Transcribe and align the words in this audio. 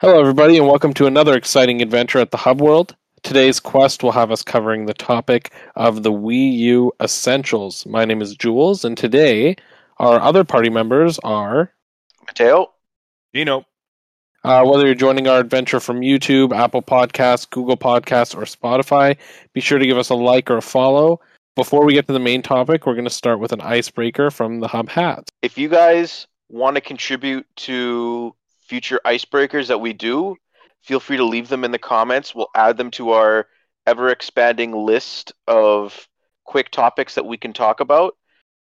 Hello, 0.00 0.18
everybody, 0.18 0.58
and 0.58 0.66
welcome 0.66 0.92
to 0.94 1.06
another 1.06 1.36
exciting 1.36 1.80
adventure 1.80 2.18
at 2.18 2.32
the 2.32 2.36
Hub 2.36 2.60
World. 2.60 2.96
Today's 3.22 3.60
quest 3.60 4.02
will 4.02 4.10
have 4.10 4.32
us 4.32 4.42
covering 4.42 4.86
the 4.86 4.92
topic 4.92 5.52
of 5.76 6.02
the 6.02 6.10
Wii 6.10 6.52
U 6.58 6.92
Essentials. 7.00 7.86
My 7.86 8.04
name 8.04 8.20
is 8.20 8.34
Jules, 8.34 8.84
and 8.84 8.98
today 8.98 9.54
our 9.98 10.20
other 10.20 10.42
party 10.42 10.68
members 10.68 11.20
are. 11.20 11.72
Mateo. 12.26 12.72
Gino. 13.32 13.64
Uh, 14.42 14.64
whether 14.64 14.84
you're 14.84 14.96
joining 14.96 15.28
our 15.28 15.38
adventure 15.38 15.78
from 15.78 16.00
YouTube, 16.00 16.52
Apple 16.52 16.82
Podcasts, 16.82 17.48
Google 17.48 17.76
Podcasts, 17.76 18.36
or 18.36 18.42
Spotify, 18.42 19.16
be 19.52 19.60
sure 19.60 19.78
to 19.78 19.86
give 19.86 19.96
us 19.96 20.10
a 20.10 20.16
like 20.16 20.50
or 20.50 20.56
a 20.56 20.62
follow. 20.62 21.20
Before 21.54 21.84
we 21.84 21.94
get 21.94 22.08
to 22.08 22.12
the 22.12 22.18
main 22.18 22.42
topic, 22.42 22.84
we're 22.84 22.94
going 22.94 23.04
to 23.04 23.10
start 23.10 23.38
with 23.38 23.52
an 23.52 23.60
icebreaker 23.60 24.32
from 24.32 24.58
the 24.58 24.66
Hub 24.66 24.88
Hats. 24.88 25.30
If 25.40 25.56
you 25.56 25.68
guys 25.68 26.26
want 26.48 26.74
to 26.74 26.80
contribute 26.80 27.46
to 27.58 28.34
future 28.64 29.00
icebreakers 29.04 29.68
that 29.68 29.80
we 29.80 29.92
do, 29.92 30.36
feel 30.82 31.00
free 31.00 31.16
to 31.16 31.24
leave 31.24 31.48
them 31.48 31.64
in 31.64 31.70
the 31.70 31.78
comments. 31.78 32.34
We'll 32.34 32.50
add 32.54 32.76
them 32.76 32.90
to 32.92 33.10
our 33.10 33.46
ever 33.86 34.10
expanding 34.10 34.72
list 34.72 35.32
of 35.46 36.08
quick 36.44 36.70
topics 36.70 37.14
that 37.14 37.26
we 37.26 37.36
can 37.36 37.52
talk 37.52 37.80
about. 37.80 38.16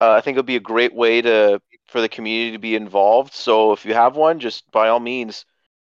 Uh, 0.02 0.12
I 0.12 0.22
think 0.22 0.36
it'll 0.36 0.44
be 0.44 0.56
a 0.56 0.62
great 0.62 0.94
way 0.94 1.22
to 1.22 1.62
for 1.88 2.02
the 2.02 2.10
community 2.10 2.52
to 2.52 2.60
be 2.60 2.76
involved. 2.76 3.34
So 3.34 3.72
if 3.72 3.86
you 3.86 3.94
have 3.94 4.16
one, 4.16 4.40
just 4.40 4.70
by 4.72 4.90
all 4.90 5.00
means 5.00 5.46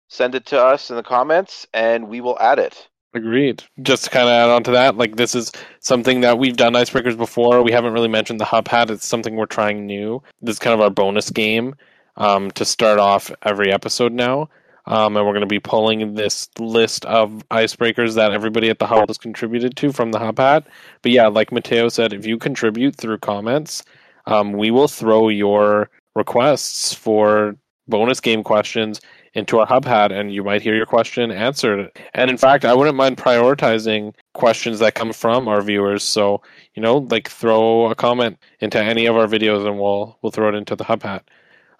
send 0.08 0.34
it 0.34 0.46
to 0.46 0.62
us 0.62 0.90
in 0.90 0.96
the 0.96 1.02
comments 1.02 1.66
and 1.74 2.08
we 2.08 2.20
will 2.20 2.38
add 2.40 2.58
it. 2.58 2.88
Agreed. 3.14 3.64
Just 3.82 4.04
to 4.04 4.10
kind 4.10 4.28
of 4.28 4.32
add 4.32 4.50
on 4.50 4.62
to 4.64 4.70
that, 4.72 4.96
like 4.96 5.16
this 5.16 5.34
is 5.34 5.50
something 5.80 6.20
that 6.20 6.38
we've 6.38 6.56
done 6.56 6.74
icebreakers 6.74 7.16
before. 7.16 7.62
We 7.62 7.72
haven't 7.72 7.94
really 7.94 8.08
mentioned 8.08 8.38
the 8.38 8.44
hub 8.44 8.68
hat. 8.68 8.90
It's 8.90 9.06
something 9.06 9.34
we're 9.34 9.46
trying 9.46 9.86
new. 9.86 10.22
This 10.42 10.54
is 10.54 10.58
kind 10.58 10.74
of 10.74 10.80
our 10.80 10.90
bonus 10.90 11.30
game 11.30 11.74
um, 12.18 12.50
to 12.52 12.64
start 12.64 12.98
off 12.98 13.30
every 13.42 13.72
episode 13.72 14.12
now. 14.12 14.50
Um, 14.86 15.16
and 15.16 15.26
we're 15.26 15.32
going 15.32 15.42
to 15.42 15.46
be 15.46 15.60
pulling 15.60 16.14
this 16.14 16.48
list 16.58 17.04
of 17.04 17.46
icebreakers 17.50 18.14
that 18.14 18.32
everybody 18.32 18.70
at 18.70 18.78
the 18.78 18.86
hub 18.86 19.08
has 19.08 19.18
contributed 19.18 19.76
to 19.76 19.92
from 19.92 20.12
the 20.12 20.18
hub 20.18 20.38
hat. 20.38 20.66
But 21.02 21.12
yeah, 21.12 21.26
like 21.26 21.52
Mateo 21.52 21.88
said, 21.88 22.12
if 22.14 22.26
you 22.26 22.38
contribute 22.38 22.96
through 22.96 23.18
comments, 23.18 23.82
um, 24.26 24.52
we 24.52 24.70
will 24.70 24.88
throw 24.88 25.28
your 25.28 25.90
requests 26.14 26.94
for 26.94 27.56
bonus 27.86 28.20
game 28.20 28.42
questions 28.42 29.00
into 29.34 29.58
our 29.58 29.66
hub 29.66 29.84
hat 29.84 30.12
and 30.12 30.32
you 30.32 30.42
might 30.42 30.62
hear 30.62 30.74
your 30.74 30.86
question 30.86 31.30
answered 31.30 31.90
and 32.14 32.30
in 32.30 32.36
fact 32.36 32.64
i 32.64 32.74
wouldn't 32.74 32.96
mind 32.96 33.16
prioritizing 33.16 34.14
questions 34.34 34.78
that 34.78 34.94
come 34.94 35.12
from 35.12 35.48
our 35.48 35.62
viewers 35.62 36.02
so 36.02 36.42
you 36.74 36.82
know 36.82 36.98
like 36.98 37.28
throw 37.28 37.90
a 37.90 37.94
comment 37.94 38.38
into 38.60 38.82
any 38.82 39.06
of 39.06 39.16
our 39.16 39.26
videos 39.26 39.66
and 39.66 39.78
we'll 39.78 40.18
we'll 40.20 40.32
throw 40.32 40.48
it 40.48 40.54
into 40.54 40.76
the 40.76 40.84
hub 40.84 41.02
hat 41.02 41.24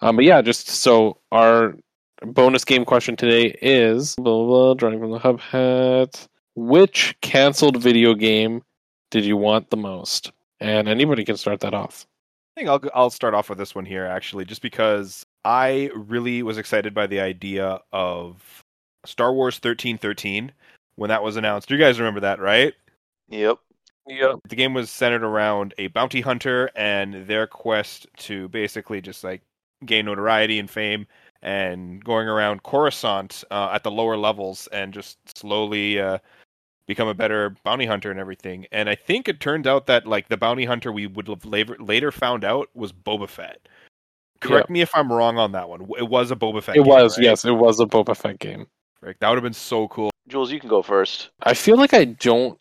um, 0.01 0.15
but 0.15 0.25
yeah 0.25 0.41
just 0.41 0.67
so 0.67 1.17
our 1.31 1.75
bonus 2.21 2.65
game 2.65 2.83
question 2.83 3.15
today 3.15 3.55
is 3.61 4.15
blah, 4.15 4.23
blah, 4.23 4.45
blah, 4.45 4.73
drawing 4.73 4.99
from 4.99 5.11
the 5.11 5.19
hub 5.19 5.39
hat 5.39 6.27
which 6.55 7.15
canceled 7.21 7.77
video 7.77 8.13
game 8.13 8.61
did 9.11 9.23
you 9.23 9.37
want 9.37 9.69
the 9.69 9.77
most 9.77 10.31
and 10.59 10.87
anybody 10.87 11.23
can 11.23 11.37
start 11.37 11.59
that 11.61 11.73
off 11.73 12.05
I 12.55 12.59
think 12.59 12.69
I'll 12.69 12.91
I'll 12.93 13.09
start 13.09 13.33
off 13.33 13.47
with 13.47 13.57
this 13.57 13.73
one 13.73 13.85
here 13.85 14.05
actually, 14.05 14.43
just 14.43 14.61
because 14.61 15.25
I 15.45 15.89
really 15.95 16.43
was 16.43 16.57
excited 16.57 16.93
by 16.93 17.07
the 17.07 17.21
idea 17.21 17.79
of 17.93 18.63
Star 19.05 19.33
Wars 19.33 19.59
thirteen 19.59 19.97
thirteen 19.97 20.51
when 20.95 21.09
that 21.09 21.23
was 21.23 21.37
announced. 21.37 21.71
You 21.71 21.77
guys 21.77 21.99
remember 21.99 22.19
that, 22.21 22.39
right? 22.39 22.73
Yep. 23.29 23.59
Yep. 24.07 24.39
The 24.49 24.55
game 24.55 24.73
was 24.73 24.89
centered 24.89 25.23
around 25.23 25.73
a 25.77 25.87
bounty 25.87 26.19
hunter 26.21 26.69
and 26.75 27.27
their 27.27 27.47
quest 27.47 28.07
to 28.17 28.49
basically 28.49 28.99
just 28.99 29.23
like 29.23 29.41
gain 29.85 30.05
notoriety 30.05 30.59
and 30.59 30.69
fame 30.69 31.07
and 31.41 32.03
going 32.03 32.27
around 32.27 32.63
Coruscant 32.63 33.43
uh, 33.51 33.71
at 33.73 33.83
the 33.83 33.91
lower 33.91 34.17
levels 34.17 34.67
and 34.71 34.93
just 34.93 35.17
slowly 35.37 35.99
uh, 35.99 36.17
become 36.85 37.07
a 37.07 37.13
better 37.13 37.55
bounty 37.63 37.85
hunter 37.85 38.11
and 38.11 38.19
everything. 38.19 38.65
And 38.71 38.89
I 38.89 38.95
think 38.95 39.27
it 39.27 39.39
turned 39.39 39.67
out 39.67 39.85
that 39.87 40.05
like 40.05 40.27
the 40.27 40.37
bounty 40.37 40.65
hunter 40.65 40.91
we 40.91 41.07
would 41.07 41.27
have 41.27 41.45
later, 41.45 41.77
later 41.79 42.11
found 42.11 42.43
out 42.43 42.69
was 42.73 42.91
Boba 42.91 43.29
Fett. 43.29 43.67
Correct 44.41 44.69
me 44.69 44.81
if 44.81 44.93
I'm 44.95 45.11
wrong 45.11 45.37
on 45.37 45.51
that 45.51 45.67
one. 45.67 45.87
It 45.97 46.09
was 46.09 46.31
a 46.31 46.35
Boba 46.35 46.63
Fett. 46.63 46.75
It 46.75 46.83
game, 46.83 46.87
was, 46.87 47.17
right? 47.17 47.25
yes, 47.25 47.45
it 47.45 47.51
was 47.51 47.79
a 47.79 47.85
Boba 47.85 48.15
Fett 48.15 48.39
game. 48.39 48.67
Right. 49.01 49.15
That 49.19 49.29
would 49.29 49.35
have 49.35 49.43
been 49.43 49.53
so 49.53 49.87
cool. 49.89 50.09
Jules, 50.27 50.51
you 50.51 50.59
can 50.59 50.69
go 50.69 50.81
first. 50.81 51.29
I 51.43 51.53
feel 51.53 51.77
like 51.77 51.93
I 51.93 52.05
don't 52.05 52.57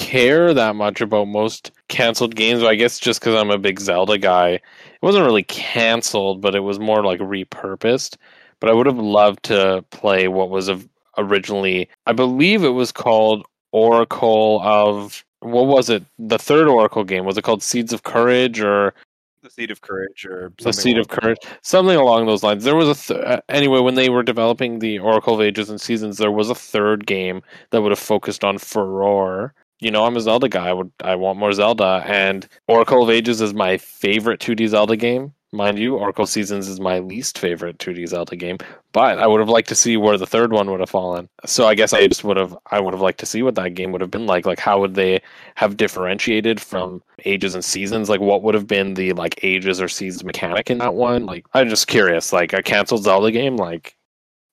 care 0.00 0.54
that 0.54 0.76
much 0.76 1.02
about 1.02 1.28
most 1.28 1.70
canceled 1.88 2.34
games, 2.34 2.60
but 2.60 2.68
I 2.68 2.74
guess 2.74 2.98
just 2.98 3.20
because 3.20 3.34
I'm 3.34 3.50
a 3.50 3.58
big 3.58 3.78
Zelda 3.78 4.16
guy, 4.16 4.52
it 4.52 4.62
wasn't 5.02 5.26
really 5.26 5.42
canceled, 5.42 6.40
but 6.40 6.54
it 6.54 6.60
was 6.60 6.80
more 6.80 7.04
like 7.04 7.20
repurposed. 7.20 8.16
But 8.60 8.70
I 8.70 8.72
would 8.72 8.86
have 8.86 8.98
loved 8.98 9.42
to 9.44 9.84
play 9.90 10.26
what 10.26 10.48
was 10.48 10.70
originally, 11.18 11.88
I 12.06 12.12
believe 12.12 12.64
it 12.64 12.70
was 12.70 12.92
called 12.92 13.46
Oracle 13.72 14.60
of 14.62 15.22
what 15.40 15.66
was 15.66 15.90
it? 15.90 16.02
The 16.18 16.38
third 16.38 16.66
Oracle 16.66 17.04
game 17.04 17.26
was 17.26 17.36
it 17.36 17.42
called 17.42 17.62
Seeds 17.62 17.92
of 17.92 18.02
Courage 18.02 18.60
or 18.60 18.94
The 19.42 19.50
Seed 19.50 19.70
of 19.70 19.82
Courage 19.82 20.24
or 20.24 20.52
the 20.62 20.72
Seed 20.72 20.98
of 20.98 21.08
Courage, 21.08 21.38
something 21.62 21.96
along 21.96 22.26
those 22.26 22.42
lines. 22.42 22.64
There 22.64 22.76
was 22.76 22.88
a 22.88 23.14
th- 23.14 23.26
uh, 23.26 23.40
anyway 23.50 23.80
when 23.80 23.94
they 23.94 24.08
were 24.08 24.22
developing 24.22 24.78
the 24.78 24.98
Oracle 24.98 25.34
of 25.34 25.42
Ages 25.42 25.68
and 25.68 25.80
Seasons, 25.80 26.16
there 26.16 26.32
was 26.32 26.48
a 26.48 26.54
third 26.54 27.06
game 27.06 27.42
that 27.70 27.82
would 27.82 27.92
have 27.92 27.98
focused 27.98 28.44
on 28.44 28.56
Furore. 28.58 29.54
You 29.80 29.90
know, 29.90 30.04
I'm 30.04 30.16
a 30.16 30.20
Zelda 30.20 30.48
guy. 30.48 30.68
I 30.68 30.72
would 30.72 30.92
I 31.02 31.14
want 31.16 31.38
more 31.38 31.52
Zelda, 31.52 32.04
and 32.06 32.46
Oracle 32.68 33.02
of 33.02 33.10
Ages 33.10 33.40
is 33.40 33.54
my 33.54 33.78
favorite 33.78 34.40
2D 34.40 34.68
Zelda 34.68 34.96
game. 34.96 35.32
Mind 35.52 35.80
you, 35.80 35.96
Oracle 35.96 36.26
Seasons 36.26 36.68
is 36.68 36.78
my 36.78 37.00
least 37.00 37.36
favorite 37.36 37.78
2D 37.78 38.06
Zelda 38.06 38.36
game, 38.36 38.58
but 38.92 39.18
I 39.18 39.26
would 39.26 39.40
have 39.40 39.48
liked 39.48 39.68
to 39.70 39.74
see 39.74 39.96
where 39.96 40.16
the 40.16 40.26
third 40.26 40.52
one 40.52 40.70
would 40.70 40.78
have 40.78 40.90
fallen. 40.90 41.28
So 41.44 41.66
I 41.66 41.74
guess 41.74 41.92
I 41.92 42.06
just 42.06 42.22
would 42.24 42.36
have 42.36 42.56
I 42.70 42.78
would 42.78 42.94
have 42.94 43.00
liked 43.00 43.18
to 43.20 43.26
see 43.26 43.42
what 43.42 43.56
that 43.56 43.74
game 43.74 43.90
would 43.90 44.00
have 44.02 44.10
been 44.12 44.26
like. 44.26 44.46
Like 44.46 44.60
how 44.60 44.78
would 44.80 44.94
they 44.94 45.20
have 45.56 45.76
differentiated 45.76 46.60
from 46.60 47.02
ages 47.24 47.54
and 47.54 47.64
seasons? 47.64 48.08
Like 48.08 48.20
what 48.20 48.42
would 48.42 48.54
have 48.54 48.68
been 48.68 48.94
the 48.94 49.12
like 49.14 49.42
ages 49.42 49.80
or 49.80 49.88
seasons 49.88 50.24
mechanic 50.24 50.70
in 50.70 50.78
that 50.78 50.94
one? 50.94 51.26
Like 51.26 51.46
I'm 51.54 51.68
just 51.68 51.88
curious. 51.88 52.32
Like 52.32 52.52
a 52.52 52.62
canceled 52.62 53.04
Zelda 53.04 53.32
game, 53.32 53.56
like 53.56 53.96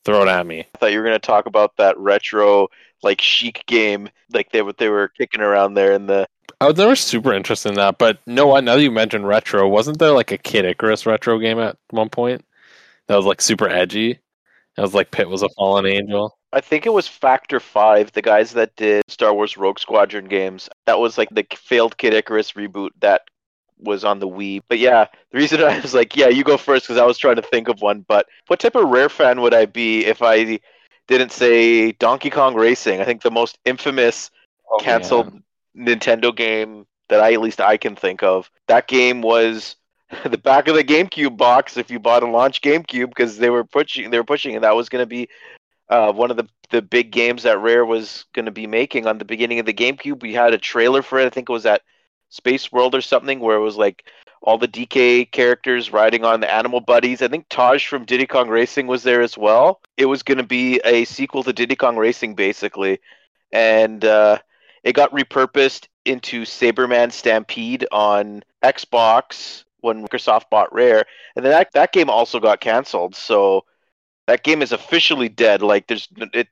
throw 0.07 0.23
it 0.23 0.29
at 0.29 0.47
me. 0.47 0.61
I 0.73 0.77
thought 0.77 0.91
you 0.93 0.99
were 0.99 1.03
going 1.03 1.19
to 1.19 1.19
talk 1.19 1.47
about 1.47 1.75
that 1.77 1.97
retro 1.99 2.69
like 3.03 3.21
chic 3.21 3.63
game 3.67 4.09
like 4.33 4.51
they 4.51 4.61
what 4.61 4.77
they 4.77 4.89
were 4.89 5.09
kicking 5.09 5.41
around 5.41 5.73
there 5.73 5.91
in 5.91 6.07
the 6.07 6.27
I 6.59 6.67
was 6.67 6.77
never 6.77 6.95
super 6.95 7.33
interested 7.33 7.69
in 7.69 7.75
that, 7.75 7.99
but 7.99 8.19
no, 8.25 8.47
what? 8.47 8.63
Now 8.63 8.75
that 8.75 8.81
you 8.81 8.89
mentioned 8.89 9.27
retro, 9.27 9.67
wasn't 9.67 9.99
there 9.99 10.11
like 10.11 10.31
a 10.31 10.39
Kid 10.39 10.65
Icarus 10.65 11.05
retro 11.05 11.37
game 11.37 11.59
at 11.59 11.77
one 11.91 12.09
point 12.09 12.43
that 13.07 13.15
was 13.15 13.25
like 13.25 13.41
super 13.41 13.69
edgy? 13.69 14.11
It 14.11 14.81
was 14.81 14.95
like 14.95 15.11
Pit 15.11 15.29
was 15.29 15.43
a 15.43 15.49
fallen 15.49 15.85
angel. 15.85 16.37
I 16.53 16.61
think 16.61 16.85
it 16.85 16.93
was 16.93 17.07
Factor 17.07 17.59
5, 17.59 18.13
the 18.13 18.21
guys 18.21 18.53
that 18.53 18.75
did 18.75 19.03
Star 19.07 19.33
Wars 19.33 19.57
Rogue 19.57 19.79
Squadron 19.79 20.25
games. 20.25 20.69
That 20.85 20.99
was 20.99 21.17
like 21.17 21.29
the 21.29 21.45
failed 21.55 21.97
Kid 21.97 22.13
Icarus 22.13 22.53
reboot 22.53 22.89
that 23.01 23.23
was 23.79 24.03
on 24.03 24.19
the 24.19 24.27
Wii. 24.27 24.61
But 24.67 24.79
yeah, 24.79 25.05
the 25.31 25.37
reason 25.37 25.61
I 25.63 25.79
was 25.79 25.93
like, 25.93 26.15
yeah, 26.15 26.29
you 26.29 26.43
go 26.43 26.57
first 26.57 26.85
because 26.85 26.99
I 26.99 27.05
was 27.05 27.17
trying 27.17 27.35
to 27.35 27.41
think 27.41 27.67
of 27.67 27.81
one. 27.81 28.05
But 28.07 28.27
what 28.47 28.59
type 28.59 28.75
of 28.75 28.89
rare 28.89 29.09
fan 29.09 29.41
would 29.41 29.53
I 29.53 29.65
be 29.65 30.05
if 30.05 30.21
I 30.21 30.59
didn't 31.07 31.31
say 31.31 31.91
Donkey 31.93 32.29
Kong 32.29 32.55
Racing? 32.55 33.01
I 33.01 33.05
think 33.05 33.21
the 33.21 33.31
most 33.31 33.57
infamous 33.65 34.31
Oh, 34.69 34.77
canceled 34.79 35.31
Nintendo 35.77 36.35
game 36.35 36.85
that 37.09 37.19
I 37.21 37.33
at 37.33 37.41
least 37.41 37.61
I 37.61 37.77
can 37.77 37.95
think 37.95 38.23
of. 38.23 38.49
That 38.67 38.87
game 38.87 39.21
was 39.21 39.75
the 40.25 40.37
back 40.37 40.67
of 40.67 40.75
the 40.75 40.83
GameCube 40.83 41.37
box 41.37 41.77
if 41.77 41.89
you 41.89 41.99
bought 41.99 42.23
a 42.23 42.27
launch 42.27 42.61
GameCube 42.61 43.09
because 43.09 43.37
they 43.37 43.49
were 43.49 43.63
pushing 43.63 44.09
they 44.09 44.17
were 44.17 44.23
pushing 44.23 44.55
and 44.55 44.63
that 44.63 44.75
was 44.75 44.89
going 44.89 45.01
to 45.01 45.07
be 45.07 45.29
uh, 45.89 46.11
one 46.11 46.31
of 46.31 46.37
the 46.37 46.47
the 46.69 46.81
big 46.81 47.11
games 47.11 47.43
that 47.43 47.59
Rare 47.59 47.85
was 47.85 48.25
going 48.33 48.45
to 48.45 48.51
be 48.51 48.67
making 48.67 49.07
on 49.07 49.17
the 49.17 49.25
beginning 49.25 49.59
of 49.59 49.65
the 49.65 49.73
GameCube. 49.73 50.21
We 50.21 50.33
had 50.33 50.53
a 50.53 50.57
trailer 50.57 51.01
for 51.01 51.19
it. 51.19 51.25
I 51.25 51.29
think 51.29 51.49
it 51.49 51.53
was 51.53 51.65
at 51.65 51.81
Space 52.29 52.71
World 52.71 52.93
or 52.95 53.01
something 53.01 53.39
where 53.39 53.57
it 53.57 53.61
was 53.61 53.77
like 53.77 54.03
all 54.41 54.57
the 54.57 54.67
DK 54.67 55.31
characters 55.31 55.91
riding 55.91 56.23
on 56.23 56.39
the 56.39 56.53
animal 56.53 56.79
buddies. 56.79 57.21
I 57.21 57.27
think 57.27 57.47
Taj 57.49 57.87
from 57.87 58.05
Diddy 58.05 58.27
Kong 58.27 58.49
Racing 58.49 58.87
was 58.87 59.03
there 59.03 59.21
as 59.21 59.37
well. 59.37 59.81
It 59.97 60.05
was 60.05 60.23
going 60.23 60.37
to 60.37 60.43
be 60.43 60.79
a 60.85 61.05
sequel 61.05 61.43
to 61.43 61.53
Diddy 61.53 61.75
Kong 61.75 61.97
Racing 61.97 62.35
basically. 62.35 62.99
And 63.51 64.03
uh, 64.05 64.39
it 64.83 64.93
got 64.93 65.11
repurposed 65.11 65.87
into 66.05 66.43
Sabreman 66.43 67.11
Stampede 67.11 67.85
on 67.91 68.43
Xbox 68.63 69.63
when 69.81 70.05
Microsoft 70.05 70.49
bought 70.49 70.73
Rare, 70.73 71.05
and 71.35 71.45
then 71.45 71.51
that 71.51 71.71
that 71.73 71.91
game 71.91 72.09
also 72.09 72.39
got 72.39 72.59
canceled. 72.59 73.15
So 73.15 73.65
that 74.27 74.43
game 74.43 74.61
is 74.61 74.71
officially 74.71 75.29
dead. 75.29 75.61
Like 75.61 75.87
there's 75.87 76.07
it. 76.33 76.47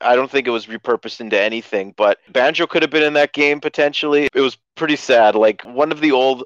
I 0.00 0.16
don't 0.16 0.30
think 0.30 0.46
it 0.46 0.50
was 0.50 0.66
repurposed 0.66 1.20
into 1.20 1.40
anything. 1.40 1.94
But 1.96 2.18
Banjo 2.32 2.66
could 2.66 2.82
have 2.82 2.90
been 2.90 3.04
in 3.04 3.12
that 3.14 3.32
game 3.32 3.60
potentially. 3.60 4.28
It 4.34 4.40
was 4.40 4.56
pretty 4.74 4.96
sad. 4.96 5.34
Like 5.34 5.62
one 5.62 5.92
of 5.92 6.00
the 6.00 6.12
old 6.12 6.44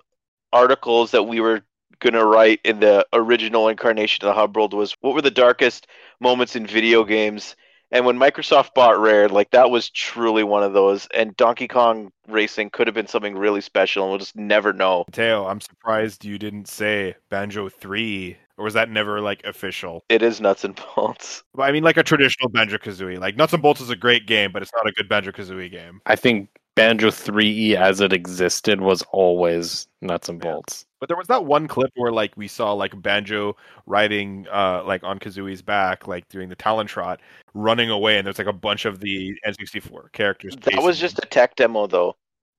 articles 0.54 1.10
that 1.10 1.24
we 1.24 1.40
were 1.40 1.62
gonna 2.00 2.24
write 2.24 2.60
in 2.64 2.80
the 2.80 3.06
original 3.12 3.68
incarnation 3.68 4.24
of 4.24 4.28
the 4.28 4.40
Hub 4.40 4.56
World 4.56 4.72
was 4.72 4.96
what 5.00 5.14
were 5.14 5.22
the 5.22 5.30
darkest 5.30 5.86
moments 6.20 6.56
in 6.56 6.66
video 6.66 7.04
games 7.04 7.56
and 7.94 8.04
when 8.04 8.18
Microsoft 8.18 8.74
bought 8.74 8.98
Rare, 8.98 9.28
like 9.28 9.52
that 9.52 9.70
was 9.70 9.88
truly 9.88 10.42
one 10.42 10.64
of 10.64 10.72
those. 10.72 11.06
And 11.14 11.36
Donkey 11.36 11.68
Kong 11.68 12.10
Racing 12.26 12.70
could 12.70 12.88
have 12.88 12.94
been 12.94 13.06
something 13.06 13.36
really 13.36 13.60
special, 13.60 14.02
and 14.02 14.10
we'll 14.10 14.18
just 14.18 14.34
never 14.34 14.72
know. 14.72 15.04
Mateo, 15.06 15.46
I'm 15.46 15.60
surprised 15.60 16.24
you 16.24 16.36
didn't 16.36 16.66
say 16.66 17.14
Banjo 17.30 17.68
3 17.68 18.36
or 18.56 18.64
was 18.64 18.74
that 18.74 18.90
never 18.90 19.20
like 19.20 19.44
official? 19.44 20.04
It 20.08 20.22
is 20.22 20.40
nuts 20.40 20.64
and 20.64 20.80
bolts. 20.94 21.42
But 21.54 21.64
I 21.64 21.72
mean, 21.72 21.82
like 21.82 21.96
a 21.96 22.02
traditional 22.02 22.48
Banjo 22.48 22.78
Kazooie. 22.78 23.18
Like 23.18 23.36
Nuts 23.36 23.52
and 23.52 23.62
Bolts 23.62 23.80
is 23.80 23.90
a 23.90 23.96
great 23.96 24.26
game, 24.26 24.52
but 24.52 24.62
it's 24.62 24.72
not 24.74 24.88
a 24.88 24.92
good 24.92 25.08
Banjo 25.08 25.32
Kazooie 25.32 25.70
game. 25.70 26.00
I 26.06 26.16
think 26.16 26.48
Banjo 26.76 27.10
3E 27.10 27.74
as 27.76 28.00
it 28.00 28.12
existed 28.12 28.80
was 28.80 29.02
always 29.12 29.86
nuts 30.02 30.28
and 30.28 30.42
Yeah. 30.42 30.52
bolts. 30.52 30.86
But 31.00 31.08
there 31.08 31.16
was 31.16 31.28
that 31.28 31.44
one 31.44 31.68
clip 31.68 31.90
where 31.96 32.10
like 32.10 32.32
we 32.36 32.48
saw 32.48 32.72
like 32.72 33.00
Banjo 33.00 33.56
riding 33.86 34.46
uh 34.52 34.82
like 34.84 35.04
on 35.04 35.18
Kazooie's 35.18 35.62
back, 35.62 36.08
like 36.08 36.28
doing 36.28 36.48
the 36.48 36.56
Talon 36.56 36.86
Trot, 36.86 37.20
running 37.52 37.90
away, 37.90 38.16
and 38.18 38.26
there's 38.26 38.38
like 38.38 38.46
a 38.46 38.52
bunch 38.52 38.84
of 38.86 39.00
the 39.00 39.34
N64 39.46 40.12
characters. 40.12 40.56
That 40.62 40.82
was 40.82 40.96
chasing 40.96 41.00
just 41.00 41.18
a 41.24 41.26
tech 41.28 41.56
demo 41.56 41.86
though, 41.86 42.16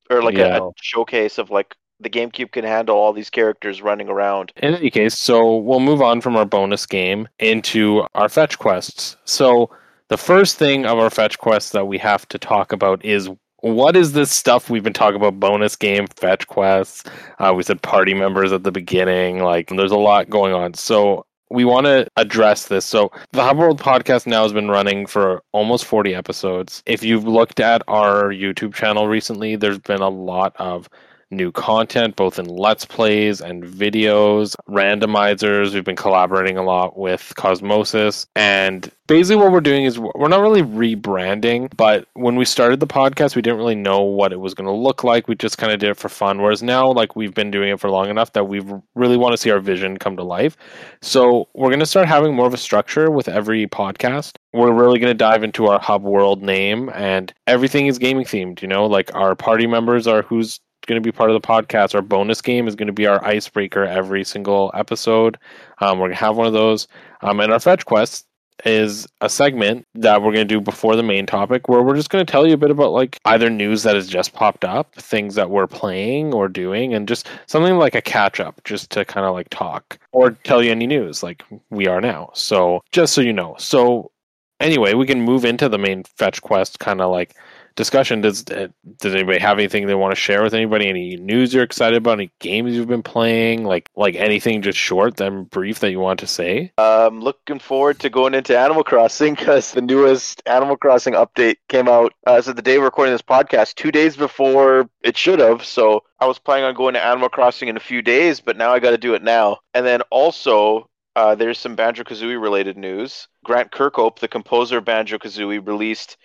or 0.09 0.21
like 0.23 0.35
Yeah. 0.37 0.57
a, 0.57 0.67
a 0.67 0.71
showcase 0.81 1.37
of 1.37 1.49
like 1.49 1.75
the 1.99 2.09
GameCube 2.09 2.51
can 2.51 2.65
handle 2.65 2.97
all 2.97 3.13
these 3.13 3.29
characters 3.29 3.81
running 3.81 4.09
around. 4.09 4.51
In 4.57 4.75
any 4.75 4.89
case, 4.89 5.17
so 5.17 5.55
we'll 5.57 5.79
move 5.79 6.01
on 6.01 6.21
from 6.21 6.35
our 6.35 6.45
bonus 6.45 6.85
game 6.85 7.27
into 7.39 8.05
our 8.15 8.27
fetch 8.29 8.59
quests. 8.59 9.15
So 9.25 9.69
the 10.09 10.17
first 10.17 10.57
thing 10.57 10.85
of 10.85 10.99
our 10.99 11.09
fetch 11.09 11.37
quests 11.39 11.71
that 11.71 11.87
we 11.87 11.97
have 11.97 12.27
to 12.27 12.37
talk 12.37 12.71
about 12.73 13.03
is 13.03 13.29
what 13.73 13.95
is 13.95 14.13
this 14.13 14.31
stuff 14.31 14.69
we've 14.69 14.83
been 14.83 14.93
talking 14.93 15.15
about? 15.15 15.39
Bonus 15.39 15.75
game, 15.75 16.05
fetch 16.15 16.45
quests. 16.45 17.03
Uh, 17.39 17.51
we 17.55 17.63
said 17.63 17.81
party 17.81 18.13
members 18.13 18.51
at 18.51 18.63
the 18.63 18.71
beginning. 18.71 19.39
Like, 19.39 19.69
there's 19.69 19.91
a 19.91 19.97
lot 19.97 20.29
going 20.29 20.53
on. 20.53 20.75
So 20.75 21.25
we 21.49 21.65
want 21.65 21.87
to 21.87 22.07
address 22.15 22.67
this. 22.67 22.85
So 22.85 23.11
the 23.31 23.41
Hub 23.41 23.57
World 23.57 23.81
podcast 23.81 24.27
now 24.27 24.43
has 24.43 24.53
been 24.53 24.69
running 24.69 25.07
for 25.07 25.41
almost 25.51 25.85
40 25.85 26.13
episodes. 26.13 26.83
If 26.85 27.03
you've 27.03 27.27
looked 27.27 27.59
at 27.59 27.81
our 27.87 28.25
YouTube 28.29 28.75
channel 28.75 29.07
recently, 29.07 29.55
there's 29.55 29.79
been 29.79 30.01
a 30.01 30.09
lot 30.09 30.55
of 30.57 30.87
new 31.31 31.51
content, 31.51 32.15
both 32.15 32.39
in 32.39 32.45
Let's 32.45 32.85
Plays 32.85 33.41
and 33.41 33.63
videos, 33.63 34.55
randomizers. 34.69 35.73
We've 35.73 35.83
been 35.83 35.95
collaborating 35.95 36.57
a 36.57 36.63
lot 36.63 36.97
with 36.97 37.33
Cosmosis. 37.35 38.27
And 38.35 38.91
basically, 39.07 39.37
what 39.37 39.51
we're 39.51 39.61
doing 39.61 39.85
is 39.85 39.99
we're 39.99 40.27
not 40.27 40.41
really 40.41 40.61
rebranding, 40.61 41.75
but 41.75 42.07
when 42.13 42.35
we 42.35 42.45
started 42.45 42.79
the 42.79 42.87
podcast, 42.87 43.35
we 43.35 43.41
didn't 43.41 43.57
really 43.57 43.75
know 43.75 44.01
what 44.01 44.31
it 44.31 44.39
was 44.39 44.53
going 44.53 44.67
to 44.67 44.73
look 44.73 45.03
like. 45.03 45.27
We 45.27 45.35
just 45.35 45.57
kind 45.57 45.73
of 45.73 45.79
did 45.79 45.89
it 45.89 45.97
for 45.97 46.09
fun. 46.09 46.41
Whereas 46.41 46.63
now, 46.63 46.91
like, 46.91 47.15
we've 47.15 47.33
been 47.33 47.51
doing 47.51 47.69
it 47.69 47.79
for 47.79 47.89
long 47.89 48.09
enough 48.09 48.33
that 48.33 48.45
we 48.45 48.61
really 48.95 49.17
want 49.17 49.33
to 49.33 49.37
see 49.37 49.51
our 49.51 49.59
vision 49.59 49.97
come 49.97 50.15
to 50.17 50.23
life. 50.23 50.55
So 51.01 51.47
we're 51.53 51.69
going 51.69 51.79
to 51.79 51.85
start 51.85 52.07
having 52.07 52.35
more 52.35 52.47
of 52.47 52.53
a 52.53 52.57
structure 52.57 53.09
with 53.11 53.27
every 53.27 53.67
podcast. 53.67 54.35
We're 54.53 54.73
really 54.73 54.99
going 54.99 55.11
to 55.11 55.17
dive 55.17 55.43
into 55.43 55.67
our 55.67 55.79
hub 55.79 56.03
world 56.03 56.41
name, 56.41 56.89
and 56.93 57.33
everything 57.47 57.87
is 57.87 57.97
gaming 57.97 58.25
themed. 58.25 58.61
You 58.61 58.67
know, 58.67 58.85
like 58.85 59.13
our 59.15 59.35
party 59.35 59.67
members 59.67 60.07
are 60.07 60.21
who's 60.21 60.59
going 60.85 61.01
to 61.01 61.05
be 61.05 61.11
part 61.11 61.29
of 61.29 61.39
the 61.39 61.45
podcast. 61.45 61.95
Our 61.95 62.01
bonus 62.01 62.41
game 62.41 62.67
is 62.67 62.75
going 62.75 62.87
to 62.87 62.93
be 62.93 63.07
our 63.07 63.23
icebreaker 63.23 63.83
every 63.83 64.23
single 64.23 64.71
episode. 64.73 65.37
Um, 65.79 65.99
we're 65.99 66.07
going 66.07 66.17
to 66.17 66.25
have 66.25 66.37
one 66.37 66.47
of 66.47 66.53
those. 66.53 66.87
Um, 67.21 67.39
and 67.39 67.51
our 67.51 67.59
fetch 67.59 67.85
quest 67.85 68.25
is 68.63 69.05
a 69.21 69.29
segment 69.29 69.85
that 69.95 70.21
we're 70.21 70.31
going 70.31 70.47
to 70.47 70.53
do 70.53 70.61
before 70.61 70.95
the 70.95 71.03
main 71.03 71.25
topic 71.25 71.67
where 71.67 71.81
we're 71.81 71.95
just 71.95 72.09
going 72.09 72.25
to 72.25 72.31
tell 72.31 72.47
you 72.47 72.53
a 72.53 72.57
bit 72.57 72.71
about 72.71 72.91
like 72.91 73.19
either 73.25 73.49
news 73.49 73.83
that 73.83 73.95
has 73.95 74.07
just 74.07 74.33
popped 74.33 74.63
up, 74.63 74.93
things 74.95 75.35
that 75.35 75.49
we're 75.49 75.67
playing 75.67 76.33
or 76.33 76.47
doing, 76.47 76.93
and 76.93 77.07
just 77.07 77.27
something 77.47 77.77
like 77.77 77.95
a 77.95 78.01
catch 78.01 78.39
up 78.39 78.63
just 78.63 78.89
to 78.91 79.03
kind 79.03 79.25
of 79.25 79.33
like 79.33 79.49
talk 79.49 79.99
or 80.11 80.31
tell 80.31 80.63
you 80.63 80.71
any 80.71 80.87
news 80.87 81.21
like 81.21 81.43
we 81.69 81.87
are 81.87 81.99
now. 81.99 82.29
So 82.33 82.81
just 82.91 83.13
so 83.13 83.21
you 83.21 83.33
know. 83.33 83.55
So 83.59 84.11
anyway, 84.59 84.93
we 84.93 85.05
can 85.05 85.21
move 85.21 85.45
into 85.45 85.67
the 85.67 85.77
main 85.77 86.03
fetch 86.17 86.41
quest 86.41 86.79
kind 86.79 87.01
of 87.01 87.11
like 87.11 87.35
discussion. 87.75 88.21
Does 88.21 88.43
uh, 88.49 88.67
does 88.97 89.13
anybody 89.13 89.39
have 89.39 89.59
anything 89.59 89.87
they 89.87 89.95
want 89.95 90.11
to 90.11 90.19
share 90.19 90.43
with 90.43 90.53
anybody? 90.53 90.87
Any 90.87 91.17
news 91.17 91.53
you're 91.53 91.63
excited 91.63 91.97
about? 91.97 92.13
Any 92.13 92.31
games 92.39 92.73
you've 92.73 92.87
been 92.87 93.03
playing? 93.03 93.63
Like 93.63 93.89
like 93.95 94.15
anything 94.15 94.61
just 94.61 94.77
short, 94.77 95.17
then 95.17 95.43
brief 95.43 95.79
that 95.79 95.91
you 95.91 95.99
want 95.99 96.19
to 96.21 96.27
say? 96.27 96.71
I'm 96.77 97.17
um, 97.17 97.21
looking 97.21 97.59
forward 97.59 97.99
to 97.99 98.09
going 98.09 98.33
into 98.33 98.57
Animal 98.57 98.83
Crossing 98.83 99.35
because 99.35 99.71
the 99.71 99.81
newest 99.81 100.41
Animal 100.45 100.77
Crossing 100.77 101.13
update 101.13 101.57
came 101.69 101.87
out. 101.87 102.13
Uh, 102.25 102.41
so 102.41 102.53
the 102.53 102.61
day 102.61 102.77
we're 102.77 102.85
recording 102.85 103.13
this 103.13 103.21
podcast, 103.21 103.75
two 103.75 103.91
days 103.91 104.15
before 104.15 104.89
it 105.01 105.17
should 105.17 105.39
have. 105.39 105.63
So 105.63 106.03
I 106.19 106.25
was 106.25 106.39
planning 106.39 106.65
on 106.65 106.73
going 106.73 106.93
to 106.93 107.03
Animal 107.03 107.29
Crossing 107.29 107.67
in 107.69 107.77
a 107.77 107.81
few 107.81 108.01
days, 108.01 108.39
but 108.39 108.57
now 108.57 108.71
I 108.71 108.79
got 108.79 108.91
to 108.91 108.97
do 108.97 109.13
it 109.13 109.23
now. 109.23 109.59
And 109.73 109.85
then 109.85 110.01
also. 110.09 110.89
Uh, 111.17 111.33
there's 111.33 111.57
some 111.57 111.77
Banjo 111.77 112.03
Kazooie 112.03 112.41
related 112.41 112.75
news. 112.75 113.29
Grant 113.45 113.71
Kirkhope, 113.71 114.19
the 114.19 114.27
composer 114.27 114.79
of 114.79 114.83
Banjo 114.83 115.17
Kazooie, 115.17 115.65
released 115.65 116.17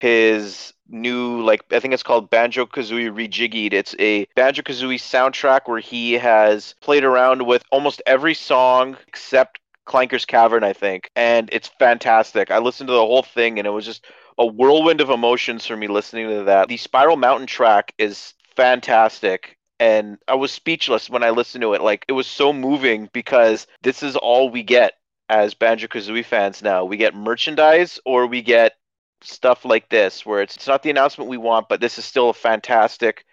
his 0.00 0.72
new 0.88 1.42
like 1.42 1.62
I 1.72 1.80
think 1.80 1.94
it's 1.94 2.02
called 2.02 2.30
Banjo 2.30 2.66
Kazooie 2.66 3.10
Rejiggied. 3.10 3.72
It's 3.72 3.94
a 3.98 4.26
Banjo 4.36 4.62
Kazooie 4.62 4.96
soundtrack 4.96 5.62
where 5.66 5.80
he 5.80 6.14
has 6.14 6.74
played 6.80 7.04
around 7.04 7.46
with 7.46 7.62
almost 7.70 8.02
every 8.06 8.34
song 8.34 8.96
except 9.08 9.60
Clanker's 9.84 10.24
Cavern, 10.24 10.64
I 10.64 10.72
think, 10.72 11.10
and 11.16 11.48
it's 11.52 11.68
fantastic. 11.78 12.50
I 12.50 12.58
listened 12.58 12.88
to 12.88 12.92
the 12.92 13.00
whole 13.00 13.22
thing 13.22 13.58
and 13.58 13.66
it 13.66 13.70
was 13.70 13.84
just 13.84 14.04
a 14.38 14.46
whirlwind 14.46 15.00
of 15.00 15.10
emotions 15.10 15.66
for 15.66 15.76
me 15.76 15.88
listening 15.88 16.28
to 16.28 16.44
that. 16.44 16.68
The 16.68 16.76
Spiral 16.76 17.16
Mountain 17.16 17.46
track 17.46 17.94
is 17.98 18.34
fantastic. 18.54 19.56
And 19.78 20.18
I 20.26 20.34
was 20.34 20.52
speechless 20.52 21.10
when 21.10 21.22
I 21.22 21.30
listened 21.30 21.62
to 21.62 21.74
it. 21.74 21.82
Like, 21.82 22.04
it 22.08 22.12
was 22.12 22.26
so 22.26 22.52
moving 22.52 23.10
because 23.12 23.66
this 23.82 24.02
is 24.02 24.16
all 24.16 24.48
we 24.48 24.62
get 24.62 24.94
as 25.28 25.54
Banjo 25.54 25.86
Kazooie 25.86 26.24
fans 26.24 26.62
now. 26.62 26.84
We 26.84 26.96
get 26.96 27.14
merchandise 27.14 28.00
or 28.06 28.26
we 28.26 28.40
get 28.40 28.72
stuff 29.26 29.64
like 29.64 29.88
this 29.88 30.24
where 30.24 30.42
it's, 30.42 30.56
it's 30.56 30.66
not 30.66 30.82
the 30.82 30.90
announcement 30.90 31.30
we 31.30 31.36
want, 31.36 31.68
but 31.68 31.80
this 31.80 31.98
is 31.98 32.04
still 32.04 32.30
a 32.30 32.34
fantastic 32.34 33.24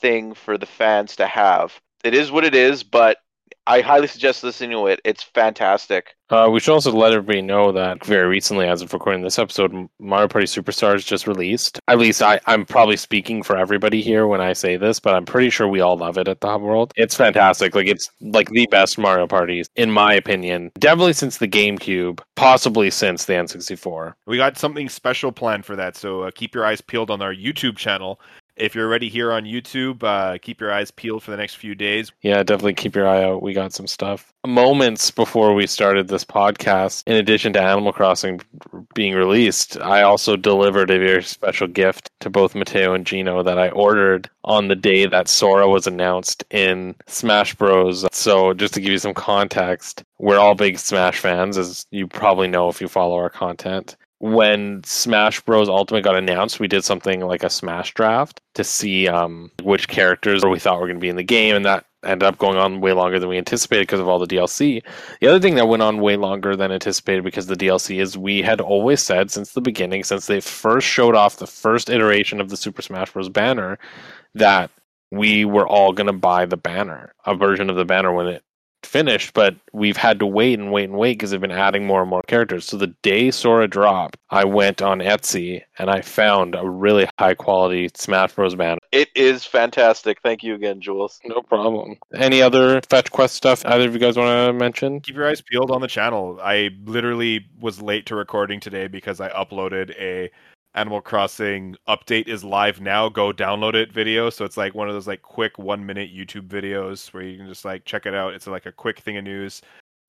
thing 0.00 0.34
for 0.34 0.58
the 0.58 0.66
fans 0.66 1.16
to 1.16 1.26
have. 1.26 1.80
It 2.04 2.14
is 2.14 2.30
what 2.32 2.44
it 2.44 2.54
is, 2.54 2.82
but 2.82 3.18
I 3.66 3.80
highly 3.80 4.08
suggest 4.08 4.42
listening 4.42 4.70
to 4.70 4.86
it. 4.86 5.00
It's 5.04 5.22
fantastic. 5.22 6.16
Uh, 6.30 6.48
we 6.50 6.58
should 6.60 6.72
also 6.72 6.90
let 6.90 7.12
everybody 7.12 7.42
know 7.42 7.70
that 7.72 8.04
very 8.04 8.26
recently, 8.26 8.66
as 8.66 8.80
of 8.80 8.92
recording 8.92 9.22
this 9.22 9.38
episode, 9.38 9.86
Mario 9.98 10.28
Party 10.28 10.46
Superstars 10.46 11.04
just 11.04 11.26
released. 11.26 11.78
At 11.88 11.98
least 11.98 12.22
I, 12.22 12.40
I'm 12.46 12.64
probably 12.64 12.96
speaking 12.96 13.42
for 13.42 13.56
everybody 13.56 14.00
here 14.00 14.26
when 14.26 14.40
I 14.40 14.54
say 14.54 14.76
this, 14.76 14.98
but 14.98 15.14
I'm 15.14 15.26
pretty 15.26 15.50
sure 15.50 15.68
we 15.68 15.80
all 15.80 15.96
love 15.96 16.16
it 16.16 16.28
at 16.28 16.40
the 16.40 16.48
Hub 16.48 16.62
World. 16.62 16.92
It's 16.96 17.14
fantastic. 17.14 17.74
Like 17.74 17.86
it's 17.86 18.10
like 18.20 18.48
the 18.48 18.66
best 18.70 18.96
Mario 18.98 19.26
Party, 19.26 19.62
in 19.76 19.90
my 19.90 20.14
opinion. 20.14 20.72
Definitely 20.78 21.12
since 21.12 21.36
the 21.36 21.48
GameCube, 21.48 22.20
possibly 22.34 22.90
since 22.90 23.26
the 23.26 23.34
N64. 23.34 24.14
We 24.26 24.38
got 24.38 24.56
something 24.56 24.88
special 24.88 25.32
planned 25.32 25.66
for 25.66 25.76
that, 25.76 25.96
so 25.96 26.22
uh, 26.22 26.30
keep 26.34 26.54
your 26.54 26.64
eyes 26.64 26.80
peeled 26.80 27.10
on 27.10 27.20
our 27.20 27.34
YouTube 27.34 27.76
channel. 27.76 28.18
If 28.56 28.74
you're 28.74 28.86
already 28.86 29.08
here 29.08 29.32
on 29.32 29.44
YouTube, 29.44 30.02
uh, 30.02 30.38
keep 30.38 30.60
your 30.60 30.72
eyes 30.72 30.90
peeled 30.90 31.22
for 31.22 31.30
the 31.30 31.36
next 31.36 31.54
few 31.54 31.74
days. 31.74 32.12
Yeah, 32.22 32.42
definitely 32.42 32.74
keep 32.74 32.94
your 32.94 33.08
eye 33.08 33.24
out. 33.24 33.42
We 33.42 33.54
got 33.54 33.72
some 33.72 33.86
stuff. 33.86 34.32
Moments 34.46 35.10
before 35.10 35.54
we 35.54 35.66
started 35.66 36.08
this 36.08 36.24
podcast, 36.24 37.04
in 37.06 37.16
addition 37.16 37.52
to 37.54 37.62
Animal 37.62 37.92
Crossing 37.92 38.40
being 38.94 39.14
released, 39.14 39.80
I 39.80 40.02
also 40.02 40.36
delivered 40.36 40.90
a 40.90 40.98
very 40.98 41.22
special 41.22 41.66
gift 41.66 42.10
to 42.20 42.30
both 42.30 42.54
Mateo 42.54 42.92
and 42.92 43.06
Gino 43.06 43.42
that 43.42 43.58
I 43.58 43.70
ordered 43.70 44.28
on 44.44 44.68
the 44.68 44.76
day 44.76 45.06
that 45.06 45.28
Sora 45.28 45.68
was 45.68 45.86
announced 45.86 46.44
in 46.50 46.94
Smash 47.06 47.54
Bros. 47.54 48.04
So, 48.12 48.52
just 48.52 48.74
to 48.74 48.80
give 48.80 48.90
you 48.90 48.98
some 48.98 49.14
context, 49.14 50.02
we're 50.18 50.38
all 50.38 50.54
big 50.54 50.78
Smash 50.78 51.18
fans, 51.18 51.56
as 51.56 51.86
you 51.90 52.06
probably 52.06 52.48
know 52.48 52.68
if 52.68 52.80
you 52.80 52.88
follow 52.88 53.16
our 53.16 53.30
content 53.30 53.96
when 54.22 54.84
Smash 54.84 55.40
Bros. 55.40 55.68
Ultimate 55.68 56.04
got 56.04 56.14
announced, 56.14 56.60
we 56.60 56.68
did 56.68 56.84
something 56.84 57.22
like 57.22 57.42
a 57.42 57.50
Smash 57.50 57.92
draft 57.92 58.40
to 58.54 58.62
see 58.62 59.08
um, 59.08 59.50
which 59.64 59.88
characters 59.88 60.44
we 60.44 60.60
thought 60.60 60.78
were 60.80 60.86
going 60.86 60.96
to 60.96 61.00
be 61.00 61.08
in 61.08 61.16
the 61.16 61.24
game, 61.24 61.56
and 61.56 61.64
that 61.64 61.86
ended 62.04 62.22
up 62.22 62.38
going 62.38 62.56
on 62.56 62.80
way 62.80 62.92
longer 62.92 63.18
than 63.18 63.28
we 63.28 63.36
anticipated 63.36 63.82
because 63.82 63.98
of 63.98 64.06
all 64.06 64.20
the 64.20 64.26
DLC. 64.28 64.80
The 65.20 65.26
other 65.26 65.40
thing 65.40 65.56
that 65.56 65.66
went 65.66 65.82
on 65.82 66.00
way 66.00 66.16
longer 66.16 66.54
than 66.54 66.70
anticipated 66.70 67.24
because 67.24 67.50
of 67.50 67.58
the 67.58 67.66
DLC 67.66 68.00
is 68.00 68.16
we 68.16 68.42
had 68.42 68.60
always 68.60 69.02
said 69.02 69.32
since 69.32 69.52
the 69.52 69.60
beginning, 69.60 70.04
since 70.04 70.26
they 70.26 70.40
first 70.40 70.86
showed 70.86 71.16
off 71.16 71.38
the 71.38 71.46
first 71.48 71.90
iteration 71.90 72.40
of 72.40 72.48
the 72.48 72.56
Super 72.56 72.80
Smash 72.80 73.12
Bros. 73.12 73.28
banner, 73.28 73.76
that 74.36 74.70
we 75.10 75.44
were 75.44 75.66
all 75.66 75.92
going 75.92 76.06
to 76.06 76.12
buy 76.12 76.46
the 76.46 76.56
banner, 76.56 77.12
a 77.26 77.34
version 77.34 77.68
of 77.68 77.74
the 77.74 77.84
banner 77.84 78.12
when 78.12 78.28
it 78.28 78.44
finished, 78.86 79.34
but 79.34 79.56
we've 79.72 79.96
had 79.96 80.18
to 80.18 80.26
wait 80.26 80.58
and 80.58 80.72
wait 80.72 80.88
and 80.88 80.98
wait 80.98 81.14
because 81.14 81.30
they've 81.30 81.40
been 81.40 81.50
adding 81.50 81.86
more 81.86 82.00
and 82.00 82.10
more 82.10 82.22
characters. 82.26 82.64
So 82.64 82.76
the 82.76 82.94
day 83.02 83.30
Sora 83.30 83.68
dropped, 83.68 84.18
I 84.30 84.44
went 84.44 84.82
on 84.82 84.98
Etsy 84.98 85.62
and 85.78 85.90
I 85.90 86.00
found 86.00 86.54
a 86.54 86.68
really 86.68 87.08
high 87.18 87.34
quality 87.34 87.90
Smash 87.94 88.32
Bros. 88.34 88.54
banner. 88.54 88.78
It 88.92 89.08
is 89.14 89.44
fantastic. 89.44 90.20
Thank 90.22 90.42
you 90.42 90.54
again, 90.54 90.80
Jules. 90.80 91.20
No 91.24 91.42
problem. 91.42 91.96
Any 92.14 92.42
other 92.42 92.80
fetch 92.88 93.10
quest 93.10 93.34
stuff 93.34 93.64
either 93.66 93.86
of 93.86 93.92
you 93.94 94.00
guys 94.00 94.16
want 94.16 94.28
to 94.28 94.52
mention? 94.52 95.00
Keep 95.00 95.16
your 95.16 95.28
eyes 95.28 95.40
peeled 95.40 95.70
on 95.70 95.80
the 95.80 95.88
channel. 95.88 96.38
I 96.42 96.70
literally 96.84 97.46
was 97.60 97.80
late 97.80 98.06
to 98.06 98.16
recording 98.16 98.60
today 98.60 98.86
because 98.86 99.20
I 99.20 99.28
uploaded 99.30 99.90
a 99.98 100.30
Animal 100.74 101.00
Crossing 101.00 101.76
update 101.86 102.28
is 102.28 102.42
live 102.42 102.80
now. 102.80 103.08
Go 103.08 103.32
download 103.32 103.74
it 103.74 103.92
video. 103.92 104.30
So 104.30 104.44
it's 104.44 104.56
like 104.56 104.74
one 104.74 104.88
of 104.88 104.94
those 104.94 105.06
like 105.06 105.22
quick 105.22 105.58
one 105.58 105.84
minute 105.84 106.14
YouTube 106.14 106.48
videos 106.48 107.12
where 107.12 107.22
you 107.22 107.36
can 107.36 107.46
just 107.46 107.64
like 107.64 107.84
check 107.84 108.06
it 108.06 108.14
out. 108.14 108.34
It's 108.34 108.46
like 108.46 108.66
a 108.66 108.72
quick 108.72 109.00
thing 109.00 109.16
of 109.16 109.24
news. 109.24 109.60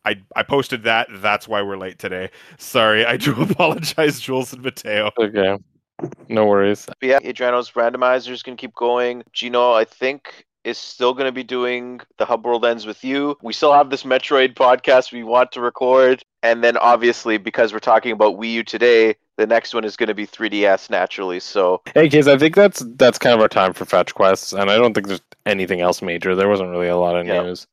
I 0.06 0.22
I 0.36 0.44
posted 0.44 0.84
that. 0.84 1.08
That's 1.16 1.48
why 1.48 1.62
we're 1.62 1.78
late 1.78 2.00
today. 2.00 2.30
Sorry. 2.58 3.06
I 3.06 3.18
do 3.18 3.34
apologize, 3.42 4.20
Jules 4.20 4.54
and 4.54 4.64
Mateo. 4.64 5.12
Okay. 5.20 5.58
No 6.30 6.46
worries. 6.46 6.86
But 6.86 7.10
yeah, 7.10 7.20
Adriano's 7.24 7.72
randomizers 7.72 8.44
can 8.44 8.56
keep 8.56 8.74
going. 8.74 9.24
Gino, 9.34 9.74
I 9.74 9.86
think 9.86 10.46
is 10.64 10.78
still 10.78 11.14
going 11.14 11.26
to 11.26 11.32
be 11.32 11.44
doing 11.44 12.00
the 12.18 12.26
Hub 12.26 12.46
World 12.46 12.66
Ends 12.66 12.86
with 12.86 13.04
you. 13.04 13.38
We 13.42 13.54
still 13.54 13.74
have 13.74 13.90
this 13.90 14.04
Metroid 14.04 14.56
podcast 14.56 15.12
we 15.12 15.24
want 15.24 15.52
to 15.52 15.62
record. 15.62 16.24
And 16.42 16.64
then 16.64 16.78
obviously, 16.78 17.38
because 17.38 17.74
we're 17.74 17.80
talking 17.80 18.12
about 18.12 18.38
Wii 18.40 18.54
U 18.54 18.64
today, 18.64 19.16
the 19.38 19.48
next 19.48 19.74
one 19.74 19.84
is 19.84 19.96
going 19.98 20.08
to 20.08 20.14
be 20.14 20.28
3DS 20.28 20.90
naturally. 20.90 21.40
So, 21.40 21.82
Hey, 21.94 22.10
kids, 22.10 22.28
I 22.28 22.38
think 22.38 22.56
that's 22.56 22.84
that's 22.98 23.18
kind 23.18 23.34
of 23.36 23.42
our 23.42 23.48
time 23.48 23.74
for 23.74 23.86
fetch 23.86 24.14
quests, 24.14 24.54
and 24.54 24.70
I 24.70 24.78
don't 24.78 24.94
think 24.94 25.08
there's 25.08 25.22
anything 25.46 25.82
else 25.82 26.02
major. 26.02 26.36
There 26.36 26.50
wasn't 26.50 26.70
really 26.70 26.88
a 26.88 26.98
lot 26.98 27.16
of 27.16 27.26
Yeah. 27.26 27.44
news. 27.44 27.68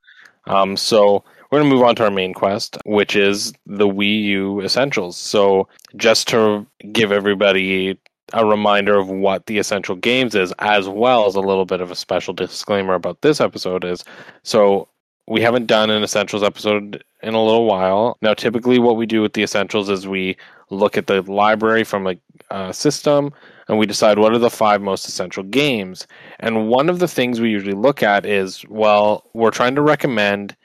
Um, 0.47 0.77
so 0.77 1.23
we're 1.51 1.59
gonna 1.61 1.71
move 1.71 1.83
on 1.83 1.95
to 1.97 2.05
our 2.05 2.11
main 2.11 2.33
quest, 2.35 2.79
which 2.87 3.15
is 3.15 3.53
the 3.67 3.87
Wii 3.87 4.23
U 4.25 4.61
Essentials. 4.63 5.17
So 5.17 5.69
just 5.97 6.29
to 6.29 6.67
give 6.93 7.13
everybody 7.13 7.99
a 8.33 8.47
reminder 8.47 8.97
of 8.97 9.09
what 9.09 9.47
the 9.47 9.59
essential 9.59 9.97
games 9.97 10.35
is, 10.37 10.53
as 10.61 10.89
well 10.89 11.27
as 11.27 11.35
a 11.35 11.41
little 11.41 11.65
bit 11.67 11.81
of 11.81 11.91
a 11.91 11.97
special 11.97 12.33
disclaimer 12.33 12.95
about 12.95 13.21
this 13.23 13.41
episode 13.41 13.85
is 13.85 14.05
so 14.45 14.89
we 15.31 15.41
haven't 15.41 15.67
done 15.67 15.91
an 15.91 16.03
essentials 16.03 16.43
episode 16.43 17.05
in 17.23 17.35
a 17.35 17.43
little 17.43 17.65
while. 17.65 18.19
Now, 18.21 18.35
typically, 18.35 18.81
what 18.81 18.97
we 18.97 19.07
do 19.07 19.23
with 19.23 19.35
the 19.35 19.45
essentials 19.45 19.89
is 19.89 20.09
we 20.09 20.37
look 20.71 20.99
at 20.99 21.07
the 21.07 21.23
library 21.23 21.85
from 21.85 22.17
a 22.51 22.75
system 22.75 23.33
and 23.69 23.79
we 23.79 23.87
decide 23.87 24.19
what 24.19 24.33
are 24.33 24.39
the 24.39 24.51
five 24.51 24.83
most 24.83 25.07
essential 25.07 25.45
games. 25.45 26.09
And 26.41 26.69
one 26.69 26.89
of 26.89 26.99
the 26.99 27.07
things 27.07 27.41
we 27.41 27.49
usually 27.49 27.77
look 27.77 28.03
at 28.03 28.27
is 28.27 28.65
well, 28.69 29.25
we're 29.33 29.53
trying 29.53 29.77
to 29.77 29.83
recommend 29.83 30.57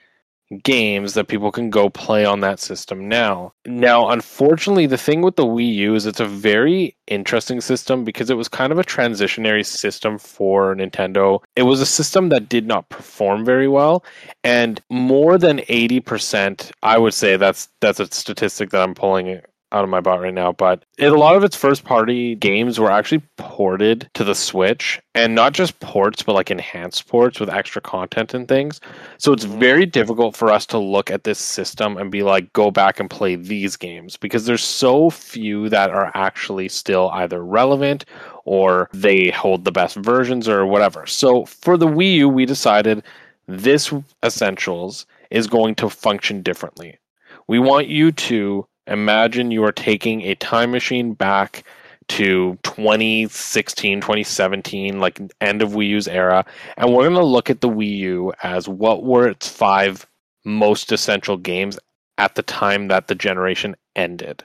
games 0.64 1.14
that 1.14 1.28
people 1.28 1.52
can 1.52 1.70
go 1.70 1.90
play 1.90 2.26
on 2.26 2.42
that 2.42 2.60
system 2.60 3.08
now. 3.10 3.54
Now, 3.66 4.10
unfortunately, 4.10 4.86
the 4.86 4.98
thing 4.98 5.22
with 5.22 5.36
the 5.36 5.46
Wii 5.46 5.74
U 5.76 5.96
is 5.96 6.06
it's 6.06 6.20
a 6.20 6.26
very 6.26 6.96
interesting 7.08 7.62
system 7.62 8.04
because 8.04 8.30
it 8.30 8.38
was 8.38 8.48
kind 8.48 8.72
of 8.72 8.80
a 8.80 8.84
transitionary 8.84 9.66
system 9.66 10.18
for 10.18 10.76
Nintendo. 10.76 11.42
It 11.56 11.64
was 11.64 11.82
a 11.82 11.86
system 11.86 12.30
that 12.30 12.50
did 12.50 12.68
not 12.68 12.90
perform 12.90 13.46
very 13.46 13.68
well 13.68 14.04
and 14.44 14.82
more 14.90 15.38
than 15.38 15.60
80%, 15.60 16.72
I 16.84 16.98
would 16.98 17.14
say 17.14 17.38
that's 17.38 17.68
that's 17.82 18.00
a 18.00 18.06
statistic 18.12 18.70
that 18.72 18.82
I'm 18.82 18.94
pulling 18.94 19.28
out 19.76 19.84
of 19.84 19.90
my 19.90 20.00
butt 20.02 20.22
right 20.22 20.34
now, 20.34 20.54
but 20.54 20.86
it, 20.98 21.12
a 21.12 21.18
lot 21.20 21.36
of 21.36 21.44
its 21.44 21.56
first 21.56 21.84
party 21.84 22.36
games 22.36 22.80
were 22.80 22.92
actually 22.92 23.22
ported 23.38 24.10
to 24.16 24.24
the 24.24 24.36
Switch 24.36 25.02
and 25.14 25.36
not 25.36 25.54
just 25.54 25.80
ports, 25.82 26.24
but 26.24 26.34
like 26.34 26.50
enhanced 26.52 27.08
ports 27.08 27.40
with 27.40 27.50
extra 27.50 27.82
content 27.82 28.34
and 28.34 28.48
things. 28.48 28.80
So 29.18 29.34
it's 29.34 29.46
Mhm. 29.46 29.60
very 29.60 29.86
difficult 29.86 30.36
for 30.36 30.52
us 30.52 30.66
to 30.68 30.78
look 30.80 31.12
at 31.12 31.26
this 31.26 31.40
system 31.40 31.98
and 31.98 32.12
be 32.12 32.24
like, 32.24 32.54
go 32.54 32.72
back 32.72 33.00
and 33.00 33.10
play 33.10 33.36
these 33.36 33.76
games 33.78 34.18
because 34.18 34.46
there's 34.46 34.64
so 34.64 35.10
few 35.10 35.70
that 35.70 35.92
are 35.92 36.12
actually 36.16 36.70
still 36.70 37.10
either 37.14 37.44
relevant 37.44 38.06
or 38.46 38.90
they 38.94 39.30
hold 39.32 39.66
the 39.66 39.72
best 39.72 39.96
versions 39.98 40.48
or 40.48 40.66
whatever. 40.66 41.06
So 41.06 41.46
for 41.46 41.78
the 41.78 41.88
Wii 41.88 42.16
U, 42.16 42.30
we 42.30 42.46
decided 42.46 43.04
this 43.48 43.94
Essentials 44.24 45.06
is 45.32 45.48
going 45.48 45.76
to 45.76 45.90
function 45.90 46.42
differently. 46.42 46.98
We 47.48 47.60
want 47.60 47.88
you 47.88 48.12
to 48.12 48.68
imagine 48.88 49.52
you 49.52 49.64
are 49.64 49.72
taking 49.72 50.22
a 50.22 50.36
time 50.36 50.72
machine 50.72 51.14
back 51.14 51.64
to 52.08 52.58
2016, 52.64 54.02
2017, 54.02 55.00
like 55.00 55.20
end 55.42 55.62
of 55.62 55.72
Wii 55.72 55.90
U's 55.90 56.08
era, 56.08 56.46
and 56.78 56.94
we're 56.94 57.04
going 57.04 57.16
to 57.16 57.24
look 57.24 57.50
at 57.50 57.62
the 57.62 57.70
Wii 57.70 57.98
U 57.98 58.34
as 58.44 58.68
what 58.68 59.04
were 59.04 59.28
its 59.28 59.50
five 59.50 60.06
most 60.44 60.92
essential 60.92 61.38
games 61.38 61.80
at 62.18 62.36
the 62.36 62.44
time 62.44 62.88
that 62.88 63.08
the 63.08 63.16
generation 63.16 63.76
ended. 63.96 64.44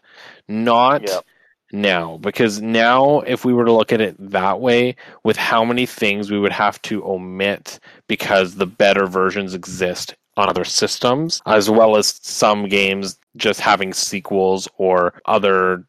Not 0.49 1.03
Yep. 1.03 1.25
now, 1.73 2.17
because 2.19 2.61
now, 2.61 3.21
if 3.21 3.45
we 3.45 3.53
were 3.53 3.65
to 3.67 3.73
look 3.73 3.93
at 3.93 4.01
it 4.01 4.17
that 4.31 4.61
way, 4.61 4.97
with 5.23 5.37
how 5.37 5.65
many 5.65 5.87
things 5.87 6.31
we 6.31 6.39
would 6.39 6.53
have 6.53 6.81
to 6.83 7.05
omit 7.05 7.79
because 8.09 8.55
the 8.55 8.67
better 8.67 9.07
versions 9.07 9.55
exist 9.55 10.15
on 10.41 10.49
other 10.49 10.65
systems, 10.65 11.41
as 11.47 11.71
well 11.71 11.97
as 11.97 12.19
some 12.23 12.69
games 12.69 13.19
just 13.37 13.61
having 13.61 13.93
sequels 13.93 14.69
or 14.77 15.21
other 15.27 15.85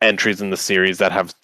entries 0.00 0.40
in 0.40 0.50
the 0.50 0.56
series 0.56 0.98
that 0.98 1.12
have 1.12 1.34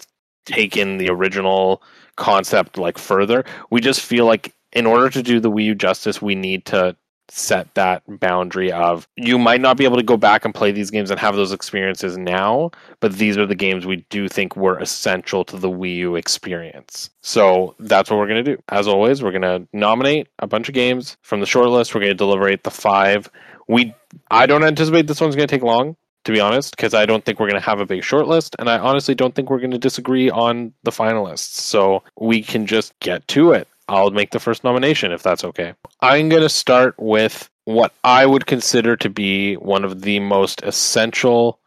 taken 0.47 0.99
the 0.99 1.09
original 1.09 1.83
concept 2.17 2.79
like 2.79 2.99
further. 2.99 3.45
We 3.71 3.81
just 3.81 4.01
feel 4.01 4.27
like 4.27 4.55
in 4.73 4.87
order 4.87 5.11
to 5.11 5.23
do 5.23 5.41
the 5.41 5.51
Wii 5.51 5.65
U 5.65 5.75
justice, 5.75 6.23
we 6.23 6.35
need 6.35 6.65
to 6.67 6.97
set 7.31 7.73
that 7.75 8.03
boundary 8.21 8.73
of 8.73 9.09
you 9.17 9.39
might 9.39 9.61
not 9.61 9.77
be 9.77 9.85
able 9.85 9.97
to 9.97 10.03
go 10.03 10.17
back 10.17 10.45
and 10.45 10.55
play 10.55 10.73
these 10.73 10.91
games 10.91 11.11
and 11.11 11.21
have 11.21 11.37
those 11.37 11.53
experiences 11.53 12.17
now, 12.17 12.71
but 13.01 13.15
these 13.15 13.37
are 13.39 13.47
the 13.47 13.55
games 13.55 13.87
we 13.87 14.05
do 14.11 14.29
think 14.29 14.57
were 14.57 14.79
essential 14.79 15.45
to 15.45 15.57
the 15.57 15.71
Wii 15.71 15.97
U 15.97 16.17
experience. 16.17 17.11
So 17.23 17.75
that's 17.79 18.11
what 18.11 18.19
we're 18.19 18.29
going 18.29 18.45
to 18.45 18.57
do. 18.57 18.63
As 18.69 18.89
always, 18.89 19.23
we're 19.23 19.31
going 19.33 19.43
to 19.43 19.67
nominate 19.73 20.29
a 20.39 20.47
bunch 20.47 20.69
of 20.69 20.75
games 20.75 21.17
from 21.23 21.41
the 21.41 21.47
shortlist. 21.47 21.95
We're 21.95 22.01
going 22.01 22.13
to 22.13 22.15
deliberate 22.15 22.65
the 22.65 22.71
five. 22.71 23.31
We 23.69 23.95
I 24.31 24.47
don't 24.47 24.65
anticipate 24.65 25.07
this 25.07 25.21
one's 25.21 25.37
going 25.37 25.47
to 25.49 25.55
take 25.55 25.63
long, 25.63 25.97
to 26.25 26.33
be 26.33 26.41
honest, 26.41 26.77
because 26.77 26.95
I 26.95 27.07
don't 27.07 27.25
think 27.25 27.39
we're 27.39 27.49
going 27.49 27.61
to 27.61 27.67
have 27.67 27.81
a 27.81 27.87
big 27.87 28.03
shortlist, 28.03 28.57
and 28.59 28.69
I 28.69 28.79
honestly 28.79 29.15
don't 29.15 29.35
think 29.35 29.51
we're 29.51 29.59
going 29.59 29.71
to 29.71 29.79
disagree 29.79 30.31
on 30.31 30.73
the 30.83 30.91
finalists. 30.91 31.61
So 31.61 32.03
we 32.19 32.43
can 32.43 32.67
just 32.67 32.99
get 33.01 33.27
to 33.29 33.53
it. 33.53 33.69
I'll 33.91 34.11
make 34.11 34.31
the 34.31 34.41
first 34.41 34.63
nomination 34.63 35.11
if 35.11 35.23
that's 35.23 35.45
okay. 35.45 35.75
I'm 36.01 36.29
going 36.29 36.43
to 36.43 36.49
start 36.49 36.95
with 36.99 37.51
what 37.65 37.93
I 38.05 38.25
would 38.25 38.47
consider 38.47 38.97
to 38.97 39.11
be 39.11 39.55
one 39.57 39.85
of 39.85 40.03
the 40.03 40.21
most 40.21 40.63
essential 40.63 41.59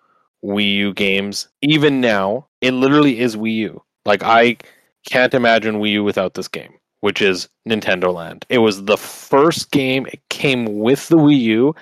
Wii 0.43 0.73
U 0.75 0.93
games. 0.93 1.47
Even 1.61 2.01
now, 2.01 2.47
it 2.61 2.71
literally 2.71 3.19
is 3.19 3.35
Wii 3.35 3.55
U. 3.55 3.83
Like, 4.05 4.23
I 4.23 4.57
can't 5.05 5.33
imagine 5.33 5.79
Wii 5.79 5.91
U 5.91 6.03
without 6.03 6.33
this 6.33 6.47
game, 6.47 6.73
which 7.01 7.21
is 7.21 7.49
Nintendo 7.67 8.13
Land. 8.13 8.45
It 8.49 8.59
was 8.59 8.85
the 8.85 8.97
first 8.97 9.71
game, 9.71 10.05
it 10.07 10.21
came 10.29 10.79
with 10.79 11.09
the 11.09 11.17
Wii 11.17 11.39
U, 11.39 11.75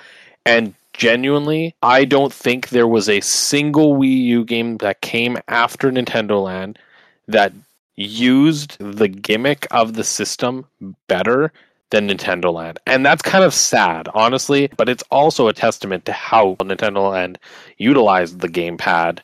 and 0.46 0.74
genuinely, 0.94 1.76
I 1.84 2.06
don't 2.06 2.34
think 2.34 2.70
there 2.70 2.88
was 2.88 3.10
a 3.10 3.22
single 3.22 3.96
Wii 3.96 4.24
U 4.26 4.44
game 4.44 4.78
that 4.78 5.02
came 5.02 5.38
after 5.48 5.92
Nintendo 5.92 6.44
Land 6.44 6.80
that 7.28 7.54
used 8.02 8.78
the 8.80 9.08
gimmick 9.08 9.68
of 9.72 9.94
the 9.94 10.04
system 10.04 10.66
better 11.08 11.52
than 11.92 12.10
Nintendo 12.10 12.52
Land. 12.54 12.80
And 12.88 13.06
that's 13.06 13.22
kind 13.22 13.44
of 13.44 13.54
sad, 13.54 14.08
honestly, 14.14 14.70
but 14.78 14.90
it's 14.90 15.04
also 15.12 15.48
a 15.48 15.54
testament 15.54 16.06
to 16.06 16.14
how 16.14 16.56
Nintendo 16.56 17.12
Land 17.12 17.38
utilized 17.78 18.40
the 18.40 18.50
gamepad 18.50 19.20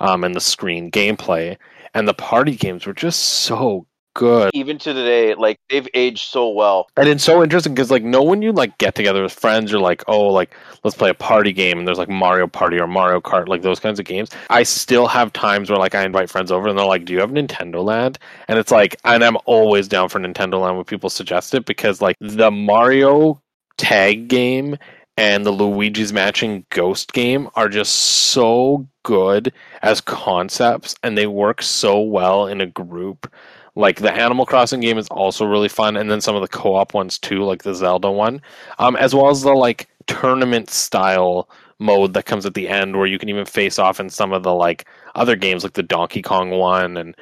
um, 0.00 0.24
and 0.24 0.34
the 0.34 0.40
screen 0.40 0.90
gameplay. 0.90 1.56
And 1.94 2.06
the 2.06 2.14
party 2.14 2.54
games 2.54 2.86
were 2.86 2.92
just 2.92 3.20
so 3.20 3.86
good. 4.18 4.50
even 4.52 4.78
to 4.78 4.92
today, 4.92 5.34
like 5.34 5.60
they've 5.70 5.88
aged 5.94 6.30
so 6.30 6.48
well. 6.48 6.88
And 6.96 7.08
it's 7.08 7.22
so 7.22 7.42
interesting 7.42 7.74
because, 7.74 7.90
like, 7.90 8.02
no, 8.02 8.22
when 8.22 8.42
you 8.42 8.52
like 8.52 8.76
get 8.78 8.94
together 8.96 9.22
with 9.22 9.32
friends, 9.32 9.70
you're 9.70 9.80
like, 9.80 10.02
oh, 10.08 10.26
like 10.26 10.54
let's 10.82 10.96
play 10.96 11.08
a 11.08 11.14
party 11.14 11.52
game, 11.52 11.78
and 11.78 11.86
there's 11.86 11.98
like 11.98 12.08
Mario 12.08 12.46
Party 12.48 12.78
or 12.80 12.88
Mario 12.88 13.20
Kart, 13.20 13.46
like 13.48 13.62
those 13.62 13.80
kinds 13.80 14.00
of 14.00 14.04
games. 14.04 14.30
I 14.50 14.64
still 14.64 15.06
have 15.06 15.32
times 15.32 15.70
where 15.70 15.78
like 15.78 15.94
I 15.94 16.04
invite 16.04 16.28
friends 16.30 16.50
over, 16.50 16.68
and 16.68 16.76
they're 16.78 16.84
like, 16.84 17.04
"Do 17.04 17.12
you 17.12 17.20
have 17.20 17.30
Nintendo 17.30 17.84
Land?" 17.84 18.18
And 18.48 18.58
it's 18.58 18.72
like, 18.72 18.96
and 19.04 19.24
I'm 19.24 19.38
always 19.44 19.86
down 19.86 20.08
for 20.08 20.18
Nintendo 20.18 20.60
Land 20.60 20.76
when 20.76 20.84
people 20.84 21.10
suggest 21.10 21.54
it 21.54 21.64
because 21.64 22.02
like 22.02 22.16
the 22.20 22.50
Mario 22.50 23.40
tag 23.76 24.26
game 24.28 24.76
and 25.16 25.44
the 25.44 25.52
Luigi's 25.52 26.12
Matching 26.12 26.64
Ghost 26.70 27.12
game 27.12 27.48
are 27.54 27.68
just 27.68 27.92
so 27.92 28.86
good 29.04 29.52
as 29.82 30.00
concepts, 30.00 30.94
and 31.02 31.16
they 31.16 31.26
work 31.26 31.62
so 31.62 32.00
well 32.00 32.46
in 32.46 32.60
a 32.60 32.66
group. 32.66 33.32
Like 33.78 34.00
the 34.00 34.12
Animal 34.12 34.44
Crossing 34.44 34.80
game 34.80 34.98
is 34.98 35.06
also 35.08 35.46
really 35.46 35.68
fun, 35.68 35.96
and 35.96 36.10
then 36.10 36.20
some 36.20 36.34
of 36.34 36.42
the 36.42 36.48
co-op 36.48 36.94
ones 36.94 37.18
too, 37.18 37.44
like 37.44 37.62
the 37.62 37.74
Zelda 37.74 38.10
one, 38.10 38.42
um, 38.78 38.96
as 38.96 39.14
well 39.14 39.30
as 39.30 39.42
the 39.42 39.52
like 39.52 39.88
tournament 40.08 40.68
style 40.68 41.48
mode 41.78 42.12
that 42.14 42.26
comes 42.26 42.44
at 42.44 42.54
the 42.54 42.68
end, 42.68 42.96
where 42.96 43.06
you 43.06 43.18
can 43.18 43.28
even 43.28 43.44
face 43.46 43.78
off 43.78 44.00
in 44.00 44.10
some 44.10 44.32
of 44.32 44.42
the 44.42 44.52
like 44.54 44.86
other 45.14 45.36
games, 45.36 45.62
like 45.62 45.74
the 45.74 45.82
Donkey 45.84 46.22
Kong 46.22 46.50
one. 46.50 46.96
And 46.96 47.14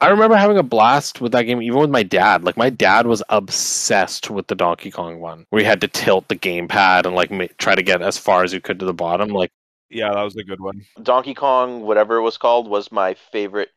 I 0.00 0.08
remember 0.08 0.36
having 0.36 0.58
a 0.58 0.62
blast 0.62 1.20
with 1.20 1.32
that 1.32 1.42
game, 1.44 1.60
even 1.62 1.80
with 1.80 1.90
my 1.90 2.04
dad. 2.04 2.44
Like 2.44 2.56
my 2.56 2.70
dad 2.70 3.06
was 3.08 3.22
obsessed 3.28 4.30
with 4.30 4.46
the 4.46 4.54
Donkey 4.54 4.92
Kong 4.92 5.20
one, 5.20 5.46
where 5.50 5.62
you 5.62 5.66
had 5.66 5.80
to 5.80 5.88
tilt 5.88 6.28
the 6.28 6.36
gamepad 6.36 7.06
and 7.06 7.16
like 7.16 7.30
ma- 7.32 7.46
try 7.58 7.74
to 7.74 7.82
get 7.82 8.02
as 8.02 8.18
far 8.18 8.44
as 8.44 8.52
you 8.52 8.60
could 8.60 8.78
to 8.80 8.86
the 8.86 8.94
bottom. 8.94 9.30
Like 9.30 9.50
Yeah, 9.90 10.12
that 10.14 10.22
was 10.22 10.36
a 10.36 10.44
good 10.44 10.60
one. 10.60 10.86
Donkey 11.02 11.34
Kong, 11.34 11.82
whatever 11.82 12.16
it 12.16 12.22
was 12.22 12.38
called, 12.38 12.68
was 12.68 12.92
my 12.92 13.14
favorite 13.14 13.70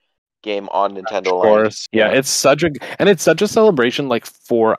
game 0.48 0.68
on 0.72 0.96
Nintendo 0.96 1.28
Of 1.28 1.44
course. 1.44 1.88
Yeah, 1.92 2.10
it's 2.10 2.30
such 2.30 2.64
a 2.64 2.72
and 2.98 3.10
it's 3.10 3.22
such 3.22 3.42
a 3.44 3.48
celebration 3.48 4.08
like 4.08 4.26
for 4.26 4.78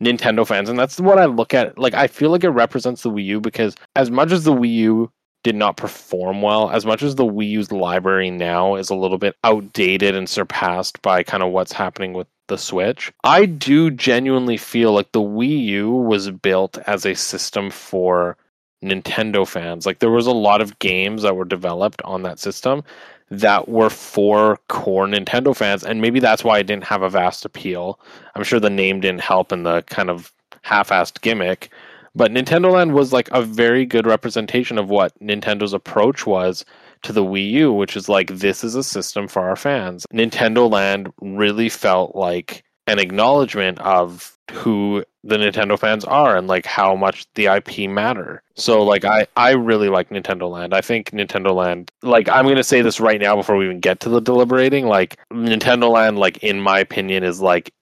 Nintendo 0.00 0.46
fans 0.46 0.68
and 0.68 0.78
that's 0.78 1.00
what 1.00 1.18
I 1.18 1.24
look 1.24 1.54
at. 1.54 1.76
Like 1.78 1.94
I 1.94 2.06
feel 2.06 2.30
like 2.30 2.44
it 2.44 2.50
represents 2.50 3.02
the 3.02 3.10
Wii 3.10 3.24
U 3.24 3.40
because 3.40 3.74
as 3.96 4.10
much 4.10 4.30
as 4.30 4.44
the 4.44 4.52
Wii 4.52 4.74
U 4.74 5.12
did 5.42 5.56
not 5.56 5.76
perform 5.76 6.42
well, 6.42 6.70
as 6.70 6.84
much 6.84 7.02
as 7.02 7.14
the 7.14 7.24
Wii 7.24 7.50
U's 7.50 7.72
library 7.72 8.30
now 8.30 8.74
is 8.74 8.90
a 8.90 8.94
little 8.94 9.18
bit 9.18 9.34
outdated 9.44 10.14
and 10.14 10.28
surpassed 10.28 11.00
by 11.02 11.22
kind 11.22 11.42
of 11.42 11.50
what's 11.50 11.72
happening 11.72 12.12
with 12.12 12.26
the 12.48 12.58
Switch, 12.58 13.12
I 13.24 13.46
do 13.46 13.90
genuinely 13.90 14.56
feel 14.56 14.92
like 14.92 15.12
the 15.12 15.20
Wii 15.20 15.64
U 15.64 15.90
was 15.90 16.30
built 16.30 16.78
as 16.86 17.06
a 17.06 17.14
system 17.14 17.70
for 17.70 18.36
Nintendo 18.82 19.46
fans. 19.46 19.86
Like 19.86 19.98
there 19.98 20.10
was 20.10 20.26
a 20.26 20.32
lot 20.32 20.60
of 20.60 20.78
games 20.78 21.22
that 21.22 21.36
were 21.36 21.44
developed 21.44 22.02
on 22.02 22.22
that 22.22 22.38
system 22.38 22.82
that 23.30 23.68
were 23.68 23.90
for 23.90 24.58
core 24.68 25.06
Nintendo 25.06 25.54
fans, 25.54 25.84
and 25.84 26.00
maybe 26.00 26.20
that's 26.20 26.44
why 26.44 26.58
it 26.58 26.66
didn't 26.66 26.84
have 26.84 27.02
a 27.02 27.10
vast 27.10 27.44
appeal. 27.44 28.00
I'm 28.34 28.44
sure 28.44 28.60
the 28.60 28.70
name 28.70 29.00
didn't 29.00 29.20
help 29.20 29.52
in 29.52 29.64
the 29.64 29.82
kind 29.82 30.10
of 30.10 30.32
half-assed 30.62 31.20
gimmick, 31.20 31.70
but 32.14 32.32
Nintendo 32.32 32.72
Land 32.72 32.94
was 32.94 33.12
like 33.12 33.28
a 33.30 33.42
very 33.42 33.84
good 33.84 34.06
representation 34.06 34.78
of 34.78 34.88
what 34.88 35.18
Nintendo's 35.20 35.72
approach 35.72 36.26
was 36.26 36.64
to 37.02 37.12
the 37.12 37.24
Wii 37.24 37.50
U, 37.50 37.72
which 37.72 37.96
is 37.96 38.08
like 38.08 38.28
this 38.28 38.64
is 38.64 38.74
a 38.74 38.82
system 38.82 39.28
for 39.28 39.42
our 39.42 39.56
fans. 39.56 40.06
Nintendo 40.12 40.70
Land 40.70 41.12
really 41.20 41.68
felt 41.68 42.16
like 42.16 42.64
an 42.88 42.98
acknowledgement 42.98 43.78
of 43.80 44.36
who 44.50 45.04
the 45.22 45.36
Nintendo 45.36 45.78
fans 45.78 46.04
are 46.04 46.36
and 46.36 46.46
like 46.46 46.64
how 46.64 46.96
much 46.96 47.26
the 47.34 47.46
IP 47.46 47.88
matter. 47.88 48.42
So 48.54 48.82
like 48.82 49.04
I 49.04 49.26
I 49.36 49.52
really 49.52 49.88
like 49.88 50.08
Nintendo 50.08 50.50
Land. 50.50 50.74
I 50.74 50.80
think 50.80 51.10
Nintendo 51.10 51.54
Land 51.54 51.90
like 52.02 52.28
I'm 52.28 52.44
going 52.44 52.56
to 52.56 52.64
say 52.64 52.82
this 52.82 52.98
right 52.98 53.20
now 53.20 53.36
before 53.36 53.56
we 53.56 53.66
even 53.66 53.80
get 53.80 54.00
to 54.00 54.08
the 54.08 54.20
deliberating 54.20 54.86
like 54.86 55.18
Nintendo 55.32 55.90
Land 55.90 56.18
like 56.18 56.38
in 56.38 56.60
my 56.60 56.78
opinion 56.78 57.24
is 57.24 57.40
like 57.40 57.72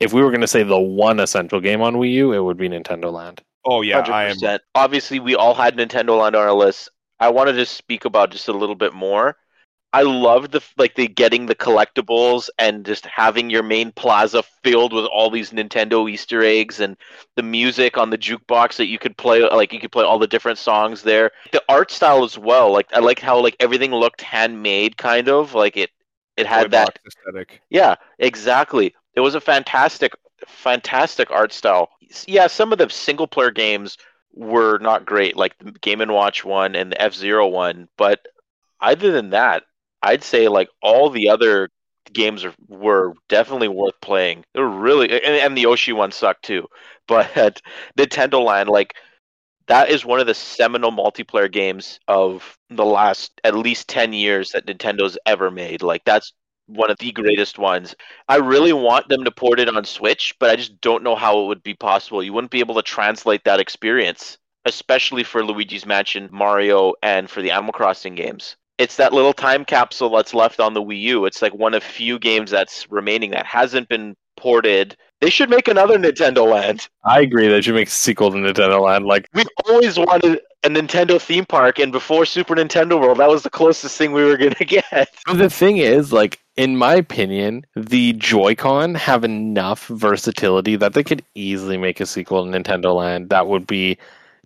if 0.00 0.12
we 0.12 0.20
were 0.20 0.30
going 0.30 0.40
to 0.40 0.48
say 0.48 0.62
the 0.62 0.78
one 0.78 1.20
essential 1.20 1.60
game 1.60 1.80
on 1.80 1.94
Wii 1.94 2.12
U 2.14 2.32
it 2.32 2.40
would 2.40 2.56
be 2.56 2.68
Nintendo 2.68 3.12
Land. 3.12 3.42
Oh 3.64 3.82
yeah, 3.82 3.98
I 3.98 4.24
am. 4.24 4.36
100%. 4.36 4.60
Obviously, 4.74 5.18
we 5.18 5.34
all 5.34 5.54
had 5.54 5.76
Nintendo 5.76 6.18
Land 6.20 6.36
on 6.36 6.42
our 6.42 6.52
list. 6.52 6.88
I 7.18 7.30
wanted 7.30 7.54
to 7.54 7.66
speak 7.66 8.04
about 8.04 8.30
just 8.30 8.48
a 8.48 8.52
little 8.52 8.76
bit 8.76 8.94
more. 8.94 9.36
I 9.92 10.02
loved 10.02 10.52
the 10.52 10.62
like 10.76 10.94
the 10.94 11.08
getting 11.08 11.46
the 11.46 11.54
collectibles 11.54 12.50
and 12.58 12.84
just 12.84 13.06
having 13.06 13.48
your 13.48 13.62
main 13.62 13.92
plaza 13.92 14.42
filled 14.62 14.92
with 14.92 15.06
all 15.06 15.30
these 15.30 15.52
Nintendo 15.52 16.10
Easter 16.10 16.42
eggs 16.42 16.80
and 16.80 16.96
the 17.36 17.42
music 17.42 17.96
on 17.96 18.10
the 18.10 18.18
jukebox 18.18 18.76
that 18.76 18.86
you 18.86 18.98
could 18.98 19.16
play 19.16 19.40
like 19.40 19.72
you 19.72 19.80
could 19.80 19.92
play 19.92 20.04
all 20.04 20.18
the 20.18 20.26
different 20.26 20.58
songs 20.58 21.02
there. 21.02 21.30
The 21.52 21.62
art 21.68 21.90
style 21.90 22.24
as 22.24 22.36
well. 22.36 22.72
Like 22.72 22.88
I 22.92 22.98
liked 23.00 23.20
how 23.22 23.40
like 23.40 23.56
everything 23.60 23.92
looked 23.92 24.20
handmade 24.20 24.96
kind 24.96 25.28
of 25.28 25.54
like 25.54 25.76
it 25.76 25.90
it 26.36 26.46
had 26.46 26.64
Toy 26.64 26.68
that 26.70 26.98
aesthetic. 27.06 27.62
yeah, 27.70 27.94
exactly. 28.18 28.94
It 29.14 29.20
was 29.20 29.34
a 29.34 29.40
fantastic, 29.40 30.12
fantastic 30.46 31.30
art 31.30 31.52
style. 31.52 31.90
Yeah, 32.26 32.46
some 32.48 32.72
of 32.72 32.78
the 32.78 32.90
single 32.90 33.26
player 33.26 33.50
games 33.50 33.96
were 34.34 34.78
not 34.78 35.06
great, 35.06 35.36
like 35.36 35.56
the 35.58 35.72
Game 35.72 36.00
and 36.00 36.12
Watch 36.12 36.44
one 36.44 36.74
and 36.76 36.92
the 36.92 37.00
F 37.00 37.14
Zero 37.14 37.48
one. 37.48 37.88
But 37.96 38.26
other 38.80 39.10
than 39.10 39.30
that, 39.30 39.64
I'd 40.06 40.24
say 40.24 40.48
like 40.48 40.68
all 40.82 41.10
the 41.10 41.28
other 41.30 41.68
games 42.12 42.44
are, 42.44 42.54
were 42.68 43.14
definitely 43.28 43.68
worth 43.68 44.00
playing. 44.00 44.44
They 44.54 44.60
were 44.60 44.68
really, 44.68 45.10
and, 45.10 45.34
and 45.34 45.56
the 45.56 45.62
Yoshi 45.62 45.92
one 45.92 46.12
sucked 46.12 46.44
too. 46.44 46.66
But 47.08 47.62
Nintendo 47.96 48.44
Land, 48.44 48.68
like 48.68 48.94
that 49.68 49.90
is 49.90 50.04
one 50.04 50.20
of 50.20 50.26
the 50.26 50.34
seminal 50.34 50.90
multiplayer 50.90 51.50
games 51.50 52.00
of 52.08 52.58
the 52.70 52.84
last 52.84 53.40
at 53.44 53.54
least 53.54 53.88
10 53.88 54.12
years 54.12 54.52
that 54.52 54.66
Nintendo's 54.66 55.18
ever 55.26 55.50
made. 55.50 55.82
Like 55.82 56.04
that's 56.04 56.32
one 56.66 56.90
of 56.90 56.98
the 56.98 57.12
greatest 57.12 57.58
ones. 57.58 57.94
I 58.28 58.36
really 58.36 58.72
want 58.72 59.08
them 59.08 59.24
to 59.24 59.30
port 59.30 59.60
it 59.60 59.68
on 59.68 59.84
Switch, 59.84 60.34
but 60.40 60.50
I 60.50 60.56
just 60.56 60.80
don't 60.80 61.04
know 61.04 61.14
how 61.16 61.40
it 61.42 61.46
would 61.46 61.62
be 61.62 61.74
possible. 61.74 62.22
You 62.22 62.32
wouldn't 62.32 62.50
be 62.50 62.60
able 62.60 62.74
to 62.76 62.82
translate 62.82 63.44
that 63.44 63.60
experience, 63.60 64.38
especially 64.64 65.22
for 65.22 65.44
Luigi's 65.44 65.86
Mansion, 65.86 66.28
Mario, 66.32 66.94
and 67.02 67.30
for 67.30 67.42
the 67.42 67.52
Animal 67.52 67.72
Crossing 67.72 68.16
games. 68.16 68.56
It's 68.78 68.96
that 68.96 69.12
little 69.12 69.32
time 69.32 69.64
capsule 69.64 70.10
that's 70.10 70.34
left 70.34 70.60
on 70.60 70.74
the 70.74 70.82
Wii 70.82 71.00
U. 71.00 71.24
It's 71.24 71.40
like 71.40 71.54
one 71.54 71.74
of 71.74 71.82
few 71.82 72.18
games 72.18 72.50
that's 72.50 72.90
remaining 72.90 73.30
that 73.30 73.46
hasn't 73.46 73.88
been 73.88 74.16
ported. 74.36 74.96
They 75.20 75.30
should 75.30 75.48
make 75.48 75.66
another 75.66 75.98
Nintendo 75.98 76.50
Land. 76.50 76.88
I 77.04 77.20
agree 77.20 77.48
they 77.48 77.62
should 77.62 77.74
make 77.74 77.88
a 77.88 77.90
sequel 77.90 78.30
to 78.30 78.36
Nintendo 78.36 78.82
Land 78.82 79.06
like 79.06 79.28
We 79.32 79.44
always 79.66 79.98
wanted 79.98 80.40
a 80.62 80.68
Nintendo 80.68 81.20
theme 81.20 81.46
park, 81.46 81.78
and 81.78 81.92
before 81.92 82.26
Super 82.26 82.54
Nintendo 82.54 83.00
World, 83.00 83.18
that 83.18 83.28
was 83.28 83.42
the 83.42 83.50
closest 83.50 83.96
thing 83.96 84.12
we 84.12 84.24
were 84.24 84.36
gonna 84.36 84.54
get. 84.66 85.08
But 85.26 85.38
the 85.38 85.48
thing 85.48 85.78
is, 85.78 86.12
like, 86.12 86.40
in 86.56 86.76
my 86.76 86.94
opinion, 86.94 87.64
the 87.76 88.12
Joy-Con 88.14 88.94
have 88.96 89.24
enough 89.24 89.86
versatility 89.86 90.76
that 90.76 90.92
they 90.92 91.04
could 91.04 91.24
easily 91.34 91.76
make 91.76 92.00
a 92.00 92.06
sequel 92.06 92.44
to 92.44 92.50
Nintendo 92.50 92.94
Land 92.94 93.30
that 93.30 93.46
would 93.46 93.66
be 93.66 93.96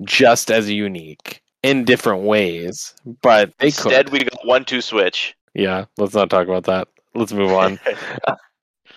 just 0.04 0.50
as 0.50 0.70
unique 0.70 1.42
in 1.62 1.85
different 1.85 2.23
ways. 2.23 2.95
But 3.23 3.52
they 3.59 3.67
Instead, 3.67 4.07
could. 4.07 4.12
we 4.12 4.25
got 4.25 4.47
one 4.47 4.64
two 4.64 4.81
switch. 4.81 5.35
Yeah, 5.55 5.87
let's 5.99 6.14
not 6.14 6.31
talk 6.31 6.47
about 6.47 6.64
that. 6.64 6.88
Let's 7.14 7.33
move 7.33 7.52
on. 7.52 7.79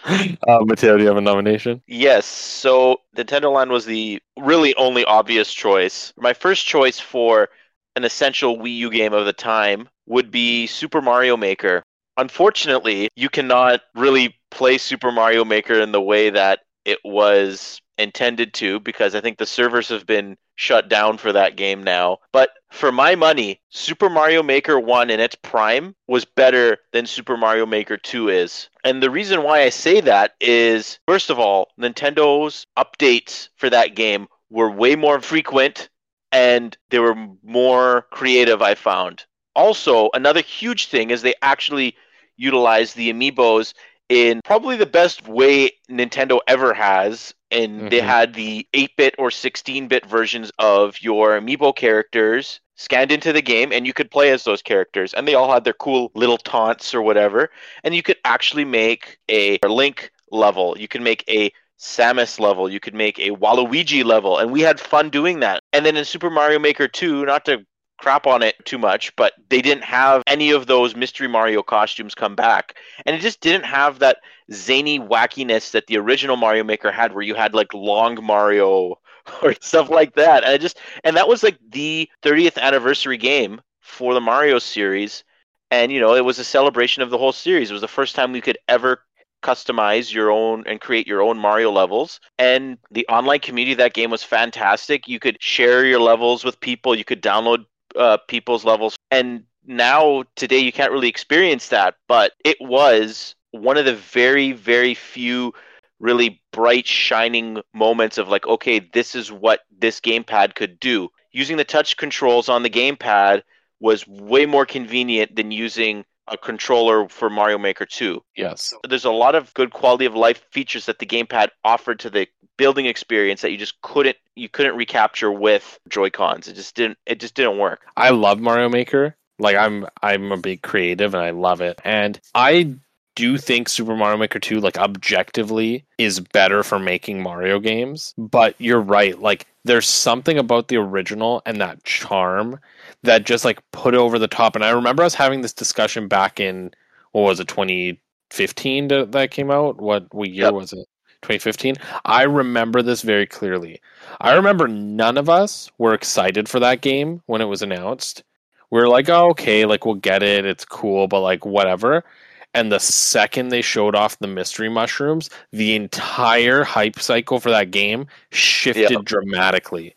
uh, 0.05 0.59
Mateo, 0.61 0.97
do 0.97 1.03
you 1.03 1.07
have 1.07 1.17
a 1.17 1.21
nomination? 1.21 1.81
Yes, 1.87 2.25
so 2.25 2.97
Nintendo 3.15 3.53
Land 3.53 3.71
was 3.71 3.85
the 3.85 4.21
really 4.37 4.75
only 4.75 5.05
obvious 5.05 5.53
choice. 5.53 6.13
My 6.17 6.33
first 6.33 6.65
choice 6.65 6.99
for 6.99 7.49
an 7.95 8.03
essential 8.03 8.57
Wii 8.57 8.75
U 8.77 8.89
game 8.91 9.13
of 9.13 9.25
the 9.25 9.33
time 9.33 9.87
would 10.07 10.31
be 10.31 10.67
Super 10.67 11.01
Mario 11.01 11.37
Maker. 11.37 11.83
Unfortunately, 12.17 13.09
you 13.15 13.29
cannot 13.29 13.81
really 13.95 14.35
play 14.51 14.77
Super 14.77 15.11
Mario 15.11 15.45
Maker 15.45 15.79
in 15.79 15.91
the 15.91 16.01
way 16.01 16.29
that 16.29 16.59
it 16.85 16.99
was 17.03 17.79
intended 17.97 18.53
to 18.55 18.79
because 18.79 19.15
I 19.15 19.21
think 19.21 19.37
the 19.37 19.45
servers 19.45 19.89
have 19.89 20.05
been 20.05 20.37
shut 20.55 20.89
down 20.89 21.17
for 21.17 21.31
that 21.33 21.55
game 21.55 21.83
now. 21.83 22.19
But 22.31 22.51
for 22.71 22.91
my 22.91 23.15
money, 23.15 23.61
Super 23.69 24.09
Mario 24.09 24.43
Maker 24.43 24.79
1 24.79 25.09
in 25.09 25.19
its 25.19 25.35
prime 25.35 25.95
was 26.07 26.25
better 26.25 26.77
than 26.91 27.05
Super 27.05 27.37
Mario 27.37 27.65
Maker 27.65 27.97
2 27.97 28.29
is. 28.29 28.69
And 28.83 29.01
the 29.01 29.11
reason 29.11 29.43
why 29.43 29.61
I 29.61 29.69
say 29.69 30.01
that 30.01 30.33
is, 30.41 30.99
first 31.07 31.29
of 31.29 31.39
all, 31.39 31.69
Nintendo's 31.79 32.65
updates 32.77 33.49
for 33.55 33.69
that 33.69 33.95
game 33.95 34.27
were 34.49 34.69
way 34.69 34.95
more 34.95 35.19
frequent 35.21 35.89
and 36.31 36.75
they 36.89 36.99
were 36.99 37.15
more 37.43 38.07
creative, 38.11 38.61
I 38.61 38.73
found. 38.73 39.25
Also, 39.55 40.09
another 40.13 40.41
huge 40.41 40.87
thing 40.87 41.11
is 41.11 41.21
they 41.21 41.35
actually 41.43 41.95
utilized 42.37 42.95
the 42.95 43.13
amiibos 43.13 43.73
in 44.09 44.41
probably 44.43 44.75
the 44.75 44.85
best 44.85 45.27
way 45.27 45.71
Nintendo 45.89 46.39
ever 46.47 46.73
has. 46.73 47.33
And 47.53 47.89
they 47.91 47.99
Mhm. 47.99 48.03
had 48.03 48.33
the 48.33 48.67
8 48.73 48.97
bit 48.97 49.15
or 49.17 49.31
16 49.31 49.87
bit 49.87 50.05
versions 50.05 50.51
of 50.59 51.01
your 51.01 51.39
amiibo 51.39 51.75
characters 51.75 52.59
scanned 52.75 53.11
into 53.11 53.31
the 53.31 53.41
game, 53.41 53.71
and 53.71 53.85
you 53.85 53.93
could 53.93 54.09
play 54.11 54.31
as 54.31 54.43
those 54.43 54.61
characters. 54.63 55.13
And 55.13 55.27
they 55.27 55.35
all 55.35 55.51
had 55.53 55.63
their 55.63 55.73
cool 55.73 56.11
little 56.15 56.39
taunts 56.39 56.93
or 56.95 57.01
whatever. 57.01 57.51
And 57.83 57.95
you 57.95 58.01
could 58.03 58.17
actually 58.25 58.65
make 58.65 59.19
a 59.29 59.59
Link 59.63 60.11
level, 60.31 60.75
you 60.77 60.87
could 60.87 61.01
make 61.01 61.23
a 61.29 61.51
Samus 61.79 62.39
level, 62.39 62.69
you 62.69 62.79
could 62.79 62.95
make 62.95 63.19
a 63.19 63.31
Waluigi 63.31 64.03
level, 64.03 64.37
and 64.39 64.51
we 64.51 64.61
had 64.61 64.79
fun 64.79 65.09
doing 65.09 65.41
that. 65.41 65.61
And 65.73 65.85
then 65.85 65.95
in 65.95 66.05
Super 66.05 66.29
Mario 66.29 66.59
Maker 66.59 66.87
2, 66.87 67.25
not 67.25 67.45
to 67.45 67.65
crap 68.03 68.27
on 68.27 68.43
it 68.43 68.53
too 68.65 68.77
much, 68.77 69.15
but 69.15 69.31
they 69.47 69.61
didn't 69.61 69.85
have 69.85 70.23
any 70.27 70.51
of 70.51 70.67
those 70.67 70.93
Mystery 70.93 71.29
Mario 71.29 71.63
costumes 71.63 72.13
come 72.13 72.35
back. 72.35 72.75
And 73.05 73.15
it 73.15 73.19
just 73.19 73.39
didn't 73.39 73.63
have 73.63 73.99
that 73.99 74.17
zany 74.51 74.99
wackiness 74.99 75.71
that 75.71 75.87
the 75.87 75.97
original 75.97 76.35
Mario 76.35 76.65
Maker 76.65 76.91
had, 76.91 77.13
where 77.13 77.21
you 77.21 77.33
had 77.33 77.55
like 77.55 77.73
long 77.73 78.21
Mario 78.21 78.99
or 79.41 79.53
stuff 79.61 79.89
like 79.89 80.15
that. 80.15 80.43
And 80.43 80.53
it 80.53 80.59
just 80.59 80.79
and 81.05 81.15
that 81.15 81.29
was 81.29 81.43
like 81.43 81.57
the 81.69 82.09
30th 82.23 82.57
anniversary 82.57 83.15
game 83.15 83.61
for 83.79 84.13
the 84.13 84.19
Mario 84.19 84.59
series. 84.59 85.23
And 85.71 85.89
you 85.89 86.01
know, 86.01 86.13
it 86.13 86.25
was 86.25 86.39
a 86.39 86.43
celebration 86.43 87.03
of 87.03 87.09
the 87.09 87.17
whole 87.17 87.31
series. 87.31 87.69
It 87.69 87.73
was 87.73 87.81
the 87.81 87.87
first 87.87 88.15
time 88.15 88.33
we 88.33 88.41
could 88.41 88.57
ever 88.67 88.99
customize 89.41 90.13
your 90.13 90.29
own 90.29 90.65
and 90.67 90.81
create 90.81 91.07
your 91.07 91.21
own 91.21 91.37
Mario 91.37 91.71
levels. 91.71 92.19
And 92.37 92.79
the 92.91 93.07
online 93.07 93.39
community 93.39 93.75
that 93.75 93.93
game 93.93 94.11
was 94.11 94.23
fantastic. 94.23 95.07
You 95.07 95.19
could 95.19 95.37
share 95.41 95.85
your 95.85 96.01
levels 96.01 96.43
with 96.43 96.59
people, 96.59 96.95
you 96.95 97.05
could 97.05 97.21
download 97.21 97.63
uh, 97.97 98.17
people's 98.27 98.65
levels. 98.65 98.95
And 99.11 99.43
now, 99.65 100.23
today, 100.35 100.59
you 100.59 100.71
can't 100.71 100.91
really 100.91 101.09
experience 101.09 101.69
that, 101.69 101.95
but 102.07 102.33
it 102.43 102.57
was 102.59 103.35
one 103.51 103.77
of 103.77 103.85
the 103.85 103.95
very, 103.95 104.51
very 104.51 104.93
few 104.93 105.53
really 105.99 106.41
bright, 106.51 106.85
shining 106.85 107.61
moments 107.73 108.17
of 108.17 108.27
like, 108.27 108.45
okay, 108.45 108.79
this 108.79 109.15
is 109.15 109.31
what 109.31 109.61
this 109.79 110.01
gamepad 110.01 110.55
could 110.55 110.79
do. 110.79 111.09
Using 111.31 111.57
the 111.57 111.63
touch 111.63 111.95
controls 111.97 112.49
on 112.49 112.63
the 112.63 112.69
gamepad 112.69 113.43
was 113.79 114.05
way 114.07 114.45
more 114.45 114.65
convenient 114.65 115.35
than 115.35 115.51
using 115.51 116.03
a 116.27 116.37
controller 116.37 117.07
for 117.09 117.29
Mario 117.29 117.57
Maker 117.57 117.85
2 117.85 118.23
Yes. 118.35 118.73
there's 118.87 119.05
a 119.05 119.11
lot 119.11 119.35
of 119.35 119.53
good 119.53 119.71
quality 119.71 120.05
of 120.05 120.15
life 120.15 120.45
features 120.51 120.85
that 120.85 120.99
the 120.99 121.05
gamepad 121.05 121.49
offered 121.63 121.99
to 121.99 122.09
the 122.09 122.27
building 122.57 122.85
experience 122.85 123.41
that 123.41 123.51
you 123.51 123.57
just 123.57 123.81
couldn't 123.81 124.15
you 124.35 124.47
couldn't 124.47 124.75
recapture 124.75 125.31
with 125.31 125.79
joy 125.89 126.09
cons 126.09 126.47
it 126.47 126.53
just 126.53 126.75
didn't 126.75 126.97
it 127.05 127.19
just 127.19 127.33
didn't 127.35 127.57
work 127.57 127.81
I 127.97 128.11
love 128.11 128.39
Mario 128.39 128.69
Maker. 128.69 129.15
Like 129.39 129.55
I'm 129.55 129.87
I'm 130.01 130.31
a 130.31 130.37
big 130.37 130.61
creative 130.61 131.15
and 131.15 131.23
I 131.23 131.31
love 131.31 131.59
it. 131.61 131.81
And 131.83 132.19
I 132.35 132.75
do 133.15 133.37
think 133.37 133.69
Super 133.69 133.95
Mario 133.95 134.17
Maker 134.17 134.39
2 134.39 134.59
like 134.59 134.77
objectively 134.77 135.85
is 135.97 136.19
better 136.19 136.63
for 136.63 136.79
making 136.79 137.21
Mario 137.21 137.59
games, 137.59 138.13
but 138.17 138.55
you're 138.59 138.81
right. 138.81 139.19
Like 139.19 139.45
there's 139.65 139.87
something 139.87 140.37
about 140.37 140.67
the 140.67 140.77
original 140.77 141.41
and 141.45 141.59
that 141.61 141.83
charm 141.83 142.59
that 143.03 143.25
just 143.25 143.45
like 143.45 143.59
put 143.71 143.95
over 143.95 144.17
the 144.19 144.27
top. 144.27 144.55
And 144.55 144.65
I 144.65 144.71
remember 144.71 145.03
us 145.03 145.13
having 145.13 145.41
this 145.41 145.53
discussion 145.53 146.07
back 146.07 146.39
in 146.39 146.71
what 147.11 147.21
was 147.21 147.39
it 147.39 147.47
2015 147.47 148.87
that 148.89 149.11
that 149.11 149.31
came 149.31 149.51
out? 149.51 149.79
What 149.81 150.13
what 150.13 150.29
year 150.29 150.47
Yep. 150.47 150.53
was 150.53 150.73
it? 150.73 150.87
2015. 151.21 151.75
I 152.05 152.23
remember 152.23 152.81
this 152.81 153.01
very 153.01 153.25
clearly. 153.25 153.79
I 154.21 154.33
remember 154.33 154.67
none 154.67 155.17
of 155.17 155.29
us 155.29 155.71
were 155.77 155.93
excited 155.93 156.49
for 156.49 156.59
that 156.59 156.81
game 156.81 157.21
when 157.27 157.41
it 157.41 157.45
was 157.45 157.61
announced. 157.61 158.23
We're 158.71 158.87
like, 158.89 159.07
oh, 159.09 159.29
okay, 159.31 159.65
like 159.65 159.85
we'll 159.85 159.95
get 159.95 160.23
it. 160.23 160.45
It's 160.45 160.65
cool, 160.65 161.07
but 161.07 161.21
like 161.21 161.45
whatever. 161.45 162.03
And 162.53 162.71
the 162.71 162.79
second 162.79 163.49
they 163.49 163.61
showed 163.61 163.95
off 163.95 164.19
the 164.19 164.27
mystery 164.27 164.69
mushrooms, 164.69 165.29
the 165.51 165.75
entire 165.75 166.63
hype 166.63 166.99
cycle 166.99 167.39
for 167.39 167.49
that 167.49 167.71
game 167.71 168.05
shifted 168.31 169.05
dramatically. 169.05 169.95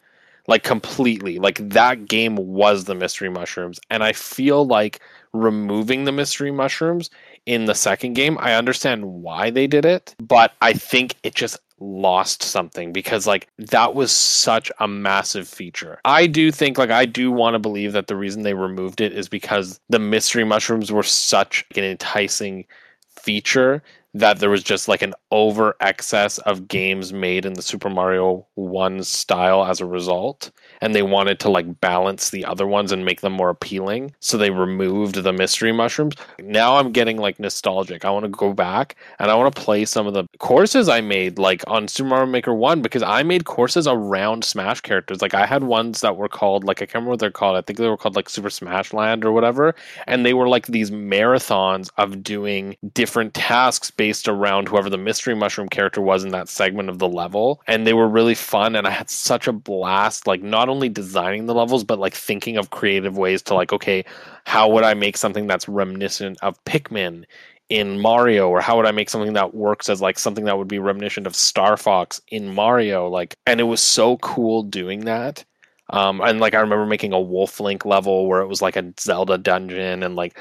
Like 0.48 0.62
completely. 0.62 1.38
Like 1.38 1.68
that 1.68 2.06
game 2.06 2.36
was 2.36 2.84
the 2.84 2.94
mystery 2.94 3.28
mushrooms. 3.28 3.80
And 3.90 4.02
I 4.02 4.12
feel 4.12 4.64
like 4.66 5.00
removing 5.32 6.04
the 6.04 6.12
mystery 6.12 6.50
mushrooms 6.50 7.10
in 7.46 7.66
the 7.66 7.74
second 7.74 8.14
game, 8.14 8.38
I 8.40 8.54
understand 8.54 9.04
why 9.04 9.50
they 9.50 9.66
did 9.66 9.84
it, 9.84 10.14
but 10.20 10.52
I 10.62 10.72
think 10.72 11.16
it 11.22 11.34
just 11.34 11.58
lost 11.78 12.42
something 12.42 12.92
because 12.92 13.26
like 13.26 13.48
that 13.58 13.94
was 13.94 14.10
such 14.10 14.70
a 14.80 14.88
massive 14.88 15.48
feature. 15.48 16.00
I 16.04 16.26
do 16.26 16.50
think 16.50 16.78
like 16.78 16.90
I 16.90 17.04
do 17.06 17.30
want 17.30 17.54
to 17.54 17.58
believe 17.58 17.92
that 17.92 18.06
the 18.06 18.16
reason 18.16 18.42
they 18.42 18.54
removed 18.54 19.00
it 19.00 19.12
is 19.12 19.28
because 19.28 19.80
the 19.88 19.98
mystery 19.98 20.44
mushrooms 20.44 20.90
were 20.90 21.02
such 21.02 21.64
an 21.76 21.84
enticing 21.84 22.64
feature 23.08 23.82
that 24.14 24.38
there 24.38 24.50
was 24.50 24.62
just 24.62 24.88
like 24.88 25.02
an 25.02 25.12
over 25.30 25.76
excess 25.80 26.38
of 26.38 26.68
games 26.68 27.12
made 27.12 27.44
in 27.44 27.52
the 27.52 27.62
Super 27.62 27.90
Mario 27.90 28.46
1 28.54 29.04
style 29.04 29.66
as 29.66 29.80
a 29.80 29.86
result 29.86 30.50
and 30.80 30.94
they 30.94 31.02
wanted 31.02 31.40
to 31.40 31.48
like 31.48 31.80
balance 31.80 32.30
the 32.30 32.44
other 32.44 32.66
ones 32.66 32.92
and 32.92 33.04
make 33.04 33.20
them 33.20 33.32
more 33.32 33.50
appealing 33.50 34.12
so 34.20 34.36
they 34.36 34.50
removed 34.50 35.16
the 35.16 35.32
mystery 35.32 35.72
mushrooms. 35.72 36.14
Now 36.40 36.76
i'm 36.76 36.92
getting 36.92 37.16
like 37.16 37.38
nostalgic. 37.38 38.04
I 38.04 38.10
want 38.10 38.24
to 38.24 38.30
go 38.30 38.52
back 38.52 38.96
and 39.18 39.30
i 39.30 39.34
want 39.34 39.54
to 39.54 39.60
play 39.60 39.84
some 39.84 40.06
of 40.06 40.14
the 40.14 40.26
courses 40.38 40.88
i 40.88 41.00
made 41.00 41.38
like 41.38 41.62
on 41.66 41.88
super 41.88 42.08
mario 42.08 42.26
maker 42.26 42.54
1 42.54 42.82
because 42.82 43.02
i 43.02 43.22
made 43.22 43.44
courses 43.44 43.86
around 43.86 44.44
smash 44.44 44.80
characters. 44.80 45.22
Like 45.22 45.34
i 45.34 45.46
had 45.46 45.64
ones 45.64 46.00
that 46.00 46.16
were 46.16 46.28
called 46.28 46.64
like 46.64 46.82
i 46.82 46.86
can't 46.86 46.94
remember 46.94 47.10
what 47.10 47.20
they're 47.20 47.30
called. 47.30 47.56
I 47.56 47.60
think 47.62 47.78
they 47.78 47.88
were 47.88 47.96
called 47.96 48.16
like 48.16 48.28
super 48.28 48.50
smash 48.50 48.92
land 48.92 49.24
or 49.24 49.32
whatever 49.32 49.74
and 50.06 50.24
they 50.24 50.34
were 50.34 50.48
like 50.48 50.66
these 50.66 50.90
marathons 50.90 51.90
of 51.96 52.22
doing 52.22 52.76
different 52.92 53.34
tasks 53.34 53.90
based 53.90 54.28
around 54.28 54.68
whoever 54.68 54.90
the 54.90 54.98
mystery 54.98 55.34
mushroom 55.34 55.68
character 55.68 56.00
was 56.00 56.24
in 56.24 56.30
that 56.30 56.48
segment 56.48 56.88
of 56.88 56.98
the 56.98 57.08
level 57.08 57.62
and 57.66 57.86
they 57.86 57.92
were 57.92 58.08
really 58.08 58.34
fun 58.34 58.76
and 58.76 58.86
i 58.86 58.90
had 58.90 59.10
such 59.10 59.46
a 59.46 59.52
blast 59.52 60.26
like 60.26 60.42
not 60.42 60.65
only 60.68 60.88
designing 60.88 61.46
the 61.46 61.54
levels 61.54 61.84
but 61.84 61.98
like 61.98 62.14
thinking 62.14 62.56
of 62.56 62.70
creative 62.70 63.16
ways 63.16 63.42
to 63.42 63.54
like 63.54 63.72
okay 63.72 64.04
how 64.44 64.68
would 64.68 64.84
i 64.84 64.94
make 64.94 65.16
something 65.16 65.46
that's 65.46 65.68
reminiscent 65.68 66.38
of 66.42 66.62
pikmin 66.64 67.24
in 67.68 67.98
mario? 67.98 68.48
Or 68.48 68.60
how 68.60 68.76
would 68.76 68.86
i 68.86 68.92
make 68.92 69.10
something 69.10 69.32
that 69.32 69.54
works 69.54 69.88
as 69.88 70.00
like 70.00 70.18
something 70.18 70.44
that 70.44 70.58
would 70.58 70.68
be 70.68 70.78
reminiscent 70.78 71.26
of 71.26 71.34
star 71.34 71.76
fox 71.76 72.20
in 72.28 72.54
mario? 72.54 73.08
Like 73.08 73.36
and 73.46 73.60
it 73.60 73.64
was 73.64 73.80
so 73.80 74.18
cool 74.18 74.62
doing 74.62 75.04
that. 75.04 75.44
Um, 75.90 76.20
and 76.20 76.40
like 76.40 76.54
I 76.54 76.60
remember 76.60 76.86
making 76.86 77.12
a 77.12 77.20
Wolf 77.20 77.60
Link 77.60 77.84
level 77.84 78.26
where 78.26 78.40
it 78.40 78.48
was 78.48 78.60
like 78.60 78.76
a 78.76 78.92
Zelda 78.98 79.38
dungeon, 79.38 80.02
and 80.02 80.16
like 80.16 80.38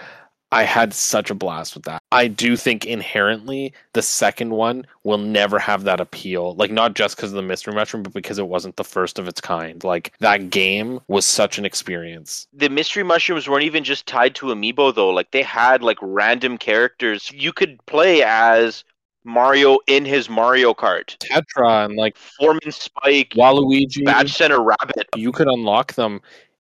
I 0.56 0.63
had 0.63 0.94
such 0.94 1.30
a 1.30 1.36
blast 1.36 1.74
with 1.76 1.84
that. 1.84 2.02
I 2.13 2.30
do 2.30 2.56
think 2.56 2.86
inherently 2.86 3.74
the 3.91 4.02
second 4.02 4.52
one 4.52 4.88
will 5.04 5.18
never 5.18 5.60
have 5.60 5.84
that 5.84 6.00
appeal, 6.00 6.56
like 6.56 6.72
not 6.72 6.94
just 6.94 7.18
because 7.18 7.32
of 7.32 7.36
the 7.36 7.41
mystery 7.41 7.74
mushroom, 7.74 8.04
but 8.04 8.13
because 8.13 8.39
it 8.39 8.48
wasn't 8.48 8.78
the 8.78 8.86
first 8.86 9.20
of 9.20 9.28
its 9.28 9.41
kind. 9.41 9.84
Like 9.84 10.13
that 10.20 10.50
game 10.50 11.02
was 11.10 11.26
such 11.26 11.58
an 11.58 11.65
experience. 11.65 12.48
The 12.54 12.70
mystery 12.70 13.04
mushrooms 13.04 13.50
weren't 13.50 13.65
even 13.65 13.84
just 13.84 14.08
tied 14.08 14.34
to 14.36 14.46
amiibo 14.46 14.96
though. 14.96 15.10
Like 15.10 15.32
they 15.32 15.44
had 15.44 15.84
like 15.84 15.98
random 16.02 16.58
characters 16.58 17.30
you 17.34 17.52
could 17.52 17.86
play 17.86 18.24
as 18.24 18.86
Mario 19.26 19.80
in 19.88 20.06
his 20.06 20.30
Mario 20.30 20.74
Kart. 20.74 21.18
Tetra 21.18 21.86
and 21.86 21.98
like 21.98 22.15
Foreman 22.15 22.72
Spike, 22.72 23.32
Waluigi, 23.32 24.06
Badge 24.06 24.32
Center 24.32 24.62
Rabbit. 24.62 25.10
you 25.15 25.32
could 25.32 25.48
unlock 25.48 25.94
them 25.96 26.22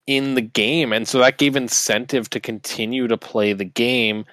in 0.10 0.34
the 0.34 0.42
game. 0.42 0.92
And 0.92 1.08
so 1.08 1.20
that 1.20 1.38
gave 1.38 1.56
incentive 1.56 2.32
to 2.32 2.40
continue 2.40 3.08
to 3.08 3.16
play 3.16 3.54
the 3.54 3.64
game 3.64 4.26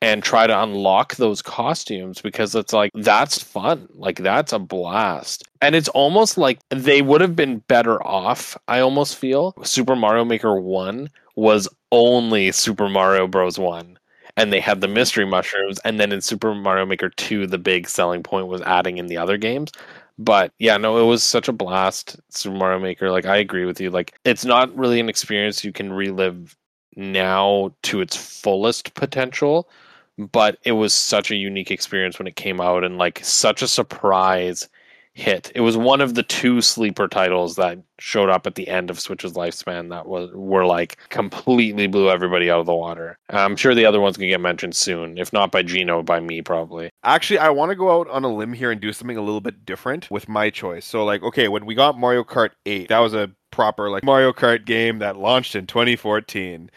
and 0.00 0.22
try 0.22 0.46
to 0.46 0.62
unlock 0.62 1.16
those 1.16 1.42
costumes 1.42 2.20
because 2.20 2.54
it's 2.54 2.72
like 2.72 2.92
that's 2.94 3.42
fun. 3.42 3.88
Like 3.94 4.18
that's 4.18 4.52
a 4.52 4.60
blast. 4.60 5.42
And 5.60 5.74
it's 5.74 5.88
almost 5.88 6.38
like 6.38 6.60
they 6.68 7.02
would 7.02 7.20
have 7.20 7.34
been 7.34 7.58
better 7.66 8.00
off 8.06 8.56
i 8.68 8.78
almost 8.78 9.16
feel. 9.16 9.56
Super 9.64 9.96
mario 9.96 10.24
maker 10.24 10.54
1 10.60 11.10
was 11.34 11.68
only 11.90 12.52
super 12.52 12.88
mario 12.88 13.26
bros. 13.26 13.58
1 13.58 13.98
and 14.36 14.52
they 14.52 14.60
had 14.60 14.80
the 14.80 14.88
mystery 14.88 15.24
mushrooms. 15.24 15.80
And 15.84 15.98
then 15.98 16.12
in 16.12 16.20
super 16.20 16.54
mario 16.54 16.86
maker 16.86 17.08
2 17.08 17.48
the 17.48 17.58
big 17.58 17.88
selling 17.88 18.22
point 18.22 18.46
was 18.46 18.62
adding 18.62 18.98
in 18.98 19.08
the 19.08 19.16
other 19.16 19.36
games 19.36 19.72
but 20.18 20.52
yeah, 20.58 20.76
no, 20.76 20.98
it 20.98 21.04
was 21.04 21.22
such 21.22 21.48
a 21.48 21.52
blast, 21.52 22.16
Super 22.30 22.56
Mario 22.56 22.78
Maker. 22.78 23.10
Like 23.10 23.26
I 23.26 23.36
agree 23.36 23.64
with 23.64 23.80
you. 23.80 23.90
Like 23.90 24.18
it's 24.24 24.44
not 24.44 24.74
really 24.76 25.00
an 25.00 25.08
experience 25.08 25.64
you 25.64 25.72
can 25.72 25.92
relive 25.92 26.56
now 26.96 27.74
to 27.82 28.00
its 28.00 28.16
fullest 28.16 28.94
potential, 28.94 29.68
but 30.18 30.58
it 30.64 30.72
was 30.72 30.94
such 30.94 31.30
a 31.30 31.36
unique 31.36 31.70
experience 31.70 32.18
when 32.18 32.28
it 32.28 32.36
came 32.36 32.60
out 32.60 32.84
and 32.84 32.98
like 32.98 33.24
such 33.24 33.62
a 33.62 33.68
surprise 33.68 34.68
hit. 35.14 35.52
It 35.54 35.60
was 35.60 35.76
one 35.76 36.00
of 36.00 36.14
the 36.14 36.24
two 36.24 36.60
sleeper 36.60 37.06
titles 37.06 37.54
that 37.56 37.78
showed 37.98 38.28
up 38.28 38.46
at 38.46 38.56
the 38.56 38.68
end 38.68 38.90
of 38.90 38.98
Switch's 38.98 39.34
lifespan 39.34 39.90
that 39.90 40.06
was 40.06 40.30
were 40.32 40.66
like 40.66 40.96
completely 41.08 41.86
blew 41.86 42.10
everybody 42.10 42.50
out 42.50 42.60
of 42.60 42.66
the 42.66 42.74
water. 42.74 43.16
I'm 43.30 43.56
sure 43.56 43.74
the 43.74 43.86
other 43.86 44.00
ones 44.00 44.16
can 44.16 44.28
get 44.28 44.40
mentioned 44.40 44.74
soon, 44.74 45.16
if 45.16 45.32
not 45.32 45.52
by 45.52 45.62
Gino, 45.62 46.02
by 46.02 46.20
me 46.20 46.42
probably. 46.42 46.90
Actually, 47.04 47.38
I 47.38 47.50
want 47.50 47.70
to 47.70 47.76
go 47.76 48.00
out 48.00 48.08
on 48.10 48.24
a 48.24 48.34
limb 48.34 48.52
here 48.52 48.70
and 48.70 48.80
do 48.80 48.92
something 48.92 49.16
a 49.16 49.22
little 49.22 49.40
bit 49.40 49.64
different 49.64 50.10
with 50.10 50.28
my 50.28 50.50
choice. 50.50 50.84
So, 50.84 51.04
like, 51.04 51.22
okay, 51.22 51.48
when 51.48 51.64
we 51.64 51.74
got 51.74 51.98
Mario 51.98 52.24
Kart 52.24 52.50
8, 52.66 52.88
that 52.88 52.98
was 52.98 53.14
a 53.14 53.30
proper 53.52 53.88
like 53.88 54.02
Mario 54.02 54.32
Kart 54.32 54.64
game 54.64 54.98
that 54.98 55.16
launched 55.16 55.54
in 55.54 55.66
2014. 55.66 56.70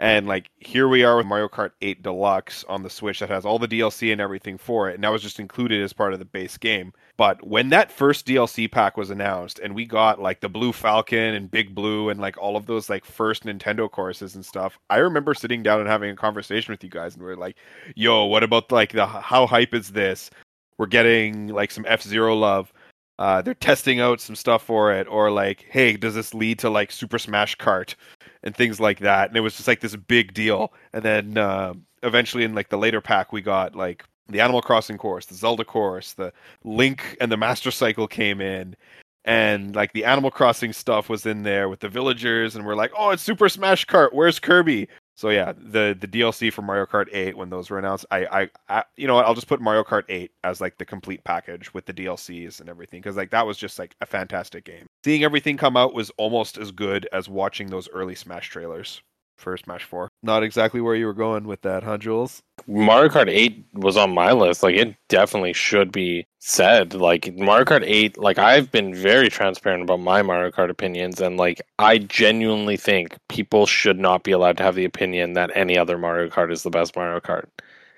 And 0.00 0.26
like 0.26 0.50
here 0.56 0.88
we 0.88 1.04
are 1.04 1.16
with 1.16 1.26
Mario 1.26 1.48
Kart 1.48 1.70
8 1.80 2.02
Deluxe 2.02 2.64
on 2.68 2.82
the 2.82 2.90
Switch 2.90 3.20
that 3.20 3.28
has 3.28 3.44
all 3.44 3.60
the 3.60 3.68
DLC 3.68 4.10
and 4.10 4.20
everything 4.20 4.58
for 4.58 4.90
it, 4.90 4.94
and 4.94 5.04
that 5.04 5.12
was 5.12 5.22
just 5.22 5.38
included 5.38 5.80
as 5.80 5.92
part 5.92 6.12
of 6.12 6.18
the 6.18 6.24
base 6.24 6.56
game. 6.56 6.92
But 7.18 7.46
when 7.46 7.68
that 7.68 7.92
first 7.92 8.26
DLC 8.26 8.70
pack 8.70 8.96
was 8.96 9.10
announced, 9.10 9.58
and 9.58 9.74
we 9.74 9.84
got 9.84 10.20
like 10.20 10.40
the 10.40 10.48
Blue 10.48 10.72
Falcon 10.72 11.34
and 11.34 11.50
Big 11.50 11.74
Blue 11.74 12.08
and 12.08 12.20
like 12.20 12.38
all 12.38 12.56
of 12.56 12.66
those 12.66 12.88
like 12.88 13.04
first 13.04 13.44
Nintendo 13.44 13.90
courses 13.90 14.34
and 14.34 14.44
stuff, 14.44 14.78
I 14.88 14.96
remember 14.98 15.34
sitting 15.34 15.62
down 15.62 15.80
and 15.80 15.88
having 15.88 16.10
a 16.10 16.16
conversation 16.16 16.72
with 16.72 16.82
you 16.82 16.90
guys, 16.90 17.14
and 17.14 17.22
we 17.22 17.30
are 17.30 17.36
like, 17.36 17.56
"Yo, 17.94 18.24
what 18.24 18.42
about 18.42 18.72
like 18.72 18.92
the 18.92 19.06
how 19.06 19.46
hype 19.46 19.74
is 19.74 19.90
this? 19.90 20.30
We're 20.78 20.86
getting 20.86 21.48
like 21.48 21.70
some 21.70 21.84
F 21.86 22.02
Zero 22.02 22.34
love." 22.34 22.72
Uh, 23.18 23.42
they're 23.42 23.54
testing 23.54 24.00
out 24.00 24.20
some 24.20 24.34
stuff 24.34 24.62
for 24.64 24.92
it, 24.92 25.06
or 25.06 25.30
like, 25.30 25.66
hey, 25.70 25.96
does 25.96 26.14
this 26.14 26.34
lead 26.34 26.58
to 26.58 26.70
like 26.70 26.90
Super 26.90 27.18
Smash 27.18 27.56
Kart 27.56 27.94
and 28.42 28.56
things 28.56 28.80
like 28.80 28.98
that? 29.00 29.28
And 29.28 29.36
it 29.36 29.40
was 29.40 29.54
just 29.54 29.68
like 29.68 29.80
this 29.80 29.94
big 29.94 30.34
deal. 30.34 30.72
And 30.92 31.04
then 31.04 31.38
uh, 31.38 31.74
eventually, 32.02 32.42
in 32.42 32.54
like 32.54 32.70
the 32.70 32.78
later 32.78 33.00
pack, 33.00 33.32
we 33.32 33.42
got 33.42 33.76
like 33.76 34.04
the 34.28 34.40
Animal 34.40 34.62
Crossing 34.62 34.98
course, 34.98 35.26
the 35.26 35.34
Zelda 35.34 35.64
course, 35.64 36.14
the 36.14 36.32
Link 36.64 37.16
and 37.20 37.30
the 37.30 37.36
Master 37.36 37.70
Cycle 37.70 38.06
came 38.06 38.40
in, 38.40 38.76
and 39.24 39.74
like 39.74 39.92
the 39.92 40.04
Animal 40.04 40.30
Crossing 40.30 40.72
stuff 40.72 41.08
was 41.08 41.26
in 41.26 41.42
there 41.42 41.68
with 41.68 41.80
the 41.80 41.88
villagers, 41.88 42.56
and 42.56 42.66
we're 42.66 42.74
like, 42.74 42.92
oh, 42.96 43.10
it's 43.10 43.22
Super 43.22 43.48
Smash 43.48 43.86
Kart. 43.86 44.12
Where's 44.12 44.38
Kirby? 44.38 44.88
So 45.14 45.28
yeah, 45.28 45.52
the 45.52 45.96
the 46.00 46.08
DLC 46.08 46.52
for 46.52 46.62
Mario 46.62 46.86
Kart 46.86 47.06
8 47.12 47.36
when 47.36 47.50
those 47.50 47.68
were 47.70 47.78
announced, 47.78 48.06
I 48.10 48.24
I, 48.26 48.50
I 48.68 48.84
you 48.96 49.06
know 49.06 49.14
what, 49.14 49.26
I'll 49.26 49.34
just 49.34 49.46
put 49.46 49.60
Mario 49.60 49.84
Kart 49.84 50.04
8 50.08 50.30
as 50.42 50.60
like 50.60 50.78
the 50.78 50.84
complete 50.84 51.22
package 51.24 51.72
with 51.74 51.84
the 51.86 51.92
DLCs 51.92 52.60
and 52.60 52.68
everything 52.68 53.00
because 53.00 53.16
like 53.16 53.30
that 53.30 53.46
was 53.46 53.58
just 53.58 53.78
like 53.78 53.94
a 54.00 54.06
fantastic 54.06 54.64
game. 54.64 54.86
Seeing 55.04 55.22
everything 55.22 55.56
come 55.56 55.76
out 55.76 55.94
was 55.94 56.10
almost 56.16 56.56
as 56.56 56.72
good 56.72 57.06
as 57.12 57.28
watching 57.28 57.68
those 57.68 57.88
early 57.90 58.14
Smash 58.14 58.48
trailers 58.48 59.02
for 59.42 59.56
Smash 59.56 59.84
4. 59.84 60.08
Not 60.22 60.42
exactly 60.42 60.80
where 60.80 60.94
you 60.94 61.06
were 61.06 61.12
going 61.12 61.44
with 61.44 61.60
that, 61.62 61.82
huh, 61.82 61.98
Jules? 61.98 62.42
Mario 62.66 63.08
Kart 63.10 63.28
8 63.28 63.66
was 63.74 63.96
on 63.96 64.14
my 64.14 64.32
list. 64.32 64.62
Like 64.62 64.76
it 64.76 64.94
definitely 65.08 65.52
should 65.52 65.92
be 65.92 66.26
said. 66.38 66.94
Like 66.94 67.34
Mario 67.36 67.64
Kart 67.64 67.82
8, 67.84 68.18
like 68.18 68.38
I've 68.38 68.70
been 68.70 68.94
very 68.94 69.28
transparent 69.28 69.82
about 69.82 70.00
my 70.00 70.22
Mario 70.22 70.50
Kart 70.50 70.70
opinions 70.70 71.20
and 71.20 71.36
like 71.36 71.60
I 71.78 71.98
genuinely 71.98 72.76
think 72.76 73.16
people 73.28 73.66
should 73.66 73.98
not 73.98 74.22
be 74.22 74.32
allowed 74.32 74.56
to 74.58 74.62
have 74.62 74.76
the 74.76 74.84
opinion 74.84 75.34
that 75.34 75.50
any 75.54 75.76
other 75.76 75.98
Mario 75.98 76.30
Kart 76.30 76.52
is 76.52 76.62
the 76.62 76.70
best 76.70 76.96
Mario 76.96 77.20
Kart. 77.20 77.46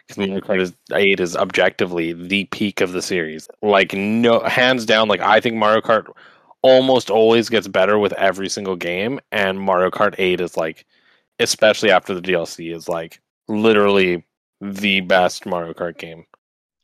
Because 0.07 0.19
Mario 0.19 0.41
Kart 0.41 0.61
is, 0.61 0.73
8 0.93 1.21
is 1.21 1.37
objectively 1.37 2.13
the 2.13 2.45
peak 2.47 2.81
of 2.81 2.93
the 2.93 3.03
series. 3.03 3.49
Like 3.63 3.93
no 3.95 4.41
hands 4.41 4.85
down, 4.87 5.09
like 5.09 5.21
I 5.21 5.41
think 5.41 5.57
Mario 5.57 5.81
Kart 5.81 6.07
almost 6.63 7.11
always 7.11 7.51
gets 7.51 7.69
better 7.69 7.99
with 7.99 8.15
every 8.15 8.49
single 8.49 8.75
game 8.75 9.21
and 9.33 9.61
Mario 9.61 9.91
Kart 9.91 10.15
8 10.17 10.41
is 10.41 10.57
like 10.57 10.87
especially 11.39 11.91
after 11.91 12.15
the 12.15 12.21
DLC 12.23 12.75
is 12.75 12.89
like 12.89 13.21
literally 13.49 14.25
the 14.61 15.01
best 15.01 15.47
Mario 15.47 15.73
Kart 15.75 15.99
game. 15.99 16.25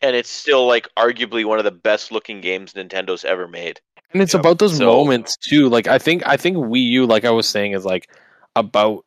And 0.02 0.16
it's 0.16 0.30
still 0.30 0.66
like 0.66 0.88
arguably 0.98 1.44
one 1.44 1.58
of 1.58 1.64
the 1.64 1.70
best 1.70 2.10
looking 2.10 2.40
games 2.40 2.72
Nintendo's 2.72 3.24
ever 3.24 3.46
made. 3.46 3.80
And 4.12 4.22
it's 4.22 4.34
Yep. 4.34 4.40
about 4.40 4.58
those 4.58 4.76
So- 4.78 4.86
moments 4.86 5.36
too. 5.36 5.68
Like 5.68 5.86
I 5.86 5.98
think 5.98 6.26
I 6.26 6.36
think 6.36 6.56
Wii 6.56 6.84
U, 6.90 7.06
like 7.06 7.24
I 7.24 7.30
was 7.30 7.48
saying, 7.48 7.72
is 7.72 7.84
like 7.84 8.08
about. 8.56 9.04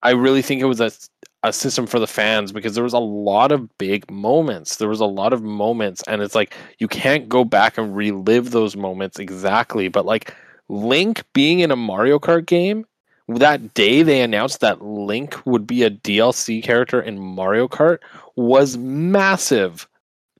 I 0.00 0.10
really 0.10 0.42
think 0.42 0.60
it 0.62 0.66
was 0.66 0.80
a 0.80 0.86
a 0.86 1.48
a 1.48 1.52
system 1.52 1.86
for 1.86 1.98
the 2.00 2.06
fans 2.06 2.50
because 2.52 2.74
there 2.74 2.82
was 2.84 2.92
a 2.94 2.98
lot 2.98 3.52
of 3.52 3.76
big 3.78 4.08
moments. 4.10 4.76
There 4.76 4.88
was 4.88 5.00
a 5.00 5.06
lot 5.06 5.32
of 5.32 5.42
moments, 5.42 6.02
and 6.08 6.22
it's 6.22 6.34
like 6.34 6.52
you 6.78 6.88
can't 6.88 7.28
go 7.28 7.44
back 7.44 7.78
and 7.78 7.94
relive 7.96 8.50
those 8.52 8.76
moments 8.76 9.18
exactly. 9.18 9.88
But 9.88 10.04
like 10.06 10.34
Link 10.68 11.24
being 11.34 11.60
in 11.60 11.70
a 11.70 11.76
Mario 11.76 12.18
Kart 12.18 12.46
game, 12.46 12.86
that 13.28 13.74
day 13.74 14.02
they 14.02 14.20
announced 14.22 14.60
that 14.60 14.82
Link 14.82 15.36
would 15.44 15.66
be 15.66 15.82
a 15.82 15.90
DLC 15.90 16.62
character 16.62 17.00
in 17.00 17.18
Mario 17.18 17.68
Kart 17.68 17.98
was 18.36 18.76
massive. 18.76 19.86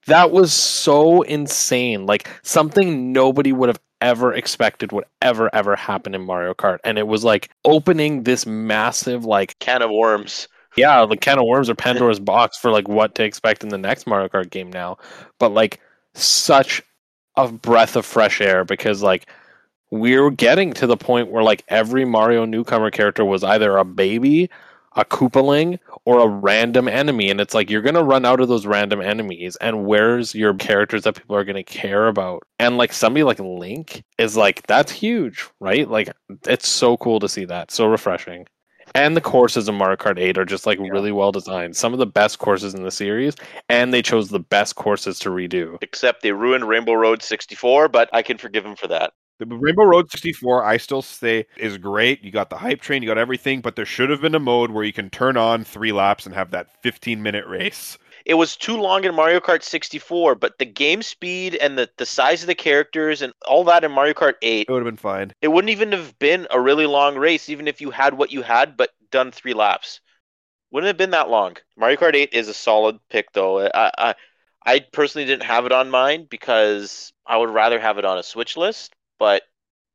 That 0.06 0.30
was 0.30 0.52
so 0.52 1.22
insane. 1.22 2.06
Like 2.06 2.28
something 2.42 3.12
nobody 3.12 3.52
would 3.52 3.68
have 3.68 3.80
ever 4.00 4.32
expected 4.32 4.92
would 4.92 5.04
ever 5.20 5.52
ever 5.54 5.74
happen 5.76 6.14
in 6.14 6.22
Mario 6.22 6.54
Kart 6.54 6.78
and 6.84 6.98
it 6.98 7.08
was 7.08 7.24
like 7.24 7.50
opening 7.64 8.22
this 8.22 8.46
massive 8.46 9.24
like 9.24 9.58
Can 9.58 9.82
of 9.82 9.90
worms. 9.90 10.46
yeah, 10.76 11.04
the 11.04 11.16
can 11.16 11.38
of 11.38 11.44
worms 11.46 11.68
or 11.68 11.74
Pandora's 11.74 12.20
box 12.20 12.56
for 12.56 12.70
like 12.70 12.88
what 12.88 13.16
to 13.16 13.24
expect 13.24 13.64
in 13.64 13.70
the 13.70 13.78
next 13.78 14.06
Mario 14.06 14.28
Kart 14.28 14.50
game 14.50 14.70
now. 14.70 14.96
But 15.38 15.50
like 15.50 15.80
such 16.14 16.80
a 17.36 17.50
breath 17.50 17.96
of 17.96 18.06
fresh 18.06 18.40
air 18.40 18.64
because 18.64 19.02
like 19.02 19.26
we're 19.90 20.30
getting 20.30 20.72
to 20.74 20.86
the 20.86 20.96
point 20.96 21.30
where 21.30 21.42
like 21.42 21.64
every 21.68 22.04
Mario 22.04 22.44
newcomer 22.44 22.90
character 22.90 23.24
was 23.24 23.42
either 23.44 23.76
a 23.76 23.84
baby, 23.84 24.50
a 24.96 25.04
Koopaling, 25.04 25.78
or 26.04 26.20
a 26.20 26.28
random 26.28 26.88
enemy, 26.88 27.30
and 27.30 27.40
it's 27.40 27.54
like 27.54 27.70
you're 27.70 27.82
gonna 27.82 28.02
run 28.02 28.24
out 28.24 28.40
of 28.40 28.48
those 28.48 28.66
random 28.66 29.00
enemies, 29.00 29.56
and 29.60 29.86
where's 29.86 30.34
your 30.34 30.54
characters 30.54 31.02
that 31.04 31.16
people 31.16 31.36
are 31.36 31.44
gonna 31.44 31.62
care 31.64 32.08
about? 32.08 32.42
And 32.58 32.76
like 32.76 32.92
somebody 32.92 33.22
like 33.22 33.38
Link 33.38 34.02
is 34.18 34.36
like 34.36 34.66
that's 34.66 34.92
huge, 34.92 35.48
right? 35.60 35.88
Like 35.88 36.10
it's 36.46 36.68
so 36.68 36.96
cool 36.96 37.20
to 37.20 37.28
see 37.28 37.44
that, 37.46 37.70
so 37.70 37.86
refreshing. 37.86 38.46
And 38.94 39.14
the 39.16 39.20
courses 39.20 39.68
in 39.68 39.74
Mario 39.74 39.96
Kart 39.96 40.18
8 40.18 40.38
are 40.38 40.44
just 40.46 40.66
like 40.66 40.78
Yeah. 40.78 40.88
really 40.90 41.12
well 41.12 41.30
designed. 41.30 41.76
Some 41.76 41.92
of 41.92 41.98
the 41.98 42.06
best 42.06 42.38
courses 42.38 42.74
in 42.74 42.82
the 42.82 42.90
series, 42.90 43.34
and 43.68 43.92
they 43.92 44.02
chose 44.02 44.30
the 44.30 44.40
best 44.40 44.76
courses 44.76 45.18
to 45.20 45.28
redo. 45.30 45.76
Except 45.82 46.22
they 46.22 46.32
ruined 46.32 46.68
Rainbow 46.68 46.94
Road 46.94 47.22
64, 47.22 47.88
but 47.88 48.08
I 48.12 48.22
can 48.22 48.38
forgive 48.38 48.64
them 48.64 48.76
for 48.76 48.88
that. 48.88 49.12
The 49.38 49.46
Rainbow 49.46 49.84
Road 49.84 50.10
64, 50.10 50.64
I 50.64 50.78
still 50.78 51.00
say, 51.00 51.46
is 51.56 51.78
great. 51.78 52.24
You 52.24 52.32
got 52.32 52.50
the 52.50 52.56
hype 52.58 52.80
train, 52.80 53.02
you 53.02 53.08
got 53.08 53.18
everything, 53.18 53.60
but 53.60 53.76
there 53.76 53.84
should 53.86 54.10
have 54.10 54.20
been 54.20 54.34
a 54.34 54.40
mode 54.40 54.72
where 54.72 54.82
you 54.82 54.92
can 54.92 55.10
turn 55.10 55.36
on 55.36 55.62
three 55.62 55.92
laps 55.92 56.26
and 56.26 56.34
have 56.34 56.50
that 56.50 56.82
15 56.82 57.22
minute 57.22 57.46
race. 57.46 57.98
It 58.24 58.34
was 58.34 58.56
too 58.56 58.76
long 58.76 59.04
in 59.04 59.14
Mario 59.14 59.38
Kart 59.38 59.62
64, 59.62 60.34
but 60.34 60.58
the 60.58 60.64
game 60.66 61.02
speed 61.02 61.54
and 61.54 61.78
the, 61.78 61.88
the 61.98 62.04
size 62.04 62.42
of 62.42 62.48
the 62.48 62.54
characters 62.54 63.22
and 63.22 63.32
all 63.46 63.62
that 63.64 63.84
in 63.84 63.92
Mario 63.92 64.12
Kart 64.12 64.34
8, 64.42 64.66
It 64.68 64.72
would 64.72 64.84
have 64.84 64.92
been 64.92 64.96
fine. 64.96 65.32
it 65.40 65.48
wouldn't 65.48 65.70
even 65.70 65.92
have 65.92 66.18
been 66.18 66.48
a 66.50 66.60
really 66.60 66.86
long 66.86 67.16
race, 67.16 67.48
even 67.48 67.68
if 67.68 67.80
you 67.80 67.90
had 67.90 68.14
what 68.14 68.32
you 68.32 68.42
had, 68.42 68.76
but 68.76 68.90
done 69.12 69.30
three 69.30 69.54
laps. 69.54 70.00
Wouldn't 70.72 70.88
have 70.88 70.98
been 70.98 71.10
that 71.12 71.30
long. 71.30 71.56
Mario 71.76 71.96
Kart 71.96 72.14
8 72.16 72.30
is 72.32 72.48
a 72.48 72.54
solid 72.54 72.98
pick, 73.08 73.32
though. 73.32 73.60
I, 73.68 73.90
I, 73.96 74.14
I 74.66 74.80
personally 74.92 75.26
didn't 75.26 75.44
have 75.44 75.64
it 75.64 75.72
on 75.72 75.88
mine 75.88 76.26
because 76.28 77.12
I 77.24 77.36
would 77.38 77.50
rather 77.50 77.78
have 77.78 77.98
it 77.98 78.04
on 78.04 78.18
a 78.18 78.22
Switch 78.22 78.56
list, 78.56 78.92
but 79.18 79.42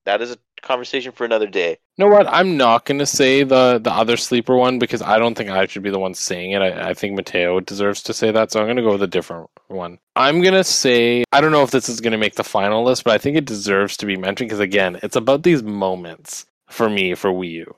that 0.06 0.22
is 0.22 0.32
a 0.32 0.38
conversation 0.62 1.12
for 1.12 1.26
another 1.26 1.48
day. 1.48 1.78
You 1.98 2.06
know 2.06 2.12
what? 2.12 2.28
I'm 2.28 2.58
not 2.58 2.86
going 2.86 3.00
to 3.00 3.06
say 3.06 3.44
the 3.44 3.80
the 3.80 3.92
other 3.92 4.18
sleeper 4.18 4.56
one 4.56 4.80
because 4.80 5.02
I 5.02 5.18
don't 5.18 5.36
think 5.36 5.50
I 5.50 5.66
should 5.68 5.84
be 5.84 5.92
the 5.92 6.00
one 6.00 6.14
saying 6.14 6.52
it. 6.52 6.62
I, 6.62 6.90
I 6.90 6.94
think 6.94 7.16
Mateo 7.16 7.60
deserves 7.60 8.02
to 8.04 8.14
say 8.14 8.32
that, 8.32 8.52
so 8.52 8.60
I'm 8.60 8.66
going 8.66 8.78
to 8.78 8.82
go 8.82 8.94
with 8.94 9.04
a 9.04 9.08
different 9.08 9.50
one. 9.68 10.00
I'm 10.16 10.42
going 10.42 10.54
to 10.54 10.64
say 10.64 11.24
I 11.32 11.42
don't 11.42 11.52
know 11.52 11.64
if 11.64 11.72
this 11.72 11.90
is 11.90 12.02
going 12.02 12.12
to 12.12 12.18
make 12.18 12.36
the 12.36 12.44
final 12.44 12.84
list, 12.84 13.04
but 13.04 13.14
I 13.14 13.18
think 13.18 13.38
it 13.38 13.46
deserves 13.46 13.98
to 13.98 14.06
be 14.06 14.18
mentioned 14.18 14.50
because 14.50 14.60
again, 14.60 15.00
it's 15.04 15.16
about 15.16 15.44
these 15.44 15.64
moments 15.64 16.46
for 16.70 16.90
me 16.90 17.14
for 17.14 17.32
Wii 17.32 17.52
U, 17.52 17.76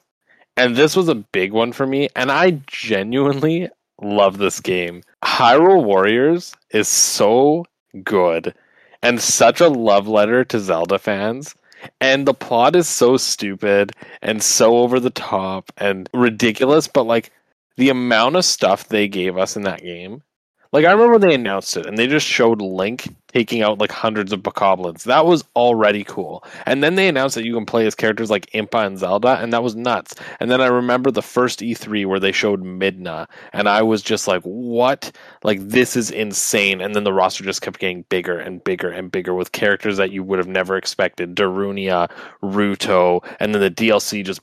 and 0.56 0.76
this 0.76 0.96
was 0.96 1.10
a 1.10 1.16
big 1.16 1.52
one 1.52 1.74
for 1.74 1.86
me, 1.86 2.10
and 2.16 2.32
I 2.32 2.62
genuinely 2.68 3.70
love 4.02 4.38
this 4.38 4.60
game. 4.60 5.04
Hyrule 5.24 5.84
Warriors 5.84 6.54
is 6.72 6.88
so 6.88 7.66
good 8.04 8.54
and 9.02 9.22
such 9.22 9.62
a 9.62 9.68
love 9.68 10.08
letter 10.08 10.44
to 10.46 10.60
Zelda 10.60 11.00
fans. 11.00 11.56
And 12.02 12.28
the 12.28 12.34
plot 12.34 12.76
is 12.76 12.88
so 12.88 13.18
stupid 13.18 13.92
and 14.22 14.42
so 14.42 14.78
over 14.78 15.00
the 15.00 15.10
top 15.10 15.72
and 15.78 16.10
ridiculous, 16.14 16.88
but 16.88 17.04
like 17.04 17.32
the 17.78 17.90
amount 17.90 18.36
of 18.36 18.46
stuff 18.46 18.88
they 18.88 19.08
gave 19.08 19.38
us 19.38 19.56
in 19.56 19.64
that 19.64 19.82
game. 19.82 20.24
Like 20.72 20.86
I 20.86 20.92
remember 20.92 21.20
they 21.20 21.36
announced 21.36 21.78
it 21.78 21.86
and 21.86 21.98
they 21.98 22.08
just 22.08 22.28
showed 22.28 22.62
Link 22.62 23.08
taking 23.36 23.62
out 23.62 23.80
like 23.80 23.92
hundreds 23.92 24.32
of 24.32 24.42
bokoblins. 24.42 25.04
That 25.04 25.26
was 25.26 25.44
already 25.58 26.06
cool. 26.06 26.42
And 26.66 26.82
then 26.82 26.96
they 26.96 27.10
announced 27.10 27.36
that 27.36 27.44
you 27.44 27.54
can 27.54 27.66
play 27.66 27.86
as 27.86 27.94
characters 27.94 28.30
like 28.30 28.50
Impa 28.52 28.88
and 28.88 28.98
Zelda, 28.98 29.38
and 29.42 29.52
that 29.52 29.62
was 29.62 29.76
nuts. 29.76 30.16
And 30.40 30.50
then 30.50 30.62
I 30.62 30.68
remember 30.68 31.12
the 31.12 31.22
first 31.22 31.60
E3 31.60 32.06
where 32.06 32.20
they 32.20 32.32
showed 32.32 32.64
Midna, 32.64 33.28
and 33.52 33.68
I 33.68 33.82
was 33.82 34.02
just 34.02 34.26
like, 34.26 34.42
"What? 34.44 35.12
Like 35.44 35.60
this 35.60 35.98
is 35.98 36.12
insane!" 36.12 36.80
And 36.80 36.96
then 36.96 37.04
the 37.04 37.12
roster 37.12 37.44
just 37.44 37.62
kept 37.62 37.78
getting 37.78 38.04
bigger 38.04 38.40
and 38.40 38.64
bigger 38.64 38.90
and 38.90 39.12
bigger 39.12 39.34
with 39.34 39.52
characters 39.52 39.98
that 39.98 40.12
you 40.12 40.24
would 40.24 40.40
have 40.40 40.48
never 40.48 40.78
expected: 40.78 41.36
Darunia, 41.36 42.10
Ruto, 42.42 43.22
and 43.42 43.54
then 43.54 43.62
the 43.62 43.70
DLC 43.70 44.24
just 44.24 44.40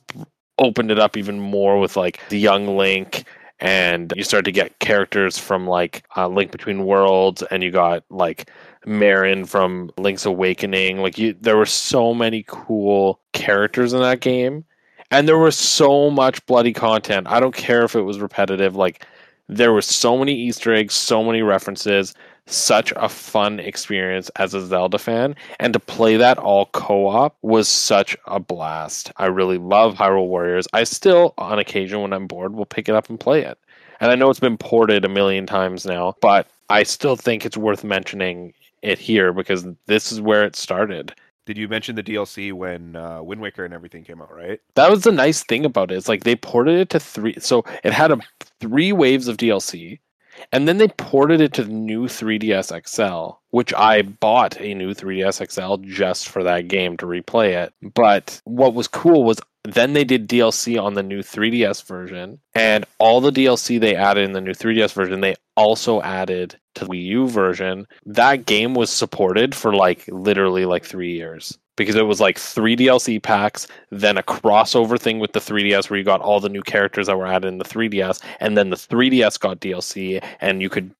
opened 0.59 0.91
it 0.91 0.99
up 0.99 1.17
even 1.17 1.39
more 1.39 1.79
with 1.79 1.97
like 1.97 2.19
the 2.29 2.37
young 2.37 2.77
Link 2.77 3.25
and 3.63 4.11
you 4.15 4.23
start 4.23 4.43
to 4.45 4.51
get 4.51 4.77
characters 4.79 5.37
from 5.37 5.65
like 5.65 6.03
uh, 6.17 6.27
Link 6.27 6.51
Between 6.51 6.85
Worlds, 6.85 7.41
and 7.43 7.63
you 7.63 7.71
got 7.71 8.03
like 8.09 8.49
Marin 8.85 9.45
from 9.45 9.91
Link's 9.97 10.25
Awakening. 10.25 10.99
Like 10.99 11.17
you, 11.17 11.35
there 11.39 11.57
were 11.57 11.65
so 11.65 12.13
many 12.13 12.43
cool 12.47 13.19
characters 13.33 13.93
in 13.93 14.01
that 14.01 14.19
game, 14.19 14.65
and 15.11 15.27
there 15.27 15.37
was 15.37 15.57
so 15.57 16.09
much 16.09 16.45
bloody 16.45 16.73
content. 16.73 17.27
I 17.27 17.39
don't 17.39 17.55
care 17.55 17.83
if 17.83 17.95
it 17.95 18.01
was 18.01 18.19
repetitive. 18.19 18.75
Like 18.75 19.05
there 19.47 19.73
were 19.73 19.81
so 19.81 20.17
many 20.17 20.33
Easter 20.33 20.73
eggs, 20.73 20.93
so 20.93 21.23
many 21.23 21.41
references. 21.41 22.13
Such 22.45 22.91
a 22.97 23.07
fun 23.07 23.61
experience 23.61 24.29
as 24.35 24.53
a 24.53 24.65
Zelda 24.65 24.97
fan, 24.97 25.33
and 25.61 25.71
to 25.71 25.79
play 25.79 26.17
that 26.17 26.37
all 26.37 26.65
co-op 26.73 27.37
was 27.41 27.69
such 27.69 28.17
a 28.27 28.37
blast. 28.37 29.13
I 29.15 29.27
really 29.27 29.57
love 29.57 29.95
Hyrule 29.95 30.27
Warriors. 30.27 30.67
I 30.73 30.83
still, 30.83 31.33
on 31.37 31.57
occasion, 31.57 32.01
when 32.01 32.11
I'm 32.11 32.27
bored, 32.27 32.53
will 32.53 32.65
pick 32.65 32.89
it 32.89 32.95
up 32.95 33.09
and 33.09 33.17
play 33.17 33.43
it. 33.43 33.57
And 34.01 34.11
I 34.11 34.15
know 34.15 34.29
it's 34.29 34.41
been 34.41 34.57
ported 34.57 35.05
a 35.05 35.09
million 35.09 35.45
times 35.45 35.85
now, 35.85 36.17
but 36.19 36.47
I 36.69 36.83
still 36.83 37.15
think 37.15 37.45
it's 37.45 37.55
worth 37.55 37.85
mentioning 37.85 38.53
it 38.83 38.99
here 38.99 39.33
because 39.33 39.65
this 39.87 40.11
is 40.11 40.21
where 40.21 40.43
it 40.43 40.55
started. 40.55 41.15
Did 41.45 41.57
you 41.57 41.67
mention 41.67 41.95
the 41.95 42.03
DLC 42.03 42.53
when 42.53 42.95
uh, 42.95 43.21
Wind 43.21 43.41
Waker 43.41 43.65
and 43.65 43.73
everything 43.73 44.03
came 44.03 44.21
out, 44.21 44.33
right? 44.33 44.59
That 44.75 44.89
was 44.89 45.03
the 45.03 45.11
nice 45.11 45.43
thing 45.43 45.65
about 45.65 45.91
it. 45.91 45.95
It's 45.95 46.07
like 46.07 46.23
they 46.23 46.35
ported 46.35 46.79
it 46.79 46.89
to 46.91 46.99
three, 46.99 47.35
so 47.39 47.65
it 47.83 47.91
had 47.91 48.11
a 48.11 48.19
three 48.61 48.93
waves 48.93 49.27
of 49.27 49.37
DLC, 49.37 49.99
and 50.53 50.67
then 50.67 50.77
they 50.77 50.87
ported 50.87 51.41
it 51.41 51.53
to 51.53 51.63
the 51.65 51.73
new 51.73 52.07
3DS 52.07 52.87
XL, 52.87 53.37
which 53.49 53.73
I 53.73 54.03
bought 54.03 54.59
a 54.61 54.73
new 54.73 54.93
3DS 54.93 55.51
XL 55.51 55.77
just 55.85 56.29
for 56.29 56.43
that 56.43 56.69
game 56.69 56.95
to 56.97 57.05
replay 57.05 57.61
it. 57.61 57.73
But 57.93 58.41
what 58.45 58.73
was 58.73 58.87
cool 58.87 59.25
was 59.25 59.39
then 59.65 59.93
they 59.93 60.03
did 60.03 60.27
DLC 60.27 60.81
on 60.81 60.93
the 60.93 61.03
new 61.03 61.19
3DS 61.19 61.85
version, 61.85 62.39
and 62.55 62.85
all 62.99 63.21
the 63.21 63.31
DLC 63.31 63.79
they 63.79 63.95
added 63.95 64.25
in 64.25 64.33
the 64.33 64.41
new 64.41 64.53
3DS 64.53 64.93
version, 64.93 65.21
they 65.21 65.35
also 65.55 66.01
added 66.01 66.59
to 66.75 66.85
the 66.85 66.91
Wii 66.91 67.05
U 67.05 67.27
version. 67.27 67.87
That 68.05 68.45
game 68.45 68.73
was 68.73 68.89
supported 68.89 69.53
for 69.55 69.75
like 69.75 70.07
literally 70.07 70.65
like 70.65 70.85
three 70.85 71.13
years 71.13 71.57
because 71.75 71.95
it 71.95 72.03
was 72.03 72.21
like 72.21 72.37
three 72.37 72.75
DLC 72.75 73.21
packs, 73.21 73.67
then 73.89 74.17
a 74.17 74.23
crossover 74.23 74.99
thing 74.99 75.19
with 75.19 75.33
the 75.33 75.39
3DS 75.39 75.89
where 75.89 75.97
you 75.97 76.03
got 76.03 76.21
all 76.21 76.39
the 76.39 76.49
new 76.49 76.61
characters 76.61 77.07
that 77.07 77.17
were 77.17 77.27
added 77.27 77.47
in 77.47 77.57
the 77.57 77.65
3DS, 77.65 78.21
and 78.39 78.55
then 78.57 78.69
the 78.69 78.75
3DS 78.75 79.39
got 79.39 79.59
DLC, 79.59 80.23
and 80.39 80.61
you 80.61 80.69
could 80.69 80.93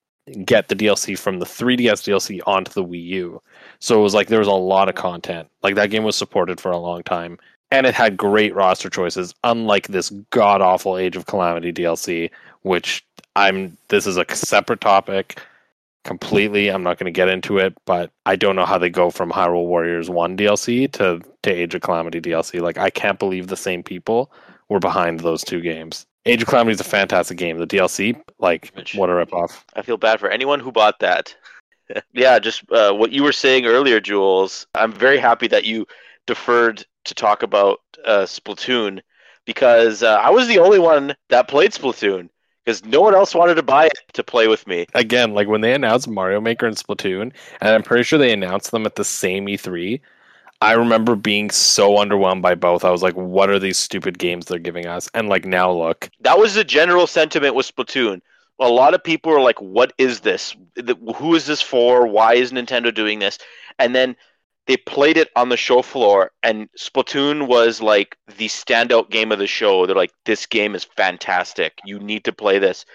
get 0.46 0.68
the 0.68 0.76
DLC 0.76 1.18
from 1.18 1.40
the 1.40 1.46
3DS 1.46 2.08
DLC 2.08 2.40
onto 2.48 2.72
the 2.72 2.84
Wii 2.84 3.04
U. 3.06 3.42
So 3.80 4.00
it 4.00 4.04
was 4.04 4.14
like 4.14 4.28
there 4.28 4.40
was 4.40 4.48
a 4.48 4.52
lot 4.52 4.90
of 4.90 4.96
content. 4.96 5.50
Like 5.62 5.76
that 5.76 5.90
game 5.90 6.04
was 6.04 6.16
supported 6.16 6.62
for 6.62 6.72
a 6.72 6.78
long 6.78 7.04
time. 7.04 7.38
And 7.72 7.88
it 7.88 7.96
had 7.96 8.18
great 8.18 8.54
roster 8.54 8.90
choices, 8.90 9.34
unlike 9.44 9.88
this 9.88 10.12
god 10.30 10.62
awful 10.62 10.96
Age 10.96 11.16
of 11.16 11.26
Calamity 11.26 11.74
DLC, 11.74 12.30
which 12.64 13.06
I'm 13.36 13.78
this 13.90 14.08
is 14.08 14.18
a 14.18 14.26
separate 14.36 14.82
topic 14.82 15.40
completely. 16.04 16.70
I'm 16.70 16.84
not 16.84 16.98
going 16.98 17.06
to 17.06 17.12
get 17.12 17.30
into 17.30 17.58
it, 17.58 17.74
but 17.86 18.12
I 18.26 18.36
don't 18.36 18.56
know 18.56 18.66
how 18.66 18.78
they 18.78 18.90
go 18.90 19.10
from 19.10 19.32
Hyrule 19.32 19.66
Warriors 19.66 20.10
1 20.10 20.38
DLC 20.38 20.92
to, 20.94 21.22
to 21.44 21.52
Age 21.52 21.76
of 21.76 21.82
Calamity 21.82 22.22
DLC. 22.22 22.62
Like, 22.62 22.78
I 22.78 22.90
can't 22.90 23.20
believe 23.20 23.48
the 23.48 23.58
same 23.58 23.84
people 23.84 24.32
were 24.70 24.80
behind 24.80 25.22
those 25.22 25.44
two 25.44 25.62
games. 25.62 26.06
Age 26.26 26.42
of 26.42 26.48
Calamity 26.48 26.74
is 26.74 26.82
a 26.82 26.86
fantastic 26.86 27.38
game. 27.38 27.58
The 27.58 27.68
DLC, 27.68 28.20
like, 28.40 28.72
what 28.96 29.10
a 29.10 29.14
ripoff. 29.14 29.64
I 29.76 29.82
feel 29.82 29.98
bad 29.98 30.20
for 30.20 30.30
anyone 30.30 30.60
who 30.60 30.72
bought 30.72 31.00
that. 31.00 31.36
yeah, 32.14 32.40
just 32.40 32.70
uh, 32.72 32.94
what 32.94 33.12
you 33.12 33.24
were 33.24 33.34
saying 33.34 33.66
earlier, 33.66 34.00
Jules. 34.00 34.68
I'm 34.76 34.92
very 34.92 35.18
happy 35.18 35.48
that 35.48 35.66
you 35.66 35.86
deferred 36.28 36.86
to 37.06 37.16
talk 37.16 37.44
about 37.44 37.82
uh, 38.06 38.22
Splatoon 38.24 39.02
because 39.46 40.04
uh, 40.04 40.16
I 40.22 40.30
was 40.30 40.48
the 40.48 40.60
only 40.60 40.80
one 40.80 41.16
that 41.30 41.50
played 41.50 41.72
Splatoon 41.72 42.30
because 42.64 42.86
no 42.86 43.02
one 43.02 43.16
else 43.16 43.36
wanted 43.36 43.56
to 43.56 43.64
buy 43.64 43.86
it 43.86 43.98
to 44.14 44.24
play 44.24 44.48
with 44.48 44.66
me. 44.68 44.86
Again, 44.94 45.34
like 45.34 45.48
when 45.48 45.62
they 45.62 45.74
announced 45.74 46.08
Mario 46.08 46.40
Maker 46.40 46.66
and 46.66 46.78
Splatoon, 46.78 47.34
and 47.62 47.70
I'm 47.70 47.84
pretty 47.84 48.04
sure 48.04 48.20
they 48.20 48.34
announced 48.34 48.72
them 48.72 48.86
at 48.86 48.96
the 48.96 49.04
same 49.04 49.46
E3, 49.48 50.00
I 50.62 50.74
remember 50.74 51.16
being 51.16 51.50
so 51.50 51.92
underwhelmed 51.92 52.42
by 52.42 52.56
both. 52.56 52.86
I 52.86 52.92
was 52.92 53.04
like, 53.04 53.16
what 53.16 53.50
are 53.50 53.60
these 53.60 53.78
stupid 53.78 54.18
games 54.18 54.46
they're 54.46 54.60
giving 54.60 54.86
us? 54.86 55.10
And 55.14 55.28
like 55.28 55.46
now 55.46 55.72
look. 55.72 56.10
That 56.22 56.40
was 56.40 56.54
the 56.54 56.64
general 56.64 57.06
sentiment 57.06 57.56
with 57.56 57.74
Splatoon. 57.74 58.22
A 58.60 58.70
lot 58.70 58.94
of 58.94 59.04
people 59.04 59.34
are 59.34 59.42
like, 59.42 59.60
"What 59.60 59.94
is 59.98 60.20
this? 60.22 60.56
Who 61.16 61.36
is 61.36 61.48
this 61.48 61.62
for? 61.62 62.08
Why 62.08 62.36
is 62.36 62.52
Nintendo 62.52 62.94
doing 62.94 63.20
this?" 63.20 63.40
And 63.80 63.96
then 63.96 64.16
they 64.68 64.78
played 64.78 65.18
it 65.18 65.30
on 65.36 65.50
the 65.50 65.58
show 65.58 65.82
floor, 65.82 66.32
and 66.42 66.70
Splatoon 66.78 67.48
was 67.48 67.82
like 67.82 68.18
the 68.38 68.48
standout 68.48 69.10
game 69.10 69.32
of 69.32 69.40
the 69.40 69.48
show. 69.48 69.86
They're 69.86 69.96
like, 69.96 70.14
"This 70.26 70.46
game 70.46 70.76
is 70.76 70.84
fantastic. 70.84 71.80
You 71.86 72.00
need 72.00 72.24
to 72.26 72.34
play 72.34 72.60
this." 72.60 72.86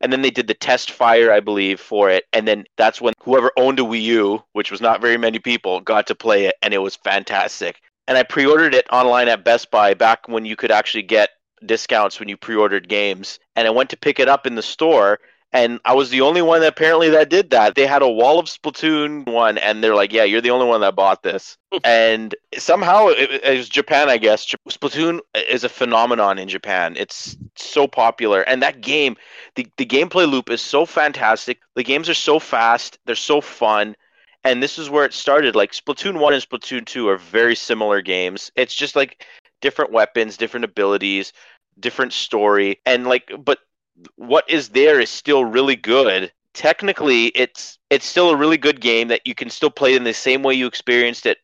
And 0.00 0.12
then 0.12 0.22
they 0.22 0.30
did 0.30 0.46
the 0.46 0.54
test 0.54 0.90
fire, 0.90 1.32
I 1.32 1.40
believe, 1.40 1.80
for 1.80 2.10
it, 2.10 2.24
and 2.32 2.46
then 2.46 2.64
that's 2.76 3.00
when 3.00 3.14
whoever 3.22 3.50
owned 3.56 3.80
a 3.80 3.82
Wii 3.82 4.02
U, 4.02 4.44
which 4.52 4.70
was 4.70 4.80
not 4.80 5.00
very 5.00 5.16
many 5.16 5.38
people, 5.38 5.80
got 5.80 6.06
to 6.08 6.14
play 6.14 6.44
it, 6.44 6.54
and 6.62 6.74
it 6.74 6.78
was 6.78 6.96
fantastic. 6.96 7.80
And 8.06 8.16
I 8.18 8.22
pre-ordered 8.22 8.74
it 8.74 8.86
online 8.92 9.28
at 9.28 9.44
Best 9.44 9.70
Buy 9.70 9.94
back 9.94 10.28
when 10.28 10.44
you 10.44 10.54
could 10.54 10.70
actually 10.70 11.02
get 11.02 11.30
discounts 11.64 12.20
when 12.20 12.28
you 12.28 12.36
pre-ordered 12.36 12.86
games 12.88 13.38
and 13.56 13.66
i 13.66 13.70
went 13.70 13.88
to 13.88 13.96
pick 13.96 14.20
it 14.20 14.28
up 14.28 14.46
in 14.46 14.54
the 14.54 14.62
store 14.62 15.18
and 15.56 15.80
i 15.84 15.94
was 15.94 16.10
the 16.10 16.20
only 16.20 16.42
one 16.42 16.60
that 16.60 16.68
apparently 16.68 17.08
that 17.08 17.30
did 17.30 17.50
that. 17.50 17.74
They 17.74 17.86
had 17.86 18.02
a 18.02 18.08
wall 18.08 18.38
of 18.38 18.46
splatoon 18.46 19.26
one 19.26 19.58
and 19.58 19.82
they're 19.82 19.94
like 19.94 20.12
yeah 20.12 20.24
you're 20.24 20.40
the 20.40 20.50
only 20.50 20.66
one 20.66 20.82
that 20.82 20.94
bought 20.94 21.22
this. 21.22 21.56
And 21.84 22.34
somehow 22.56 23.08
it, 23.08 23.30
it 23.42 23.56
was 23.56 23.68
japan 23.68 24.08
i 24.08 24.18
guess. 24.18 24.46
Splatoon 24.68 25.20
is 25.48 25.64
a 25.64 25.68
phenomenon 25.68 26.38
in 26.38 26.48
japan. 26.48 26.94
It's 26.96 27.36
so 27.56 27.86
popular. 27.88 28.42
And 28.42 28.62
that 28.62 28.80
game 28.80 29.16
the, 29.54 29.66
the 29.78 29.86
gameplay 29.86 30.30
loop 30.30 30.50
is 30.50 30.60
so 30.60 30.84
fantastic. 30.86 31.58
The 31.74 31.82
games 31.82 32.08
are 32.08 32.14
so 32.14 32.38
fast. 32.38 32.98
They're 33.06 33.14
so 33.14 33.40
fun. 33.40 33.96
And 34.44 34.62
this 34.62 34.78
is 34.78 34.90
where 34.90 35.04
it 35.04 35.14
started. 35.14 35.56
Like 35.56 35.72
splatoon 35.72 36.20
1 36.20 36.34
and 36.34 36.42
splatoon 36.42 36.84
2 36.86 37.08
are 37.08 37.18
very 37.18 37.56
similar 37.56 38.02
games. 38.02 38.52
It's 38.56 38.74
just 38.74 38.94
like 38.94 39.24
different 39.60 39.90
weapons, 39.92 40.36
different 40.36 40.64
abilities, 40.64 41.32
different 41.80 42.12
story, 42.12 42.80
and 42.86 43.06
like, 43.06 43.32
but 43.44 43.58
what 44.16 44.48
is 44.48 44.70
there 44.70 45.00
is 45.00 45.10
still 45.10 45.44
really 45.44 45.76
good. 45.76 46.32
Technically, 46.54 47.26
it's 47.26 47.78
it's 47.90 48.06
still 48.06 48.30
a 48.30 48.36
really 48.36 48.56
good 48.56 48.80
game 48.80 49.08
that 49.08 49.26
you 49.26 49.34
can 49.34 49.50
still 49.50 49.70
play 49.70 49.94
in 49.94 50.04
the 50.04 50.14
same 50.14 50.42
way 50.42 50.54
you 50.54 50.66
experienced 50.66 51.26
it 51.26 51.38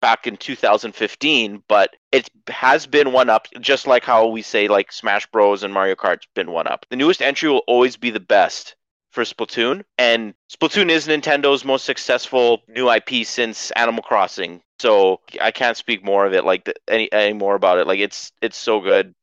back 0.00 0.26
in 0.26 0.36
2015, 0.36 1.62
but 1.68 1.96
it 2.12 2.30
has 2.48 2.86
been 2.86 3.12
one 3.12 3.30
up, 3.30 3.48
just 3.60 3.86
like 3.86 4.04
how 4.04 4.26
we 4.26 4.42
say 4.42 4.68
like 4.68 4.92
Smash 4.92 5.26
Bros 5.26 5.62
and 5.62 5.72
Mario 5.72 5.94
Kart's 5.94 6.26
been 6.34 6.50
one 6.50 6.66
up. 6.66 6.86
The 6.90 6.96
newest 6.96 7.22
entry 7.22 7.48
will 7.48 7.64
always 7.66 7.96
be 7.96 8.10
the 8.10 8.20
best 8.20 8.76
for 9.10 9.24
Splatoon, 9.24 9.82
and 9.98 10.34
Splatoon 10.52 10.90
is 10.90 11.06
Nintendo's 11.06 11.64
most 11.64 11.84
successful 11.84 12.62
new 12.68 12.90
IP 12.90 13.26
since 13.26 13.70
Animal 13.72 14.02
Crossing. 14.02 14.62
So 14.78 15.20
I 15.40 15.50
can't 15.50 15.76
speak 15.76 16.04
more 16.04 16.26
of 16.26 16.34
it 16.34 16.44
like 16.44 16.66
th- 16.66 16.76
any 16.88 17.10
any 17.10 17.32
more 17.32 17.54
about 17.54 17.78
it. 17.78 17.86
Like 17.86 18.00
it's 18.00 18.32
it's 18.42 18.58
so 18.58 18.80
good. 18.80 19.14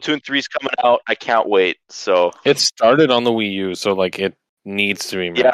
Splatoon 0.00 0.24
3 0.24 0.38
is 0.38 0.48
coming 0.48 0.72
out. 0.84 1.00
I 1.06 1.14
can't 1.14 1.48
wait. 1.48 1.78
So 1.88 2.32
It 2.44 2.58
started 2.58 3.10
on 3.10 3.24
the 3.24 3.30
Wii 3.30 3.52
U, 3.52 3.74
so 3.74 3.92
like 3.92 4.18
it 4.18 4.34
needs 4.64 5.08
to 5.08 5.16
be 5.16 5.30
mentioned. 5.30 5.52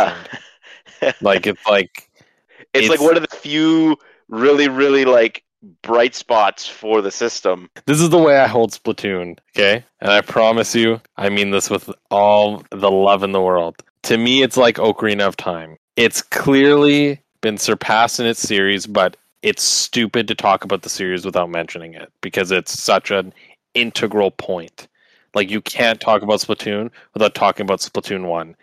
yeah. 1.00 1.12
Like 1.20 1.46
it's 1.46 1.66
like 1.66 2.09
it's, 2.74 2.88
like 2.88 3.00
one 3.00 3.16
of 3.16 3.28
the 3.28 3.37
few 3.37 3.96
really 4.28 4.68
really 4.68 5.05
like 5.05 5.42
bright 5.83 6.14
spots 6.14 6.66
for 6.66 7.00
the 7.00 7.11
system. 7.11 7.68
this 7.87 8.00
is 8.00 8.11
the 8.11 8.18
way 8.18 8.38
I 8.38 8.46
hold 8.46 8.70
Splatoon, 8.72 9.38
okay? 9.57 9.85
And 10.00 10.11
I 10.11 10.20
promise 10.20 10.74
you, 10.74 11.00
I 11.16 11.28
mean 11.28 11.50
this 11.50 11.70
with 11.70 11.90
all 12.11 12.64
the 12.70 12.90
love 12.90 13.22
in 13.24 13.33
the 13.33 13.40
world. 13.40 13.76
To 14.05 14.16
me, 14.16 14.42
it's 14.42 14.57
like 14.57 14.76
Ocarina 14.76 15.22
of 15.26 15.37
Time. 15.37 15.76
It's 15.96 16.22
clearly 16.22 17.20
been 17.40 17.59
surpassed 17.59 18.20
in 18.20 18.26
its 18.26 18.40
series, 18.40 18.87
but 18.87 19.16
it's 19.42 19.62
stupid 19.62 20.28
to 20.28 20.35
talk 20.35 20.64
about 20.64 20.83
the 20.83 20.88
series 20.88 21.24
without 21.24 21.50
mentioning 21.50 21.94
it 21.94 22.12
because 22.20 22.52
it's 22.52 22.81
such 22.81 23.11
an 23.11 23.33
integral 23.75 24.31
point. 24.31 24.89
Like 25.35 25.51
you 25.51 25.61
can't 25.61 26.01
talk 26.01 26.23
about 26.23 26.41
Splatoon 26.41 26.91
without 27.15 27.35
talking 27.35 27.65
about 27.65 27.81
Splatoon 27.81 28.27
1. 28.27 28.57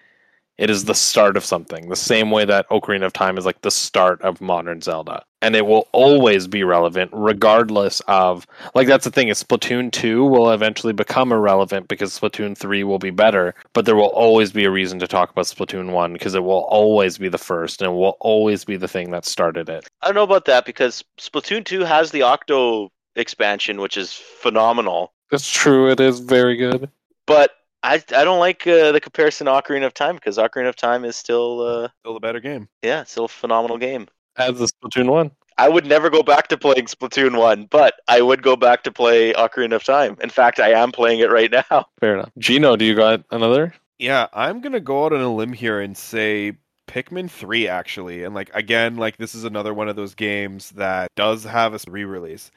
It 0.60 0.70
is 0.70 0.84
the 0.84 0.94
start 0.94 1.38
of 1.38 1.46
something, 1.46 1.88
the 1.88 1.96
same 1.96 2.32
way 2.32 2.44
that 2.44 2.68
Ocarina 2.68 3.06
of 3.06 3.14
Time 3.14 3.38
is 3.38 3.46
like 3.46 3.62
the 3.62 3.72
start 3.72 4.22
of 4.24 4.42
modern 4.42 4.82
Zelda. 4.82 5.24
And 5.42 5.56
it 5.56 5.66
will 5.66 5.88
always 5.94 6.48
be 6.48 6.66
relevant, 6.66 7.12
regardless 7.14 8.02
of. 8.10 8.46
Like, 8.76 8.86
that's 8.86 9.06
the 9.06 9.10
thing, 9.10 9.30
is 9.30 9.42
Splatoon 9.42 9.90
2 9.90 10.26
will 10.26 10.52
eventually 10.52 10.92
become 10.92 11.32
irrelevant 11.32 11.88
because 11.88 12.20
Splatoon 12.20 12.58
3 12.58 12.84
will 12.84 13.00
be 13.00 13.10
better, 13.10 13.56
but 13.72 13.86
there 13.86 13.96
will 13.96 14.08
always 14.08 14.52
be 14.52 14.66
a 14.66 14.70
reason 14.70 15.00
to 15.00 15.08
talk 15.08 15.32
about 15.32 15.46
Splatoon 15.46 15.94
1 15.94 16.12
because 16.12 16.36
it 16.36 16.44
will 16.44 16.66
always 16.66 17.18
be 17.18 17.30
the 17.30 17.38
first 17.38 17.82
and 17.82 17.96
will 17.96 18.18
always 18.20 18.66
be 18.66 18.76
the 18.76 18.90
thing 18.90 19.12
that 19.12 19.24
started 19.24 19.70
it. 19.70 19.88
I 20.02 20.08
don't 20.08 20.16
know 20.16 20.24
about 20.24 20.44
that 20.44 20.66
because 20.66 21.06
Splatoon 21.18 21.64
2 21.64 21.86
has 21.86 22.12
the 22.12 22.24
Octo 22.24 22.92
expansion, 23.20 23.80
which 23.82 23.98
is 23.98 24.14
phenomenal. 24.14 25.14
It's 25.32 25.50
true, 25.50 25.90
it 25.92 26.00
is 26.00 26.20
very 26.20 26.56
good. 26.56 26.90
But 27.28 27.52
I 27.84 27.96
I 28.16 28.24
don't 28.24 28.40
like 28.40 28.66
uh, 28.68 28.92
the 28.92 29.00
comparison 29.00 29.46
to 29.46 29.52
Ocarina 29.54 29.86
of 29.86 29.94
Time 29.94 30.16
because 30.16 30.38
Ocarina 30.38 30.70
of 30.70 30.76
Time 30.76 31.06
is 31.06 31.16
still 31.16 31.62
uh, 31.62 31.88
Still 32.04 32.18
a 32.18 32.20
better 32.20 32.40
game. 32.40 32.68
yeah, 32.82 33.04
still 33.04 33.26
a 33.26 33.30
phenomenal 33.30 33.78
game. 33.78 34.08
As 34.38 34.58
the 34.58 34.68
Splatoon 34.68 35.10
1. 35.10 35.32
I 35.58 35.68
would 35.68 35.86
never 35.86 36.10
go 36.10 36.24
back 36.24 36.48
to 36.48 36.58
playing 36.58 36.86
Splatoon 36.86 37.38
1, 37.38 37.66
but 37.70 37.96
I 38.08 38.22
would 38.22 38.42
go 38.42 38.56
back 38.56 38.84
to 38.84 38.92
play 38.94 39.34
Ocarina 39.34 39.74
of 39.76 39.84
Time. 39.84 40.16
In 40.22 40.30
fact, 40.30 40.60
I 40.62 40.70
am 40.72 40.94
playing 40.94 41.20
it 41.20 41.30
right 41.30 41.52
now. 41.52 41.86
Fair 42.00 42.14
enough. 42.16 42.32
Gino, 42.38 42.78
do 42.78 42.86
you 42.86 42.96
got 42.96 43.24
another? 43.32 43.74
Yeah, 43.98 44.28
I'm 44.34 44.62
gonna 44.62 44.80
go 44.80 45.06
out 45.06 45.14
on 45.14 45.20
a 45.22 45.34
limb 45.34 45.52
here 45.54 45.82
and 45.82 45.98
say 45.98 46.54
Pikmin 46.88 47.30
3 47.30 47.68
actually. 47.68 48.24
And 48.24 48.34
like 48.34 48.50
again, 48.54 48.96
like 48.96 49.18
this 49.18 49.36
is 49.36 49.44
another 49.44 49.74
one 49.74 49.90
of 49.90 49.96
those 49.98 50.16
games 50.16 50.70
that 50.72 51.10
does 51.16 51.44
have 51.44 51.74
a 51.74 51.80
re-release. 51.92 52.50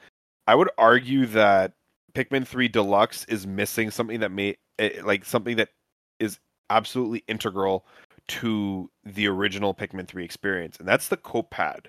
I 0.47 0.55
would 0.55 0.69
argue 0.77 1.25
that 1.27 1.73
Pikmin 2.13 2.45
3 2.45 2.67
Deluxe 2.67 3.25
is 3.25 3.47
missing 3.47 3.91
something 3.91 4.19
that 4.19 4.31
may 4.31 4.57
eh, 4.79 5.01
like 5.03 5.25
something 5.25 5.57
that 5.57 5.69
is 6.19 6.39
absolutely 6.69 7.23
integral 7.27 7.85
to 8.27 8.89
the 9.03 9.27
original 9.27 9.73
Pikmin 9.73 10.07
3 10.07 10.23
experience, 10.23 10.77
and 10.77 10.87
that's 10.87 11.07
the 11.07 11.17
copad. 11.17 11.87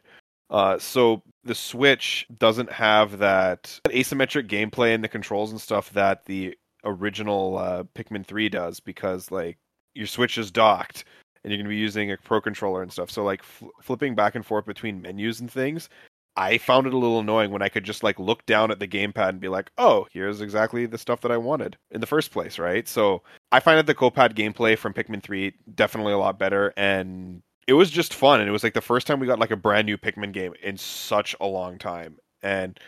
Uh, 0.51 0.79
so 0.79 1.23
the 1.45 1.55
Switch 1.55 2.27
doesn't 2.39 2.71
have 2.71 3.19
that 3.19 3.81
asymmetric 3.89 4.49
gameplay 4.49 4.95
and 4.95 5.03
the 5.03 5.09
controls 5.09 5.51
and 5.51 5.61
stuff 5.61 5.91
that 5.93 6.25
the 6.27 6.55
original 6.85 7.59
uh, 7.59 7.83
Pikmin 7.95 8.27
3 8.27 8.49
does 8.49 8.79
because 8.79 9.31
like 9.31 9.59
your 9.95 10.07
Switch 10.07 10.39
is 10.39 10.51
docked 10.51 11.05
and 11.43 11.51
you're 11.51 11.59
going 11.59 11.67
to 11.67 11.71
be 11.71 11.77
using 11.77 12.13
a 12.13 12.17
Pro 12.19 12.41
controller 12.41 12.83
and 12.83 12.93
stuff. 12.93 13.11
So 13.11 13.25
like 13.25 13.43
fl- 13.43 13.67
flipping 13.83 14.15
back 14.15 14.35
and 14.35 14.45
forth 14.45 14.67
between 14.67 15.01
menus 15.01 15.41
and 15.41 15.51
things, 15.51 15.89
I 16.37 16.59
found 16.59 16.87
it 16.87 16.95
a 16.95 16.99
little 16.99 17.21
annoying 17.21 17.51
when 17.51 17.63
I 17.63 17.69
could 17.69 17.85
just 17.85 18.03
like 18.03 18.19
look 18.19 18.45
down 18.47 18.71
at 18.71 18.81
the 18.81 18.89
gamepad 18.89 19.31
and 19.31 19.41
be 19.41 19.49
like, 19.49 19.71
"Oh, 19.79 20.07
here's 20.13 20.41
exactly 20.41 20.87
the 20.87 20.99
stuff 20.99 21.21
that 21.23 21.31
I 21.33 21.37
wanted 21.37 21.77
in 21.91 22.01
the 22.01 22.07
first 22.07 22.31
place," 22.33 22.59
right? 22.59 22.87
So 22.89 23.23
I 23.53 23.61
find 23.61 23.79
that 23.79 23.87
the 23.87 23.95
Copad 23.95 24.35
gameplay 24.35 24.77
from 24.77 24.95
Pikmin 24.95 25.23
3 25.23 25.55
definitely 25.75 26.13
a 26.13 26.19
lot 26.19 26.39
better 26.39 26.73
and 26.77 27.43
it 27.67 27.75
was 27.75 27.91
just 27.91 28.15
fun 28.15 28.41
and 28.41 28.49
it 28.49 28.53
was 28.53 28.65
like 28.65 28.75
the 28.75 28.81
first 28.81 29.07
time 29.07 29.21
we 29.21 29.27
got 29.27 29.39
like 29.39 29.51
a 29.51 29.57
brand 29.57 29.87
new 29.87 29.97
Pikmin 29.97 30.33
game 30.33 30.55
in 30.63 30.77
such 30.77 31.35
a 31.41 31.47
long 31.47 31.79
time. 31.79 32.19
And 32.43 32.79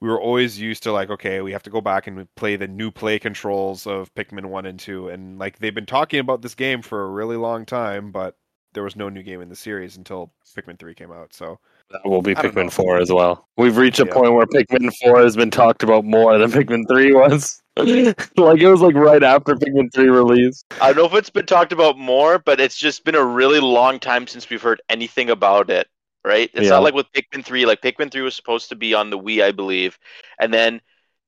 we 0.00 0.08
were 0.08 0.20
always 0.20 0.58
used 0.58 0.82
to 0.84 0.92
like, 0.92 1.10
okay, 1.10 1.42
we 1.42 1.52
have 1.52 1.62
to 1.64 1.70
go 1.70 1.80
back 1.80 2.06
and 2.06 2.26
play 2.34 2.56
the 2.56 2.66
new 2.68 2.90
play 2.90 3.18
controls 3.18 3.86
of 3.86 4.12
Pikmin 4.14 4.46
1 4.46 4.66
and 4.66 4.78
2 4.80 5.08
and 5.08 5.38
like 5.38 5.58
they've 5.58 5.74
been 5.74 5.86
talking 5.86 6.20
about 6.20 6.42
this 6.42 6.54
game 6.54 6.82
for 6.82 7.04
a 7.04 7.10
really 7.10 7.36
long 7.36 7.66
time, 7.66 8.12
but 8.12 8.36
there 8.74 8.82
was 8.82 8.96
no 8.96 9.08
new 9.08 9.22
game 9.22 9.40
in 9.42 9.48
the 9.48 9.56
series 9.56 9.96
until 9.96 10.32
Pikmin 10.56 10.78
3 10.78 10.94
came 10.94 11.12
out. 11.12 11.34
So 11.34 11.58
That 11.92 12.08
will 12.08 12.22
be 12.22 12.34
I 12.36 12.42
don't 12.42 12.54
know. 12.54 12.62
Pikmin 12.62 12.72
4 12.72 12.98
as 12.98 13.12
well. 13.12 13.46
We've 13.56 13.76
reached 13.76 14.00
a 14.00 14.06
Yeah. 14.06 14.14
point 14.14 14.32
where 14.32 14.46
Pikmin 14.46 14.90
4 15.02 15.20
has 15.20 15.36
been 15.36 15.50
talked 15.50 15.82
about 15.82 16.04
more 16.04 16.36
than 16.38 16.50
Pikmin 16.50 16.88
3 16.88 17.12
was. 17.12 17.60
like 17.76 18.60
it 18.60 18.68
was 18.68 18.80
like 18.80 18.94
right 18.94 19.22
after 19.22 19.54
Pikmin 19.54 19.92
3 19.92 20.08
release. 20.08 20.64
I 20.80 20.88
don't 20.92 20.96
know 20.96 21.04
if 21.06 21.14
it's 21.14 21.30
been 21.30 21.46
talked 21.46 21.72
about 21.72 21.98
more, 21.98 22.38
but 22.38 22.60
it's 22.60 22.76
just 22.76 23.04
been 23.04 23.14
a 23.14 23.24
really 23.24 23.60
long 23.60 23.98
time 23.98 24.26
since 24.26 24.48
we've 24.50 24.62
heard 24.62 24.80
anything 24.88 25.30
about 25.30 25.70
it. 25.70 25.86
Right? 26.24 26.50
It's 26.54 26.64
Yeah. 26.64 26.70
not 26.70 26.82
like 26.84 26.94
with 26.94 27.06
Pikmin 27.12 27.44
3. 27.44 27.66
Like 27.66 27.82
Pikmin 27.82 28.10
3 28.10 28.22
was 28.22 28.34
supposed 28.36 28.68
to 28.70 28.76
be 28.76 28.94
on 28.94 29.10
the 29.10 29.18
Wii, 29.18 29.42
I 29.42 29.52
believe, 29.52 29.98
and 30.40 30.52
then 30.52 30.80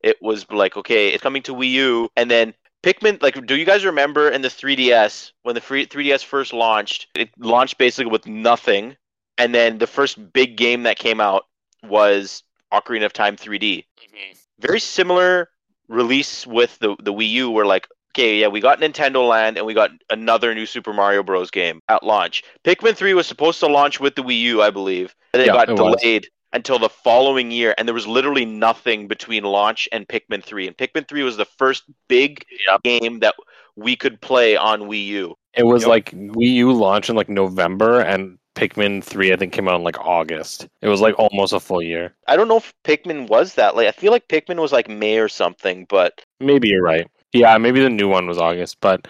it 0.02 0.16
was 0.20 0.46
like, 0.50 0.76
okay, 0.76 1.08
it's 1.08 1.22
coming 1.22 1.42
to 1.42 1.54
Wii 1.54 1.70
U, 1.70 2.08
and 2.16 2.30
then 2.30 2.54
Pikmin, 2.84 3.22
like, 3.22 3.46
do 3.46 3.56
you 3.56 3.64
guys 3.64 3.86
remember 3.86 4.28
in 4.28 4.42
the 4.42 4.50
3DS 4.50 5.32
when 5.42 5.54
the 5.54 5.60
free 5.62 5.86
3DS 5.86 6.22
first 6.22 6.52
launched? 6.52 7.08
It 7.14 7.30
launched 7.38 7.78
basically 7.78 8.10
with 8.12 8.26
nothing, 8.26 8.94
and 9.38 9.54
then 9.54 9.78
the 9.78 9.86
first 9.86 10.32
big 10.32 10.56
game 10.56 10.84
that 10.84 10.98
came 10.98 11.20
out 11.20 11.44
was 11.82 12.42
Ocarina 12.72 13.04
of 13.06 13.12
Time 13.12 13.36
3D. 13.36 13.84
Mm-hmm. 13.98 14.38
Very 14.60 14.80
similar 14.80 15.48
release 15.88 16.46
with 16.46 16.78
the 16.78 16.96
the 17.00 17.12
Wii 17.12 17.28
U, 17.30 17.50
where 17.50 17.66
like, 17.66 17.88
okay, 18.12 18.38
yeah, 18.38 18.48
we 18.48 18.60
got 18.60 18.80
Nintendo 18.80 19.26
Land 19.28 19.56
and 19.58 19.66
we 19.66 19.74
got 19.74 19.90
another 20.10 20.54
new 20.54 20.66
Super 20.66 20.92
Mario 20.92 21.22
Bros. 21.22 21.50
game 21.50 21.80
at 21.88 22.02
launch. 22.02 22.42
Pikmin 22.64 22.96
3 22.96 23.14
was 23.14 23.26
supposed 23.26 23.60
to 23.60 23.66
launch 23.66 24.00
with 24.00 24.14
the 24.14 24.22
Wii 24.22 24.40
U, 24.40 24.62
I 24.62 24.70
believe, 24.70 25.14
and 25.32 25.42
it 25.42 25.46
Yeah, 25.46 25.52
got 25.52 25.68
it 25.68 25.72
was. 25.72 25.96
delayed 26.00 26.28
until 26.52 26.78
the 26.78 26.88
following 26.88 27.50
year, 27.50 27.74
and 27.76 27.88
there 27.88 27.94
was 27.94 28.06
literally 28.06 28.44
nothing 28.44 29.08
between 29.08 29.42
launch 29.42 29.88
and 29.90 30.06
Pikmin 30.06 30.42
3. 30.42 30.68
And 30.68 30.76
Pikmin 30.76 31.06
3 31.08 31.24
was 31.24 31.36
the 31.36 31.44
first 31.44 31.82
big 32.08 32.44
Yep. 32.68 32.82
game 32.84 33.18
that 33.20 33.34
we 33.74 33.96
could 33.96 34.20
play 34.20 34.56
on 34.56 34.82
Wii 34.82 35.06
U. 35.06 35.34
It 35.52 35.66
was 35.66 35.82
Yep. 35.82 35.88
like 35.88 36.10
Wii 36.12 36.52
U 36.54 36.72
launched 36.72 37.10
in 37.10 37.16
like 37.16 37.28
November 37.28 38.00
and 38.00 38.38
Pikmin 38.54 39.02
three, 39.02 39.32
I 39.32 39.36
think, 39.36 39.52
came 39.52 39.68
out 39.68 39.76
in 39.76 39.82
like 39.82 39.98
August. 40.00 40.68
It 40.80 40.88
was 40.88 41.00
like 41.00 41.18
almost 41.18 41.52
a 41.52 41.60
full 41.60 41.82
year. 41.82 42.14
I 42.28 42.36
don't 42.36 42.48
know 42.48 42.58
if 42.58 42.72
Pikmin 42.84 43.28
was 43.28 43.54
that 43.54 43.74
late. 43.76 43.88
I 43.88 43.92
feel 43.92 44.12
like 44.12 44.28
Pikmin 44.28 44.60
was 44.60 44.72
like 44.72 44.88
May 44.88 45.18
or 45.18 45.28
something, 45.28 45.86
but 45.88 46.24
Maybe 46.40 46.68
you're 46.68 46.82
right. 46.82 47.08
Yeah, 47.32 47.58
maybe 47.58 47.80
the 47.80 47.90
new 47.90 48.08
one 48.08 48.26
was 48.26 48.38
August, 48.38 48.78
but 48.80 49.08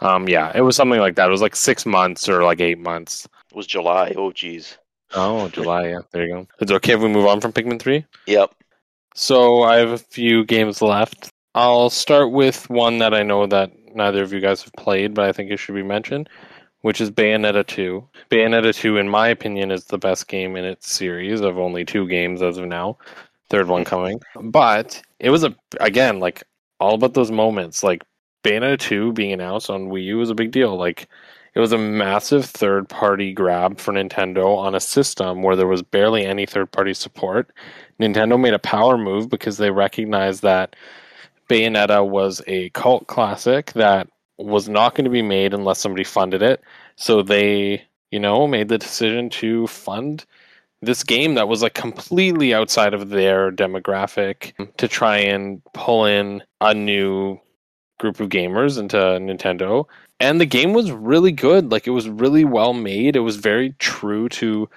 um, 0.00 0.28
yeah, 0.28 0.52
it 0.54 0.62
was 0.62 0.76
something 0.76 1.00
like 1.00 1.16
that. 1.16 1.28
It 1.28 1.32
was 1.32 1.42
like 1.42 1.56
six 1.56 1.84
months 1.84 2.28
or 2.28 2.42
like 2.44 2.60
eight 2.60 2.78
months. 2.78 3.26
it 3.50 3.56
was 3.56 3.66
July. 3.66 4.14
Oh, 4.16 4.32
geez. 4.32 4.78
Oh, 5.14 5.48
July. 5.48 5.88
Yeah, 5.88 6.00
there 6.12 6.26
you 6.26 6.32
go. 6.34 6.46
It's 6.60 6.72
okay 6.72 6.94
if 6.94 7.00
we 7.00 7.08
move 7.08 7.26
on 7.26 7.40
from 7.40 7.52
Pikmin 7.52 7.80
three? 7.80 8.04
Yep. 8.26 8.54
So 9.14 9.64
I 9.64 9.76
have 9.76 9.90
a 9.90 9.98
few 9.98 10.44
games 10.44 10.80
left. 10.80 11.30
I'll 11.54 11.90
start 11.90 12.30
with 12.30 12.68
one 12.70 12.98
that 12.98 13.12
I 13.14 13.22
know 13.22 13.46
that 13.46 13.72
neither 13.94 14.22
of 14.22 14.32
you 14.32 14.40
guys 14.40 14.62
have 14.62 14.72
played, 14.74 15.12
but 15.14 15.24
I 15.24 15.32
think 15.32 15.50
it 15.50 15.56
should 15.58 15.74
be 15.74 15.82
mentioned, 15.82 16.28
which 16.82 17.00
is 17.00 17.10
Bayonetta 17.10 17.66
2. 17.66 18.06
Bayonetta 18.30 18.74
2, 18.74 18.96
in 18.98 19.08
my 19.08 19.28
opinion, 19.28 19.70
is 19.70 19.86
the 19.86 19.98
best 19.98 20.28
game 20.28 20.56
in 20.56 20.64
its 20.64 20.90
series 20.90 21.40
of 21.40 21.58
only 21.58 21.84
two 21.84 22.06
games 22.06 22.42
as 22.42 22.58
of 22.58 22.66
now. 22.66 22.96
Third 23.50 23.68
one 23.68 23.84
coming. 23.84 24.20
But 24.40 25.02
it 25.18 25.30
was 25.30 25.44
a 25.44 25.54
again, 25.80 26.20
like 26.20 26.44
all 26.80 26.94
about 26.94 27.14
those 27.14 27.30
moments. 27.30 27.82
Like 27.82 28.04
Bayonetta 28.44 28.78
2 28.78 29.12
being 29.12 29.32
announced 29.32 29.70
on 29.70 29.88
Wii 29.88 30.04
U 30.04 30.18
was 30.18 30.30
a 30.30 30.34
big 30.34 30.50
deal. 30.50 30.76
Like 30.76 31.08
it 31.54 31.60
was 31.60 31.72
a 31.72 31.78
massive 31.78 32.44
third 32.44 32.88
party 32.88 33.32
grab 33.32 33.78
for 33.78 33.92
Nintendo 33.92 34.56
on 34.56 34.74
a 34.74 34.80
system 34.80 35.42
where 35.42 35.56
there 35.56 35.66
was 35.66 35.82
barely 35.82 36.24
any 36.24 36.46
third 36.46 36.70
party 36.70 36.94
support. 36.94 37.50
Nintendo 37.98 38.38
made 38.38 38.54
a 38.54 38.58
power 38.60 38.96
move 38.96 39.28
because 39.28 39.56
they 39.56 39.70
recognized 39.70 40.42
that 40.42 40.76
Bayonetta 41.48 42.06
was 42.06 42.42
a 42.46 42.70
cult 42.70 43.06
classic 43.06 43.72
that 43.72 44.08
was 44.38 44.68
not 44.68 44.94
going 44.94 45.04
to 45.04 45.10
be 45.10 45.22
made 45.22 45.52
unless 45.52 45.80
somebody 45.80 46.04
funded 46.04 46.42
it. 46.42 46.62
So 46.96 47.22
they, 47.22 47.84
you 48.10 48.20
know, 48.20 48.46
made 48.46 48.68
the 48.68 48.78
decision 48.78 49.30
to 49.30 49.66
fund 49.66 50.24
this 50.80 51.02
game 51.02 51.34
that 51.34 51.48
was 51.48 51.62
like 51.62 51.74
completely 51.74 52.54
outside 52.54 52.94
of 52.94 53.08
their 53.08 53.50
demographic 53.50 54.52
to 54.76 54.88
try 54.88 55.18
and 55.18 55.62
pull 55.74 56.04
in 56.04 56.42
a 56.60 56.72
new 56.72 57.38
group 57.98 58.20
of 58.20 58.28
gamers 58.28 58.78
into 58.78 58.96
Nintendo. 58.96 59.84
And 60.20 60.40
the 60.40 60.46
game 60.46 60.72
was 60.72 60.92
really 60.92 61.32
good. 61.32 61.72
Like 61.72 61.86
it 61.86 61.90
was 61.90 62.08
really 62.08 62.44
well 62.44 62.74
made. 62.74 63.16
It 63.16 63.20
was 63.20 63.36
very 63.36 63.72
true 63.78 64.28
to 64.30 64.68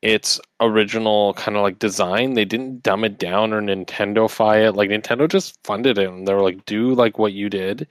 its 0.00 0.40
original 0.60 1.34
kind 1.34 1.56
of 1.56 1.62
like 1.62 1.78
design. 1.78 2.34
They 2.34 2.44
didn't 2.44 2.82
dumb 2.82 3.04
it 3.04 3.18
down 3.18 3.52
or 3.52 3.60
Nintendofy 3.60 4.68
it. 4.68 4.72
Like 4.72 4.90
Nintendo 4.90 5.28
just 5.28 5.58
funded 5.64 5.98
it 5.98 6.08
and 6.08 6.26
they 6.26 6.34
were 6.34 6.42
like, 6.42 6.64
do 6.66 6.94
like 6.94 7.18
what 7.18 7.32
you 7.32 7.50
did 7.50 7.88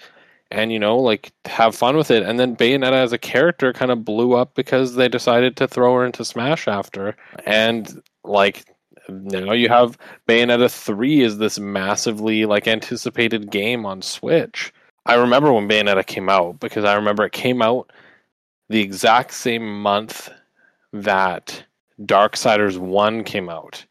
and 0.51 0.71
you 0.71 0.79
know, 0.79 0.97
like 0.97 1.31
have 1.45 1.75
fun 1.75 1.97
with 1.97 2.11
it. 2.11 2.23
And 2.23 2.39
then 2.39 2.55
Bayonetta 2.55 2.93
as 2.93 3.13
a 3.13 3.17
character 3.17 3.73
kind 3.73 3.91
of 3.91 4.05
blew 4.05 4.33
up 4.33 4.53
because 4.55 4.95
they 4.95 5.07
decided 5.07 5.57
to 5.57 5.67
throw 5.67 5.95
her 5.95 6.05
into 6.05 6.25
Smash 6.25 6.67
after. 6.67 7.15
And 7.45 8.01
like 8.23 8.65
now 9.09 9.53
you 9.53 9.69
have 9.69 9.97
Bayonetta 10.27 10.69
3 10.69 11.21
is 11.21 11.37
this 11.37 11.59
massively 11.59 12.45
like 12.45 12.67
anticipated 12.67 13.51
game 13.51 13.85
on 13.85 14.01
Switch. 14.01 14.73
I 15.05 15.15
remember 15.15 15.51
when 15.51 15.67
Bayonetta 15.67 16.05
came 16.05 16.29
out 16.29 16.59
because 16.59 16.85
I 16.85 16.93
remember 16.93 17.25
it 17.25 17.31
came 17.31 17.61
out 17.61 17.91
the 18.69 18.81
exact 18.81 19.33
same 19.33 19.81
month 19.81 20.29
that 20.93 21.63
Darksiders 22.01 22.77
1 22.77 23.23
came 23.23 23.49
out. 23.49 23.85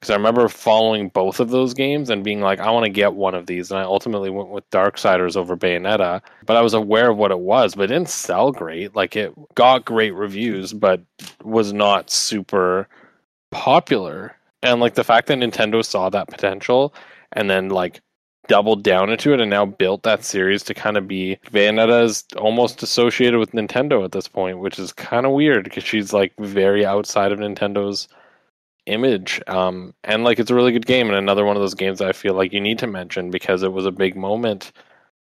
Because 0.00 0.10
I 0.10 0.16
remember 0.16 0.48
following 0.48 1.08
both 1.08 1.40
of 1.40 1.50
those 1.50 1.72
games 1.72 2.10
and 2.10 2.22
being 2.22 2.40
like, 2.40 2.60
I 2.60 2.70
want 2.70 2.84
to 2.84 2.90
get 2.90 3.14
one 3.14 3.34
of 3.34 3.46
these. 3.46 3.70
And 3.70 3.80
I 3.80 3.84
ultimately 3.84 4.28
went 4.28 4.50
with 4.50 4.68
Darksiders 4.70 5.36
over 5.36 5.56
Bayonetta. 5.56 6.20
But 6.44 6.56
I 6.56 6.60
was 6.60 6.74
aware 6.74 7.10
of 7.10 7.16
what 7.16 7.30
it 7.30 7.38
was, 7.38 7.74
but 7.74 7.84
it 7.84 7.94
didn't 7.94 8.10
sell 8.10 8.52
great. 8.52 8.94
Like 8.94 9.16
it 9.16 9.32
got 9.54 9.86
great 9.86 10.14
reviews, 10.14 10.72
but 10.72 11.02
was 11.42 11.72
not 11.72 12.10
super 12.10 12.88
popular. 13.50 14.36
And 14.62 14.80
like 14.80 14.94
the 14.94 15.04
fact 15.04 15.28
that 15.28 15.38
Nintendo 15.38 15.84
saw 15.84 16.10
that 16.10 16.28
potential 16.28 16.94
and 17.32 17.48
then 17.48 17.70
like 17.70 18.00
doubled 18.48 18.82
down 18.82 19.10
into 19.10 19.32
it 19.32 19.40
and 19.40 19.50
now 19.50 19.66
built 19.66 20.02
that 20.04 20.24
series 20.24 20.62
to 20.64 20.74
kind 20.74 20.96
of 20.96 21.08
be 21.08 21.38
Bayonetta 21.50 22.04
is 22.04 22.24
almost 22.36 22.82
associated 22.82 23.38
with 23.38 23.52
Nintendo 23.52 24.04
at 24.04 24.12
this 24.12 24.28
point, 24.28 24.58
which 24.58 24.78
is 24.78 24.92
kind 24.92 25.26
of 25.26 25.32
weird 25.32 25.64
because 25.64 25.84
she's 25.84 26.12
like 26.12 26.32
very 26.38 26.84
outside 26.84 27.32
of 27.32 27.38
Nintendo's 27.38 28.08
image. 28.86 29.40
Um, 29.46 29.94
and 30.04 30.24
like 30.24 30.38
it's 30.38 30.50
a 30.50 30.54
really 30.54 30.72
good 30.72 30.86
game 30.86 31.08
and 31.08 31.16
another 31.16 31.44
one 31.44 31.56
of 31.56 31.62
those 31.62 31.74
games 31.74 32.00
I 32.00 32.12
feel 32.12 32.34
like 32.34 32.52
you 32.52 32.60
need 32.60 32.78
to 32.80 32.86
mention 32.86 33.30
because 33.30 33.62
it 33.62 33.72
was 33.72 33.86
a 33.86 33.90
big 33.92 34.16
moment 34.16 34.72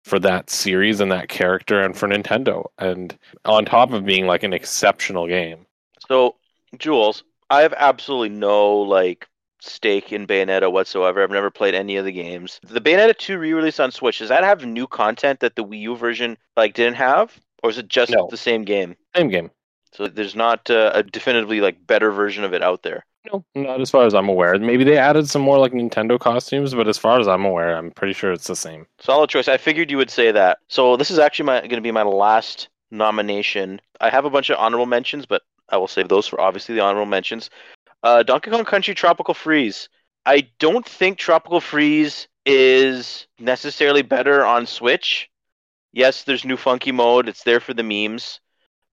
for 0.03 0.19
that 0.19 0.49
series 0.49 0.99
and 0.99 1.11
that 1.11 1.29
character 1.29 1.81
and 1.81 1.95
for 1.97 2.07
Nintendo. 2.07 2.65
And 2.77 3.17
on 3.45 3.65
top 3.65 3.93
of 3.93 4.05
being 4.05 4.27
like 4.27 4.43
an 4.43 4.53
exceptional 4.53 5.27
game. 5.27 5.65
So, 6.07 6.35
Jules, 6.77 7.23
I 7.49 7.61
have 7.61 7.73
absolutely 7.77 8.29
no 8.29 8.75
like 8.79 9.27
stake 9.61 10.11
in 10.11 10.27
Bayonetta 10.27 10.69
whatsoever. 10.71 11.23
I've 11.23 11.31
never 11.31 11.49
played 11.49 11.73
any 11.73 11.95
of 11.95 12.03
the 12.03 12.11
games. 12.11 12.59
The 12.63 12.81
Bayonetta 12.81 13.17
2 13.17 13.37
re-release 13.37 13.79
on 13.79 13.91
Switch, 13.91 14.19
does 14.19 14.29
that 14.29 14.43
have 14.43 14.65
new 14.65 14.87
content 14.87 15.39
that 15.39 15.55
the 15.55 15.63
Wii 15.63 15.79
U 15.81 15.95
version 15.95 16.37
like 16.57 16.73
didn't 16.73 16.95
have? 16.95 17.39
Or 17.63 17.69
is 17.69 17.77
it 17.77 17.87
just 17.87 18.11
No. 18.11 18.27
the 18.29 18.35
same 18.35 18.63
game? 18.65 18.97
Same 19.15 19.29
game. 19.29 19.51
So 19.93 20.07
there's 20.07 20.35
not 20.35 20.69
uh, 20.69 20.91
a 20.93 21.03
definitively 21.03 21.61
like 21.61 21.85
better 21.87 22.11
version 22.11 22.43
of 22.43 22.53
it 22.53 22.61
out 22.61 22.83
there. 22.83 23.05
No, 23.31 23.45
not 23.55 23.79
as 23.79 23.89
far 23.89 24.05
as 24.05 24.13
I'm 24.13 24.27
aware. 24.27 24.57
Maybe 24.59 24.83
they 24.83 24.97
added 24.97 25.29
some 25.29 25.41
more 25.41 25.57
like 25.57 25.71
Nintendo 25.71 26.19
costumes, 26.19 26.73
but 26.73 26.87
as 26.87 26.97
far 26.97 27.19
as 27.19 27.27
I'm 27.27 27.45
aware, 27.45 27.77
I'm 27.77 27.91
pretty 27.91 28.13
sure 28.13 28.33
it's 28.33 28.47
the 28.47 28.55
same. 28.55 28.85
Solid 28.99 29.29
choice. 29.29 29.47
I 29.47 29.57
figured 29.57 29.89
you 29.89 29.97
would 29.97 30.09
say 30.09 30.31
that. 30.31 30.59
So 30.67 30.97
this 30.97 31.09
is 31.09 31.19
actually 31.19 31.45
my 31.45 31.59
going 31.61 31.71
to 31.71 31.81
be 31.81 31.91
my 31.91 32.03
last 32.03 32.69
nomination. 32.91 33.79
I 34.01 34.09
have 34.09 34.25
a 34.25 34.29
bunch 34.29 34.49
of 34.49 34.57
honorable 34.57 34.85
mentions, 34.85 35.25
but 35.25 35.41
I 35.69 35.77
will 35.77 35.87
save 35.87 36.09
those 36.09 36.27
for 36.27 36.41
obviously 36.41 36.75
the 36.75 36.81
honorable 36.81 37.09
mentions. 37.09 37.49
Uh, 38.03 38.23
Donkey 38.23 38.51
Kong 38.51 38.65
Country 38.65 38.93
Tropical 38.93 39.33
Freeze. 39.33 39.87
I 40.25 40.49
don't 40.59 40.85
think 40.85 41.17
Tropical 41.17 41.61
Freeze 41.61 42.27
is 42.45 43.27
necessarily 43.39 44.01
better 44.01 44.45
on 44.45 44.65
Switch. 44.65 45.29
Yes, 45.93 46.23
there's 46.23 46.43
new 46.43 46.57
funky 46.57 46.91
mode. 46.91 47.29
It's 47.29 47.43
there 47.43 47.59
for 47.59 47.73
the 47.73 47.83
memes, 47.83 48.41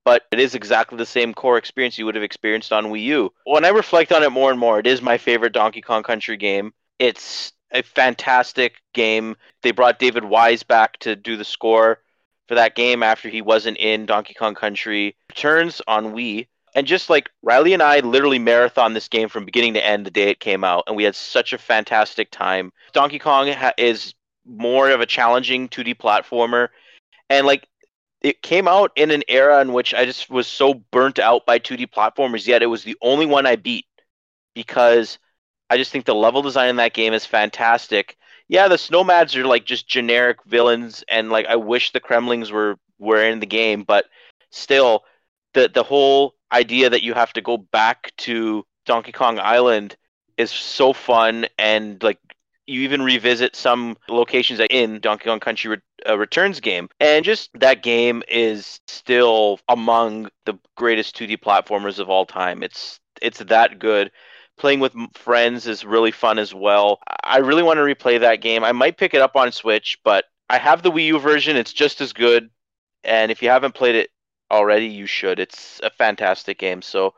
but 0.05 0.25
it 0.33 0.41
is 0.41 0.55
exactly 0.55 0.99
the 0.99 1.07
same 1.07 1.35
core 1.35 1.59
experience 1.59 1.99
you 1.99 2.07
would 2.07 2.15
have 2.15 2.25
experienced 2.25 2.73
on 2.73 2.87
Wii 2.87 3.05
U. 3.05 3.33
When 3.45 3.65
I 3.65 3.69
reflect 3.69 4.13
on 4.13 4.23
it 4.23 4.31
more 4.31 4.51
and 4.51 4.59
more, 4.59 4.79
it 4.79 4.87
is 4.87 5.03
my 5.03 5.19
favorite 5.19 5.53
Donkey 5.53 5.81
Kong 5.81 6.03
Country 6.03 6.37
game. 6.37 6.73
It's 6.99 7.53
a 7.73 7.83
fantastic 7.83 8.75
game. 8.95 9.37
They 9.63 9.71
brought 9.71 9.99
David 9.99 10.25
Wise 10.25 10.63
back 10.63 10.99
to 11.01 11.17
do 11.17 11.37
the 11.37 11.45
score 11.45 12.01
for 12.49 12.57
that 12.57 12.75
game 12.75 13.03
after 13.03 13.29
he 13.29 13.43
wasn't 13.43 13.79
in 13.79 14.07
Donkey 14.07 14.35
Kong 14.35 14.55
Country 14.55 15.17
Returns 15.29 15.81
on 15.87 16.13
Wii. 16.15 16.49
And 16.75 16.87
just 16.87 17.11
like 17.11 17.31
Riley 17.43 17.75
and 17.75 17.83
I 17.83 18.01
literally 18.01 18.39
marathon 18.39 18.95
this 18.95 19.09
game 19.09 19.29
from 19.29 19.45
beginning 19.45 19.75
to 19.75 19.85
end 19.85 20.07
the 20.07 20.11
day 20.11 20.31
it 20.31 20.41
came 20.41 20.63
out, 20.63 20.85
and 20.87 20.97
we 20.97 21.05
had 21.05 21.17
such 21.17 21.53
a 21.53 21.59
fantastic 21.59 22.31
time. 22.31 22.73
Donkey 22.93 23.19
Kong 23.19 23.49
ha- 23.49 23.73
is 23.77 24.15
more 24.45 24.91
of 24.91 25.01
a 25.01 25.07
challenging 25.07 25.69
2D 25.69 25.97
platformer, 25.97 26.69
and 27.29 27.47
like 27.47 27.67
it 28.21 28.43
came 28.43 28.69
out 28.69 28.93
in 28.97 29.11
an 29.11 29.23
era 29.29 29.61
in 29.61 29.73
which 29.73 29.95
I 29.95 30.05
just 30.05 30.29
was 30.31 30.47
so 30.47 30.75
burnt 30.75 31.19
out 31.19 31.47
by 31.47 31.59
2D 31.59 31.87
platformers, 31.87 32.47
yet 32.47 32.63
it 32.63 32.67
was 32.67 32.85
the 32.85 32.97
only 33.03 33.27
one 33.27 33.47
I 33.47 33.57
beat 33.57 33.87
because 34.55 35.19
I 35.71 35.77
just 35.77 35.93
think 35.93 36.05
the 36.05 36.15
level 36.15 36.43
design 36.43 36.69
in 36.69 36.77
that 36.77 36.95
game 36.95 37.13
is 37.15 37.25
fantastic. 37.25 38.17
Yeah, 38.49 38.69
the 38.69 38.77
Snowmads 38.77 39.37
are 39.37 39.47
like 39.47 39.65
just 39.65 39.89
generic 39.89 40.39
villains, 40.45 41.05
and 41.09 41.31
like 41.31 41.47
I 41.47 41.57
wish 41.57 41.93
the 41.93 42.01
Kremlings 42.01 42.51
were 42.51 42.77
were 42.99 43.25
in 43.25 43.41
the 43.41 43.47
game, 43.47 43.85
but 43.85 44.07
still, 44.51 45.05
the 45.55 45.71
the 45.73 45.85
whole 45.85 46.35
idea 46.53 46.91
that 46.91 47.03
you 47.03 47.15
have 47.15 47.33
to 47.35 47.41
go 47.41 47.57
back 47.57 48.13
to 48.19 48.67
Donkey 48.85 49.13
Kong 49.13 49.39
Island 49.39 49.97
is 50.37 50.51
so 50.51 50.93
fun, 50.93 51.47
and 51.59 52.03
like 52.03 52.19
you 52.67 52.83
even 52.83 53.03
revisit 53.03 53.57
some 53.57 53.97
locations 54.09 54.61
in 54.71 55.01
Donkey 55.01 55.27
Kong 55.27 55.41
Country 55.41 55.79
uh, 56.09 56.19
Returns 56.19 56.61
game, 56.61 56.89
and 57.01 57.25
just 57.25 57.51
that 57.55 57.83
game 57.83 58.23
is 58.29 58.81
still 58.87 59.61
among 59.69 60.29
the 60.47 60.55
greatest 60.77 61.17
2D 61.17 61.39
platformers 61.39 61.99
of 61.99 62.09
all 62.09 62.27
time. 62.27 62.63
It's 62.63 63.01
it's 63.23 63.39
that 63.39 63.79
good. 63.79 64.11
Playing 64.59 64.81
with 64.81 64.95
friends 65.15 65.67
is 65.67 65.85
really 65.85 66.11
fun 66.11 66.39
as 66.39 66.55
well. 66.55 67.01
I 67.25 67.39
really 67.39 67.63
want 67.63 67.79
to 67.79 67.83
replay 67.83 68.21
that 68.21 68.43
game. 68.43 68.63
I 68.63 68.73
might 68.73 68.99
pick 68.99 69.15
it 69.15 69.23
up 69.23 69.35
on 69.35 69.53
Switch, 69.53 69.99
but 70.05 70.27
I 70.51 70.59
have 70.59 70.83
the 70.83 70.91
Wii 70.91 71.07
U 71.07 71.19
version. 71.19 71.57
It's 71.57 71.73
just 71.73 72.01
as 72.01 72.13
good. 72.13 72.51
And 73.03 73.31
if 73.31 73.43
you 73.43 73.49
haven't 73.49 73.75
played 73.75 73.95
it 73.95 74.11
already, 74.51 74.87
you 74.87 75.07
should. 75.07 75.39
It's 75.39 75.81
a 75.83 75.91
fantastic 75.91 76.59
game. 76.59 76.83
So 76.83 77.15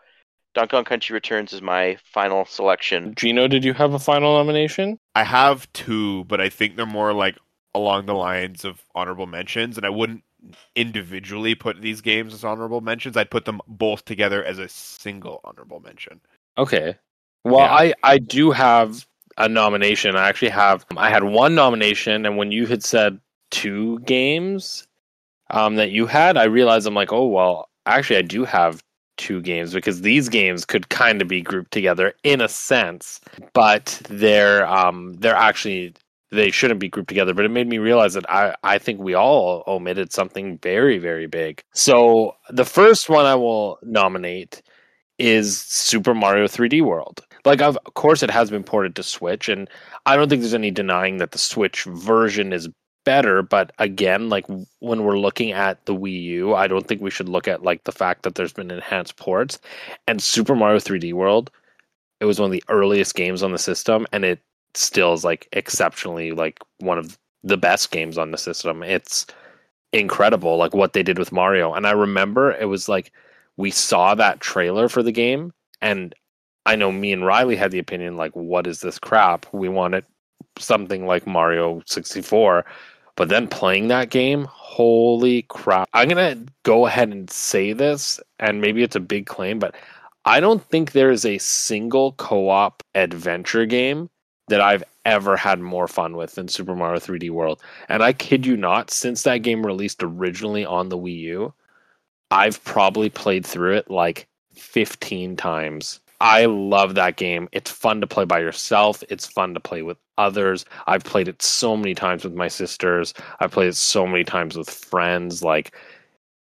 Donkey 0.55 0.71
Kong 0.71 0.85
Country 0.85 1.15
Returns 1.15 1.53
is 1.53 1.63
my 1.63 1.97
final 2.05 2.45
selection. 2.45 3.15
Gino, 3.17 3.49
did 3.49 3.65
you 3.65 3.73
have 3.73 3.95
a 3.95 3.99
final 3.99 4.37
nomination? 4.37 4.99
I 5.15 5.25
have 5.25 5.73
two, 5.73 6.25
but 6.25 6.41
I 6.41 6.49
think 6.49 6.77
they're 6.77 6.87
more 6.87 7.13
like 7.13 7.39
along 7.75 8.07
the 8.07 8.15
lines 8.15 8.65
of 8.65 8.85
honorable 8.95 9.27
mentions, 9.27 9.77
and 9.77 9.87
I 9.87 9.91
wouldn't 9.91 10.25
individually 10.75 11.55
put 11.55 11.81
these 11.81 12.01
games 12.01 12.35
as 12.35 12.45
honorable 12.45 12.81
mentions. 12.81 13.17
I'd 13.17 13.31
put 13.31 13.45
them 13.45 13.61
both 13.69 14.05
together 14.05 14.45
as 14.45 14.59
a 14.59 14.69
single 14.69 15.41
honorable 15.45 15.81
mention. 15.81 16.21
Okay. 16.59 16.97
Well, 17.45 17.69
Yeah. 17.69 17.73
I 17.73 17.95
I 18.03 18.19
do 18.19 18.51
have 18.51 19.07
a 19.39 19.49
nomination. 19.49 20.17
I 20.17 20.29
actually 20.29 20.51
have. 20.51 20.85
I 20.97 21.11
had 21.11 21.25
one 21.25 21.55
nomination, 21.55 22.27
and 22.27 22.37
when 22.37 22.53
you 22.53 22.67
had 22.67 22.85
said 22.85 23.21
two 23.51 23.99
games 24.01 24.87
um, 25.51 25.77
that 25.77 25.91
you 25.91 26.07
had, 26.07 26.37
I 26.37 26.45
realized 26.45 26.87
I'm 26.87 26.95
like, 26.95 27.13
oh 27.13 27.27
well, 27.29 27.69
actually, 27.87 28.19
I 28.19 28.23
do 28.23 28.45
have 28.45 28.83
two 29.19 29.41
games 29.43 29.75
because 29.75 30.03
these 30.03 30.29
games 30.29 30.65
could 30.65 30.89
kind 30.91 31.23
of 31.23 31.29
be 31.29 31.43
grouped 31.43 31.73
together 31.73 32.15
in 32.25 32.41
a 32.41 32.49
sense, 32.49 33.21
but 33.55 34.01
they're 34.11 34.67
um 34.67 35.15
they're 35.15 35.35
actually 35.37 35.95
they 36.33 36.51
shouldn't 36.51 36.81
be 36.81 36.89
grouped 36.89 37.09
together. 37.09 37.35
But 37.35 37.45
it 37.45 37.51
made 37.51 37.69
me 37.69 37.79
realize 37.79 38.15
that 38.15 38.29
I 38.29 38.55
I 38.65 38.79
think 38.79 39.01
we 39.01 39.15
all 39.15 39.63
omitted 39.67 40.13
something 40.13 40.59
very 40.59 40.99
very 40.99 41.27
big. 41.27 41.63
So 41.73 42.35
the 42.51 42.65
first 42.65 43.09
one 43.09 43.27
I 43.27 43.35
will 43.35 43.79
nominate 43.83 44.63
is 45.19 45.61
Super 45.61 46.15
Mario 46.15 46.47
3D 46.47 46.83
World. 46.83 47.25
Like, 47.45 47.61
of 47.61 47.79
course, 47.95 48.23
it 48.23 48.31
has 48.31 48.51
been 48.51 48.65
ported 48.65 48.97
to 48.97 49.03
Switch, 49.03 49.49
and 49.49 49.69
I 50.07 50.17
don't 50.17 50.29
think 50.29 50.43
there's 50.43 50.55
any 50.55 50.71
denying 50.71 51.19
that 51.19 51.33
the 51.33 51.39
Switch 51.39 51.85
version 51.85 52.53
is 52.53 52.69
better. 53.05 53.43
But 53.43 53.73
again, 53.79 54.29
like 54.29 54.47
when 54.81 55.05
we're 55.05 55.19
looking 55.19 55.53
at 55.53 55.85
the 55.87 55.95
Wii 55.95 56.23
U, 56.23 56.55
I 56.55 56.67
don't 56.67 56.87
think 56.87 57.01
we 57.01 57.11
should 57.11 57.29
look 57.29 57.49
at 57.49 57.63
like 57.63 57.85
the 57.85 57.93
fact 57.93 58.23
that 58.23 58.35
there's 58.35 58.53
been 58.53 58.71
enhanced 58.71 59.17
ports. 59.17 59.59
And 60.07 60.23
Super 60.23 60.55
Mario 60.55 60.79
3D 60.79 61.13
World, 61.13 61.51
it 62.21 62.25
was 62.25 62.41
one 62.41 62.47
of 62.47 62.53
the 62.53 62.65
earliest 62.69 63.15
games 63.15 63.43
on 63.43 63.53
the 63.53 63.59
system, 63.59 64.07
and 64.13 64.25
it 64.25 64.41
still 64.75 65.13
is 65.13 65.25
like 65.25 65.49
exceptionally 65.53 66.33
like 66.33 66.59
one 66.79 66.99
of 66.99 67.19
the 67.45 67.57
best 67.57 67.91
games 67.91 68.19
on 68.19 68.31
the 68.31 68.39
system. 68.39 68.83
It's 68.83 69.27
incredible, 69.93 70.57
like 70.57 70.75
what 70.75 70.93
they 70.93 71.03
did 71.03 71.19
with 71.19 71.33
Mario. 71.33 71.75
And 71.75 71.87
I 71.87 71.93
remember 71.93 72.53
it 72.53 72.67
was 72.67 72.89
like 72.89 73.13
we 73.57 73.71
saw 73.71 74.15
that 74.15 74.41
trailer 74.41 74.89
for 74.89 75.03
the 75.03 75.13
game, 75.13 75.53
and 75.81 76.15
I 76.65 76.77
know 76.77 76.93
me 76.93 77.13
and 77.13 77.27
Riley 77.27 77.57
had 77.57 77.71
the 77.71 77.79
opinion 77.79 78.17
like, 78.17 78.33
what 78.35 78.67
is 78.67 78.81
this 78.81 78.99
crap? 78.99 79.47
We 79.53 79.69
wanted 79.69 80.05
something 80.59 81.07
like 81.07 81.27
Mario 81.27 81.83
64. 81.87 82.65
But 83.15 83.29
then 83.29 83.47
playing 83.47 83.89
that 83.89 84.09
game, 84.09 84.47
holy 84.51 85.43
crap. 85.43 85.89
I'm 85.93 86.09
going 86.09 86.47
to 86.47 86.53
go 86.63 86.87
ahead 86.87 87.11
and 87.11 87.31
say 87.31 87.75
this, 87.75 88.19
and 88.39 88.61
maybe 88.61 88.83
it's 88.83 88.97
a 88.97 89.01
big 89.01 89.27
claim, 89.27 89.59
but 89.59 89.75
I 90.25 90.41
don't 90.41 90.65
think 90.71 90.93
there 90.93 91.11
is 91.11 91.27
a 91.27 91.39
single 91.39 92.13
co 92.13 92.49
op 92.49 92.83
adventure 92.95 93.67
game 93.67 94.09
that 94.49 94.61
I've 94.61 94.85
ever 95.05 95.37
had 95.37 95.61
more 95.61 95.89
fun 95.89 96.17
with 96.17 96.35
than 96.35 96.49
Super 96.49 96.75
Mario 96.75 97.01
3D 97.01 97.31
World. 97.31 97.63
And 97.89 98.03
I 98.03 98.13
kid 98.13 98.47
you 98.47 98.57
not, 98.57 98.91
since 98.91 99.23
that 99.23 99.39
game 99.39 99.65
released 99.65 100.03
originally 100.03 100.65
on 100.65 100.89
the 100.89 100.99
Wii 100.99 101.19
U, 101.21 101.55
I've 102.31 102.63
probably 102.65 103.11
played 103.11 103.45
through 103.45 103.77
it 103.77 103.91
like 103.91 104.27
15 104.55 105.37
times. 105.37 106.01
I 106.21 106.45
love 106.45 106.95
that 106.95 107.17
game. 107.17 107.49
It's 107.51 107.71
fun 107.71 108.01
to 108.01 108.07
play 108.07 108.25
by 108.25 108.39
yourself. 108.39 109.03
It's 109.09 109.27
fun 109.27 109.55
to 109.55 109.61
play 109.61 109.83
with 109.83 109.99
others. 110.19 110.65
I've 110.87 111.03
played 111.03 111.27
it 111.27 111.43
so 111.43 111.77
many 111.77 111.95
times 111.95 112.23
with 112.23 112.35
my 112.35 112.47
sisters. 112.47 113.13
I've 113.41 113.51
played 113.51 113.69
it 113.69 113.77
so 113.77 114.07
many 114.07 114.23
times 114.23 114.57
with 114.57 114.71
friends. 114.71 115.43
Like 115.43 115.75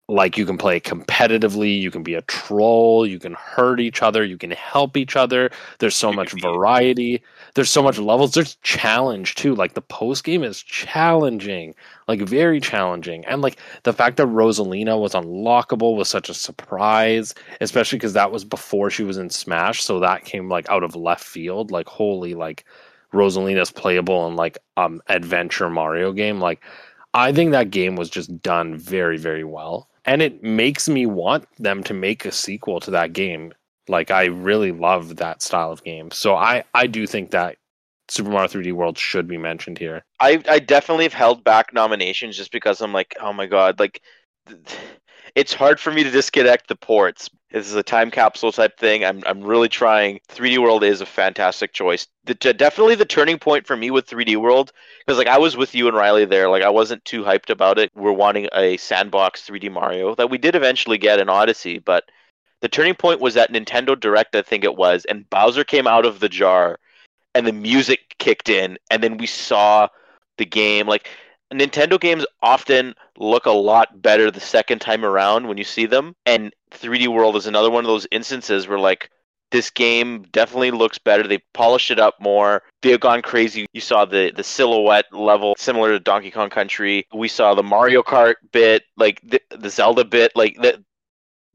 like 0.07 0.37
you 0.37 0.45
can 0.45 0.57
play 0.57 0.79
competitively 0.79 1.79
you 1.79 1.89
can 1.89 2.03
be 2.03 2.13
a 2.13 2.21
troll 2.23 3.07
you 3.07 3.17
can 3.17 3.33
hurt 3.33 3.79
each 3.79 4.03
other 4.03 4.23
you 4.23 4.37
can 4.37 4.51
help 4.51 4.97
each 4.97 5.15
other. 5.15 5.49
There's 5.79 5.95
so 5.95 6.11
You 6.11 6.15
much 6.15 6.33
variety. 6.41 7.23
There's 7.55 7.71
so 7.71 7.81
much 7.81 7.97
levels. 7.97 8.33
There's 8.33 8.55
challenge 8.57 9.35
too. 9.35 9.55
Like 9.55 9.73
the 9.73 9.81
post 9.81 10.23
game 10.23 10.43
is 10.43 10.61
challenging 10.61 11.73
like 12.07 12.21
very 12.21 12.59
challenging. 12.59 13.25
And 13.25 13.41
like 13.41 13.57
the 13.83 13.93
fact 13.93 14.17
that 14.17 14.27
rosalina 14.27 14.99
was 14.99 15.13
unlockable 15.13 15.95
was 15.95 16.09
such 16.09 16.29
a 16.29 16.33
surprise 16.35 17.33
especially 17.61 17.97
because 17.97 18.13
that 18.13 18.31
was 18.31 18.45
before 18.45 18.91
she 18.91 19.03
was 19.03 19.17
in 19.17 19.29
smash 19.29 19.83
so 19.83 19.99
that 19.99 20.25
came 20.25 20.49
like 20.49 20.69
out 20.69 20.83
of 20.83 20.95
left 20.95 21.23
field. 21.23 21.71
Like 21.71 21.87
holy 21.87 22.35
like 22.35 22.63
rosalina's 23.11 23.71
playable 23.71 24.27
in 24.27 24.35
like 24.35 24.59
um 24.77 25.01
adventure 25.07 25.69
mario 25.69 26.11
game. 26.11 26.39
Like 26.39 26.61
I 27.15 27.31
think 27.31 27.51
that 27.51 27.71
game 27.71 27.95
was 27.95 28.09
just 28.09 28.41
done 28.41 28.75
very, 28.75 29.17
very 29.17 29.45
well. 29.45 29.89
And 30.05 30.21
it 30.21 30.43
makes 30.43 30.87
me 30.87 31.05
want 31.05 31.47
them 31.57 31.83
to 31.83 31.93
make 31.93 32.25
a 32.25 32.31
sequel 32.31 32.79
to 32.81 32.91
that 32.91 33.13
game. 33.13 33.53
Like 33.87 34.11
I 34.11 34.25
really 34.25 34.71
love 34.71 35.17
that 35.17 35.41
style 35.41 35.71
of 35.71 35.83
game. 35.83 36.11
So 36.11 36.35
I, 36.35 36.63
I 36.73 36.87
do 36.87 37.07
think 37.07 37.31
that 37.31 37.57
Super 38.07 38.29
Mario 38.29 38.47
3D 38.47 38.73
World 38.73 38.97
should 38.97 39.27
be 39.27 39.37
mentioned 39.37 39.77
here. 39.77 40.05
I 40.19 40.41
I 40.47 40.59
definitely 40.59 41.05
have 41.05 41.13
held 41.13 41.43
back 41.43 41.73
nominations 41.73 42.37
just 42.37 42.51
because 42.51 42.81
I'm 42.81 42.93
like, 42.93 43.15
oh 43.19 43.33
my 43.33 43.47
god, 43.47 43.79
like 43.79 44.01
it's 45.35 45.53
hard 45.53 45.79
for 45.79 45.91
me 45.91 46.03
to 46.03 46.11
disconnect 46.11 46.67
the 46.67 46.75
ports. 46.75 47.29
This 47.55 47.67
is 47.67 47.75
a 47.75 47.83
time 47.83 48.11
capsule 48.11 48.51
type 48.51 48.77
thing. 48.77 49.05
I'm 49.05 49.23
I'm 49.25 49.41
really 49.41 49.69
trying. 49.69 50.19
3D 50.27 50.57
World 50.57 50.83
is 50.83 50.99
a 50.99 51.05
fantastic 51.05 51.71
choice. 51.71 52.05
The, 52.25 52.33
definitely 52.33 52.95
the 52.95 53.05
turning 53.05 53.39
point 53.39 53.65
for 53.65 53.77
me 53.77 53.91
with 53.91 54.09
3D 54.09 54.35
World 54.35 54.73
because 54.99 55.17
like 55.17 55.29
I 55.29 55.37
was 55.37 55.55
with 55.55 55.73
you 55.73 55.87
and 55.87 55.95
Riley 55.95 56.25
there. 56.25 56.49
Like 56.49 56.63
I 56.63 56.69
wasn't 56.69 57.05
too 57.05 57.23
hyped 57.23 57.49
about 57.49 57.79
it. 57.79 57.93
We're 57.95 58.11
wanting 58.11 58.49
a 58.53 58.75
sandbox 58.75 59.47
3D 59.47 59.71
Mario 59.71 60.15
that 60.15 60.29
we 60.29 60.37
did 60.37 60.53
eventually 60.53 60.97
get 60.97 61.21
in 61.21 61.29
Odyssey, 61.29 61.79
but 61.79 62.03
the 62.59 62.67
turning 62.67 62.93
point 62.93 63.21
was 63.21 63.37
at 63.37 63.53
Nintendo 63.53 63.97
Direct, 63.97 64.35
I 64.35 64.41
think 64.41 64.65
it 64.65 64.75
was, 64.75 65.05
and 65.05 65.29
Bowser 65.29 65.63
came 65.63 65.87
out 65.87 66.05
of 66.05 66.19
the 66.19 66.27
jar, 66.27 66.77
and 67.35 67.47
the 67.47 67.53
music 67.53 68.15
kicked 68.19 68.49
in, 68.49 68.77
and 68.91 69.01
then 69.01 69.15
we 69.15 69.27
saw 69.27 69.87
the 70.37 70.45
game. 70.45 70.87
Like 70.87 71.07
Nintendo 71.53 71.97
games 71.97 72.25
often 72.41 72.95
look 73.17 73.45
a 73.45 73.51
lot 73.51 74.01
better 74.01 74.29
the 74.29 74.41
second 74.41 74.79
time 74.79 75.05
around 75.05 75.47
when 75.47 75.57
you 75.57 75.63
see 75.63 75.85
them, 75.85 76.17
and 76.25 76.53
3D 76.75 77.07
World 77.07 77.35
is 77.35 77.47
another 77.47 77.71
one 77.71 77.83
of 77.83 77.87
those 77.87 78.07
instances 78.11 78.67
where 78.67 78.79
like 78.79 79.09
this 79.51 79.69
game 79.69 80.23
definitely 80.31 80.71
looks 80.71 80.97
better. 80.97 81.27
They 81.27 81.39
polished 81.53 81.91
it 81.91 81.99
up 81.99 82.15
more. 82.19 82.63
They've 82.81 82.99
gone 82.99 83.21
crazy. 83.21 83.65
You 83.73 83.81
saw 83.81 84.05
the 84.05 84.31
the 84.35 84.43
silhouette 84.43 85.05
level 85.11 85.55
similar 85.57 85.91
to 85.91 85.99
Donkey 85.99 86.31
Kong 86.31 86.49
Country. 86.49 87.07
We 87.13 87.27
saw 87.27 87.53
the 87.53 87.63
Mario 87.63 88.03
Kart 88.03 88.35
bit, 88.51 88.83
like 88.97 89.21
the, 89.23 89.41
the 89.51 89.69
Zelda 89.69 90.03
bit, 90.05 90.31
like 90.35 90.57
that. 90.61 90.79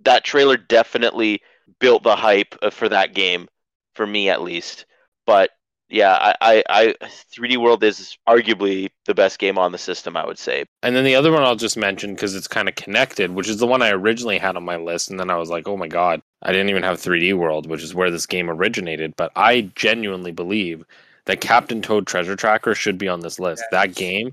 That 0.02 0.24
trailer 0.24 0.56
definitely 0.56 1.42
built 1.78 2.02
the 2.02 2.16
hype 2.16 2.54
for 2.72 2.88
that 2.88 3.14
game, 3.14 3.48
for 3.94 4.06
me 4.06 4.30
at 4.30 4.40
least. 4.40 4.86
But 5.26 5.50
yeah, 5.90 6.14
I, 6.14 6.34
I, 6.40 6.64
I 6.68 6.94
3D 7.34 7.56
World 7.56 7.82
is 7.82 8.16
arguably 8.28 8.90
the 9.06 9.14
best 9.14 9.38
game 9.38 9.58
on 9.58 9.72
the 9.72 9.78
system. 9.78 10.16
I 10.16 10.24
would 10.24 10.38
say. 10.38 10.64
And 10.82 10.94
then 10.94 11.04
the 11.04 11.16
other 11.16 11.32
one 11.32 11.42
I'll 11.42 11.56
just 11.56 11.76
mention 11.76 12.14
because 12.14 12.34
it's 12.34 12.48
kind 12.48 12.68
of 12.68 12.76
connected, 12.76 13.32
which 13.32 13.48
is 13.48 13.58
the 13.58 13.66
one 13.66 13.82
I 13.82 13.90
originally 13.90 14.38
had 14.38 14.56
on 14.56 14.64
my 14.64 14.76
list. 14.76 15.10
And 15.10 15.18
then 15.18 15.30
I 15.30 15.36
was 15.36 15.50
like, 15.50 15.66
oh 15.66 15.76
my 15.76 15.88
God, 15.88 16.22
I 16.42 16.52
didn't 16.52 16.70
even 16.70 16.84
have 16.84 16.98
3D 17.00 17.36
World, 17.36 17.68
which 17.68 17.82
is 17.82 17.94
where 17.94 18.10
this 18.10 18.26
game 18.26 18.48
originated. 18.48 19.14
But 19.16 19.32
I 19.34 19.62
genuinely 19.74 20.32
believe 20.32 20.84
that 21.24 21.40
Captain 21.40 21.82
Toad 21.82 22.06
Treasure 22.06 22.36
Tracker 22.36 22.74
should 22.74 22.98
be 22.98 23.08
on 23.08 23.20
this 23.20 23.38
list. 23.38 23.64
That 23.72 23.94
game 23.94 24.32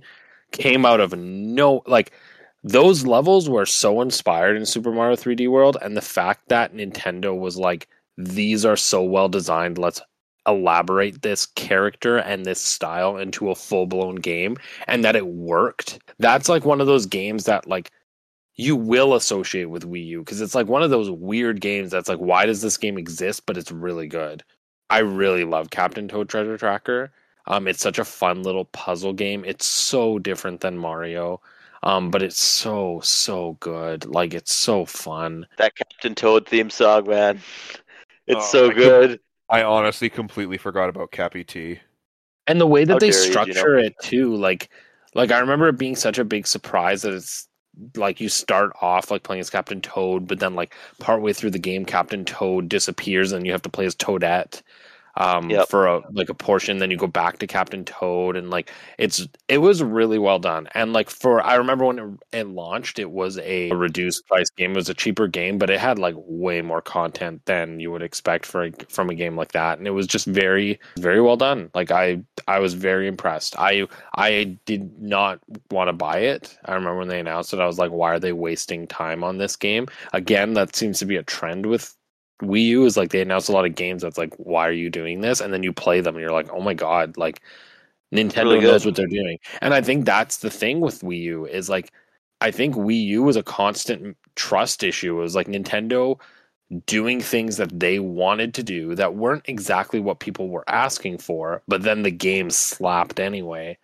came 0.51 0.85
out 0.85 0.99
of 0.99 1.17
no, 1.17 1.81
like, 1.87 2.11
those 2.63 3.05
levels 3.05 3.49
were 3.49 3.65
so 3.65 4.01
inspired 4.01 4.57
in 4.57 4.65
Super 4.65 4.91
Mario 4.91 5.15
3D 5.15 5.49
World. 5.49 5.77
And 5.81 5.95
the 5.95 6.01
fact 6.01 6.49
that 6.49 6.73
Nintendo 6.73 7.37
was 7.37 7.57
like, 7.57 7.87
these 8.17 8.65
are 8.65 8.75
so 8.75 9.03
well 9.03 9.29
designed, 9.29 9.77
let's 9.77 10.01
elaborate 10.47 11.21
this 11.21 11.45
character 11.45 12.17
and 12.17 12.45
this 12.45 12.61
style 12.61 13.17
into 13.17 13.49
a 13.49 13.55
full 13.55 13.85
blown 13.85 14.15
game 14.15 14.57
and 14.87 15.03
that 15.03 15.15
it 15.15 15.27
worked. 15.27 15.99
That's 16.19 16.47
like 16.49 16.65
one 16.65 16.79
of 16.81 16.87
those 16.87 17.05
games 17.05 17.43
that 17.45 17.67
like 17.67 17.91
you 18.55 18.75
will 18.75 19.13
associate 19.13 19.65
with 19.69 19.87
Wii 19.87 20.05
U 20.07 20.19
because 20.19 20.41
it's 20.41 20.55
like 20.55 20.67
one 20.67 20.81
of 20.83 20.89
those 20.89 21.11
weird 21.11 21.61
games 21.61 21.91
that's 21.91 22.09
like 22.09 22.19
why 22.19 22.45
does 22.45 22.61
this 22.61 22.77
game 22.77 22.97
exist 22.97 23.45
but 23.45 23.57
it's 23.57 23.71
really 23.71 24.07
good. 24.07 24.43
I 24.89 24.99
really 24.99 25.43
love 25.43 25.69
Captain 25.69 26.07
Toad 26.07 26.29
Treasure 26.29 26.57
Tracker. 26.57 27.11
Um 27.45 27.67
it's 27.67 27.81
such 27.81 27.99
a 27.99 28.05
fun 28.05 28.43
little 28.43 28.65
puzzle 28.65 29.13
game. 29.13 29.43
It's 29.45 29.65
so 29.65 30.17
different 30.17 30.61
than 30.61 30.77
Mario. 30.77 31.41
Um 31.83 32.09
but 32.09 32.23
it's 32.23 32.39
so 32.41 32.99
so 33.03 33.57
good. 33.59 34.05
Like 34.05 34.33
it's 34.33 34.53
so 34.53 34.85
fun. 34.85 35.45
That 35.57 35.75
Captain 35.75 36.15
Toad 36.15 36.47
theme 36.47 36.69
song, 36.69 37.07
man. 37.09 37.41
It's 38.27 38.45
Oh, 38.45 38.47
so 38.47 38.65
I 38.65 38.73
could- 38.73 38.77
good. 38.77 39.19
I 39.49 39.63
honestly 39.63 40.09
completely 40.09 40.57
forgot 40.57 40.89
about 40.89 41.11
Cappy 41.11 41.43
T. 41.43 41.79
and 42.47 42.59
the 42.59 42.67
way 42.67 42.83
that 42.85 42.93
How 42.93 42.99
they 42.99 43.11
dare 43.11 43.19
you, 43.19 43.25
Gino. 43.25 43.31
structure 43.31 43.77
it 43.77 43.95
too 44.01 44.35
like 44.35 44.69
like 45.15 45.31
i 45.31 45.39
remember 45.39 45.67
it 45.67 45.77
being 45.77 45.95
such 45.95 46.17
a 46.17 46.25
big 46.25 46.45
surprise 46.47 47.01
that 47.01 47.13
it's 47.13 47.47
like 47.95 48.19
you 48.19 48.29
start 48.29 48.71
off 48.81 49.11
like 49.11 49.23
playing 49.23 49.39
as 49.39 49.49
captain 49.49 49.81
toad 49.81 50.27
but 50.27 50.39
then 50.39 50.55
like 50.55 50.73
partway 50.99 51.31
through 51.33 51.51
the 51.51 51.59
game 51.59 51.85
captain 51.85 52.25
toad 52.25 52.67
disappears 52.69 53.31
and 53.31 53.45
you 53.45 53.51
have 53.51 53.61
to 53.61 53.69
play 53.69 53.85
as 53.85 53.95
toadette 53.95 54.61
um 55.17 55.49
Yep. 55.49 55.69
for 55.69 55.87
a 55.87 56.01
like 56.11 56.29
a 56.29 56.33
portion 56.33 56.77
then 56.77 56.91
you 56.91 56.97
go 56.97 57.07
back 57.07 57.39
to 57.39 57.47
captain 57.47 57.83
toad 57.85 58.35
and 58.37 58.49
like 58.49 58.71
it's 58.97 59.27
it 59.47 59.57
was 59.59 59.81
really 59.83 60.19
well 60.19 60.39
done. 60.39 60.67
And 60.73 60.93
like 60.93 61.09
for 61.09 61.41
i 61.45 61.55
remember 61.55 61.85
when 61.85 61.99
it, 61.99 62.39
it 62.39 62.47
launched 62.47 62.99
it 62.99 63.11
was 63.11 63.37
a 63.39 63.71
reduced 63.71 64.27
price 64.27 64.49
game. 64.51 64.71
It 64.71 64.75
was 64.77 64.89
a 64.89 64.93
cheaper 64.93 65.27
game 65.27 65.57
but 65.57 65.69
it 65.69 65.79
had 65.79 65.99
like 65.99 66.15
way 66.17 66.61
more 66.61 66.81
content 66.81 67.41
than 67.45 67.79
you 67.79 67.91
would 67.91 68.01
expect 68.03 68.45
for 68.45 68.65
a, 68.65 68.71
from 68.89 69.09
a 69.09 69.15
game 69.15 69.35
like 69.35 69.51
that. 69.53 69.77
And 69.79 69.87
it 69.87 69.91
was 69.91 70.07
just 70.07 70.27
very 70.27 70.79
very 70.97 71.21
well 71.21 71.37
done. 71.37 71.69
Like 71.73 71.91
i 71.91 72.21
i 72.47 72.59
was 72.59 72.73
very 72.75 73.07
impressed. 73.07 73.57
I 73.57 73.87
i 74.15 74.57
did 74.65 75.01
not 75.01 75.39
want 75.71 75.87
to 75.89 75.93
buy 75.93 76.19
it. 76.19 76.57
I 76.65 76.73
remember 76.75 76.99
when 76.99 77.07
they 77.07 77.19
announced 77.19 77.53
it 77.53 77.59
i 77.59 77.65
was 77.65 77.79
like 77.79 77.91
why 77.91 78.11
are 78.13 78.19
they 78.19 78.33
wasting 78.33 78.85
time 78.87 79.23
on 79.23 79.37
this 79.37 79.55
game? 79.55 79.87
Again 80.13 80.53
that 80.53 80.75
seems 80.75 80.99
to 80.99 81.05
be 81.05 81.15
a 81.17 81.23
trend 81.23 81.65
with 81.65 81.96
Wii 82.41 82.65
U 82.65 82.85
is 82.85 82.97
like 82.97 83.09
they 83.09 83.21
announce 83.21 83.47
a 83.47 83.51
lot 83.51 83.65
of 83.65 83.75
games 83.75 84.01
that's 84.01 84.17
like, 84.17 84.33
why 84.37 84.67
are 84.67 84.73
you 84.73 84.89
doing 84.89 85.21
this? 85.21 85.41
And 85.41 85.53
then 85.53 85.63
you 85.63 85.73
play 85.73 86.01
them 86.01 86.15
and 86.15 86.21
you're 86.21 86.31
like, 86.31 86.49
oh 86.51 86.61
my 86.61 86.73
god, 86.73 87.17
like 87.17 87.41
Nintendo 88.13 88.43
Really 88.43 88.61
knows 88.61 88.85
what 88.85 88.95
they're 88.95 89.07
doing. 89.07 89.39
And 89.61 89.73
I 89.73 89.81
think 89.81 90.05
that's 90.05 90.37
the 90.37 90.49
thing 90.49 90.79
with 90.79 91.01
Wii 91.01 91.21
U 91.21 91.45
is 91.45 91.69
like, 91.69 91.91
I 92.39 92.51
think 92.51 92.75
Wii 92.75 93.03
U 93.05 93.23
was 93.23 93.35
a 93.35 93.43
constant 93.43 94.15
trust 94.35 94.83
issue. 94.83 95.17
It 95.17 95.21
was 95.21 95.35
like 95.35 95.47
Nintendo 95.47 96.19
doing 96.85 97.21
things 97.21 97.57
that 97.57 97.79
they 97.79 97.99
wanted 97.99 98.53
to 98.53 98.63
do 98.63 98.93
that 98.95 99.15
weren't 99.15 99.45
exactly 99.47 99.99
what 99.99 100.19
people 100.19 100.49
were 100.49 100.69
asking 100.69 101.17
for, 101.17 101.63
but 101.67 101.81
then 101.81 102.03
the 102.03 102.11
game 102.11 102.49
slapped 102.49 103.19
anyway. 103.19 103.77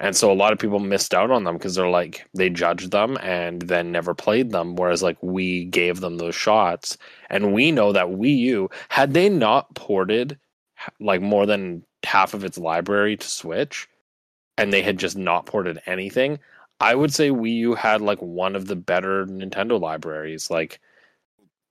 And 0.00 0.16
so 0.16 0.30
a 0.30 0.34
lot 0.34 0.52
of 0.52 0.60
people 0.60 0.78
missed 0.78 1.12
out 1.12 1.30
on 1.30 1.44
them 1.44 1.56
because 1.56 1.74
they're 1.74 1.88
like 1.88 2.28
they 2.34 2.50
judged 2.50 2.92
them 2.92 3.18
and 3.20 3.62
then 3.62 3.90
never 3.90 4.14
played 4.14 4.50
them. 4.52 4.76
Whereas 4.76 5.02
like 5.02 5.18
we 5.22 5.64
gave 5.64 6.00
them 6.00 6.18
those 6.18 6.36
shots, 6.36 6.96
and 7.30 7.52
we 7.52 7.72
know 7.72 7.92
that 7.92 8.06
Wii 8.06 8.36
U 8.38 8.70
had 8.90 9.12
they 9.14 9.28
not 9.28 9.74
ported 9.74 10.38
like 11.00 11.20
more 11.20 11.46
than 11.46 11.84
half 12.04 12.32
of 12.32 12.44
its 12.44 12.58
library 12.58 13.16
to 13.16 13.28
Switch, 13.28 13.88
and 14.56 14.72
they 14.72 14.82
had 14.82 14.98
just 14.98 15.16
not 15.16 15.46
ported 15.46 15.80
anything, 15.86 16.38
I 16.80 16.94
would 16.94 17.12
say 17.12 17.30
Wii 17.30 17.56
U 17.56 17.74
had 17.74 18.00
like 18.00 18.20
one 18.20 18.54
of 18.54 18.66
the 18.66 18.76
better 18.76 19.26
Nintendo 19.26 19.80
libraries. 19.80 20.48
Like 20.50 20.80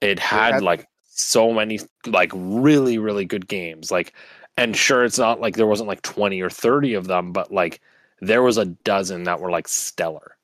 it 0.01 0.19
had, 0.19 0.55
had- 0.55 0.63
like 0.63 0.87
so 1.05 1.51
many 1.53 1.79
like 2.05 2.31
really 2.35 2.97
really 2.97 3.25
good 3.25 3.47
games. 3.47 3.89
Like 3.89 4.13
and 4.57 4.75
sure 4.75 5.03
it's 5.05 5.19
not 5.19 5.39
like 5.39 5.55
there 5.55 5.67
wasn't 5.67 5.87
like 5.87 6.01
20 6.01 6.41
or 6.41 6.49
30 6.49 6.95
of 6.95 7.07
them, 7.07 7.31
but 7.31 7.51
like 7.53 7.79
there 8.19 8.43
was 8.43 8.57
a 8.57 8.65
dozen 8.65 9.23
that 9.23 9.39
were 9.39 9.51
like 9.51 9.67
stellar. 9.67 10.37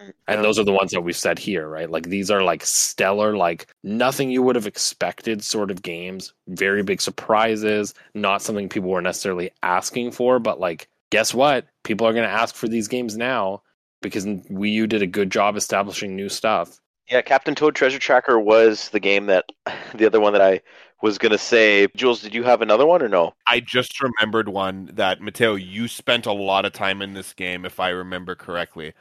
Mm-hmm. 0.00 0.10
And 0.28 0.44
those 0.44 0.58
are 0.58 0.64
the 0.64 0.72
ones 0.72 0.92
that 0.92 1.00
we've 1.00 1.16
said 1.16 1.38
here, 1.38 1.68
right? 1.68 1.90
Like 1.90 2.08
these 2.08 2.30
are 2.30 2.42
like 2.42 2.64
stellar, 2.64 3.36
like 3.36 3.66
nothing 3.82 4.30
you 4.30 4.42
would 4.42 4.56
have 4.56 4.66
expected 4.66 5.42
sort 5.42 5.70
of 5.70 5.82
games. 5.82 6.32
Very 6.48 6.82
big 6.82 7.00
surprises, 7.00 7.94
not 8.14 8.42
something 8.42 8.68
people 8.68 8.90
were 8.90 9.02
necessarily 9.02 9.50
asking 9.62 10.12
for, 10.12 10.38
but 10.38 10.60
like 10.60 10.88
guess 11.10 11.34
what? 11.34 11.66
People 11.84 12.06
are 12.06 12.12
going 12.12 12.28
to 12.28 12.34
ask 12.34 12.54
for 12.54 12.68
these 12.68 12.88
games 12.88 13.16
now 13.16 13.62
because 14.02 14.26
Wii 14.26 14.72
U 14.72 14.86
did 14.86 15.02
a 15.02 15.06
good 15.06 15.30
job 15.30 15.56
establishing 15.56 16.14
new 16.14 16.28
stuff. 16.28 16.80
Yeah, 17.10 17.22
Captain 17.22 17.54
Toad 17.54 17.74
Treasure 17.74 17.98
Tracker 17.98 18.38
was 18.38 18.90
the 18.90 19.00
game 19.00 19.26
that 19.26 19.46
the 19.94 20.06
other 20.06 20.20
one 20.20 20.32
that 20.34 20.42
I 20.42 20.60
was 21.02 21.18
gonna 21.18 21.38
say. 21.38 21.86
Jules, 21.96 22.20
did 22.22 22.34
you 22.34 22.42
have 22.44 22.62
another 22.62 22.86
one 22.86 23.02
or 23.02 23.08
no? 23.08 23.34
I 23.46 23.60
just 23.60 24.00
remembered 24.00 24.48
one 24.48 24.90
that 24.94 25.20
Matteo, 25.20 25.54
you 25.54 25.88
spent 25.88 26.26
a 26.26 26.32
lot 26.32 26.64
of 26.64 26.72
time 26.72 27.02
in 27.02 27.14
this 27.14 27.32
game, 27.32 27.64
if 27.64 27.80
I 27.80 27.90
remember 27.90 28.34
correctly. 28.34 28.92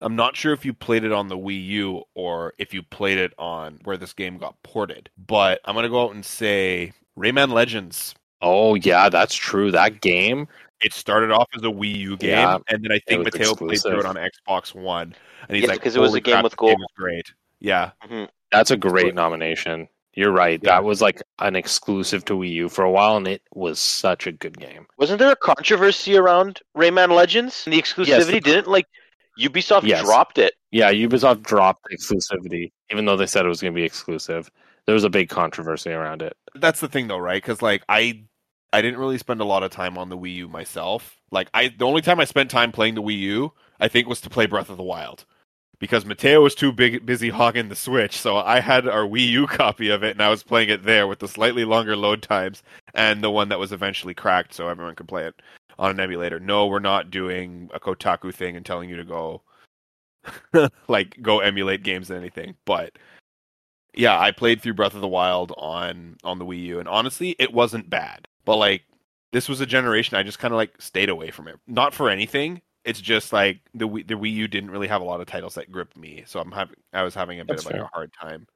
I'm 0.00 0.16
not 0.16 0.36
sure 0.36 0.52
if 0.52 0.66
you 0.66 0.74
played 0.74 1.04
it 1.04 1.12
on 1.12 1.28
the 1.28 1.38
Wii 1.38 1.64
U 1.66 2.02
or 2.14 2.52
if 2.58 2.74
you 2.74 2.82
played 2.82 3.16
it 3.16 3.32
on 3.38 3.78
where 3.84 3.96
this 3.96 4.12
game 4.12 4.36
got 4.36 4.62
ported, 4.62 5.08
but 5.16 5.60
I'm 5.64 5.74
gonna 5.74 5.88
go 5.88 6.04
out 6.04 6.14
and 6.14 6.24
say 6.24 6.92
Rayman 7.18 7.52
Legends. 7.52 8.14
Oh 8.42 8.74
yeah, 8.74 9.08
that's 9.08 9.34
true. 9.34 9.70
That 9.70 10.02
game, 10.02 10.46
It 10.82 10.92
started 10.92 11.30
off 11.30 11.48
as 11.54 11.62
a 11.62 11.66
Wii 11.66 11.96
U 11.96 12.16
game, 12.18 12.30
Yeah, 12.30 12.58
and 12.68 12.84
then 12.84 12.92
I 12.92 12.98
think 13.08 13.24
Matteo 13.24 13.54
played 13.54 13.80
through 13.80 14.00
it 14.00 14.04
on 14.04 14.16
Xbox 14.16 14.74
One, 14.74 15.14
and 15.48 15.56
he's 15.56 15.62
Yeah, 15.62 15.70
like, 15.70 15.80
because 15.80 15.96
it 15.96 16.00
was 16.00 16.14
a 16.14 16.20
game 16.20 16.42
with 16.42 16.56
gold." 16.56 16.78
great." 16.96 17.32
Yeah, 17.60 17.92
mm-hmm. 18.04 18.24
that's 18.52 18.70
a 18.70 18.76
great 18.76 19.14
nomination. 19.14 19.88
You're 20.16 20.32
right. 20.32 20.60
Yeah. 20.62 20.70
That 20.76 20.84
was 20.84 21.00
like 21.02 21.22
an 21.40 21.56
exclusive 21.56 22.24
to 22.26 22.34
Wii 22.34 22.50
U 22.52 22.68
for 22.68 22.84
a 22.84 22.90
while, 22.90 23.16
and 23.16 23.26
it 23.26 23.42
was 23.52 23.78
such 23.78 24.26
a 24.26 24.32
good 24.32 24.58
game. 24.58 24.86
Wasn't 24.98 25.18
there 25.18 25.32
a 25.32 25.36
controversy 25.36 26.16
around 26.16 26.60
Rayman 26.76 27.10
Legends 27.10 27.62
and 27.66 27.72
the 27.74 27.80
exclusivity? 27.82 28.32
the- 28.32 28.40
Didn't 28.40 28.68
like 28.68 28.86
Ubisoft 29.40 29.82
Yes. 29.84 30.04
dropped 30.04 30.38
it? 30.38 30.54
Yeah, 30.70 30.92
Ubisoft 30.92 31.42
dropped 31.42 31.86
exclusivity, 31.92 32.70
even 32.92 33.04
though 33.04 33.16
they 33.16 33.26
said 33.26 33.44
it 33.44 33.48
was 33.48 33.60
going 33.60 33.74
to 33.74 33.76
be 33.78 33.84
exclusive. 33.84 34.50
There 34.86 34.94
was 34.94 35.04
a 35.04 35.10
big 35.10 35.28
controversy 35.28 35.90
around 35.90 36.22
it. 36.22 36.36
that's 36.56 36.78
the 36.80 36.88
thing 36.88 37.08
though, 37.08 37.18
right? 37.18 37.42
Because 37.42 37.62
like 37.62 37.82
I, 37.88 38.22
I 38.72 38.82
didn't 38.82 39.00
really 39.00 39.18
spend 39.18 39.40
a 39.40 39.44
lot 39.44 39.62
of 39.64 39.70
time 39.72 39.98
on 39.98 40.08
the 40.08 40.16
Wii 40.18 40.34
U 40.36 40.48
myself. 40.48 41.16
Like 41.32 41.48
I, 41.54 41.68
the 41.76 41.86
only 41.86 42.02
time 42.02 42.20
I 42.20 42.24
spent 42.24 42.50
time 42.50 42.70
playing 42.70 42.94
the 42.94 43.02
Wii 43.02 43.18
U, 43.18 43.52
I 43.80 43.88
think, 43.88 44.06
was 44.06 44.20
to 44.20 44.30
play 44.30 44.46
Breath 44.46 44.70
of 44.70 44.76
the 44.76 44.82
Wild, 44.84 45.24
because 45.78 46.04
Mateo 46.04 46.42
was 46.42 46.54
too 46.54 46.72
big 46.72 47.04
busy 47.04 47.30
hogging 47.30 47.68
the 47.68 47.76
Switch. 47.76 48.16
So 48.16 48.36
I 48.36 48.60
had 48.60 48.86
our 48.88 49.04
Wii 49.04 49.28
U 49.28 49.46
copy 49.48 49.90
of 49.90 50.02
it, 50.02 50.12
and 50.12 50.22
I 50.22 50.30
was 50.30 50.42
playing 50.42 50.70
it 50.70 50.84
there 50.84 51.06
with 51.06 51.18
the 51.18 51.28
slightly 51.28 51.64
longer 51.64 51.96
load 51.96 52.22
times 52.22 52.62
and 52.94 53.22
the 53.22 53.30
one 53.30 53.48
that 53.48 53.58
was 53.58 53.72
eventually 53.72 54.14
cracked, 54.14 54.54
so 54.54 54.68
everyone 54.68 54.94
could 54.94 55.08
play 55.08 55.26
it 55.26 55.40
on 55.78 55.90
an 55.90 56.00
emulator. 56.00 56.40
No, 56.40 56.66
we're 56.66 56.78
not 56.78 57.10
doing 57.10 57.70
a 57.74 57.80
Kotaku 57.80 58.32
thing 58.32 58.56
and 58.56 58.64
telling 58.64 58.88
you 58.88 58.96
to 58.96 59.04
go, 59.04 59.42
like, 60.88 61.20
go 61.22 61.40
emulate 61.40 61.82
games 61.82 62.10
and 62.10 62.18
anything, 62.18 62.54
but 62.64 62.96
yeah, 63.96 64.18
I 64.18 64.30
played 64.32 64.60
through 64.60 64.74
Breath 64.74 64.94
of 64.94 65.00
the 65.00 65.08
Wild 65.08 65.52
on 65.56 66.16
on 66.24 66.38
the 66.38 66.44
Wii 66.44 66.62
U, 66.64 66.78
and 66.80 66.88
honestly, 66.88 67.36
it 67.38 67.52
wasn't 67.52 67.90
bad. 67.90 68.26
But 68.44 68.56
like, 68.56 68.82
this 69.32 69.48
was 69.48 69.60
a 69.60 69.66
generation 69.66 70.16
I 70.16 70.22
just 70.22 70.38
kind 70.38 70.52
of 70.52 70.56
like 70.56 70.80
stayed 70.80 71.08
away 71.08 71.30
from 71.30 71.48
it. 71.48 71.56
Not 71.66 71.94
for 71.94 72.10
anything. 72.10 72.60
It's 72.84 73.00
just 73.00 73.32
like 73.32 73.60
the 73.74 73.88
Wii, 73.88 74.06
the 74.06 74.14
Wii 74.14 74.32
U 74.32 74.48
didn't 74.48 74.70
really 74.70 74.88
have 74.88 75.00
a 75.00 75.04
lot 75.04 75.20
of 75.20 75.26
titles 75.26 75.54
that 75.54 75.72
gripped 75.72 75.96
me, 75.96 76.24
so 76.26 76.40
I'm 76.40 76.52
having 76.52 76.76
I 76.92 77.02
was 77.02 77.14
having 77.14 77.40
a 77.40 77.44
bit 77.44 77.56
That's 77.56 77.62
of 77.62 77.72
like 77.72 77.76
fair. 77.76 77.84
a 77.84 77.90
hard 77.94 78.12
time. 78.12 78.46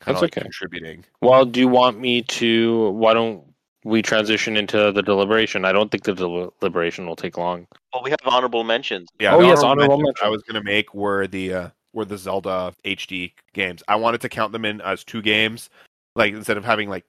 Kind 0.00 0.14
That's 0.14 0.18
of 0.18 0.22
like 0.22 0.32
okay. 0.32 0.42
contributing. 0.42 1.04
Well, 1.20 1.44
do 1.44 1.60
you 1.60 1.68
want 1.68 2.00
me 2.00 2.22
to? 2.22 2.90
Why 2.90 3.12
don't 3.12 3.44
we 3.84 4.00
transition 4.00 4.56
into 4.56 4.92
the 4.92 5.02
deliberation? 5.02 5.64
I 5.66 5.72
don't 5.72 5.90
think 5.90 6.04
the 6.04 6.14
deliberation 6.14 7.06
will 7.06 7.16
take 7.16 7.36
long. 7.36 7.66
Well, 7.92 8.02
we 8.02 8.10
have 8.10 8.20
honorable 8.24 8.64
mentions. 8.64 9.08
Yeah. 9.18 9.34
Oh, 9.34 9.42
the 9.42 9.48
yes, 9.48 9.62
honorable 9.62 9.82
honorable 9.82 9.98
mentions 9.98 10.18
I 10.22 10.28
was 10.28 10.42
gonna 10.42 10.64
make 10.64 10.94
were 10.94 11.26
the 11.26 11.52
uh, 11.52 11.68
were 11.92 12.06
the 12.06 12.16
Zelda 12.16 12.74
HD 12.84 13.32
games. 13.52 13.82
I 13.88 13.96
wanted 13.96 14.22
to 14.22 14.28
count 14.30 14.52
them 14.52 14.64
in 14.64 14.80
as 14.80 15.04
two 15.04 15.20
games, 15.20 15.68
like 16.16 16.32
instead 16.32 16.56
of 16.56 16.64
having 16.64 16.88
like 16.88 17.04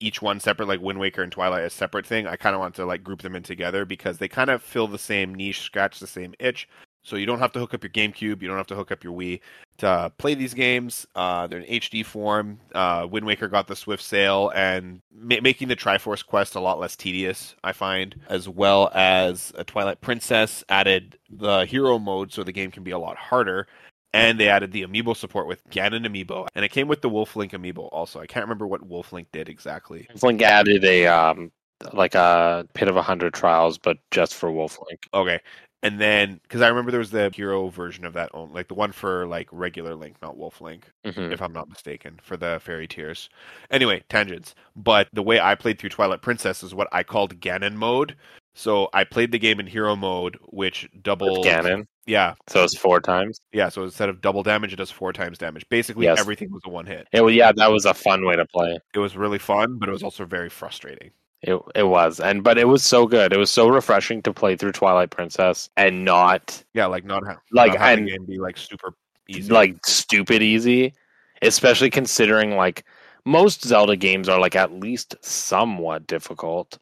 each 0.00 0.20
one 0.20 0.40
separate, 0.40 0.68
like 0.68 0.80
Wind 0.80 0.98
Waker 0.98 1.22
and 1.22 1.32
Twilight 1.32 1.64
a 1.64 1.70
separate 1.70 2.06
thing. 2.06 2.26
I 2.26 2.36
kind 2.36 2.54
of 2.54 2.60
want 2.60 2.74
to 2.76 2.86
like 2.86 3.02
group 3.02 3.22
them 3.22 3.36
in 3.36 3.42
together 3.42 3.84
because 3.84 4.18
they 4.18 4.28
kind 4.28 4.50
of 4.50 4.62
fill 4.62 4.88
the 4.88 4.98
same 4.98 5.34
niche, 5.34 5.60
scratch 5.60 6.00
the 6.00 6.06
same 6.06 6.34
itch. 6.38 6.68
So 7.02 7.14
you 7.14 7.24
don't 7.24 7.38
have 7.38 7.52
to 7.52 7.60
hook 7.60 7.72
up 7.72 7.84
your 7.84 7.90
GameCube, 7.90 8.42
you 8.42 8.48
don't 8.48 8.56
have 8.56 8.66
to 8.66 8.74
hook 8.74 8.90
up 8.90 9.04
your 9.04 9.12
Wii 9.12 9.40
to 9.78 10.12
play 10.18 10.34
these 10.34 10.54
games. 10.54 11.06
Uh, 11.14 11.46
they're 11.46 11.60
in 11.60 11.80
HD 11.80 12.04
form. 12.04 12.58
Uh, 12.74 13.06
Wind 13.08 13.24
Waker 13.24 13.46
got 13.46 13.68
the 13.68 13.76
Swift 13.76 14.02
Sail 14.02 14.50
and 14.56 15.00
ma- 15.14 15.36
making 15.40 15.68
the 15.68 15.76
Triforce 15.76 16.26
quest 16.26 16.56
a 16.56 16.60
lot 16.60 16.80
less 16.80 16.96
tedious, 16.96 17.54
I 17.62 17.72
find, 17.72 18.18
as 18.28 18.48
well 18.48 18.90
as 18.92 19.52
a 19.56 19.62
Twilight 19.62 20.00
Princess 20.00 20.64
added 20.68 21.16
the 21.30 21.64
hero 21.64 22.00
mode 22.00 22.32
so 22.32 22.42
the 22.42 22.50
game 22.50 22.72
can 22.72 22.82
be 22.82 22.90
a 22.90 22.98
lot 22.98 23.16
harder. 23.16 23.68
And 24.16 24.40
they 24.40 24.48
added 24.48 24.72
the 24.72 24.82
amiibo 24.82 25.16
support 25.16 25.46
with 25.46 25.68
Ganon 25.70 26.06
amiibo, 26.06 26.48
and 26.54 26.64
it 26.64 26.70
came 26.70 26.88
with 26.88 27.02
the 27.02 27.08
Wolf 27.08 27.36
Link 27.36 27.52
amiibo 27.52 27.88
also. 27.92 28.20
I 28.20 28.26
can't 28.26 28.44
remember 28.44 28.66
what 28.66 28.86
Wolf 28.86 29.12
Link 29.12 29.28
did 29.32 29.48
exactly. 29.48 30.08
Wolflink 30.14 30.42
added 30.42 30.84
a 30.84 31.06
um 31.06 31.52
like 31.92 32.14
a 32.14 32.66
pit 32.74 32.88
of 32.88 32.96
a 32.96 33.02
hundred 33.02 33.34
trials, 33.34 33.78
but 33.78 33.98
just 34.10 34.34
for 34.34 34.50
Wolf 34.50 34.78
Link. 34.88 35.06
Okay, 35.12 35.40
and 35.82 36.00
then 36.00 36.40
because 36.42 36.62
I 36.62 36.68
remember 36.68 36.90
there 36.90 36.98
was 36.98 37.10
the 37.10 37.30
hero 37.34 37.68
version 37.68 38.04
of 38.04 38.14
that, 38.14 38.30
own, 38.34 38.52
like 38.52 38.68
the 38.68 38.74
one 38.74 38.92
for 38.92 39.26
like 39.26 39.48
regular 39.52 39.94
Link, 39.94 40.16
not 40.22 40.36
Wolf 40.36 40.60
Link. 40.60 40.90
hmm 41.04 41.32
if 41.32 41.42
I'm 41.42 41.52
not 41.52 41.68
mistaken, 41.68 42.18
for 42.22 42.36
the 42.36 42.58
fairy 42.62 42.88
tears. 42.88 43.28
Anyway, 43.70 44.02
tangents. 44.08 44.54
But 44.74 45.08
the 45.12 45.22
way 45.22 45.38
I 45.38 45.54
played 45.54 45.78
through 45.78 45.90
Twilight 45.90 46.22
Princess 46.22 46.62
is 46.62 46.74
what 46.74 46.88
I 46.92 47.02
called 47.02 47.40
Ganon 47.40 47.74
mode. 47.74 48.16
So 48.54 48.88
I 48.94 49.04
played 49.04 49.32
the 49.32 49.38
game 49.38 49.60
in 49.60 49.66
hero 49.66 49.94
mode, 49.94 50.38
which 50.46 50.88
doubled. 51.02 51.44
Ganon. 51.44 51.86
Yeah, 52.06 52.34
So 52.46 52.62
it's 52.62 52.76
four 52.78 53.00
times. 53.00 53.40
yeah. 53.52 53.68
So 53.68 53.82
instead 53.82 54.08
of 54.08 54.20
double 54.20 54.42
damage, 54.44 54.72
it 54.72 54.76
does 54.76 54.90
four 54.92 55.12
times 55.12 55.38
damage. 55.38 55.68
Basically, 55.68 56.04
Yes. 56.06 56.20
everything 56.20 56.52
was 56.52 56.62
a 56.64 56.68
one 56.70 56.86
hit. 56.86 57.08
It 57.12 57.20
was 57.20 57.34
yeah, 57.34 57.50
that 57.52 57.70
was 57.72 57.84
a 57.84 57.94
fun 57.94 58.24
way 58.24 58.36
to 58.36 58.46
play. 58.46 58.78
It 58.94 58.98
was 59.00 59.16
really 59.16 59.38
fun, 59.38 59.78
but 59.78 59.88
it 59.88 59.92
was 59.92 60.04
also 60.04 60.24
very 60.24 60.48
frustrating. 60.48 61.10
It 61.42 61.60
it 61.74 61.82
was, 61.82 62.20
and 62.20 62.42
but 62.44 62.58
it 62.58 62.66
was 62.68 62.82
so 62.84 63.06
good. 63.06 63.32
It 63.32 63.38
was 63.38 63.50
so 63.50 63.68
refreshing 63.68 64.22
to 64.22 64.32
play 64.32 64.56
through 64.56 64.72
Twilight 64.72 65.10
Princess 65.10 65.68
and 65.76 66.04
not 66.04 66.62
Yeah, 66.74 66.86
like 66.86 67.04
not, 67.04 67.24
ha- 67.26 67.40
Like, 67.52 67.72
not 67.72 67.80
having 67.80 67.98
and- 68.04 68.08
the 68.08 68.12
game 68.12 68.24
be 68.24 68.38
like 68.38 68.56
super 68.56 68.94
easy. 69.28 69.52
like 69.52 69.84
stupid 69.84 70.42
easy, 70.42 70.94
especially 71.42 71.90
considering 71.90 72.56
like 72.56 72.84
most 73.24 73.64
Zelda 73.66 73.96
games 73.96 74.28
are 74.28 74.38
like 74.40 74.54
at 74.56 74.72
least 74.72 75.16
somewhat 75.22 76.06
difficult. 76.06 76.78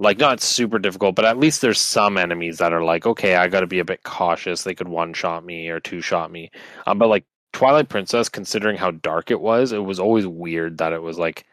Like 0.00 0.18
not 0.18 0.40
super 0.40 0.78
difficult, 0.78 1.14
but 1.14 1.26
at 1.26 1.38
least 1.38 1.60
there's 1.60 1.78
some 1.78 2.16
enemies 2.16 2.58
that 2.58 2.72
are 2.72 2.82
like, 2.82 3.06
okay, 3.06 3.36
I 3.36 3.48
got 3.48 3.60
to 3.60 3.66
be 3.66 3.78
a 3.78 3.84
bit 3.84 4.02
cautious. 4.02 4.62
They 4.62 4.74
could 4.74 4.88
one 4.88 5.12
shot 5.12 5.44
me 5.44 5.68
or 5.68 5.78
two 5.78 6.00
shot 6.00 6.32
me. 6.32 6.50
Um, 6.86 6.98
but 6.98 7.08
like 7.08 7.24
Twilight 7.52 7.90
Princess, 7.90 8.28
considering 8.28 8.76
how 8.76 8.92
dark 8.92 9.30
it 9.30 9.40
was, 9.40 9.72
it 9.72 9.84
was 9.84 10.00
always 10.00 10.26
weird 10.26 10.78
that 10.78 10.94
it 10.94 11.02
was 11.02 11.18
like 11.18 11.44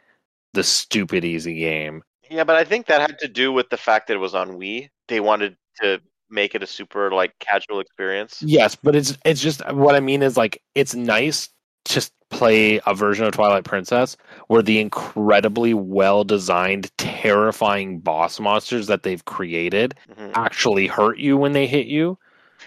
the 0.53 0.63
stupid 0.63 1.25
easy 1.25 1.55
game. 1.55 2.03
Yeah, 2.29 2.45
but 2.45 2.55
I 2.55 2.63
think 2.63 2.87
that 2.87 3.01
had 3.01 3.19
to 3.19 3.27
do 3.27 3.51
with 3.51 3.69
the 3.69 3.77
fact 3.77 4.07
that 4.07 4.15
it 4.15 4.19
was 4.19 4.35
on 4.35 4.57
Wii. 4.57 4.89
They 5.07 5.19
wanted 5.19 5.57
to 5.81 5.99
make 6.29 6.55
it 6.55 6.63
a 6.63 6.67
super 6.67 7.11
like 7.11 7.37
casual 7.39 7.79
experience. 7.79 8.41
Yes, 8.41 8.75
but 8.75 8.95
it's 8.95 9.17
it's 9.25 9.41
just 9.41 9.61
what 9.73 9.95
I 9.95 9.99
mean 9.99 10.23
is 10.23 10.37
like 10.37 10.61
it's 10.75 10.95
nice 10.95 11.49
s- 11.95 12.11
play 12.29 12.79
a 12.85 12.93
version 12.93 13.25
of 13.25 13.31
Twilight 13.31 13.63
Princess 13.63 14.17
where 14.47 14.61
the 14.61 14.79
incredibly 14.79 15.73
well 15.73 16.23
designed, 16.23 16.91
terrifying 16.97 17.99
boss 17.99 18.39
monsters 18.39 18.87
that 18.87 19.03
they've 19.03 19.23
created 19.23 19.95
Mhm. 20.17 20.31
actually 20.33 20.87
hurt 20.87 21.17
you 21.19 21.37
when 21.37 21.53
they 21.53 21.65
hit 21.65 21.85
you. 21.87 22.17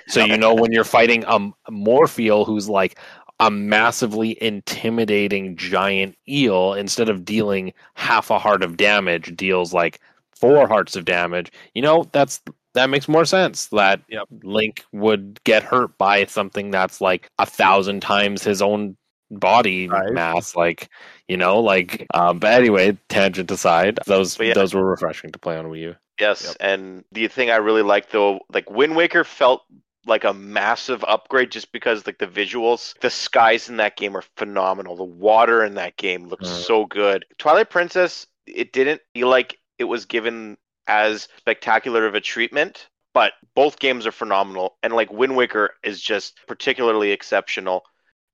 So 0.06 0.24
you 0.24 0.36
know 0.38 0.54
when 0.54 0.72
you're 0.72 0.84
fighting 0.84 1.24
a 1.26 1.38
Morpheel 1.70 2.46
who's 2.46 2.68
like 2.68 2.98
a 3.38 3.50
massively 3.50 4.36
intimidating 4.42 5.56
giant 5.56 6.14
eel 6.28 6.72
instead 6.74 7.08
of 7.08 7.24
dealing 7.24 7.72
half 7.94 8.30
a 8.30 8.38
heart 8.38 8.62
of 8.62 8.76
damage 8.76 9.34
deals 9.36 9.72
like 9.72 10.00
four 10.34 10.66
hearts 10.68 10.96
of 10.96 11.04
damage. 11.04 11.50
You 11.74 11.82
know, 11.82 12.06
that's 12.12 12.40
that 12.74 12.88
makes 12.90 13.08
more 13.08 13.24
sense 13.24 13.66
that 13.68 14.00
Yep. 14.08 14.28
Link 14.42 14.84
would 14.92 15.42
get 15.44 15.62
hurt 15.62 15.96
by 15.98 16.24
something 16.26 16.70
that's 16.70 17.00
like 17.00 17.28
a 17.38 17.44
thousand 17.46 18.00
times 18.00 18.42
his 18.44 18.62
own 18.62 18.96
body 19.30 19.88
Size. 19.88 20.10
mass, 20.12 20.56
like 20.56 20.88
you 21.28 21.36
know, 21.36 21.60
like. 21.60 22.06
Um, 22.14 22.38
but 22.38 22.52
anyway, 22.52 22.96
tangent 23.08 23.50
aside, 23.50 23.98
those 24.06 24.38
yeah. 24.38 24.54
those 24.54 24.74
were 24.74 24.84
refreshing 24.84 25.32
to 25.32 25.38
play 25.38 25.56
on 25.56 25.66
Wii 25.66 25.80
U. 25.80 25.96
Yes, 26.18 26.44
Yep. 26.48 26.56
and 26.60 27.04
the 27.12 27.28
thing 27.28 27.50
I 27.50 27.56
really 27.56 27.82
liked 27.82 28.12
though, 28.12 28.40
like 28.52 28.68
Wind 28.70 28.94
Waker 28.96 29.24
felt 29.24 29.62
like 30.06 30.24
a 30.24 30.32
massive 30.34 31.04
upgrade 31.04 31.50
just 31.50 31.72
because 31.72 32.06
like 32.06 32.18
the 32.18 32.26
visuals, 32.26 32.98
the 33.00 33.10
skies 33.10 33.68
in 33.68 33.76
that 33.78 33.96
game 33.96 34.16
are 34.16 34.24
phenomenal. 34.36 34.96
The 34.96 35.04
water 35.04 35.64
in 35.64 35.74
that 35.74 35.96
game 35.96 36.26
looks 36.26 36.48
Mm. 36.48 36.62
so 36.64 36.86
good. 36.86 37.24
Twilight 37.38 37.70
Princess, 37.70 38.26
it 38.46 38.72
didn't 38.72 39.00
feel 39.14 39.28
like 39.28 39.58
it 39.78 39.84
was 39.84 40.06
given 40.06 40.56
as 40.86 41.28
spectacular 41.36 42.06
of 42.06 42.14
a 42.14 42.20
treatment, 42.20 42.88
but 43.14 43.34
both 43.54 43.78
games 43.78 44.06
are 44.06 44.12
phenomenal 44.12 44.76
and 44.82 44.92
like 44.94 45.12
Wind 45.12 45.36
Waker 45.36 45.74
is 45.84 46.00
just 46.00 46.38
particularly 46.46 47.12
exceptional. 47.12 47.84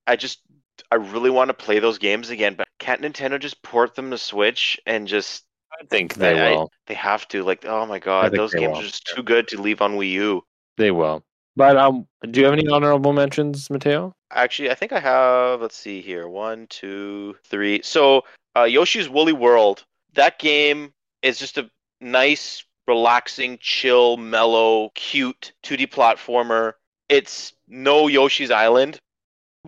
I 0.06 0.14
just 0.16 0.38
I 0.90 0.96
really 0.96 1.30
want 1.30 1.48
to 1.48 1.54
play 1.54 1.78
those 1.78 1.98
games 1.98 2.30
again, 2.30 2.54
but 2.54 2.68
can't 2.78 3.02
Nintendo 3.02 3.38
just 3.40 3.62
port 3.62 3.94
them 3.94 4.10
to 4.10 4.18
Switch 4.18 4.80
and 4.86 5.06
just 5.08 5.44
I 5.80 5.84
think 5.86 6.14
they 6.14 6.40
I- 6.40 6.46
I- 6.48 6.50
will. 6.52 6.70
they 6.86 6.94
have 6.94 7.26
to 7.28 7.42
like 7.42 7.64
oh 7.64 7.86
my 7.86 7.98
god, 7.98 8.32
those 8.32 8.54
games 8.54 8.72
will. 8.72 8.78
are 8.78 8.82
just 8.82 9.06
too 9.06 9.22
good 9.22 9.48
to 9.48 9.60
leave 9.60 9.80
on 9.82 9.96
Wii 9.96 10.10
U. 10.12 10.44
They 10.76 10.90
will. 10.90 11.24
But 11.56 11.76
um, 11.78 12.06
do 12.30 12.40
you 12.40 12.44
have 12.44 12.52
any 12.52 12.68
honorable 12.68 13.14
mentions, 13.14 13.70
Matteo? 13.70 14.12
Actually, 14.30 14.70
I 14.70 14.74
think 14.74 14.92
I 14.92 15.00
have. 15.00 15.62
Let's 15.62 15.76
see 15.76 16.02
here. 16.02 16.28
One, 16.28 16.66
two, 16.68 17.34
three. 17.44 17.80
So, 17.82 18.24
uh, 18.54 18.64
Yoshi's 18.64 19.08
Woolly 19.08 19.32
World. 19.32 19.84
That 20.12 20.38
game 20.38 20.92
is 21.22 21.38
just 21.38 21.56
a 21.56 21.70
nice, 22.02 22.62
relaxing, 22.86 23.56
chill, 23.60 24.18
mellow, 24.18 24.90
cute 24.94 25.52
2D 25.62 25.86
platformer. 25.86 26.74
It's 27.08 27.54
no 27.68 28.06
Yoshi's 28.06 28.50
Island, 28.50 28.98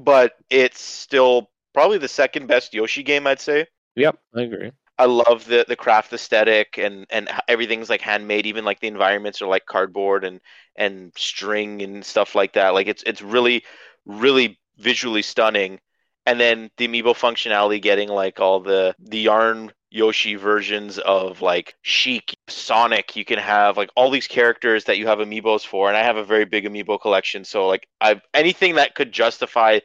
but 0.04 0.34
it's 0.50 0.80
still 0.80 1.50
probably 1.74 1.98
the 1.98 2.08
second 2.08 2.46
best 2.46 2.74
Yoshi 2.74 3.02
game, 3.02 3.26
I'd 3.26 3.40
say. 3.40 3.66
Yep, 3.96 4.18
I 4.34 4.42
agree. 4.42 4.72
I 4.98 5.04
love 5.04 5.44
the 5.46 5.64
the 5.68 5.76
craft 5.76 6.12
aesthetic 6.12 6.76
and 6.76 7.06
and 7.10 7.28
everything's 7.46 7.88
like 7.88 8.00
handmade. 8.00 8.46
Even 8.46 8.64
like 8.64 8.80
the 8.80 8.88
environments 8.88 9.40
are 9.40 9.46
like 9.46 9.64
cardboard 9.66 10.24
and 10.24 10.40
and 10.76 11.12
string 11.16 11.82
and 11.82 12.04
stuff 12.04 12.34
like 12.34 12.54
that. 12.54 12.70
Like 12.70 12.88
it's 12.88 13.04
it's 13.04 13.22
really 13.22 13.64
really 14.06 14.58
visually 14.76 15.22
stunning. 15.22 15.78
And 16.26 16.38
then 16.38 16.70
the 16.76 16.88
amiibo 16.88 17.14
functionality, 17.14 17.80
getting 17.80 18.08
like 18.08 18.40
all 18.40 18.60
the 18.60 18.94
the 18.98 19.18
yarn 19.20 19.72
Yoshi 19.90 20.34
versions 20.34 20.98
of 20.98 21.40
like 21.40 21.74
Sheik, 21.82 22.34
Sonic. 22.48 23.16
You 23.16 23.24
can 23.24 23.38
have 23.38 23.76
like 23.76 23.90
all 23.96 24.10
these 24.10 24.26
characters 24.26 24.84
that 24.84 24.98
you 24.98 25.06
have 25.06 25.18
amiibos 25.18 25.66
for, 25.66 25.88
and 25.88 25.96
I 25.96 26.02
have 26.02 26.16
a 26.16 26.24
very 26.24 26.44
big 26.44 26.64
amiibo 26.64 27.00
collection. 27.00 27.44
So 27.44 27.66
like 27.66 27.86
I've 28.00 28.20
anything 28.34 28.74
that 28.74 28.94
could 28.94 29.12
justify 29.12 29.80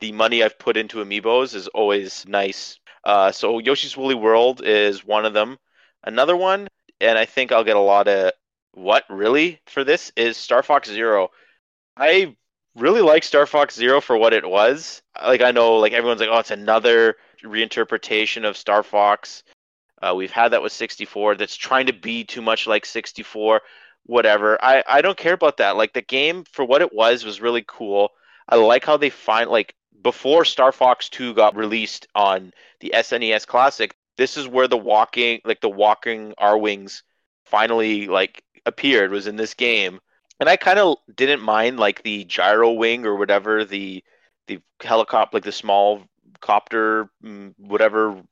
the 0.00 0.12
money 0.12 0.42
I've 0.42 0.58
put 0.58 0.76
into 0.76 1.04
amiibos 1.04 1.54
is 1.54 1.68
always 1.68 2.26
nice. 2.26 2.78
Uh, 3.04 3.32
so 3.32 3.58
Yoshi's 3.58 3.96
Woolly 3.96 4.14
World 4.14 4.62
is 4.64 5.04
one 5.04 5.26
of 5.26 5.34
them. 5.34 5.58
Another 6.02 6.36
one, 6.36 6.68
and 7.00 7.18
I 7.18 7.26
think 7.26 7.52
I'll 7.52 7.64
get 7.64 7.76
a 7.76 7.80
lot 7.80 8.08
of 8.08 8.32
what 8.72 9.04
really 9.08 9.60
for 9.66 9.84
this 9.84 10.10
is 10.16 10.36
Star 10.36 10.62
Fox 10.62 10.88
Zero. 10.88 11.30
I 11.96 12.34
really 12.76 13.02
like 13.02 13.22
Star 13.22 13.46
Fox 13.46 13.74
Zero 13.74 14.00
for 14.00 14.16
what 14.16 14.32
it 14.32 14.48
was. 14.48 15.02
Like 15.22 15.42
I 15.42 15.50
know, 15.50 15.76
like 15.76 15.92
everyone's 15.92 16.20
like, 16.20 16.30
oh, 16.32 16.38
it's 16.38 16.50
another 16.50 17.16
reinterpretation 17.44 18.48
of 18.48 18.56
Star 18.56 18.82
Fox. 18.82 19.42
Uh, 20.02 20.14
we've 20.14 20.30
had 20.30 20.52
that 20.52 20.62
with 20.62 20.72
64. 20.72 21.36
That's 21.36 21.56
trying 21.56 21.86
to 21.86 21.92
be 21.92 22.24
too 22.24 22.42
much 22.42 22.66
like 22.66 22.84
64. 22.84 23.62
Whatever. 24.06 24.62
I 24.62 24.84
I 24.86 25.00
don't 25.00 25.16
care 25.16 25.32
about 25.32 25.56
that. 25.58 25.76
Like 25.76 25.94
the 25.94 26.02
game 26.02 26.44
for 26.44 26.64
what 26.64 26.82
it 26.82 26.92
was 26.92 27.24
was 27.24 27.40
really 27.40 27.64
cool. 27.66 28.10
I 28.48 28.56
like 28.56 28.84
how 28.84 28.98
they 28.98 29.08
find 29.08 29.48
like 29.48 29.74
before 30.02 30.44
Star 30.44 30.72
Fox 30.72 31.08
2 31.08 31.34
got 31.34 31.56
released 31.56 32.06
on 32.14 32.52
the 32.80 32.92
SNES 32.94 33.46
Classic, 33.46 33.96
this 34.16 34.36
is 34.36 34.46
where 34.46 34.68
the 34.68 34.76
walking 34.76 35.40
like 35.44 35.60
the 35.60 35.70
walking 35.70 36.34
Arwings 36.38 37.02
finally 37.46 38.06
like 38.06 38.42
appeared 38.66 39.10
was 39.10 39.26
in 39.26 39.36
this 39.36 39.54
game. 39.54 40.00
And 40.40 40.48
I 40.48 40.56
kind 40.56 40.78
of 40.78 40.98
didn't 41.14 41.40
mind 41.40 41.78
like 41.78 42.02
the 42.02 42.24
Gyrowing 42.24 43.04
or 43.04 43.16
whatever 43.16 43.64
the 43.64 44.04
the 44.46 44.60
helicopter 44.82 45.38
like 45.38 45.44
the 45.44 45.52
small 45.52 46.02
copter 46.44 47.08
mm, 47.24 47.54
whatever 47.58 48.22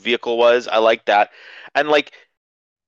vehicle 0.00 0.36
was. 0.38 0.66
I 0.66 0.78
like 0.78 1.04
that. 1.04 1.30
And 1.74 1.88
like 1.88 2.12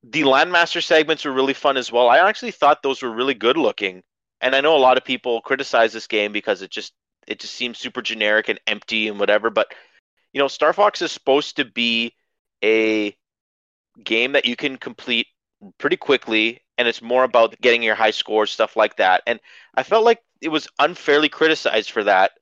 the 0.02 0.22
Landmaster 0.22 0.82
segments 0.82 1.24
were 1.24 1.32
really 1.32 1.54
fun 1.54 1.76
as 1.76 1.92
well. 1.92 2.08
I 2.08 2.18
actually 2.18 2.52
thought 2.52 2.82
those 2.82 3.02
were 3.02 3.10
really 3.10 3.34
good 3.34 3.56
looking. 3.56 4.02
And 4.40 4.54
I 4.54 4.60
know 4.60 4.76
a 4.76 4.78
lot 4.78 4.96
of 4.96 5.04
people 5.04 5.40
criticize 5.40 5.92
this 5.92 6.06
game 6.06 6.32
because 6.32 6.62
it 6.62 6.70
just 6.70 6.92
it 7.26 7.40
just 7.40 7.54
seems 7.54 7.78
super 7.78 8.02
generic 8.02 8.48
and 8.48 8.60
empty 8.66 9.08
and 9.08 9.18
whatever, 9.18 9.50
but 9.50 9.72
you 10.32 10.40
know, 10.40 10.48
Star 10.48 10.72
Fox 10.72 11.02
is 11.02 11.12
supposed 11.12 11.56
to 11.56 11.64
be 11.64 12.12
a 12.62 13.16
game 14.02 14.32
that 14.32 14.44
you 14.44 14.54
can 14.56 14.76
complete 14.76 15.26
pretty 15.78 15.96
quickly 15.96 16.60
and 16.78 16.86
it's 16.86 17.00
more 17.00 17.24
about 17.24 17.58
getting 17.60 17.82
your 17.82 17.94
high 17.94 18.10
scores 18.10 18.50
stuff 18.50 18.76
like 18.76 18.96
that. 18.96 19.22
And 19.26 19.40
I 19.74 19.82
felt 19.82 20.04
like 20.04 20.20
it 20.40 20.50
was 20.50 20.68
unfairly 20.78 21.28
criticized 21.28 21.90
for 21.90 22.04
that. 22.04 22.32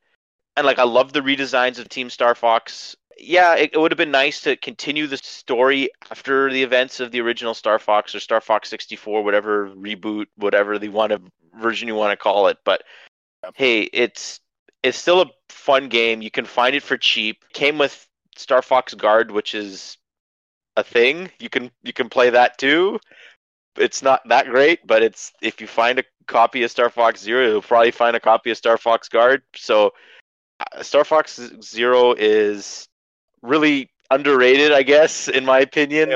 And 0.57 0.65
like 0.65 0.79
I 0.79 0.83
love 0.83 1.13
the 1.13 1.21
redesigns 1.21 1.79
of 1.79 1.89
Team 1.89 2.09
Star 2.09 2.35
Fox. 2.35 2.95
Yeah, 3.17 3.55
it, 3.55 3.71
it 3.73 3.77
would 3.77 3.91
have 3.91 3.97
been 3.97 4.11
nice 4.11 4.41
to 4.41 4.55
continue 4.57 5.07
the 5.07 5.17
story 5.17 5.89
after 6.11 6.51
the 6.51 6.63
events 6.63 6.99
of 6.99 7.11
the 7.11 7.21
original 7.21 7.53
Star 7.53 7.79
Fox 7.79 8.13
or 8.13 8.19
Star 8.19 8.41
Fox 8.41 8.69
64, 8.69 9.23
whatever 9.23 9.69
reboot, 9.69 10.25
whatever 10.35 10.77
the 10.77 10.89
want 10.89 11.11
to 11.11 11.21
version 11.59 11.87
you 11.87 11.95
want 11.95 12.11
to 12.11 12.21
call 12.21 12.47
it. 12.47 12.57
But 12.63 12.83
hey, 13.55 13.81
it's 13.81 14.39
it's 14.83 14.97
still 14.97 15.21
a 15.21 15.31
fun 15.49 15.89
game. 15.89 16.21
You 16.21 16.31
can 16.31 16.45
find 16.45 16.75
it 16.75 16.83
for 16.83 16.97
cheap. 16.97 17.43
Came 17.53 17.77
with 17.77 18.07
Star 18.37 18.61
Fox 18.61 18.93
Guard, 18.93 19.31
which 19.31 19.55
is 19.55 19.97
a 20.77 20.83
thing. 20.83 21.29
You 21.39 21.49
can 21.49 21.71
you 21.83 21.93
can 21.93 22.09
play 22.09 22.29
that 22.29 22.57
too. 22.57 22.99
It's 23.77 24.01
not 24.01 24.21
that 24.29 24.47
great, 24.47 24.85
but 24.87 25.03
it's 25.03 25.33
if 25.41 25.59
you 25.59 25.67
find 25.67 25.99
a 25.99 26.03
copy 26.27 26.63
of 26.63 26.71
Star 26.71 26.89
Fox 26.89 27.21
Zero, 27.21 27.47
you'll 27.47 27.61
probably 27.61 27.91
find 27.91 28.15
a 28.15 28.19
copy 28.19 28.51
of 28.51 28.57
Star 28.57 28.77
Fox 28.77 29.09
Guard. 29.09 29.43
So 29.55 29.91
Star 30.81 31.03
Fox 31.05 31.39
Zero 31.61 32.13
is 32.13 32.87
really 33.41 33.89
underrated, 34.11 34.71
I 34.71 34.83
guess, 34.83 35.27
in 35.27 35.45
my 35.45 35.59
opinion. 35.59 36.13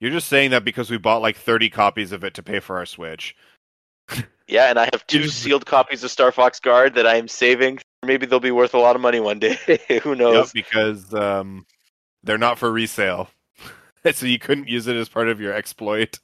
You're 0.00 0.10
just 0.10 0.28
saying 0.28 0.50
that 0.50 0.64
because 0.64 0.90
we 0.90 0.98
bought 0.98 1.22
like 1.22 1.36
30 1.36 1.70
copies 1.70 2.12
of 2.12 2.22
it 2.24 2.34
to 2.34 2.42
pay 2.42 2.60
for 2.60 2.76
our 2.76 2.86
Switch. 2.86 3.34
Yeah, 4.48 4.70
and 4.70 4.78
I 4.78 4.88
have 4.92 5.04
two 5.08 5.26
sealed 5.26 5.66
copies 5.66 6.04
of 6.04 6.10
Star 6.12 6.30
Fox 6.30 6.60
Guard 6.60 6.94
that 6.94 7.04
I 7.04 7.16
am 7.16 7.26
saving. 7.26 7.80
Maybe 8.04 8.26
they'll 8.26 8.38
be 8.38 8.52
worth 8.52 8.74
a 8.74 8.78
lot 8.78 8.94
of 8.94 9.02
money 9.02 9.18
one 9.18 9.40
day. 9.40 9.58
Who 10.04 10.10
Yep, 10.10 10.18
knows? 10.18 10.52
because 10.52 11.12
um, 11.12 11.66
they're 12.22 12.38
not 12.38 12.56
for 12.56 12.70
resale. 12.70 13.28
so 14.12 14.24
you 14.24 14.38
couldn't 14.38 14.68
use 14.68 14.86
it 14.86 14.94
as 14.94 15.08
part 15.08 15.28
of 15.28 15.40
your 15.40 15.52
exploit. 15.52 16.20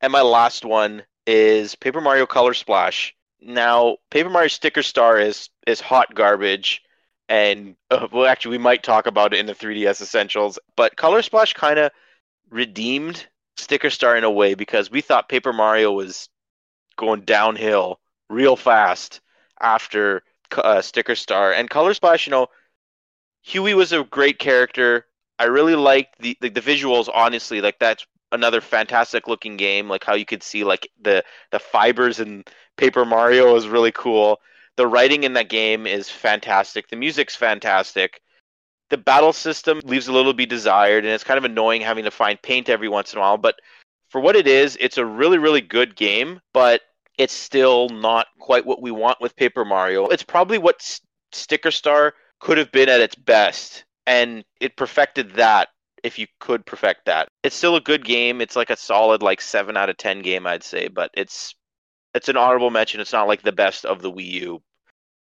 and 0.00 0.12
my 0.12 0.22
last 0.22 0.64
one 0.64 1.02
is 1.26 1.74
Paper 1.74 2.00
Mario 2.00 2.26
Color 2.26 2.54
Splash. 2.54 3.12
Now, 3.42 3.96
Paper 4.10 4.28
Mario 4.28 4.48
Sticker 4.48 4.82
Star 4.82 5.18
is 5.18 5.48
is 5.66 5.80
hot 5.80 6.14
garbage, 6.14 6.82
and 7.28 7.76
uh, 7.90 8.08
well, 8.12 8.26
actually, 8.26 8.58
we 8.58 8.62
might 8.62 8.82
talk 8.82 9.06
about 9.06 9.32
it 9.32 9.40
in 9.40 9.46
the 9.46 9.54
3DS 9.54 10.00
Essentials. 10.00 10.58
But 10.76 10.96
Color 10.96 11.22
Splash 11.22 11.54
kind 11.54 11.78
of 11.78 11.90
redeemed 12.50 13.26
Sticker 13.56 13.90
Star 13.90 14.16
in 14.16 14.24
a 14.24 14.30
way 14.30 14.54
because 14.54 14.90
we 14.90 15.00
thought 15.00 15.28
Paper 15.28 15.52
Mario 15.52 15.92
was 15.92 16.28
going 16.96 17.22
downhill 17.22 18.00
real 18.28 18.56
fast 18.56 19.20
after 19.60 20.22
uh, 20.56 20.82
Sticker 20.82 21.14
Star 21.14 21.52
and 21.52 21.70
Color 21.70 21.94
Splash. 21.94 22.26
You 22.26 22.32
know, 22.32 22.48
Huey 23.42 23.74
was 23.74 23.92
a 23.92 24.04
great 24.04 24.38
character. 24.38 25.06
I 25.38 25.44
really 25.44 25.76
liked 25.76 26.20
the, 26.20 26.36
the 26.40 26.50
the 26.50 26.60
visuals. 26.60 27.08
Honestly, 27.12 27.60
like 27.62 27.78
that's 27.78 28.06
another 28.32 28.60
fantastic 28.60 29.26
looking 29.28 29.56
game. 29.56 29.88
Like 29.88 30.04
how 30.04 30.14
you 30.14 30.24
could 30.24 30.42
see 30.42 30.64
like 30.64 30.88
the 31.00 31.24
the 31.50 31.58
fibers 31.58 32.20
in 32.20 32.44
Paper 32.76 33.04
Mario 33.04 33.54
is 33.56 33.68
really 33.68 33.92
cool. 33.92 34.40
The 34.76 34.86
writing 34.86 35.24
in 35.24 35.34
that 35.34 35.48
game 35.48 35.86
is 35.86 36.08
fantastic. 36.08 36.88
The 36.88 36.96
music's 36.96 37.36
fantastic. 37.36 38.20
The 38.88 38.98
battle 38.98 39.32
system 39.32 39.80
leaves 39.84 40.08
a 40.08 40.12
little 40.12 40.32
to 40.32 40.36
be 40.36 40.46
desired, 40.46 41.04
and 41.04 41.12
it's 41.12 41.24
kind 41.24 41.38
of 41.38 41.44
annoying 41.44 41.82
having 41.82 42.04
to 42.04 42.10
find 42.10 42.40
paint 42.42 42.68
every 42.68 42.88
once 42.88 43.12
in 43.12 43.18
a 43.18 43.20
while. 43.20 43.38
But 43.38 43.56
for 44.08 44.20
what 44.20 44.36
it 44.36 44.46
is, 44.46 44.76
it's 44.80 44.98
a 44.98 45.04
really 45.04 45.38
really 45.38 45.60
good 45.60 45.96
game. 45.96 46.40
But 46.52 46.82
it's 47.18 47.34
still 47.34 47.88
not 47.90 48.28
quite 48.38 48.64
what 48.64 48.80
we 48.80 48.90
want 48.90 49.20
with 49.20 49.36
Paper 49.36 49.64
Mario. 49.64 50.06
It's 50.06 50.22
probably 50.22 50.58
what 50.58 50.76
S- 50.80 51.02
Sticker 51.32 51.70
Star 51.70 52.14
could 52.40 52.56
have 52.56 52.72
been 52.72 52.88
at 52.88 53.00
its 53.00 53.14
best, 53.14 53.84
and 54.06 54.44
it 54.60 54.76
perfected 54.76 55.34
that 55.34 55.68
if 56.04 56.18
you 56.18 56.26
could 56.40 56.66
perfect 56.66 57.06
that. 57.06 57.28
It's 57.42 57.56
still 57.56 57.76
a 57.76 57.80
good 57.80 58.04
game. 58.04 58.40
It's 58.40 58.56
like 58.56 58.70
a 58.70 58.76
solid 58.76 59.22
like 59.22 59.40
7 59.40 59.76
out 59.76 59.90
of 59.90 59.96
10 59.96 60.22
game 60.22 60.46
I'd 60.46 60.62
say, 60.62 60.88
but 60.88 61.10
it's 61.14 61.54
it's 62.14 62.28
an 62.28 62.36
honorable 62.36 62.70
mention. 62.70 63.00
It's 63.00 63.12
not 63.12 63.28
like 63.28 63.42
the 63.42 63.52
best 63.52 63.84
of 63.84 64.02
the 64.02 64.10
Wii 64.10 64.30
U. 64.42 64.62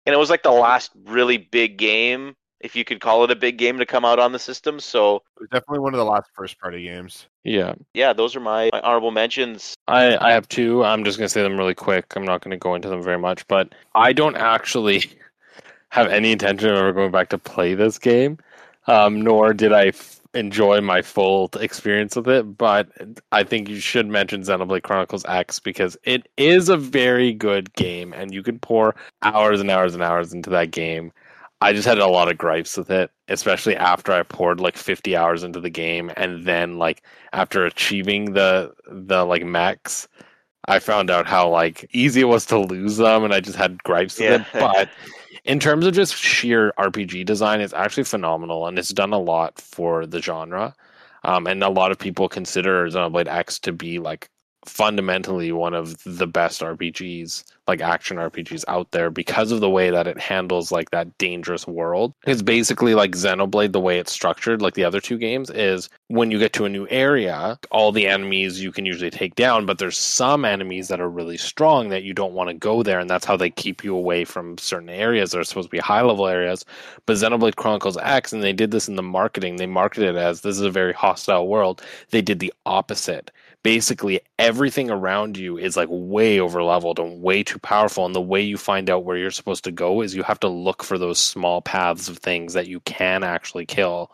And 0.07 0.15
it 0.15 0.19
was 0.19 0.31
like 0.31 0.43
the 0.43 0.51
last 0.51 0.91
really 1.05 1.37
big 1.37 1.77
game, 1.77 2.35
if 2.61 2.75
you 2.75 2.85
could 2.85 3.01
call 3.01 3.25
it 3.25 3.31
a 3.31 3.37
big 3.37 3.59
game 3.59 3.79
to 3.79 3.85
come 3.85 4.07
out 4.07 4.19
on 4.19 4.33
the 4.33 4.39
system. 4.39 4.81
So, 4.81 5.17
It 5.17 5.41
was 5.41 5.49
definitely 5.51 5.81
one 5.81 5.93
of 5.93 5.99
the 5.99 6.05
last 6.05 6.31
first 6.35 6.59
party 6.59 6.83
games. 6.85 7.27
Yeah, 7.45 7.75
yeah, 7.93 8.15
those 8.15 8.35
are 8.35 8.41
my, 8.41 8.71
my 8.73 8.81
honorable 8.81 9.11
mentions. 9.11 9.75
I 9.87 10.17
I 10.17 10.33
have 10.33 10.49
two. 10.49 10.83
I'm 10.83 11.05
just 11.05 11.19
gonna 11.19 11.29
say 11.29 11.43
them 11.43 11.59
really 11.59 11.75
quick. 11.75 12.07
I'm 12.17 12.25
not 12.25 12.41
gonna 12.41 12.57
go 12.57 12.75
into 12.75 12.89
them 12.89 13.03
very 13.03 13.19
much, 13.19 13.47
but 13.49 13.75
I 13.95 14.13
don't 14.15 14.37
actually 14.37 15.05
have 15.91 16.09
any 16.09 16.33
intention 16.33 16.71
of 16.71 16.77
ever 16.77 16.93
going 16.93 17.11
back 17.11 17.29
to 17.31 17.39
play 17.39 17.75
this 17.75 17.99
game, 17.99 18.39
um, 18.87 19.21
nor 19.21 19.53
did 19.53 19.73
I 19.73 19.89
f- 19.89 20.18
enjoy 20.35 20.81
my 20.81 21.03
full 21.03 21.51
experience 21.61 22.17
with 22.17 22.29
it. 22.29 22.57
But 22.59 22.89
I 23.33 23.43
think 23.45 23.69
you 23.69 23.81
should 23.81 24.07
mention 24.07 24.43
Xenoblade 24.43 24.83
Chronicles 24.83 25.25
X 25.27 25.59
because 25.59 25.97
it 26.05 26.29
is 26.37 26.69
a 26.69 26.77
very 26.77 27.33
good 27.33 27.73
game, 27.75 28.13
and 28.13 28.33
you 28.33 28.43
can 28.43 28.59
pour 28.59 28.95
hours 29.23 29.61
and 29.61 29.71
hours 29.71 29.95
and 29.95 30.03
hours 30.03 30.33
into 30.33 30.51
that 30.51 30.71
game. 30.71 31.13
I 31.61 31.73
just 31.73 31.89
had 31.89 31.99
a 31.99 32.07
lot 32.07 32.29
of 32.31 32.39
gripes 32.39 32.77
with 32.77 32.91
it, 32.91 33.11
especially 33.29 33.75
after 33.77 34.13
I 34.13 34.23
poured 34.23 34.61
like 34.61 34.77
50 34.77 35.17
hours 35.17 35.43
into 35.43 35.61
the 35.61 35.71
game, 35.71 36.11
and 36.17 36.45
then 36.45 36.79
like 36.79 37.03
after 37.33 37.65
achieving 37.67 38.33
the 38.35 38.73
the 38.89 39.25
like 39.25 39.45
max, 39.45 40.07
I 40.69 40.79
found 40.79 41.11
out 41.11 41.27
how 41.27 41.49
like 41.49 41.89
easy 41.93 42.21
it 42.21 42.25
was 42.25 42.47
to 42.47 42.59
lose 42.59 42.97
them, 42.99 43.25
and 43.25 43.35
I 43.35 43.41
just 43.41 43.57
had 43.59 43.83
gripes 43.83 44.19
with 44.21 44.29
Yeah. 44.29 44.37
it. 44.43 44.47
But 44.59 44.89
in 45.49 45.59
terms 45.59 45.87
of 45.87 45.95
just 45.95 46.15
sheer 46.15 46.73
RPG 46.79 47.25
design, 47.25 47.63
it's 47.63 47.73
actually 47.73 48.05
phenomenal, 48.05 48.67
and 48.67 48.79
it's 48.79 48.91
done 48.91 49.15
a 49.15 49.19
lot 49.19 49.59
for 49.59 50.07
the 50.07 50.21
genre. 50.21 50.75
Um, 51.25 51.47
and 51.47 51.65
a 51.65 51.71
lot 51.71 51.91
of 51.91 51.99
people 51.99 52.29
consider 52.29 52.87
Xenoblade 52.89 53.29
X 53.29 53.59
to 53.61 53.73
be 53.73 53.99
like 53.99 54.31
fundamentally 54.67 55.53
one 55.53 55.75
of 55.75 56.03
the 56.05 56.27
best 56.27 56.61
RPGs, 56.61 57.45
like 57.67 57.81
action 57.81 58.17
RPGs 58.17 58.65
out 58.69 58.91
there, 58.91 59.11
because 59.11 59.53
of 59.53 59.61
the 59.61 59.71
way 59.71 59.91
that 59.91 60.07
it 60.07 60.19
handles 60.19 60.73
like 60.73 60.91
that 60.91 61.17
dangerous 61.19 61.67
world. 61.67 62.15
It's 62.27 62.43
basically 62.43 62.95
like 62.95 63.13
Xenoblade, 63.13 63.73
the 63.73 63.81
way 63.81 63.99
it's 63.99 64.13
structured, 64.13 64.61
like 64.61 64.75
the 64.75 64.85
other 64.85 65.01
two 65.01 65.19
games, 65.19 65.51
is 65.51 65.89
when 66.09 66.31
you 66.31 66.39
get 66.39 66.53
to 66.55 66.65
a 66.65 66.69
new 66.69 66.87
area, 66.91 67.59
all 67.71 67.93
the 67.93 68.07
enemies 68.07 68.63
you 68.63 68.73
can 68.73 68.87
usually 68.87 69.11
take 69.11 69.35
down, 69.35 69.67
but 69.67 69.79
there's 69.79 69.99
some 69.99 70.45
enemies 70.45 70.89
that 70.89 71.01
are 71.01 71.11
really 71.11 71.37
strong 71.37 71.89
that 71.89 72.03
you 72.03 72.15
don't 72.15 72.35
want 72.35 72.49
to 72.49 72.55
go 72.55 72.83
there, 72.83 72.99
and 72.99 73.09
that's 73.09 73.27
how 73.27 73.37
they 73.37 73.51
keep 73.51 73.85
you 73.85 73.95
away 73.95 74.25
from 74.25 74.59
certain 74.59 74.89
areas 74.91 75.31
that 75.31 75.39
are 75.39 75.45
supposed 75.45 75.69
to 75.69 75.77
be 75.77 75.79
high 75.79 76.03
level 76.03 76.27
areas. 76.27 76.65
But 77.07 77.17
Xenoblade 77.17 77.57
Chronicles 77.57 77.97
X, 77.99 78.33
and 78.33 78.43
they 78.43 78.53
did 78.53 78.71
this 78.71 78.89
in 78.89 78.97
the 78.97 79.03
marketing, 79.03 79.57
they 79.57 79.67
marketed 79.67 80.17
it 80.17 80.19
as 80.19 80.41
this 80.41 80.57
is 80.57 80.63
a 80.63 80.71
very 80.71 80.93
hostile 80.93 81.49
world. 81.49 81.83
They 82.11 82.23
did 82.23 82.41
the 82.41 82.53
opposite 82.67 83.31
basically 83.63 84.21
everything 84.39 84.91
around 84.91 85.37
you 85.37 85.59
is 85.59 85.77
like 85.77 85.89
way 85.91 86.39
over 86.41 86.63
leveled 86.63 86.99
and 86.99 87.23
way 87.23 87.43
too 87.43 87.59
powerful 87.59 88.07
and 88.07 88.15
the 88.15 88.21
way 88.21 88.41
you 88.41 88.57
find 88.57 88.89
out 88.89 89.05
where 89.05 89.17
you're 89.17 89.31
supposed 89.31 89.65
to 89.65 89.73
go 89.73 90.01
is 90.01 90.15
you 90.15 90.23
have 90.23 90.41
to 90.41 90.49
look 90.49 90.83
for 90.83 90.97
those 90.99 91.19
small 91.19 91.61
paths 91.61 92.09
of 92.09 92.19
things 92.19 92.55
that 92.55 92.69
you 92.69 92.81
can 92.81 93.23
actually 93.25 93.67
kill. 93.67 94.11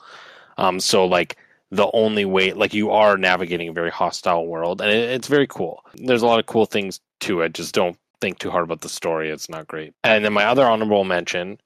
Um 0.56 0.80
so 0.80 1.04
like 1.04 1.36
the 1.70 1.90
only 1.92 2.24
way 2.24 2.52
like 2.52 2.74
you 2.74 2.90
are 2.90 3.16
navigating 3.16 3.68
a 3.68 3.72
very 3.72 3.90
hostile 3.90 4.46
world 4.46 4.80
and 4.80 4.90
it, 4.90 5.10
it's 5.10 5.28
very 5.28 5.46
cool. 5.46 5.82
There's 5.94 6.22
a 6.22 6.26
lot 6.26 6.40
of 6.40 6.46
cool 6.46 6.66
things 6.66 7.00
to 7.20 7.42
it 7.42 7.54
just 7.54 7.74
don't 7.74 7.98
think 8.20 8.38
too 8.38 8.50
hard 8.50 8.64
about 8.64 8.80
the 8.80 8.88
story 8.88 9.30
it's 9.30 9.48
not 9.48 9.66
great. 9.66 9.92
And 10.02 10.24
then 10.24 10.32
my 10.32 10.44
other 10.44 10.64
honorable 10.64 11.04
mention 11.04 11.58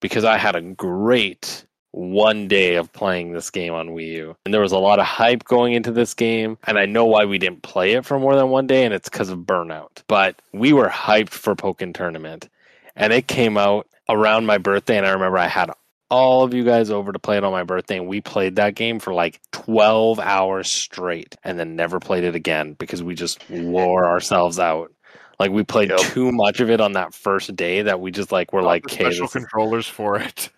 because 0.00 0.24
i 0.24 0.36
had 0.36 0.56
a 0.56 0.60
great 0.60 1.64
one 1.92 2.48
day 2.48 2.74
of 2.76 2.92
playing 2.92 3.32
this 3.32 3.50
game 3.50 3.72
on 3.72 3.88
Wii 3.90 4.06
U. 4.14 4.36
And 4.44 4.52
there 4.54 4.60
was 4.60 4.72
a 4.72 4.78
lot 4.78 4.98
of 4.98 5.06
hype 5.06 5.44
going 5.44 5.72
into 5.72 5.90
this 5.90 6.14
game. 6.14 6.58
And 6.66 6.78
I 6.78 6.86
know 6.86 7.04
why 7.06 7.24
we 7.24 7.38
didn't 7.38 7.62
play 7.62 7.92
it 7.92 8.04
for 8.04 8.18
more 8.18 8.36
than 8.36 8.50
one 8.50 8.66
day, 8.66 8.84
and 8.84 8.92
it's 8.94 9.08
because 9.08 9.30
of 9.30 9.38
burnout. 9.40 10.02
But 10.06 10.40
we 10.52 10.72
were 10.72 10.88
hyped 10.88 11.30
for 11.30 11.54
Pokken 11.54 11.94
Tournament. 11.94 12.48
And 12.96 13.12
it 13.12 13.26
came 13.28 13.56
out 13.56 13.86
around 14.08 14.46
my 14.46 14.58
birthday. 14.58 14.96
And 14.98 15.06
I 15.06 15.10
remember 15.10 15.38
I 15.38 15.46
had 15.46 15.70
all 16.10 16.42
of 16.42 16.52
you 16.54 16.64
guys 16.64 16.90
over 16.90 17.12
to 17.12 17.18
play 17.18 17.36
it 17.36 17.44
on 17.44 17.52
my 17.52 17.62
birthday. 17.64 17.96
And 17.98 18.08
we 18.08 18.20
played 18.20 18.56
that 18.56 18.74
game 18.74 18.98
for 18.98 19.12
like 19.14 19.40
12 19.52 20.18
hours 20.18 20.68
straight 20.70 21.36
and 21.44 21.58
then 21.58 21.76
never 21.76 22.00
played 22.00 22.24
it 22.24 22.34
again 22.34 22.72
because 22.74 23.02
we 23.02 23.14
just 23.14 23.48
wore 23.50 24.08
ourselves 24.08 24.58
out. 24.58 24.92
Like 25.38 25.52
we 25.52 25.62
played 25.62 25.90
Yep. 25.90 26.00
too 26.00 26.32
much 26.32 26.58
of 26.60 26.70
it 26.70 26.80
on 26.80 26.92
that 26.94 27.14
first 27.14 27.54
day 27.54 27.82
that 27.82 28.00
we 28.00 28.10
just 28.10 28.32
like 28.32 28.52
were 28.52 28.62
like, 28.62 28.84
okay, 28.86 29.04
special 29.04 29.26
is- 29.26 29.32
controllers 29.32 29.86
for 29.86 30.18
it. 30.18 30.50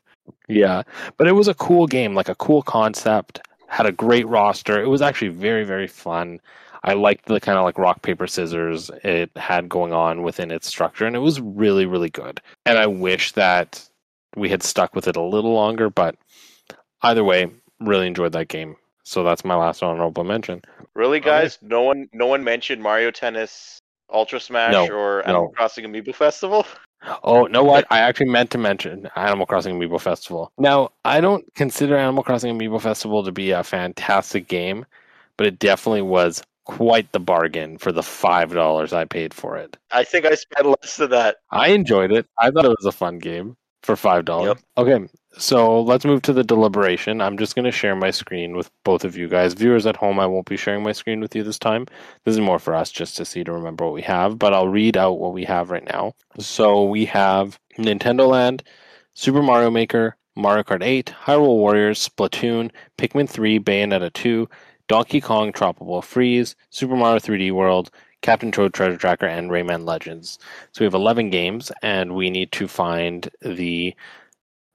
Yeah, 0.50 0.82
but 1.16 1.26
it 1.26 1.32
was 1.32 1.48
a 1.48 1.54
cool 1.54 1.86
game, 1.86 2.14
like 2.14 2.28
a 2.28 2.34
cool 2.34 2.62
concept. 2.62 3.40
Had 3.68 3.86
a 3.86 3.92
great 3.92 4.26
roster. 4.26 4.82
It 4.82 4.88
was 4.88 5.00
actually 5.00 5.28
very, 5.28 5.64
very 5.64 5.86
fun. 5.86 6.40
I 6.82 6.94
liked 6.94 7.26
the 7.26 7.40
kind 7.40 7.58
of 7.58 7.64
like 7.64 7.78
rock 7.78 8.02
paper 8.02 8.26
scissors 8.26 8.90
it 9.04 9.30
had 9.36 9.68
going 9.68 9.92
on 9.92 10.22
within 10.22 10.50
its 10.50 10.66
structure, 10.66 11.06
and 11.06 11.14
it 11.14 11.20
was 11.20 11.40
really, 11.40 11.86
really 11.86 12.10
good. 12.10 12.40
And 12.66 12.78
I 12.78 12.86
wish 12.86 13.32
that 13.32 13.86
we 14.36 14.48
had 14.48 14.62
stuck 14.62 14.94
with 14.94 15.06
it 15.06 15.16
a 15.16 15.22
little 15.22 15.52
longer, 15.52 15.90
but 15.90 16.16
either 17.02 17.22
way, 17.22 17.50
really 17.80 18.06
enjoyed 18.06 18.32
that 18.32 18.48
game. 18.48 18.76
So 19.04 19.22
that's 19.22 19.44
my 19.44 19.54
last 19.54 19.82
honorable 19.82 20.24
mention. 20.24 20.62
Really, 20.94 21.20
guys? 21.20 21.58
No 21.62 21.82
one, 21.82 22.08
no 22.12 22.26
one 22.26 22.44
mentioned 22.44 22.82
Mario 22.82 23.10
Tennis, 23.10 23.78
Ultra 24.12 24.40
Smash, 24.40 24.72
No, 24.72 24.86
or 24.88 25.22
Animal 25.26 25.44
no. 25.44 25.48
Crossing 25.50 25.84
Amiibo 25.84 26.14
Festival. 26.14 26.66
Oh, 27.24 27.44
no! 27.44 27.64
what? 27.64 27.86
I 27.90 28.00
actually 28.00 28.28
meant 28.28 28.50
to 28.50 28.58
mention 28.58 29.08
Animal 29.16 29.46
Crossing 29.46 29.78
Amiibo 29.78 30.00
Festival. 30.00 30.52
Now, 30.58 30.90
I 31.04 31.20
don't 31.20 31.44
consider 31.54 31.96
Animal 31.96 32.22
Crossing 32.22 32.58
Amiibo 32.58 32.80
Festival 32.80 33.24
to 33.24 33.32
be 33.32 33.50
a 33.52 33.64
fantastic 33.64 34.48
game, 34.48 34.84
but 35.36 35.46
it 35.46 35.58
definitely 35.58 36.02
was 36.02 36.42
quite 36.64 37.10
the 37.12 37.20
bargain 37.20 37.78
for 37.78 37.90
the 37.90 38.02
five 38.02 38.52
dollars 38.52 38.92
I 38.92 39.04
paid 39.04 39.34
for 39.34 39.56
it. 39.56 39.76
I 39.90 40.04
think 40.04 40.26
I 40.26 40.34
spent 40.34 40.66
less 40.66 40.96
than 40.96 41.10
that. 41.10 41.36
I 41.50 41.68
enjoyed 41.68 42.12
it. 42.12 42.26
I 42.38 42.50
thought 42.50 42.64
it 42.64 42.68
was 42.68 42.84
a 42.84 42.92
fun 42.92 43.18
game 43.18 43.56
for 43.82 43.96
five 43.96 44.24
dollars. 44.24 44.48
Yep. 44.48 44.58
Okay, 44.76 45.08
so 45.36 45.80
let's 45.80 46.04
move 46.04 46.22
to 46.22 46.32
the 46.32 46.44
deliberation. 46.44 47.20
I'm 47.20 47.38
just 47.38 47.54
going 47.54 47.64
to 47.64 47.70
share 47.70 47.94
my 47.94 48.10
screen 48.10 48.56
with 48.56 48.70
both 48.84 49.04
of 49.04 49.16
you 49.16 49.28
guys. 49.28 49.54
Viewers 49.54 49.86
at 49.86 49.96
home, 49.96 50.18
I 50.18 50.26
won't 50.26 50.48
be 50.48 50.56
sharing 50.56 50.82
my 50.82 50.92
screen 50.92 51.20
with 51.20 51.34
you 51.36 51.42
this 51.42 51.58
time. 51.58 51.86
This 52.24 52.34
is 52.34 52.40
more 52.40 52.58
for 52.58 52.74
us 52.74 52.90
just 52.90 53.16
to 53.16 53.24
see 53.24 53.44
to 53.44 53.52
remember 53.52 53.84
what 53.84 53.94
we 53.94 54.02
have, 54.02 54.38
but 54.38 54.52
I'll 54.52 54.68
read 54.68 54.96
out 54.96 55.18
what 55.18 55.32
we 55.32 55.44
have 55.44 55.70
right 55.70 55.84
now. 55.84 56.14
So 56.38 56.84
we 56.84 57.04
have 57.06 57.58
Nintendo 57.78 58.28
Land, 58.28 58.62
Super 59.14 59.42
Mario 59.42 59.70
Maker, 59.70 60.16
Mario 60.36 60.62
Kart 60.62 60.82
8, 60.82 61.14
Hyrule 61.24 61.58
Warriors, 61.58 62.08
Splatoon, 62.08 62.70
Pikmin 62.98 63.28
3, 63.28 63.58
Bayonetta 63.60 64.12
2, 64.12 64.48
Donkey 64.88 65.20
Kong 65.20 65.52
Tropical 65.52 66.02
Freeze, 66.02 66.56
Super 66.70 66.96
Mario 66.96 67.18
3D 67.18 67.52
World, 67.52 67.90
Captain 68.22 68.50
Toad 68.50 68.74
Treasure 68.74 68.96
Tracker, 68.96 69.26
and 69.26 69.50
Rayman 69.50 69.86
Legends. 69.86 70.38
So 70.72 70.80
we 70.80 70.86
have 70.86 70.94
11 70.94 71.30
games, 71.30 71.70
and 71.82 72.14
we 72.14 72.30
need 72.30 72.52
to 72.52 72.68
find 72.68 73.28
the 73.40 73.94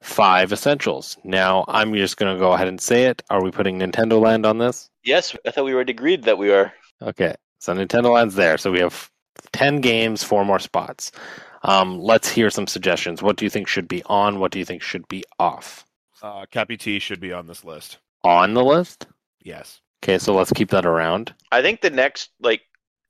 five 0.05 0.53
essentials. 0.53 1.17
Now, 1.23 1.65
I'm 1.67 1.93
just 1.93 2.17
going 2.17 2.33
to 2.33 2.39
go 2.39 2.53
ahead 2.53 2.67
and 2.67 2.79
say 2.79 3.05
it. 3.05 3.23
Are 3.29 3.43
we 3.43 3.51
putting 3.51 3.79
Nintendo 3.79 4.21
Land 4.21 4.45
on 4.45 4.59
this? 4.59 4.89
Yes, 5.03 5.35
I 5.45 5.51
thought 5.51 5.65
we 5.65 5.73
already 5.73 5.91
agreed 5.91 6.23
that 6.23 6.37
we 6.37 6.51
are. 6.51 6.71
Okay, 7.01 7.33
so 7.59 7.73
Nintendo 7.73 8.13
Land's 8.13 8.35
there. 8.35 8.57
So 8.57 8.71
we 8.71 8.79
have 8.79 9.09
10 9.51 9.81
games, 9.81 10.23
four 10.23 10.45
more 10.45 10.59
spots. 10.59 11.11
Um, 11.63 11.99
let's 11.99 12.29
hear 12.29 12.51
some 12.51 12.67
suggestions. 12.67 13.23
What 13.23 13.35
do 13.35 13.45
you 13.45 13.49
think 13.49 13.67
should 13.67 13.87
be 13.87 14.03
on? 14.05 14.39
What 14.39 14.51
do 14.51 14.59
you 14.59 14.65
think 14.65 14.83
should 14.83 15.07
be 15.07 15.23
off? 15.39 15.85
Uh, 16.21 16.45
Cappy 16.51 16.77
T 16.77 16.99
should 16.99 17.19
be 17.19 17.33
on 17.33 17.47
this 17.47 17.65
list. 17.65 17.97
On 18.23 18.53
the 18.53 18.63
list? 18.63 19.07
Yes. 19.43 19.81
Okay, 20.03 20.19
so 20.19 20.35
let's 20.35 20.53
keep 20.53 20.69
that 20.69 20.85
around. 20.85 21.33
I 21.51 21.63
think 21.63 21.81
the 21.81 21.89
next 21.89 22.29
like 22.39 22.61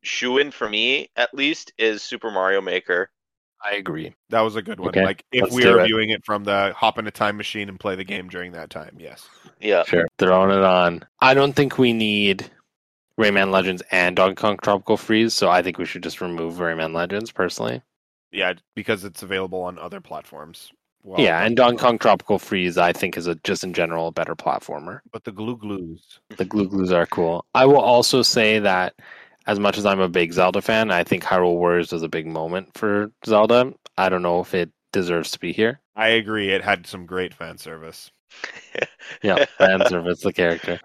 shoe 0.01 0.37
in 0.37 0.51
for 0.51 0.69
me 0.69 1.09
at 1.17 1.33
least 1.33 1.73
is 1.77 2.01
Super 2.01 2.31
Mario 2.31 2.61
Maker. 2.61 3.09
I 3.65 3.75
agree. 3.75 4.13
That 4.29 4.41
was 4.41 4.55
a 4.55 4.61
good 4.61 4.79
one. 4.79 4.89
Okay, 4.89 5.03
Like 5.03 5.23
if 5.31 5.43
let's 5.43 5.55
we 5.55 5.65
are 5.65 5.79
it. 5.79 5.87
viewing 5.87 6.09
it 6.11 6.23
from 6.23 6.43
the 6.43 6.73
hop 6.77 6.99
in 6.99 7.07
a 7.07 7.11
time 7.11 7.35
machine 7.37 7.67
and 7.69 7.79
play 7.79 7.95
the 7.95 8.03
game 8.03 8.27
during 8.29 8.51
that 8.51 8.69
time, 8.69 8.95
yes. 8.99 9.27
Yeah, 9.59 9.83
Sure. 9.83 10.05
Throwing 10.19 10.51
it 10.51 10.63
on. 10.63 11.03
I 11.19 11.33
don't 11.33 11.53
think 11.53 11.77
we 11.77 11.91
need 11.93 12.49
Rayman 13.19 13.51
Legends 13.51 13.81
and 13.91 14.15
Donkey 14.15 14.35
Kong 14.35 14.57
Tropical 14.61 14.97
Freeze, 14.97 15.33
so 15.33 15.49
I 15.49 15.61
think 15.63 15.77
we 15.77 15.85
should 15.85 16.03
just 16.03 16.21
remove 16.21 16.55
Rayman 16.55 16.93
Legends 16.93 17.31
personally. 17.31 17.81
Yeah, 18.31 18.53
because 18.75 19.03
it's 19.05 19.23
available 19.23 19.61
on 19.61 19.79
other 19.79 20.01
platforms. 20.01 20.71
Well, 21.03 21.21
yeah, 21.21 21.43
and 21.45 21.55
Donkey 21.55 21.77
Kong 21.81 21.97
Tropical 21.97 22.37
Freeze, 22.39 22.77
I 22.77 22.91
think, 22.91 23.15
is 23.15 23.27
a 23.27 23.35
just 23.43 23.63
in 23.63 23.73
general 23.73 24.07
a 24.07 24.11
better 24.11 24.35
platformer. 24.35 24.99
but 25.11 25.23
the 25.23 25.31
glue 25.31 25.55
glues. 25.55 26.19
The 26.37 26.45
glue 26.45 26.67
glues 26.67 26.91
are 26.91 27.05
cool. 27.05 27.45
I 27.55 27.65
will 27.65 27.77
also 27.79 28.21
say 28.21 28.59
that 28.59 28.95
as 29.47 29.59
much 29.59 29.77
as 29.77 29.85
I'm 29.85 29.99
a 29.99 30.09
big 30.09 30.33
Zelda 30.33 30.61
fan, 30.61 30.91
I 30.91 31.03
think 31.03 31.23
Hyrule 31.23 31.55
Warriors 31.55 31.91
was 31.91 32.03
a 32.03 32.09
big 32.09 32.27
moment 32.27 32.69
for 32.77 33.11
Zelda. 33.25 33.73
I 33.97 34.09
don't 34.09 34.21
know 34.23 34.39
if 34.41 34.53
it 34.53 34.71
deserves 34.91 35.31
to 35.31 35.39
be 35.39 35.51
here. 35.53 35.81
I 35.95 36.09
agree. 36.09 36.49
It 36.51 36.63
had 36.63 36.85
some 36.87 37.05
great 37.05 37.33
fan 37.33 37.57
service. 37.57 38.11
Yeah, 39.23 39.45
fan 39.57 39.85
service, 39.87 40.21
the 40.21 40.33
character. 40.33 40.79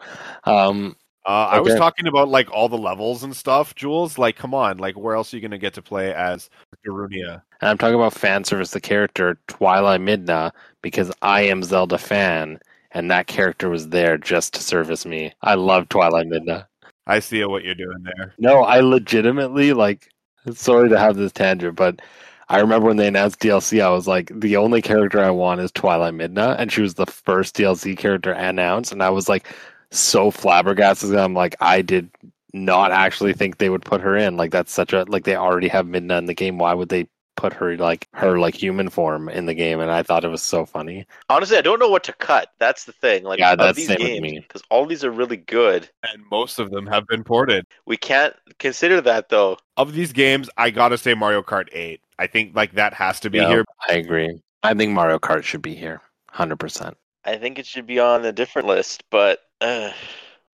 Um, 0.44 0.96
Uh, 1.26 1.48
I 1.52 1.60
was 1.60 1.74
talking 1.74 2.06
about 2.06 2.28
like 2.28 2.50
all 2.50 2.68
the 2.68 2.78
levels 2.78 3.22
and 3.24 3.36
stuff, 3.36 3.74
Jules. 3.74 4.18
Like, 4.18 4.36
come 4.36 4.54
on, 4.54 4.78
like 4.78 4.96
where 4.96 5.14
else 5.16 5.32
are 5.32 5.36
you 5.36 5.42
gonna 5.42 5.58
get 5.58 5.74
to 5.74 5.82
play 5.82 6.14
as 6.14 6.48
Darunia? 6.86 7.42
and 7.60 7.70
I'm 7.70 7.78
talking 7.78 7.94
about 7.94 8.14
fan 8.14 8.44
service, 8.44 8.70
the 8.70 8.80
character 8.80 9.38
Twilight 9.48 10.00
Midna, 10.00 10.52
because 10.82 11.10
I 11.22 11.42
am 11.42 11.62
Zelda 11.62 11.98
fan, 11.98 12.58
and 12.92 13.10
that 13.10 13.26
character 13.26 13.68
was 13.68 13.88
there 13.88 14.16
just 14.16 14.54
to 14.54 14.62
service 14.62 15.04
me. 15.04 15.32
I 15.42 15.54
love 15.56 15.88
Twilight 15.88 16.26
Midna. 16.26 16.66
I 17.10 17.20
see 17.20 17.44
what 17.44 17.64
you're 17.64 17.74
doing 17.74 18.02
there. 18.02 18.34
No, 18.38 18.62
I 18.62 18.80
legitimately 18.80 19.72
like. 19.72 20.08
Sorry 20.54 20.88
to 20.88 20.98
have 20.98 21.16
this 21.16 21.32
tangent, 21.32 21.76
but 21.76 22.00
I 22.48 22.60
remember 22.60 22.86
when 22.86 22.96
they 22.96 23.08
announced 23.08 23.40
DLC, 23.40 23.82
I 23.82 23.90
was 23.90 24.08
like, 24.08 24.32
the 24.34 24.56
only 24.56 24.80
character 24.80 25.20
I 25.20 25.30
want 25.30 25.60
is 25.60 25.70
Twilight 25.70 26.14
Midna, 26.14 26.56
and 26.58 26.72
she 26.72 26.80
was 26.80 26.94
the 26.94 27.04
first 27.06 27.54
DLC 27.56 27.96
character 27.96 28.32
announced, 28.32 28.90
and 28.90 29.02
I 29.02 29.10
was 29.10 29.28
like, 29.28 29.46
so 29.90 30.30
flabbergasted. 30.30 31.14
I'm 31.14 31.34
like, 31.34 31.56
I 31.60 31.82
did 31.82 32.10
not 32.52 32.90
actually 32.90 33.32
think 33.32 33.58
they 33.58 33.70
would 33.70 33.84
put 33.84 34.00
her 34.00 34.16
in. 34.16 34.36
Like 34.36 34.50
that's 34.50 34.72
such 34.72 34.92
a 34.92 35.04
like 35.04 35.24
they 35.24 35.36
already 35.36 35.68
have 35.68 35.86
Midna 35.86 36.18
in 36.18 36.26
the 36.26 36.34
game. 36.34 36.58
Why 36.58 36.74
would 36.74 36.88
they 36.88 37.08
put 37.40 37.54
her 37.54 37.74
like 37.78 38.06
her 38.12 38.38
like 38.38 38.54
human 38.54 38.90
form 38.90 39.30
in 39.30 39.46
the 39.46 39.54
game, 39.54 39.80
and 39.80 39.90
I 39.90 40.02
thought 40.02 40.24
it 40.24 40.28
was 40.28 40.42
so 40.42 40.66
funny. 40.66 41.06
Honestly, 41.30 41.56
I 41.56 41.62
don't 41.62 41.78
know 41.78 41.88
what 41.88 42.04
to 42.04 42.12
cut. 42.12 42.50
That's 42.58 42.84
the 42.84 42.92
thing. 42.92 43.24
Like, 43.24 43.38
Yeah, 43.38 43.52
of 43.52 43.58
that's 43.58 43.78
these 43.78 43.86
same 43.86 43.96
with 43.98 44.08
games, 44.08 44.22
me. 44.22 44.40
because 44.40 44.62
all 44.70 44.84
these 44.84 45.04
are 45.04 45.10
really 45.10 45.38
good. 45.38 45.88
And 46.02 46.22
most 46.30 46.58
of 46.58 46.70
them 46.70 46.86
have 46.86 47.06
been 47.06 47.24
ported. 47.24 47.64
We 47.86 47.96
can't 47.96 48.34
consider 48.58 49.00
that 49.00 49.30
though. 49.30 49.56
Of 49.78 49.94
these 49.94 50.12
games, 50.12 50.50
I 50.58 50.68
gotta 50.68 50.98
say 50.98 51.14
Mario 51.14 51.42
Kart 51.42 51.68
8. 51.72 52.02
I 52.18 52.26
think 52.26 52.54
like 52.54 52.72
that 52.74 52.92
has 52.92 53.20
to 53.20 53.30
be 53.30 53.38
Yeah, 53.38 53.48
here. 53.48 53.64
I 53.88 53.94
agree. 53.94 54.38
I 54.62 54.74
think 54.74 54.92
Mario 54.92 55.18
Kart 55.18 55.42
should 55.42 55.62
be 55.62 55.74
here, 55.74 56.02
hundred 56.30 56.56
percent. 56.60 56.94
I 57.24 57.36
think 57.38 57.58
it 57.58 57.64
should 57.66 57.86
be 57.86 57.98
on 57.98 58.24
a 58.26 58.32
different 58.32 58.68
list, 58.68 59.04
but 59.10 59.40
uh, 59.62 59.92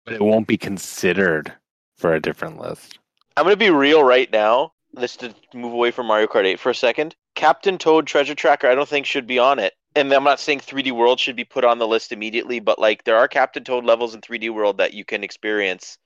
But 0.07 0.14
it 0.14 0.22
won't 0.22 0.47
be 0.47 0.57
considered 0.57 1.53
for 1.99 2.14
a 2.14 2.20
different 2.20 2.59
list. 2.59 2.99
I'm 3.37 3.45
gonna 3.45 3.57
be 3.57 3.68
real 3.70 4.03
right 4.03 4.31
now. 4.33 4.72
Let's 4.93 5.16
move 5.55 5.72
away 5.72 5.91
from 5.91 6.07
Mario 6.07 6.26
Kart 6.26 6.45
8 6.45 6.59
for 6.59 6.70
a 6.70 6.74
second. 6.74 7.14
Captain 7.34 7.78
Toad 7.78 8.07
Treasure 8.07 8.34
Tracker, 8.34 8.68
I 8.68 8.74
don't 8.74 8.88
think 8.88 9.07
should 9.07 9.26
be 9.26 9.38
on 9.38 9.59
it. 9.59 9.74
And 9.97 10.12
I'm 10.12 10.24
not 10.24 10.41
saying 10.41 10.61
3D 10.61 10.93
World 10.93 11.18
should 11.18 11.36
be 11.36 11.45
put 11.45 11.64
on 11.64 11.78
the 11.78 11.88
list 11.88 12.12
immediately, 12.12 12.61
but 12.61 12.78
like 12.78 13.05
there 13.05 13.16
are 13.16 13.28
Captain 13.28 13.64
Toad 13.64 13.84
levels 13.84 14.14
in 14.14 14.20
3D 14.20 14.53
World 14.53 14.78
that 14.78 14.95
you 14.95 15.05
can 15.05 15.24
experience. 15.24 15.99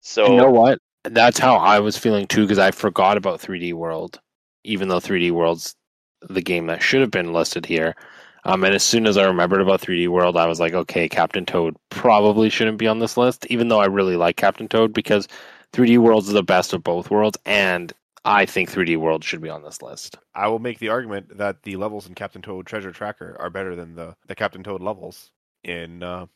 So 0.00 0.32
You 0.32 0.36
know 0.36 0.50
what? 0.50 0.78
That's 1.04 1.38
how 1.38 1.56
I 1.56 1.78
was 1.80 1.96
feeling 1.96 2.26
too, 2.26 2.42
because 2.42 2.58
I 2.58 2.70
forgot 2.70 3.16
about 3.16 3.40
3D 3.40 3.74
World, 3.74 4.20
even 4.64 4.88
though 4.88 5.00
3D 5.00 5.30
World's 5.30 5.74
the 6.28 6.42
game 6.42 6.66
that 6.66 6.82
should 6.82 7.00
have 7.00 7.10
been 7.10 7.32
listed 7.32 7.64
here. 7.66 7.94
Um, 8.44 8.64
and 8.64 8.74
as 8.74 8.82
soon 8.82 9.06
as 9.06 9.16
I 9.16 9.24
remembered 9.24 9.60
about 9.60 9.80
3D 9.80 10.08
World, 10.08 10.36
I 10.36 10.46
was 10.46 10.58
like, 10.58 10.72
okay, 10.72 11.08
Captain 11.08 11.44
Toad 11.44 11.76
probably 11.90 12.48
shouldn't 12.50 12.78
be 12.78 12.86
on 12.86 12.98
this 12.98 13.16
list, 13.16 13.46
even 13.46 13.68
though 13.68 13.80
I 13.80 13.86
really 13.86 14.16
like 14.16 14.36
Captain 14.36 14.68
Toad 14.68 14.92
because 14.92 15.28
3D 15.72 15.98
World's 15.98 16.28
the 16.28 16.42
best 16.42 16.72
of 16.72 16.82
both 16.82 17.10
worlds, 17.10 17.38
and 17.44 17.92
I 18.24 18.46
think 18.46 18.70
3D 18.70 18.96
World 18.96 19.24
should 19.24 19.40
be 19.40 19.48
on 19.48 19.62
this 19.62 19.82
list. 19.82 20.18
I 20.34 20.48
will 20.48 20.58
make 20.58 20.78
the 20.78 20.88
argument 20.88 21.36
that 21.38 21.62
the 21.62 21.76
levels 21.76 22.06
in 22.06 22.14
Captain 22.14 22.42
Toad 22.42 22.66
Treasure 22.66 22.92
Tracker 22.92 23.36
are 23.38 23.50
better 23.50 23.76
than 23.76 23.94
the, 23.94 24.14
the 24.26 24.34
Captain 24.34 24.62
Toad 24.62 24.82
levels 24.82 25.30
in 25.64 26.02
uh, 26.02 26.26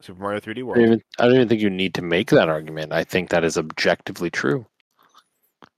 Super 0.00 0.20
Mario 0.20 0.40
3D 0.40 0.62
World. 0.62 0.76
don't, 0.76 0.84
even, 0.86 1.02
I 1.18 1.24
don't 1.26 1.34
even 1.34 1.48
think 1.48 1.60
you 1.60 1.70
need 1.70 1.94
to 1.94 2.02
make 2.02 2.30
that 2.30 2.48
argument. 2.48 2.92
I 2.92 3.04
think 3.04 3.30
that 3.30 3.44
is 3.44 3.58
objectively 3.58 4.30
true. 4.30 4.66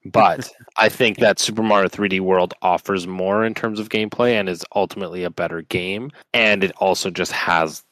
But 0.04 0.50
I 0.76 0.88
think 0.88 1.18
that 1.18 1.38
Super 1.38 1.62
Mario 1.62 1.88
3D 1.88 2.20
World 2.20 2.54
offers 2.62 3.06
more 3.06 3.44
in 3.44 3.54
terms 3.54 3.80
of 3.80 3.88
gameplay 3.88 4.32
and 4.32 4.48
is 4.48 4.64
ultimately 4.74 5.24
a 5.24 5.30
better 5.30 5.62
game. 5.62 6.10
And 6.32 6.62
it 6.64 6.72
also 6.78 7.10
just 7.10 7.32
has 7.32 7.82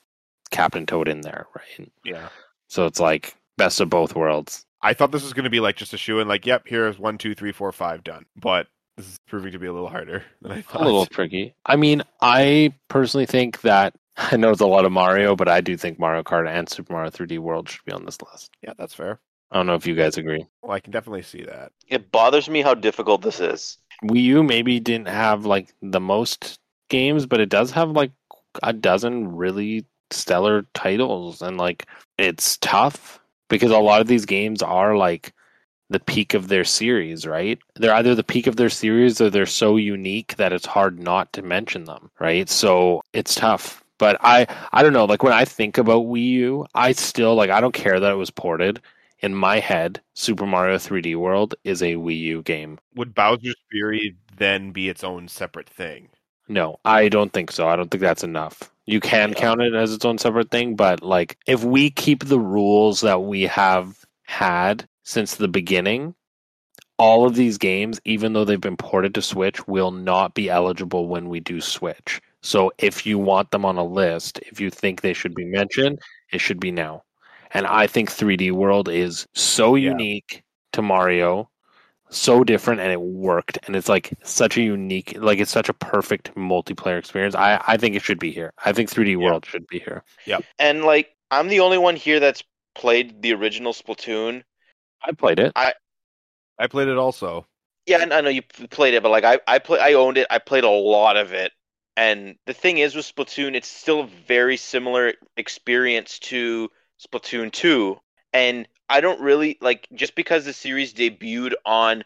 Captain 0.50 0.86
Toad 0.86 1.08
in 1.08 1.22
there, 1.22 1.46
right? 1.54 1.90
Yeah. 2.04 2.28
So 2.68 2.86
it's 2.86 3.00
like 3.00 3.36
best 3.56 3.80
of 3.80 3.88
both 3.90 4.14
worlds. 4.14 4.64
I 4.84 4.92
thought 4.92 5.10
this 5.10 5.22
was 5.22 5.32
going 5.32 5.44
to 5.44 5.50
be 5.50 5.60
like 5.60 5.76
just 5.76 5.94
a 5.94 5.98
shoe 5.98 6.20
in, 6.20 6.28
like, 6.28 6.44
yep, 6.44 6.64
here's 6.66 6.98
one, 6.98 7.16
two, 7.16 7.34
three, 7.34 7.52
four, 7.52 7.72
five, 7.72 8.04
done. 8.04 8.26
But 8.36 8.66
this 8.96 9.06
is 9.08 9.18
proving 9.26 9.52
to 9.52 9.58
be 9.58 9.66
a 9.66 9.72
little 9.72 9.88
harder 9.88 10.22
than 10.42 10.52
I 10.52 10.60
thought. 10.60 10.82
A 10.82 10.84
little 10.84 11.06
tricky. 11.06 11.54
I 11.64 11.76
mean, 11.76 12.02
I 12.20 12.74
personally 12.88 13.26
think 13.26 13.62
that 13.62 13.94
I 14.16 14.36
know 14.36 14.50
it's 14.50 14.60
a 14.60 14.66
lot 14.66 14.84
of 14.84 14.92
Mario, 14.92 15.34
but 15.34 15.48
I 15.48 15.62
do 15.62 15.76
think 15.76 15.98
Mario 15.98 16.22
Kart 16.22 16.48
and 16.48 16.68
Super 16.68 16.92
Mario 16.92 17.10
3D 17.10 17.38
World 17.38 17.68
should 17.68 17.84
be 17.84 17.92
on 17.92 18.04
this 18.04 18.20
list. 18.22 18.50
Yeah, 18.62 18.74
that's 18.76 18.94
fair. 18.94 19.18
I 19.50 19.56
don't 19.56 19.66
know 19.66 19.74
if 19.74 19.86
you 19.86 19.94
guys 19.94 20.18
agree. 20.18 20.44
Well, 20.62 20.72
I 20.72 20.80
can 20.80 20.92
definitely 20.92 21.22
see 21.22 21.44
that. 21.44 21.72
it 21.88 22.10
bothers 22.10 22.48
me 22.48 22.60
how 22.60 22.74
difficult 22.74 23.22
this 23.22 23.40
is. 23.40 23.78
Wii 24.04 24.22
U 24.22 24.42
maybe 24.42 24.80
didn't 24.80 25.08
have 25.08 25.46
like 25.46 25.72
the 25.80 26.00
most 26.00 26.58
games, 26.90 27.24
but 27.24 27.40
it 27.40 27.48
does 27.48 27.70
have 27.70 27.90
like 27.90 28.10
a 28.62 28.72
dozen 28.72 29.34
really 29.34 29.86
stellar 30.10 30.66
titles, 30.74 31.40
and 31.40 31.56
like 31.56 31.86
it's 32.18 32.56
tough 32.58 33.20
because 33.48 33.70
a 33.70 33.78
lot 33.78 34.00
of 34.00 34.06
these 34.06 34.26
games 34.26 34.62
are 34.62 34.96
like 34.96 35.32
the 35.90 36.00
peak 36.00 36.34
of 36.34 36.48
their 36.48 36.64
series, 36.64 37.26
right? 37.26 37.58
They're 37.76 37.94
either 37.94 38.14
the 38.14 38.24
peak 38.24 38.46
of 38.46 38.56
their 38.56 38.70
series 38.70 39.20
or 39.20 39.30
they're 39.30 39.46
so 39.46 39.76
unique 39.76 40.36
that 40.36 40.52
it's 40.52 40.66
hard 40.66 40.98
not 40.98 41.32
to 41.34 41.42
mention 41.42 41.84
them, 41.84 42.10
right? 42.20 42.48
So 42.48 43.02
it's 43.12 43.34
tough. 43.34 43.84
But 43.98 44.16
I 44.20 44.46
I 44.72 44.82
don't 44.82 44.92
know, 44.92 45.04
like 45.04 45.22
when 45.22 45.32
I 45.32 45.44
think 45.44 45.78
about 45.78 46.06
Wii 46.06 46.22
U, 46.30 46.66
I 46.74 46.92
still 46.92 47.34
like 47.34 47.50
I 47.50 47.60
don't 47.60 47.74
care 47.74 48.00
that 48.00 48.12
it 48.12 48.16
was 48.16 48.30
ported. 48.30 48.80
In 49.20 49.34
my 49.34 49.58
head, 49.60 50.02
Super 50.14 50.46
Mario 50.46 50.76
3D 50.78 51.16
World 51.16 51.54
is 51.64 51.82
a 51.82 51.94
Wii 51.94 52.18
U 52.20 52.42
game. 52.42 52.78
Would 52.96 53.14
Bowser's 53.14 53.56
Fury 53.70 54.16
then 54.36 54.72
be 54.72 54.88
its 54.88 55.04
own 55.04 55.28
separate 55.28 55.68
thing? 55.68 56.10
No, 56.48 56.78
I 56.84 57.08
don't 57.10 57.32
think 57.32 57.52
so. 57.52 57.68
I 57.68 57.76
don't 57.76 57.90
think 57.90 58.00
that's 58.00 58.24
enough. 58.24 58.70
You 58.86 59.00
can 59.00 59.30
Yeah. 59.30 59.34
count 59.34 59.62
it 59.62 59.74
as 59.74 59.92
its 59.92 60.04
own 60.04 60.18
separate 60.18 60.50
thing, 60.50 60.76
but 60.76 61.02
like 61.02 61.38
if 61.46 61.64
we 61.64 61.90
keep 61.90 62.24
the 62.24 62.40
rules 62.40 63.00
that 63.00 63.22
we 63.22 63.42
have 63.42 64.04
had 64.24 64.86
since 65.02 65.34
the 65.36 65.48
beginning, 65.48 66.14
all 66.98 67.26
of 67.26 67.34
these 67.34 67.58
games, 67.58 68.00
even 68.04 68.32
though 68.32 68.44
they've 68.44 68.60
been 68.60 68.76
ported 68.76 69.14
to 69.14 69.22
Switch, 69.22 69.66
will 69.66 69.90
not 69.90 70.34
be 70.34 70.48
eligible 70.48 71.08
when 71.08 71.28
we 71.28 71.40
do 71.40 71.60
Switch. 71.60 72.20
So 72.42 72.72
if 72.78 73.06
you 73.06 73.18
want 73.18 73.50
them 73.50 73.64
on 73.64 73.76
a 73.78 73.84
list, 73.84 74.38
if 74.40 74.60
you 74.60 74.70
think 74.70 75.00
they 75.00 75.14
should 75.14 75.34
be 75.34 75.46
mentioned, 75.46 75.98
it 76.30 76.40
should 76.40 76.60
be 76.60 76.70
now. 76.70 77.02
And 77.52 77.66
I 77.66 77.86
think 77.86 78.10
3D 78.10 78.50
World 78.50 78.88
is 78.88 79.26
so 79.34 79.74
Yeah. 79.76 79.90
unique 79.90 80.42
to 80.72 80.82
Mario, 80.82 81.48
so 82.10 82.44
different, 82.44 82.80
and 82.80 82.92
it 82.92 83.00
worked. 83.00 83.58
And 83.66 83.74
it's 83.76 83.88
like 83.88 84.14
such 84.22 84.56
a 84.56 84.62
unique, 84.62 85.16
like 85.18 85.38
it's 85.38 85.50
such 85.50 85.68
a 85.68 85.74
perfect 85.74 86.34
multiplayer 86.34 86.98
experience. 86.98 87.34
I, 87.34 87.62
I 87.66 87.76
think 87.76 87.96
it 87.96 88.02
should 88.02 88.18
be 88.18 88.32
here. 88.32 88.52
I 88.64 88.72
think 88.72 88.90
3D 88.90 89.16
World 89.16 89.46
should 89.46 89.66
be 89.66 89.80
here. 89.80 90.02
Yeah. 90.26 90.38
And 90.58 90.84
like 90.84 91.14
I'm 91.30 91.48
the 91.48 91.60
only 91.60 91.78
one 91.78 91.96
here 91.96 92.20
that's 92.20 92.42
played 92.74 93.22
the 93.22 93.32
original 93.32 93.72
Splatoon. 93.72 94.42
I 95.02 95.12
played 95.12 95.38
it. 95.38 95.52
I 95.56 95.74
I 96.58 96.66
played 96.66 96.88
it 96.88 96.96
also. 96.96 97.46
Yeah, 97.86 98.00
and 98.00 98.12
I 98.14 98.20
know 98.20 98.30
you 98.30 98.42
played 98.42 98.94
it, 98.94 99.02
but 99.02 99.10
like 99.10 99.24
I, 99.24 99.40
I 99.46 99.58
play, 99.58 99.78
I 99.78 99.92
owned 99.92 100.16
it. 100.16 100.26
I 100.30 100.38
played 100.38 100.64
a 100.64 100.70
lot 100.70 101.16
of 101.16 101.32
it. 101.32 101.52
And 101.96 102.36
the 102.46 102.54
thing 102.54 102.78
is 102.78 102.94
with 102.94 103.04
Splatoon, 103.04 103.54
it's 103.54 103.68
still 103.68 104.00
a 104.00 104.10
very 104.26 104.56
similar 104.56 105.12
experience 105.36 106.18
to 106.20 106.70
Splatoon 107.06 107.52
2. 107.52 107.96
And 108.32 108.66
I 108.88 109.00
don't 109.00 109.20
really 109.20 109.58
like 109.60 109.88
just 109.94 110.14
because 110.14 110.44
the 110.44 110.52
series 110.52 110.92
debuted 110.92 111.52
on 111.64 112.04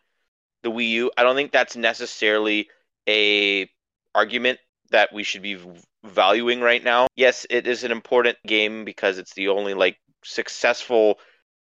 the 0.63 0.71
Wii 0.71 0.91
U, 0.91 1.11
I 1.17 1.23
don't 1.23 1.37
think 1.37 1.53
that's 1.53 1.77
necessarily 1.77 2.69
a 3.09 3.69
argument 4.15 4.59
that 4.91 5.13
we 5.13 5.23
should 5.23 5.43
be 5.43 5.59
valuing 6.05 6.61
right 6.61 6.83
now. 6.83 7.07
Yes, 7.17 7.47
it 7.51 7.67
is 7.67 7.85
an 7.85 7.93
important 7.93 8.39
game 8.47 8.85
because 8.85 9.19
it's 9.19 9.35
the 9.35 9.49
only 9.49 9.75
like 9.75 9.99
successful 10.25 11.19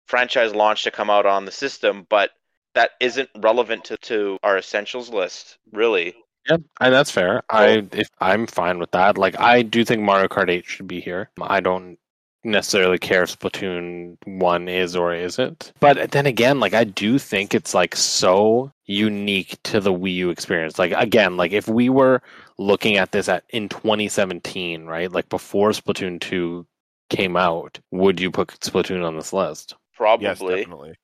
franchise 0.05 0.53
launch 0.53 0.83
to 0.83 0.91
come 0.91 1.09
out 1.09 1.25
on 1.25 1.45
the 1.45 1.51
system, 1.51 2.05
but 2.09 2.31
that 2.75 2.91
isn't 2.99 3.29
relevant 3.37 3.85
to, 3.85 3.97
to 3.97 4.37
our 4.43 4.57
essentials 4.57 5.09
list, 5.09 5.57
really. 5.71 6.15
Yeah, 6.49 6.57
and 6.79 6.93
that's 6.93 7.11
fair. 7.11 7.43
I 7.49 7.87
if 7.91 8.09
I'm 8.19 8.47
fine 8.47 8.79
with 8.79 8.91
that. 8.91 9.17
Like 9.17 9.39
I 9.39 9.61
do 9.61 9.83
think 9.83 10.01
Mario 10.01 10.27
Kart 10.27 10.49
8 10.49 10.65
should 10.65 10.87
be 10.87 10.99
here. 10.99 11.29
I 11.41 11.59
don't 11.59 11.97
necessarily 12.43 12.97
care 12.97 13.23
if 13.23 13.37
Splatoon 13.37 14.17
1 14.25 14.67
is 14.67 14.95
or 14.95 15.13
isn't. 15.13 15.73
But 15.79 16.11
then 16.11 16.25
again, 16.25 16.59
like 16.59 16.73
I 16.73 16.83
do 16.83 17.19
think 17.19 17.53
it's 17.53 17.73
like 17.73 17.95
so 17.95 18.71
unique 18.85 19.57
to 19.63 19.79
the 19.79 19.93
Wii 19.93 20.15
U 20.15 20.29
experience. 20.29 20.79
Like 20.79 20.93
again, 20.95 21.37
like 21.37 21.51
if 21.51 21.67
we 21.67 21.89
were 21.89 22.21
looking 22.57 22.97
at 22.97 23.11
this 23.11 23.29
at 23.29 23.43
in 23.49 23.69
2017, 23.69 24.85
right? 24.85 25.11
Like 25.11 25.29
before 25.29 25.71
Splatoon 25.71 26.19
2 26.19 26.65
came 27.09 27.35
out, 27.35 27.79
would 27.91 28.19
you 28.19 28.31
put 28.31 28.49
Splatoon 28.59 29.05
on 29.05 29.15
this 29.15 29.33
list? 29.33 29.75
Probably. 29.95 30.27
Yes, 30.27 30.39
definitely. 30.39 30.95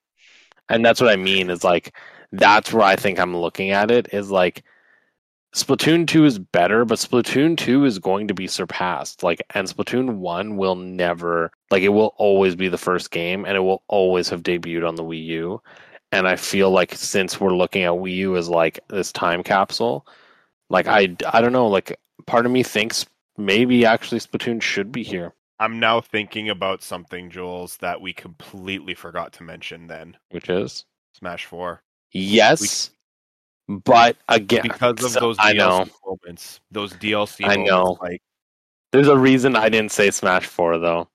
And 0.69 0.83
that's 0.83 1.01
what 1.01 1.11
I 1.11 1.15
mean 1.15 1.49
is 1.49 1.63
like 1.63 1.95
that's 2.31 2.73
where 2.73 2.85
I 2.85 2.95
think 2.95 3.19
I'm 3.19 3.35
looking 3.35 3.71
at 3.71 3.91
it 3.91 4.13
is 4.13 4.31
like 4.31 4.63
Splatoon 5.55 6.05
2 6.05 6.25
is 6.25 6.37
better, 6.37 6.83
but 6.83 6.99
Splatoon 6.99 7.57
2 7.57 7.85
is 7.85 7.97
going 7.97 8.27
to 8.27 8.33
be 8.33 8.45
surpassed. 8.45 9.23
Like 9.23 9.41
and 9.51 9.65
Splatoon 9.69 10.17
1 10.17 10.57
will 10.57 10.75
never 10.75 11.49
like 11.71 11.81
it 11.81 11.89
will 11.89 12.13
always 12.17 12.57
be 12.57 12.67
the 12.67 12.77
first 12.77 13.09
game 13.09 13.45
and 13.45 13.55
it 13.55 13.61
will 13.61 13.81
always 13.87 14.27
have 14.27 14.43
debuted 14.43 14.85
on 14.85 14.95
the 14.95 15.03
Wii 15.03 15.25
U. 15.27 15.61
And 16.11 16.27
I 16.27 16.35
feel 16.35 16.71
like 16.71 16.93
since 16.93 17.39
we're 17.39 17.55
looking 17.55 17.83
at 17.83 17.93
Wii 17.93 18.15
U 18.15 18.35
as 18.35 18.49
like 18.49 18.81
this 18.89 19.13
time 19.13 19.43
capsule, 19.43 20.05
like 20.69 20.87
I 20.87 21.15
I 21.31 21.39
don't 21.39 21.53
know, 21.53 21.67
like 21.67 21.97
part 22.27 22.45
of 22.45 22.51
me 22.51 22.61
thinks 22.61 23.05
maybe 23.37 23.85
actually 23.85 24.19
Splatoon 24.19 24.61
should 24.61 24.91
be 24.91 25.03
here, 25.03 25.33
I'm 25.59 25.79
now 25.79 26.01
thinking 26.01 26.49
about 26.49 26.83
something, 26.83 27.29
Gules, 27.29 27.77
that 27.77 28.01
we 28.01 28.11
completely 28.11 28.93
forgot 28.93 29.31
to 29.33 29.43
mention 29.43 29.87
then. 29.87 30.17
which 30.31 30.49
is 30.49 30.83
Smash 31.13 31.45
4. 31.45 31.81
yes, 32.11 32.89
but 33.67 34.17
again 34.29 34.61
Because 34.63 35.03
of 35.03 35.13
those 35.21 35.37
I 35.39 35.53
DLC 35.53 35.57
know. 35.57 35.85
moments. 36.05 36.59
Those 36.71 36.93
DLC 36.93 37.45
I 37.45 37.49
moments. 37.49 37.69
know. 37.69 37.97
Like, 38.01 38.21
There's 38.91 39.07
a 39.07 39.17
reason 39.17 39.55
I 39.55 39.69
didn't 39.69 39.91
say 39.91 40.11
Smash 40.11 40.45
4 40.45 40.77
though 40.79 41.07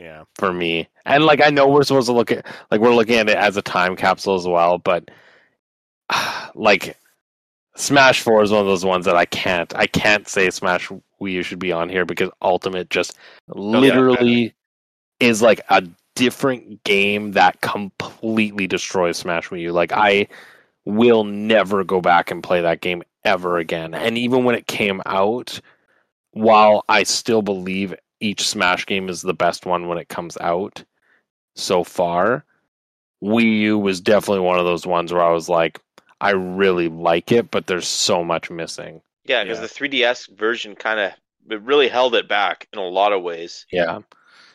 yeah. 0.00 0.24
for 0.34 0.52
me. 0.52 0.88
And 1.04 1.24
like 1.24 1.40
I 1.44 1.50
know 1.50 1.68
we're 1.68 1.82
supposed 1.82 2.06
to 2.06 2.12
look 2.12 2.32
at 2.32 2.46
like 2.70 2.80
we're 2.80 2.94
looking 2.94 3.16
at 3.16 3.28
it 3.28 3.36
as 3.36 3.56
a 3.56 3.62
time 3.62 3.94
capsule 3.96 4.34
as 4.34 4.48
well, 4.48 4.78
but 4.78 5.10
like 6.54 6.96
Smash 7.76 8.20
4 8.22 8.42
is 8.42 8.50
one 8.50 8.60
of 8.60 8.66
those 8.66 8.84
ones 8.84 9.04
that 9.04 9.16
I 9.16 9.26
can't 9.26 9.74
I 9.76 9.86
can't 9.86 10.26
say 10.26 10.50
Smash 10.50 10.88
Wii 10.88 11.32
U 11.32 11.42
should 11.42 11.58
be 11.58 11.72
on 11.72 11.88
here 11.88 12.04
because 12.04 12.30
Ultimate 12.42 12.90
just 12.90 13.16
oh, 13.54 13.60
literally 13.60 14.54
is 15.20 15.42
like 15.42 15.60
a 15.68 15.86
different 16.16 16.82
game 16.84 17.32
that 17.32 17.60
completely 17.60 18.66
destroys 18.66 19.18
Smash 19.18 19.50
Wii 19.50 19.60
U. 19.62 19.72
Like 19.72 19.92
I 19.92 20.26
will 20.84 21.24
never 21.24 21.84
go 21.84 22.00
back 22.00 22.30
and 22.30 22.42
play 22.42 22.60
that 22.62 22.80
game 22.80 23.02
ever 23.24 23.58
again. 23.58 23.94
And 23.94 24.16
even 24.16 24.44
when 24.44 24.54
it 24.54 24.66
came 24.66 25.02
out, 25.06 25.60
while 26.32 26.84
I 26.88 27.02
still 27.02 27.42
believe 27.42 27.94
each 28.20 28.46
Smash 28.48 28.86
game 28.86 29.08
is 29.08 29.22
the 29.22 29.34
best 29.34 29.66
one 29.66 29.88
when 29.88 29.98
it 29.98 30.08
comes 30.08 30.36
out 30.40 30.84
so 31.56 31.84
far, 31.84 32.44
Wii 33.22 33.60
U 33.60 33.78
was 33.78 34.00
definitely 34.00 34.40
one 34.44 34.58
of 34.58 34.64
those 34.64 34.86
ones 34.86 35.12
where 35.12 35.22
I 35.22 35.32
was 35.32 35.48
like, 35.48 35.80
I 36.20 36.30
really 36.30 36.88
like 36.88 37.32
it, 37.32 37.50
but 37.50 37.66
there's 37.66 37.88
so 37.88 38.24
much 38.24 38.50
missing. 38.50 39.00
Yeah, 39.24 39.44
because 39.44 39.58
Yeah. 39.58 39.66
the 39.66 39.68
3DS 39.74 40.36
version 40.36 40.74
kind 40.74 41.00
of 41.00 41.12
it 41.50 41.60
really 41.62 41.88
held 41.88 42.14
it 42.14 42.28
back 42.28 42.68
in 42.72 42.78
a 42.78 42.86
lot 42.88 43.12
of 43.12 43.22
ways. 43.22 43.66
Yeah. 43.72 44.00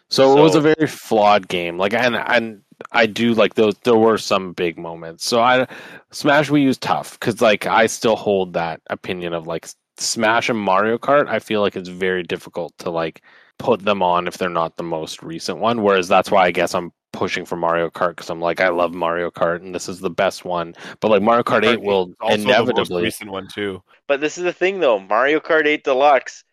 So, 0.09 0.37
it 0.37 0.41
was 0.41 0.55
a 0.55 0.61
very 0.61 0.87
flawed 0.87 1.47
game. 1.47 1.77
Like 1.77 1.93
and 1.93 2.15
and 2.15 2.61
I 2.91 3.05
do 3.05 3.33
like 3.33 3.55
those 3.55 3.75
there 3.83 3.95
were 3.95 4.17
some 4.17 4.53
big 4.53 4.77
moments. 4.77 5.25
So 5.25 5.41
I 5.41 5.67
Smash 6.11 6.49
Wii 6.49 6.63
U's 6.63 6.77
tough 6.77 7.19
cuz 7.19 7.41
like 7.41 7.65
I 7.65 7.87
still 7.87 8.15
hold 8.15 8.53
that 8.53 8.81
opinion 8.89 9.33
of 9.33 9.47
like 9.47 9.67
Smash 9.97 10.49
and 10.49 10.59
Mario 10.59 10.97
Kart. 10.97 11.27
I 11.27 11.39
feel 11.39 11.61
like 11.61 11.75
it's 11.75 11.89
very 11.89 12.23
difficult 12.23 12.77
to 12.79 12.89
like 12.89 13.21
put 13.57 13.83
them 13.83 14.03
on 14.03 14.27
if 14.27 14.37
they're 14.37 14.49
not 14.49 14.77
the 14.77 14.83
most 14.83 15.23
recent 15.23 15.59
one 15.59 15.81
whereas 15.81 16.07
that's 16.07 16.29
why 16.29 16.45
I 16.45 16.51
guess 16.51 16.75
I'm 16.75 16.91
pushing 17.13 17.45
for 17.45 17.55
Mario 17.55 17.89
Kart 17.89 18.17
cuz 18.17 18.29
I'm 18.29 18.41
like 18.41 18.59
I 18.59 18.69
love 18.69 18.93
Mario 18.93 19.31
Kart 19.31 19.61
and 19.61 19.73
this 19.73 19.87
is 19.87 19.99
the 19.99 20.09
best 20.09 20.43
one. 20.45 20.75
But 20.99 21.11
like 21.11 21.21
Mario 21.21 21.43
Kart 21.43 21.65
8 21.65 21.81
will 21.81 22.13
also 22.19 22.37
the 22.37 22.43
most 22.43 22.43
inevitably 22.43 23.03
recent 23.03 23.31
one 23.31 23.47
too. 23.47 23.81
But 24.07 24.21
this 24.21 24.37
is 24.37 24.43
the 24.43 24.53
thing 24.53 24.79
though, 24.79 24.99
Mario 24.99 25.39
Kart 25.39 25.65
8 25.65 25.83
Deluxe 25.83 26.43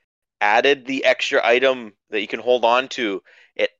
added 0.42 0.86
the 0.86 1.04
extra 1.04 1.40
item 1.46 1.94
that 2.10 2.20
you 2.20 2.28
can 2.28 2.40
hold 2.40 2.64
on 2.64 2.88
to. 2.88 3.22
It 3.54 3.70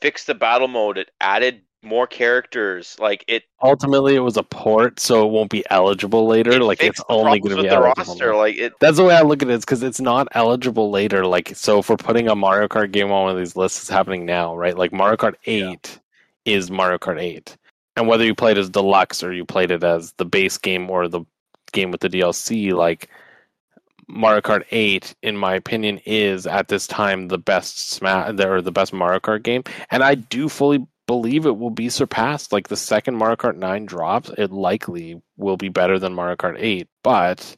fixed 0.00 0.26
the 0.26 0.34
battle 0.34 0.68
mode. 0.68 0.98
It 0.98 1.10
added 1.20 1.62
more 1.82 2.06
characters. 2.06 2.96
Like 2.98 3.24
it, 3.26 3.44
ultimately 3.62 4.14
it 4.14 4.20
was 4.20 4.36
a 4.36 4.42
port 4.42 5.00
so 5.00 5.26
it 5.26 5.30
won't 5.30 5.50
be 5.50 5.64
eligible 5.70 6.26
later 6.26 6.52
it 6.52 6.62
like 6.62 6.82
it's 6.82 7.00
only 7.08 7.40
going 7.40 7.56
to 7.56 7.62
be 7.62 7.68
the 7.68 7.74
eligible 7.74 8.04
roster. 8.04 8.32
now. 8.32 8.38
Like 8.38 8.56
it, 8.56 8.72
That's 8.80 8.96
the 8.96 9.04
way 9.04 9.14
I 9.14 9.22
look 9.22 9.42
at 9.42 9.50
it, 9.50 9.60
because 9.60 9.82
it's 9.82 10.00
not 10.00 10.28
eligible 10.32 10.90
later. 10.90 11.26
Like, 11.26 11.52
so 11.54 11.78
if 11.80 11.88
we're 11.88 11.96
putting 11.96 12.28
a 12.28 12.34
Mario 12.34 12.68
Kart 12.68 12.92
game 12.92 13.10
on 13.10 13.24
one 13.24 13.32
of 13.32 13.38
these 13.38 13.56
lists, 13.56 13.80
it's 13.80 13.90
happening 13.90 14.24
now, 14.24 14.56
right? 14.56 14.76
Like, 14.76 14.92
Mario 14.92 15.16
Kart 15.16 15.34
8 15.46 15.98
is 16.44 16.70
Mario 16.70 16.98
Kart 16.98 17.20
8. 17.20 17.56
And 17.96 18.08
whether 18.08 18.24
you 18.24 18.34
played 18.34 18.58
as 18.58 18.70
deluxe 18.70 19.22
or 19.22 19.32
you 19.32 19.44
played 19.44 19.70
it 19.70 19.84
as 19.84 20.12
the 20.12 20.24
base 20.24 20.58
game 20.58 20.88
or 20.90 21.08
the 21.08 21.22
game 21.72 21.90
with 21.90 22.00
the 22.00 22.08
DLC, 22.08 22.72
like, 22.72 23.08
Mario 24.08 24.40
Kart 24.40 24.64
8, 24.70 25.14
in 25.22 25.36
my 25.36 25.54
opinion, 25.54 25.98
is 26.04 26.46
at 26.46 26.68
this 26.68 26.86
time 26.86 27.28
the 27.28 27.38
best 27.38 27.90
Smash 27.90 28.38
or 28.40 28.60
the 28.60 28.72
best 28.72 28.92
Mario 28.92 29.20
Kart 29.20 29.42
game. 29.42 29.62
And 29.90 30.02
I 30.02 30.14
do 30.14 30.48
fully 30.48 30.86
believe 31.06 31.46
it 31.46 31.58
will 31.58 31.70
be 31.70 31.88
surpassed. 31.88 32.52
Like 32.52 32.68
the 32.68 32.76
second 32.76 33.16
Mario 33.16 33.36
Kart 33.36 33.56
9 33.56 33.86
drops, 33.86 34.30
it 34.38 34.52
likely 34.52 35.20
will 35.36 35.56
be 35.56 35.68
better 35.68 35.98
than 35.98 36.14
Mario 36.14 36.36
Kart 36.36 36.56
8. 36.58 36.88
But 37.02 37.56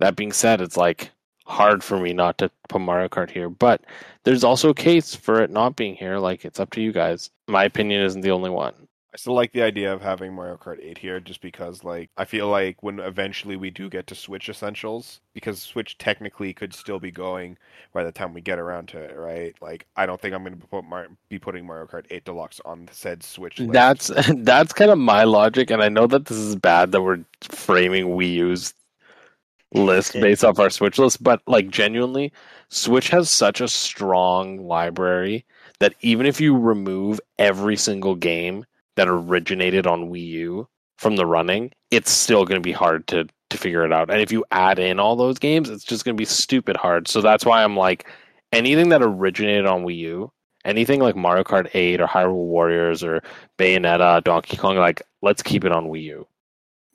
that 0.00 0.16
being 0.16 0.32
said, 0.32 0.60
it's 0.60 0.76
like 0.76 1.10
hard 1.46 1.84
for 1.84 1.98
me 2.00 2.12
not 2.12 2.38
to 2.38 2.50
put 2.68 2.80
Mario 2.80 3.08
Kart 3.08 3.30
here. 3.30 3.48
But 3.48 3.82
there's 4.24 4.44
also 4.44 4.70
a 4.70 4.74
case 4.74 5.14
for 5.14 5.42
it 5.42 5.50
not 5.50 5.76
being 5.76 5.94
here. 5.94 6.18
Like 6.18 6.44
it's 6.44 6.60
up 6.60 6.70
to 6.72 6.82
you 6.82 6.92
guys. 6.92 7.30
My 7.48 7.64
opinion 7.64 8.02
isn't 8.02 8.22
the 8.22 8.30
only 8.30 8.50
one. 8.50 8.74
I 9.14 9.16
still 9.16 9.34
like 9.34 9.52
the 9.52 9.62
idea 9.62 9.92
of 9.92 10.02
having 10.02 10.34
Mario 10.34 10.56
Kart 10.56 10.84
8 10.84 10.98
here 10.98 11.20
just 11.20 11.40
because 11.40 11.84
like 11.84 12.10
I 12.16 12.24
feel 12.24 12.48
like 12.48 12.82
when 12.82 12.98
eventually 12.98 13.54
we 13.54 13.70
do 13.70 13.88
get 13.88 14.08
to 14.08 14.14
Switch 14.16 14.48
Essentials 14.48 15.20
because 15.34 15.62
Switch 15.62 15.96
technically 15.98 16.52
could 16.52 16.74
still 16.74 16.98
be 16.98 17.12
going 17.12 17.56
by 17.92 18.02
the 18.02 18.10
time 18.10 18.34
we 18.34 18.40
get 18.40 18.58
around 18.58 18.88
to 18.88 18.98
it, 18.98 19.16
right? 19.16 19.54
Like 19.62 19.86
I 19.94 20.04
don't 20.04 20.20
think 20.20 20.34
I'm 20.34 20.42
going 20.42 20.58
to 20.58 20.66
put 20.66 20.84
Mar- 20.84 21.06
be 21.28 21.38
putting 21.38 21.64
Mario 21.64 21.86
Kart 21.86 22.06
8 22.10 22.24
Deluxe 22.24 22.60
on 22.64 22.86
the 22.86 22.92
said 22.92 23.22
Switch 23.22 23.60
list. 23.60 23.72
That's 23.72 24.10
that's 24.38 24.72
kind 24.72 24.90
of 24.90 24.98
my 24.98 25.22
logic, 25.22 25.70
and 25.70 25.80
I 25.80 25.88
know 25.88 26.08
that 26.08 26.26
this 26.26 26.38
is 26.38 26.56
bad 26.56 26.90
that 26.90 27.02
we're 27.02 27.24
framing 27.40 28.16
Wii 28.16 28.34
U's 28.34 28.74
list 29.74 30.12
based 30.14 30.44
off 30.44 30.58
our 30.58 30.70
Switch 30.70 30.98
list, 30.98 31.22
but 31.22 31.40
like 31.46 31.68
genuinely, 31.68 32.32
Switch 32.68 33.10
has 33.10 33.30
such 33.30 33.60
a 33.60 33.68
strong 33.68 34.66
library 34.66 35.44
that 35.78 35.94
even 36.00 36.26
if 36.26 36.40
you 36.40 36.58
remove 36.58 37.20
every 37.38 37.76
single 37.76 38.16
game 38.16 38.66
that 38.96 39.08
originated 39.08 39.86
on 39.86 40.10
Wii 40.10 40.26
U 40.26 40.68
from 40.98 41.16
the 41.16 41.26
running, 41.26 41.72
it's 41.90 42.10
still 42.10 42.44
going 42.44 42.60
to 42.60 42.64
be 42.64 42.72
hard 42.72 43.06
to 43.08 43.26
to 43.50 43.58
figure 43.58 43.84
it 43.84 43.92
out. 43.92 44.10
And 44.10 44.20
if 44.20 44.32
you 44.32 44.44
add 44.50 44.78
in 44.78 44.98
all 44.98 45.16
those 45.16 45.38
games, 45.38 45.70
it's 45.70 45.84
just 45.84 46.04
going 46.04 46.16
to 46.16 46.20
be 46.20 46.24
stupid 46.24 46.76
hard. 46.76 47.08
So 47.08 47.20
that's 47.20 47.44
why 47.44 47.62
I'm 47.62 47.76
like 47.76 48.06
anything 48.52 48.88
that 48.90 49.02
originated 49.02 49.66
on 49.66 49.84
Wii 49.84 49.98
U, 49.98 50.32
anything 50.64 51.00
like 51.00 51.16
Mario 51.16 51.44
Kart 51.44 51.68
8 51.72 52.00
or 52.00 52.06
Hyrule 52.06 52.46
Warriors 52.46 53.02
or 53.02 53.22
Bayonetta, 53.58 54.24
Donkey 54.24 54.56
Kong, 54.56 54.76
like 54.76 55.02
let's 55.22 55.42
keep 55.42 55.64
it 55.64 55.72
on 55.72 55.86
Wii 55.86 56.02
U 56.02 56.26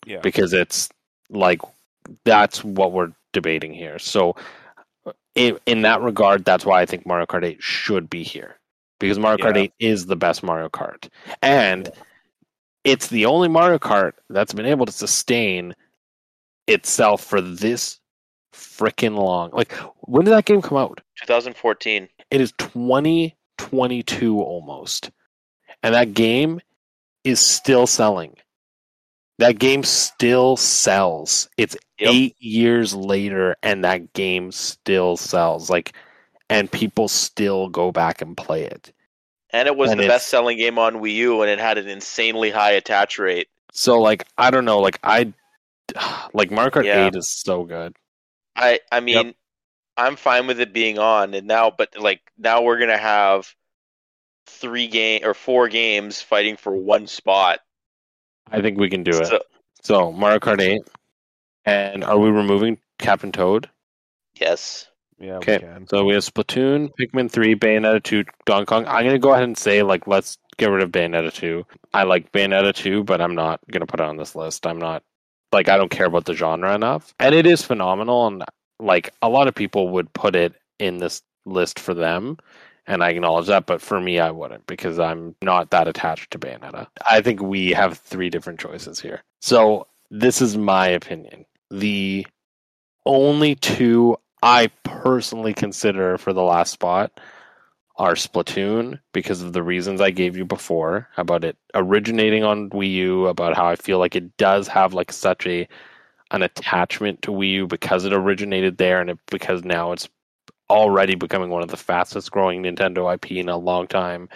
yeah. 0.06 0.20
because 0.22 0.54
it's 0.54 0.90
like 1.30 1.62
that's 2.26 2.64
what 2.64 2.92
we're 2.92 3.12
debating 3.32 3.74
here. 3.74 4.00
So 4.00 4.36
in, 5.36 5.58
in 5.66 5.84
that 5.84 6.02
regard, 6.02 6.44
that's 6.44 6.66
why 6.66 6.82
I 6.82 6.86
think 6.86 7.06
Mario 7.06 7.26
Kart 7.26 7.46
8 7.46 7.62
should 7.62 8.10
be 8.10 8.24
here 8.24 8.59
because 9.00 9.18
Mario 9.20 9.38
Kart 9.46 9.56
Yeah. 9.56 9.62
8 9.64 9.74
is 9.80 10.06
the 10.06 10.16
best 10.16 10.44
Mario 10.44 10.70
Kart. 10.70 11.08
And 11.42 11.90
it's 12.84 13.08
the 13.08 13.26
only 13.26 13.48
Mario 13.48 13.80
Kart 13.80 14.14
that's 14.30 14.54
been 14.54 14.66
able 14.66 14.86
to 14.86 14.92
sustain 14.92 15.76
itself 16.68 17.24
for 17.24 17.42
this 17.42 18.00
freaking 18.54 19.16
long. 19.16 19.50
Like 19.52 19.72
when 20.02 20.26
did 20.26 20.32
that 20.32 20.46
game 20.46 20.62
come 20.62 20.78
out? 20.78 21.02
2014. 21.22 22.08
It 22.32 22.42
is 22.42 22.52
2022 22.58 24.40
almost. 24.40 25.12
And 25.84 25.94
that 25.96 26.14
game 26.14 26.60
is 27.24 27.40
still 27.40 27.88
selling. 27.88 28.36
That 29.40 29.58
game 29.60 29.84
still 29.84 30.58
sells. 30.58 31.50
It's 31.58 31.76
Yep. 32.00 32.10
eight 32.14 32.36
years 32.40 32.94
later, 32.94 33.56
and 33.64 33.84
that 33.86 34.12
game 34.14 34.52
still 34.52 35.16
sells. 35.18 35.70
Like, 35.70 35.94
and 36.50 36.72
people 36.72 37.08
still 37.08 37.70
go 37.70 37.92
back 37.92 38.22
and 38.22 38.36
play 38.36 38.64
it. 38.66 38.92
And 39.52 39.68
it 39.68 39.76
was 39.76 39.92
And 39.92 40.00
the 40.00 40.08
best 40.08 40.28
selling 40.30 40.58
game 40.58 40.78
on 40.78 40.96
Wii 40.96 41.16
U, 41.16 41.42
and 41.42 41.50
it 41.50 41.60
had 41.60 41.78
an 41.78 41.88
insanely 41.88 42.52
high 42.52 42.72
attach 42.72 43.18
rate. 43.18 43.48
So, 43.72 44.00
like, 44.00 44.28
I 44.38 44.52
don't 44.52 44.66
know. 44.66 44.80
Like, 44.80 45.00
I 45.04 45.34
like 46.34 46.52
Mario 46.52 46.72
Kart 46.72 46.86
Yeah. 46.86 47.08
8 47.08 47.16
is 47.16 47.30
so 47.30 47.64
good. 47.64 47.96
I 48.56 48.80
I 48.92 49.00
mean, 49.00 49.34
I'm 49.98 50.16
fine 50.16 50.48
with 50.48 50.60
it 50.60 50.74
being 50.74 51.00
on, 51.00 51.34
and 51.34 51.48
now, 51.48 51.72
but 51.72 51.98
like 52.00 52.22
now 52.38 52.62
we're 52.62 52.80
gonna 52.80 52.98
have 52.98 53.54
three 54.48 54.88
game 54.88 55.26
or 55.26 55.34
four 55.34 55.68
games 55.70 56.22
fighting 56.22 56.58
for 56.58 56.76
one 56.76 57.08
spot. 57.08 57.60
I 58.52 58.62
think 58.62 58.78
we 58.78 58.90
can 58.90 59.04
do 59.04 59.22
it. 59.22 59.26
So, 59.28 59.42
So, 59.82 60.12
Mario 60.12 60.40
Kart 60.40 60.60
8. 60.62 60.82
And 61.66 62.04
are 62.04 62.18
we 62.20 62.30
removing 62.30 62.80
Captain 62.98 63.32
Toad? 63.32 63.70
yes, 64.34 64.89
Yeah, 65.20 65.38
Okay, 65.38 65.60
we. 65.62 65.86
So 65.90 66.06
we 66.06 66.14
have 66.14 66.24
Splatoon, 66.24 66.92
Pikmin 67.00 67.30
3, 67.30 67.56
Bayonetta 67.56 68.02
2, 68.02 68.24
Donkey 68.46 68.66
Kong. 68.66 68.86
I'm 68.88 69.04
going 69.04 69.16
to 69.16 69.20
go 69.20 69.34
ahead 69.34 69.44
and 69.44 69.58
say, 69.58 69.84
like, 69.84 70.08
let's 70.08 70.38
get 70.58 70.70
rid 70.70 70.84
of 70.84 70.92
Bayonetta 70.92 71.34
2. 71.34 71.66
I 71.94 72.04
like 72.04 72.32
Bayonetta 72.32 72.74
2, 72.74 73.04
but 73.04 73.22
I'm 73.22 73.36
not 73.36 73.60
going 73.72 73.82
to 73.82 73.88
put 73.88 74.00
it 74.00 74.06
on 74.06 74.18
this 74.18 74.36
list. 74.36 74.66
I'm 74.66 74.80
not, 74.80 75.04
like, 75.52 75.68
I 75.68 75.78
don't 75.78 75.92
care 75.92 76.06
about 76.06 76.26
the 76.26 76.34
genre 76.34 76.74
enough. 76.74 77.14
And 77.20 77.36
it 77.36 77.46
is 77.46 77.64
phenomenal. 77.64 78.28
And, 78.28 78.44
like, 78.80 79.14
a 79.22 79.30
lot 79.30 79.48
of 79.48 79.56
people 79.56 79.90
would 79.90 80.12
put 80.14 80.36
it 80.36 80.54
in 80.80 80.98
this 80.98 81.22
list 81.46 81.80
for 81.80 81.94
them. 81.94 82.38
And 82.88 83.04
I 83.04 83.10
acknowledge 83.10 83.48
that. 83.48 83.66
But 83.66 83.82
for 83.82 84.00
me, 84.00 84.20
I 84.20 84.32
wouldn't 84.32 84.66
because 84.68 85.00
I'm 85.00 85.36
not 85.44 85.70
that 85.72 85.88
attached 85.88 86.32
to 86.32 86.40
Bayonetta. 86.40 86.88
I 87.08 87.22
think 87.22 87.42
we 87.42 87.72
have 87.72 87.98
three 88.00 88.30
different 88.30 88.60
choices 88.60 89.00
here. 89.00 89.22
So 89.42 89.86
this 90.10 90.42
is 90.42 90.58
my 90.58 90.88
opinion. 90.88 91.46
The 91.70 92.26
only 93.06 93.56
two 93.56 94.18
I 94.42 94.68
personally 94.84 95.54
consider 95.54 96.18
for 96.18 96.34
the 96.34 96.44
last 96.44 96.72
spot 96.72 97.20
are 97.98 98.14
Splatoon 98.14 99.00
because 99.12 99.42
of 99.42 99.52
the 99.52 99.62
reasons 99.62 100.00
I 100.00 100.12
gave 100.12 100.38
you 100.38 100.46
before 100.46 101.10
about 101.18 101.44
it 101.44 101.58
originating 101.76 102.46
on 102.46 102.70
Wii 102.70 102.92
U, 102.94 103.28
about 103.28 103.58
how 103.58 103.68
I 103.68 103.76
feel 103.76 104.00
like 104.00 104.16
it 104.16 104.38
does 104.38 104.70
have 104.70 104.94
like 104.94 105.12
such 105.12 105.46
a 105.46 105.68
an 106.32 106.44
attachment 106.44 107.22
to 107.24 107.32
Wii 107.32 107.52
U 107.52 107.68
because 107.68 108.06
it 108.06 108.14
originated 108.14 108.78
there 108.78 109.02
and 109.02 109.10
it, 109.10 109.20
because 109.30 109.64
now 109.66 109.92
it's 109.92 110.08
already 110.70 111.16
becoming 111.16 111.50
one 111.50 111.64
of 111.64 111.70
the 111.70 111.78
fastest 111.78 112.32
growing 112.32 112.64
Nintendo 112.64 113.14
IP 113.14 113.32
in 113.32 113.50
a 113.50 113.58
long 113.58 113.88
time. 113.88 114.30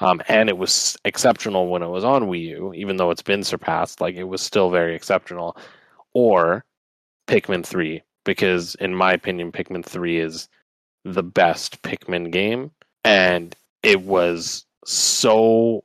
Um, 0.00 0.20
and 0.28 0.48
it 0.48 0.58
was 0.58 0.96
exceptional 1.04 1.68
when 1.68 1.82
it 1.82 1.88
was 1.88 2.04
on 2.04 2.24
Wii 2.24 2.42
U, 2.42 2.74
even 2.74 2.96
though 2.98 3.10
it's 3.10 3.22
been 3.22 3.44
surpassed. 3.44 4.00
Like 4.00 4.16
it 4.16 4.24
was 4.24 4.42
still 4.42 4.70
very 4.70 4.94
exceptional. 4.94 5.56
Or 6.12 6.64
Pikmin 7.26 7.64
3 7.64 8.02
because 8.28 8.74
in 8.74 8.94
my 8.94 9.14
opinion 9.14 9.50
Pikmin 9.50 9.82
3 9.82 10.18
is 10.18 10.50
the 11.02 11.22
best 11.22 11.80
Pikmin 11.80 12.30
game. 12.30 12.70
And 13.02 13.56
it 13.82 14.02
was 14.02 14.66
so 14.84 15.82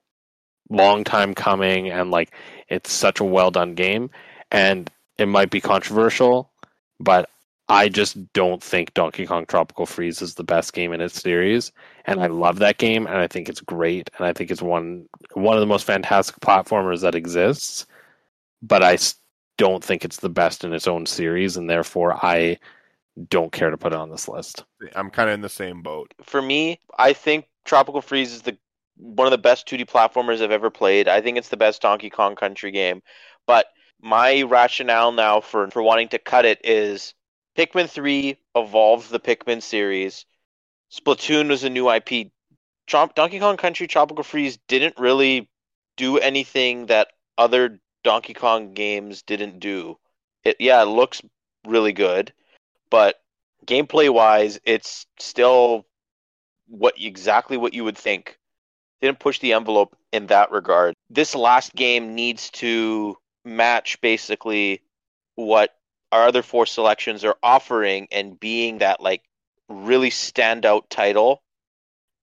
long 0.70 1.06
time 1.06 1.34
coming 1.34 1.90
and 1.90 2.12
like 2.12 2.34
it's 2.68 2.92
such 2.92 3.22
a 3.22 3.24
well 3.24 3.50
done 3.50 3.76
game. 3.76 4.10
And 4.52 4.92
it 5.18 5.28
might 5.28 5.52
be 5.52 5.62
controversial 5.62 6.52
but 7.00 7.30
I 7.70 7.88
just 7.88 8.34
don't 8.34 8.62
think 8.62 8.94
Donkey 8.94 9.26
Kong 9.26 9.46
Tropical 9.46 9.86
Freeze 9.86 10.22
is 10.22 10.36
the 10.36 10.44
best 10.44 10.74
game 10.74 10.92
in 10.92 11.00
its 11.00 11.22
series. 11.22 11.72
And 12.04 12.20
I 12.20 12.28
love 12.28 12.60
that 12.60 12.78
game 12.78 13.08
and 13.08 13.16
I 13.16 13.28
think 13.28 13.48
it's 13.48 13.62
great 13.62 14.10
and 14.18 14.28
I 14.28 14.34
think 14.34 14.52
it's 14.52 14.62
one 14.62 15.08
one 15.34 15.56
of 15.56 15.62
the 15.62 15.66
most 15.66 15.86
fantastic 15.86 16.42
platformers 16.42 17.00
that 17.04 17.16
exists. 17.16 17.86
But 18.62 18.84
I 18.84 18.98
don't 19.58 19.84
think 19.84 20.04
it's 20.04 20.20
the 20.20 20.30
best 20.30 20.64
in 20.64 20.74
its 20.74 20.88
own 20.88 21.06
series, 21.06 21.58
and 21.58 21.70
therefore 21.70 22.14
I 22.26 22.58
don't 23.30 23.52
care 23.52 23.70
to 23.70 23.78
put 23.78 23.94
it 23.94 24.00
on 24.00 24.10
this 24.10 24.28
list. 24.28 24.66
I'm 24.96 25.10
kind 25.10 25.30
of 25.30 25.36
in 25.36 25.42
the 25.42 25.50
same 25.50 25.82
boat. 25.82 26.14
For 26.24 26.42
me, 26.42 26.80
I 26.98 27.14
think 27.14 27.46
Tropical 27.66 28.02
Freeze 28.02 28.34
is 28.34 28.42
the 28.42 28.58
one 28.96 29.28
of 29.28 29.32
the 29.32 29.38
best 29.38 29.68
2D 29.68 29.86
platformers 29.86 30.42
I've 30.42 30.52
ever 30.52 30.70
played. 30.70 31.08
I 31.08 31.22
think 31.22 31.38
it's 31.38 31.50
the 31.50 31.58
best 31.58 31.82
Donkey 31.82 32.10
Kong 32.10 32.36
Country 32.36 32.72
game. 32.72 33.02
But 33.48 33.68
my 34.02 34.44
rationale 34.44 35.12
now 35.12 35.42
for, 35.42 35.70
for 35.72 35.82
wanting 35.82 36.10
to 36.10 36.20
cut 36.20 36.46
it 36.46 36.62
is 36.64 37.14
Pikmin 37.58 37.90
3 37.90 38.38
evolved 38.56 39.10
the 39.10 39.20
Pikmin 39.20 39.62
series. 39.62 40.26
Splatoon 40.92 41.50
was 41.50 41.64
a 41.64 41.70
new 41.70 41.90
IP. 41.90 42.32
Donkey 42.88 43.40
Kong 43.40 43.58
Country 43.58 43.88
Tropical 43.88 44.24
Freeze 44.24 44.58
didn't 44.68 45.00
really 45.00 45.50
do 45.98 46.18
anything 46.18 46.88
that 46.88 47.10
other 47.38 47.80
Donkey 48.04 48.34
Kong 48.34 48.74
games 48.74 49.22
didn't 49.22 49.60
do. 49.60 49.98
It 50.44 50.58
yeah, 50.60 50.82
it 50.82 50.86
looks 50.86 51.22
really 51.66 51.94
good, 51.94 52.34
but 52.90 53.16
gameplay 53.66 54.10
wise, 54.10 54.60
it's 54.66 55.06
still 55.20 55.86
what 56.68 56.96
exactly 57.00 57.58
what 57.58 57.74
you 57.74 57.84
would 57.84 57.98
think. 57.98 58.38
Didn't 59.02 59.20
push 59.20 59.40
the 59.40 59.54
envelope 59.54 59.96
in 60.12 60.28
that 60.28 60.52
regard. 60.52 60.94
This 61.10 61.36
last 61.36 61.76
game 61.76 62.16
needs 62.16 62.50
to 62.52 63.18
match 63.46 64.00
basically 64.02 64.82
what 65.36 65.76
our 66.12 66.28
other 66.28 66.44
four 66.44 66.66
selections 66.66 67.24
are 67.26 67.38
offering 67.42 68.08
and 68.12 68.40
being 68.40 68.78
that 68.80 69.02
like 69.02 69.24
really 69.70 70.10
standout 70.10 70.84
title. 70.90 71.42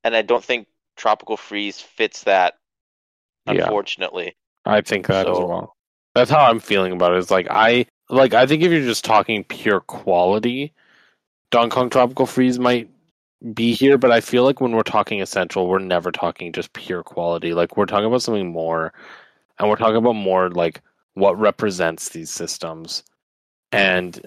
And 0.04 0.16
I 0.16 0.22
don't 0.22 0.44
think 0.44 0.68
Tropical 0.96 1.36
Freeze 1.36 1.80
fits 1.80 2.24
that, 2.24 2.54
unfortunately. 3.46 4.36
I 4.64 4.80
think 4.80 5.06
that 5.06 5.28
as 5.28 5.38
well. 5.38 5.76
That's 6.14 6.30
how 6.30 6.44
I'm 6.44 6.60
feeling 6.60 6.92
about 6.92 7.12
it. 7.12 7.18
It's 7.18 7.30
like 7.30 7.46
I 7.50 7.86
like 8.08 8.34
I 8.34 8.46
think 8.46 8.62
if 8.62 8.72
you're 8.72 8.82
just 8.82 9.04
talking 9.04 9.44
pure 9.44 9.80
quality, 9.80 10.72
Donkey 11.50 11.74
Kong 11.74 11.90
Tropical 11.90 12.26
Freeze 12.26 12.58
might 12.58 12.90
be 13.54 13.72
here, 13.72 13.96
but 13.96 14.10
I 14.10 14.20
feel 14.20 14.44
like 14.44 14.60
when 14.60 14.72
we're 14.72 14.82
talking 14.82 15.22
essential, 15.22 15.66
we're 15.66 15.78
never 15.78 16.12
talking 16.12 16.52
just 16.52 16.72
pure 16.72 17.02
quality. 17.02 17.54
Like 17.54 17.76
we're 17.76 17.86
talking 17.86 18.06
about 18.06 18.22
something 18.22 18.50
more 18.50 18.92
and 19.58 19.68
we're 19.68 19.76
talking 19.76 19.96
about 19.96 20.14
more 20.14 20.50
like 20.50 20.82
what 21.14 21.38
represents 21.38 22.10
these 22.10 22.30
systems. 22.30 23.02
And 23.72 24.20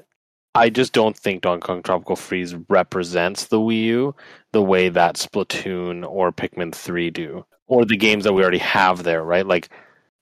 I 0.55 0.69
just 0.69 0.93
don't 0.93 1.17
think 1.17 1.41
Donkey 1.41 1.65
Kong 1.65 1.83
Tropical 1.83 2.15
Freeze 2.15 2.55
represents 2.69 3.45
the 3.45 3.59
Wii 3.59 3.83
U 3.83 4.15
the 4.51 4.61
way 4.61 4.89
that 4.89 5.15
Splatoon 5.15 6.07
or 6.09 6.31
Pikmin 6.31 6.73
3 6.73 7.09
do. 7.09 7.45
Or 7.67 7.85
the 7.85 7.97
games 7.97 8.23
that 8.23 8.33
we 8.33 8.41
already 8.41 8.59
have 8.59 9.03
there, 9.03 9.23
right? 9.23 9.47
Like 9.47 9.69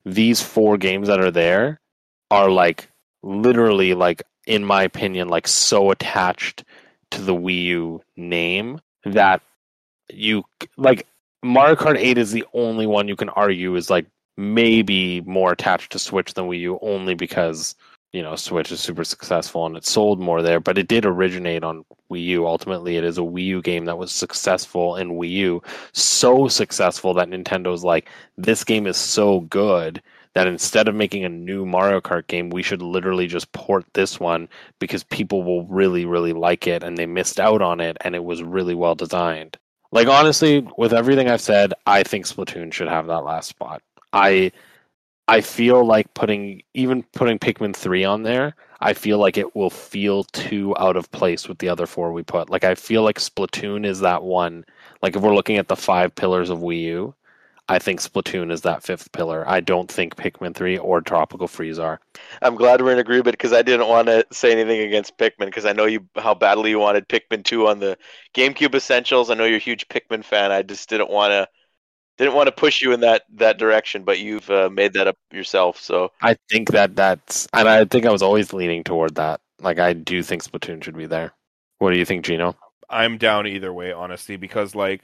these 0.04 0.42
four 0.42 0.76
games 0.76 1.08
that 1.08 1.20
are 1.20 1.30
there 1.30 1.80
are 2.30 2.50
like 2.50 2.90
literally 3.22 3.94
like 3.94 4.22
in 4.46 4.64
my 4.64 4.82
opinion 4.82 5.28
like 5.28 5.46
so 5.46 5.90
attached 5.90 6.64
to 7.10 7.22
the 7.22 7.34
Wii 7.34 7.64
U 7.64 8.02
name 8.16 8.80
that 9.04 9.42
you 10.10 10.42
like 10.76 11.06
Mario 11.42 11.76
Kart 11.76 11.98
8 11.98 12.18
is 12.18 12.32
the 12.32 12.44
only 12.54 12.86
one 12.86 13.08
you 13.08 13.16
can 13.16 13.28
argue 13.30 13.74
is 13.76 13.90
like 13.90 14.06
maybe 14.36 15.20
more 15.22 15.52
attached 15.52 15.92
to 15.92 15.98
Switch 15.98 16.34
than 16.34 16.46
Wii 16.46 16.60
U 16.60 16.78
only 16.82 17.14
because 17.14 17.74
you 18.12 18.22
know 18.22 18.36
Switch 18.36 18.70
is 18.72 18.80
super 18.80 19.04
successful 19.04 19.66
and 19.66 19.76
it 19.76 19.84
sold 19.84 20.20
more 20.20 20.42
there 20.42 20.60
but 20.60 20.78
it 20.78 20.88
did 20.88 21.04
originate 21.04 21.64
on 21.64 21.84
Wii 22.10 22.24
U 22.24 22.46
ultimately 22.46 22.96
it 22.96 23.04
is 23.04 23.18
a 23.18 23.22
Wii 23.22 23.44
U 23.44 23.62
game 23.62 23.86
that 23.86 23.98
was 23.98 24.12
successful 24.12 24.96
in 24.96 25.12
Wii 25.12 25.30
U 25.30 25.62
so 25.92 26.48
successful 26.48 27.14
that 27.14 27.28
Nintendo's 27.28 27.84
like 27.84 28.08
this 28.36 28.64
game 28.64 28.86
is 28.86 28.96
so 28.96 29.40
good 29.40 30.02
that 30.34 30.46
instead 30.46 30.88
of 30.88 30.94
making 30.94 31.24
a 31.24 31.28
new 31.28 31.66
Mario 31.66 32.00
Kart 32.00 32.26
game, 32.26 32.50
we 32.50 32.62
should 32.62 32.80
literally 32.82 33.26
just 33.26 33.52
port 33.52 33.84
this 33.92 34.18
one 34.18 34.48
because 34.78 35.04
people 35.04 35.42
will 35.42 35.66
really, 35.66 36.04
really 36.04 36.32
like 36.32 36.66
it 36.66 36.82
and 36.82 36.96
they 36.96 37.06
missed 37.06 37.38
out 37.38 37.60
on 37.60 37.80
it 37.80 37.96
and 38.00 38.14
it 38.14 38.24
was 38.24 38.42
really 38.42 38.74
well 38.74 38.94
designed. 38.94 39.58
Like 39.90 40.08
honestly, 40.08 40.66
with 40.78 40.94
everything 40.94 41.28
I've 41.28 41.42
said, 41.42 41.74
I 41.86 42.02
think 42.02 42.26
Splatoon 42.26 42.72
should 42.72 42.88
have 42.88 43.06
that 43.08 43.24
last 43.24 43.48
spot. 43.48 43.82
I 44.14 44.52
I 45.32 45.40
feel 45.40 45.82
like 45.82 46.12
putting 46.12 46.62
even 46.74 47.04
putting 47.14 47.38
Pikmin 47.38 47.74
3 47.74 48.04
on 48.04 48.22
there, 48.22 48.54
I 48.80 48.92
feel 48.92 49.16
like 49.16 49.38
it 49.38 49.56
will 49.56 49.70
feel 49.70 50.24
too 50.24 50.74
out 50.78 50.94
of 50.94 51.10
place 51.10 51.48
with 51.48 51.56
the 51.56 51.70
other 51.70 51.86
four 51.86 52.12
we 52.12 52.22
put. 52.22 52.50
Like 52.50 52.64
I 52.64 52.74
feel 52.74 53.02
like 53.02 53.18
Splatoon 53.18 53.86
is 53.86 54.00
that 54.00 54.22
one. 54.22 54.66
Like 55.00 55.16
if 55.16 55.22
we're 55.22 55.34
looking 55.34 55.56
at 55.56 55.68
the 55.68 55.74
five 55.74 56.14
pillars 56.14 56.50
of 56.50 56.58
Wii 56.58 56.82
U, 56.82 57.14
I 57.66 57.78
think 57.78 58.02
Splatoon 58.02 58.52
is 58.52 58.60
that 58.60 58.82
fifth 58.82 59.10
pillar. 59.12 59.48
I 59.48 59.60
don't 59.60 59.90
think 59.90 60.16
Pikmin 60.16 60.54
3 60.54 60.76
or 60.76 61.00
Tropical 61.00 61.48
Freeze 61.48 61.78
are. 61.78 61.98
I'm 62.42 62.54
glad 62.54 62.82
we're 62.82 62.92
in 62.92 62.98
agreement 62.98 63.32
because 63.32 63.54
I 63.54 63.62
didn't 63.62 63.88
want 63.88 64.08
to 64.08 64.26
say 64.32 64.52
anything 64.52 64.82
against 64.82 65.16
Pikmin 65.16 65.46
because 65.46 65.64
I 65.64 65.72
know 65.72 65.86
you 65.86 66.06
how 66.16 66.34
badly 66.34 66.68
you 66.68 66.78
wanted 66.78 67.08
Pikmin 67.08 67.42
2 67.42 67.68
on 67.68 67.78
the 67.78 67.96
GameCube 68.34 68.74
Essentials. 68.74 69.30
I 69.30 69.34
know 69.34 69.46
you're 69.46 69.56
a 69.56 69.60
huge 69.60 69.88
Pikmin 69.88 70.26
fan. 70.26 70.52
I 70.52 70.60
just 70.60 70.90
didn't 70.90 71.08
want 71.08 71.30
to 71.30 71.48
didn't 72.18 72.34
want 72.34 72.46
to 72.46 72.52
push 72.52 72.82
you 72.82 72.92
in 72.92 73.00
that 73.00 73.22
that 73.34 73.58
direction, 73.58 74.04
but 74.04 74.20
you've 74.20 74.48
uh, 74.50 74.68
made 74.70 74.92
that 74.94 75.06
up 75.06 75.16
yourself. 75.32 75.80
So 75.80 76.12
I 76.20 76.36
think 76.50 76.70
that 76.70 76.96
that's, 76.96 77.48
and 77.52 77.68
I 77.68 77.84
think 77.84 78.06
I 78.06 78.12
was 78.12 78.22
always 78.22 78.52
leaning 78.52 78.84
toward 78.84 79.14
that. 79.16 79.40
Like 79.60 79.78
I 79.78 79.92
do 79.92 80.22
think 80.22 80.44
Splatoon 80.44 80.82
should 80.82 80.96
be 80.96 81.06
there. 81.06 81.32
What 81.78 81.90
do 81.92 81.98
you 81.98 82.04
think, 82.04 82.24
Gino? 82.24 82.56
I'm 82.90 83.18
down 83.18 83.46
either 83.46 83.72
way, 83.72 83.92
honestly, 83.92 84.36
because 84.36 84.74
like 84.74 85.02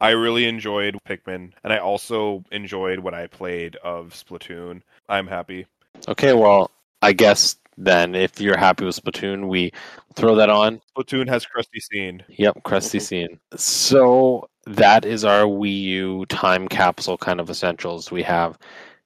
I 0.00 0.10
really 0.10 0.46
enjoyed 0.46 0.98
Pikmin, 1.08 1.52
and 1.64 1.72
I 1.72 1.78
also 1.78 2.44
enjoyed 2.52 3.00
what 3.00 3.14
I 3.14 3.26
played 3.26 3.76
of 3.76 4.10
Splatoon. 4.10 4.82
I'm 5.08 5.26
happy. 5.26 5.66
Okay, 6.06 6.32
well, 6.32 6.70
I 7.02 7.12
guess 7.12 7.56
then 7.76 8.14
if 8.14 8.40
you're 8.40 8.56
happy 8.56 8.84
with 8.84 9.02
Splatoon, 9.02 9.48
we 9.48 9.72
throw 10.14 10.34
that 10.34 10.50
on. 10.50 10.80
Splatoon 10.96 11.28
has 11.28 11.46
Crusty 11.46 11.80
Sean. 11.80 12.22
Yep, 12.28 12.62
Crusty 12.64 12.98
Sean. 12.98 13.38
So 13.56 14.48
that 14.68 15.04
is 15.04 15.24
our 15.24 15.44
Wii 15.44 15.80
U 15.82 16.26
time 16.26 16.68
capsule 16.68 17.16
kind 17.16 17.40
of 17.40 17.48
essentials. 17.48 18.10
We 18.10 18.22
have 18.22 18.58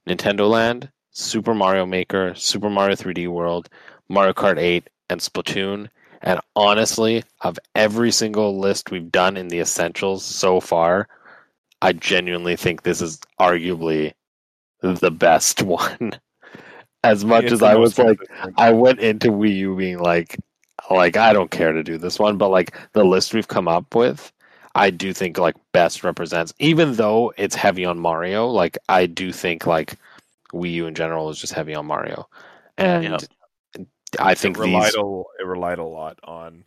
Nintendo 0.09 0.51
Land, 0.51 0.91
Super 1.11 1.55
Mario 1.55 1.87
Maker, 1.87 2.35
Super 2.35 2.69
Mario 2.69 2.97
3D 2.97 3.29
World, 3.29 3.69
Mario 4.09 4.33
Kart 4.33 4.59
8, 4.59 4.89
and 5.09 5.21
Splatoon. 5.21 5.89
And 6.23 6.41
honestly, 6.57 7.23
of 7.43 7.59
every 7.75 8.11
single 8.11 8.59
list 8.59 8.91
we've 8.91 9.11
done 9.11 9.37
in 9.37 9.49
the 9.49 9.61
essentials 9.61 10.25
so 10.25 10.61
far, 10.61 11.09
I 11.81 11.93
genuinely 11.93 12.57
think 12.57 12.83
this 12.83 13.01
is 13.01 13.21
arguably 13.41 14.13
the 14.81 15.11
best 15.11 15.63
one. 15.63 16.13
As 17.05 17.25
much 17.25 17.45
It's 17.45 17.55
as 17.55 17.63
I 17.63 17.75
was 17.75 17.99
like. 17.99 18.19
I 18.57 18.71
went 18.71 19.01
into 19.01 19.29
Wii 19.29 19.57
U 19.57 19.77
being 19.77 19.99
like, 19.99 20.39
like 20.91 21.17
I 21.17 21.33
don't 21.33 21.51
care 21.51 21.73
to 21.73 21.83
do 21.83 21.99
this 21.99 22.19
one, 22.19 22.37
but 22.37 22.49
like 22.49 22.77
the 22.93 23.05
list 23.05 23.35
we've 23.35 23.49
come 23.49 23.67
up 23.67 23.95
with, 23.95 24.33
I 24.75 24.91
do 24.91 25.13
think 25.13 25.39
like 25.39 25.57
best 25.73 26.03
represents. 26.05 26.55
Even 26.59 26.95
though 26.95 27.33
it's 27.37 27.55
heavy 27.55 27.85
on 27.85 27.99
Mario, 27.99 28.47
like 28.47 28.79
I 28.89 29.07
do 29.07 29.33
think 29.33 29.67
like 29.67 29.99
Wii 30.53 30.73
U 30.73 30.87
in 30.87 30.95
general 30.95 31.31
is 31.31 31.39
just 31.39 31.53
heavy 31.53 31.75
on 31.75 31.87
Mario, 31.87 32.29
and 32.79 33.05
Yeah. 33.05 33.19
I 34.21 34.35
think 34.35 34.57
it 34.57 34.61
relied 34.61 34.93
these. 34.93 34.97
a, 34.97 35.23
it 35.41 35.47
relied 35.47 35.79
a 35.79 35.85
lot 35.85 36.19
on 36.25 36.65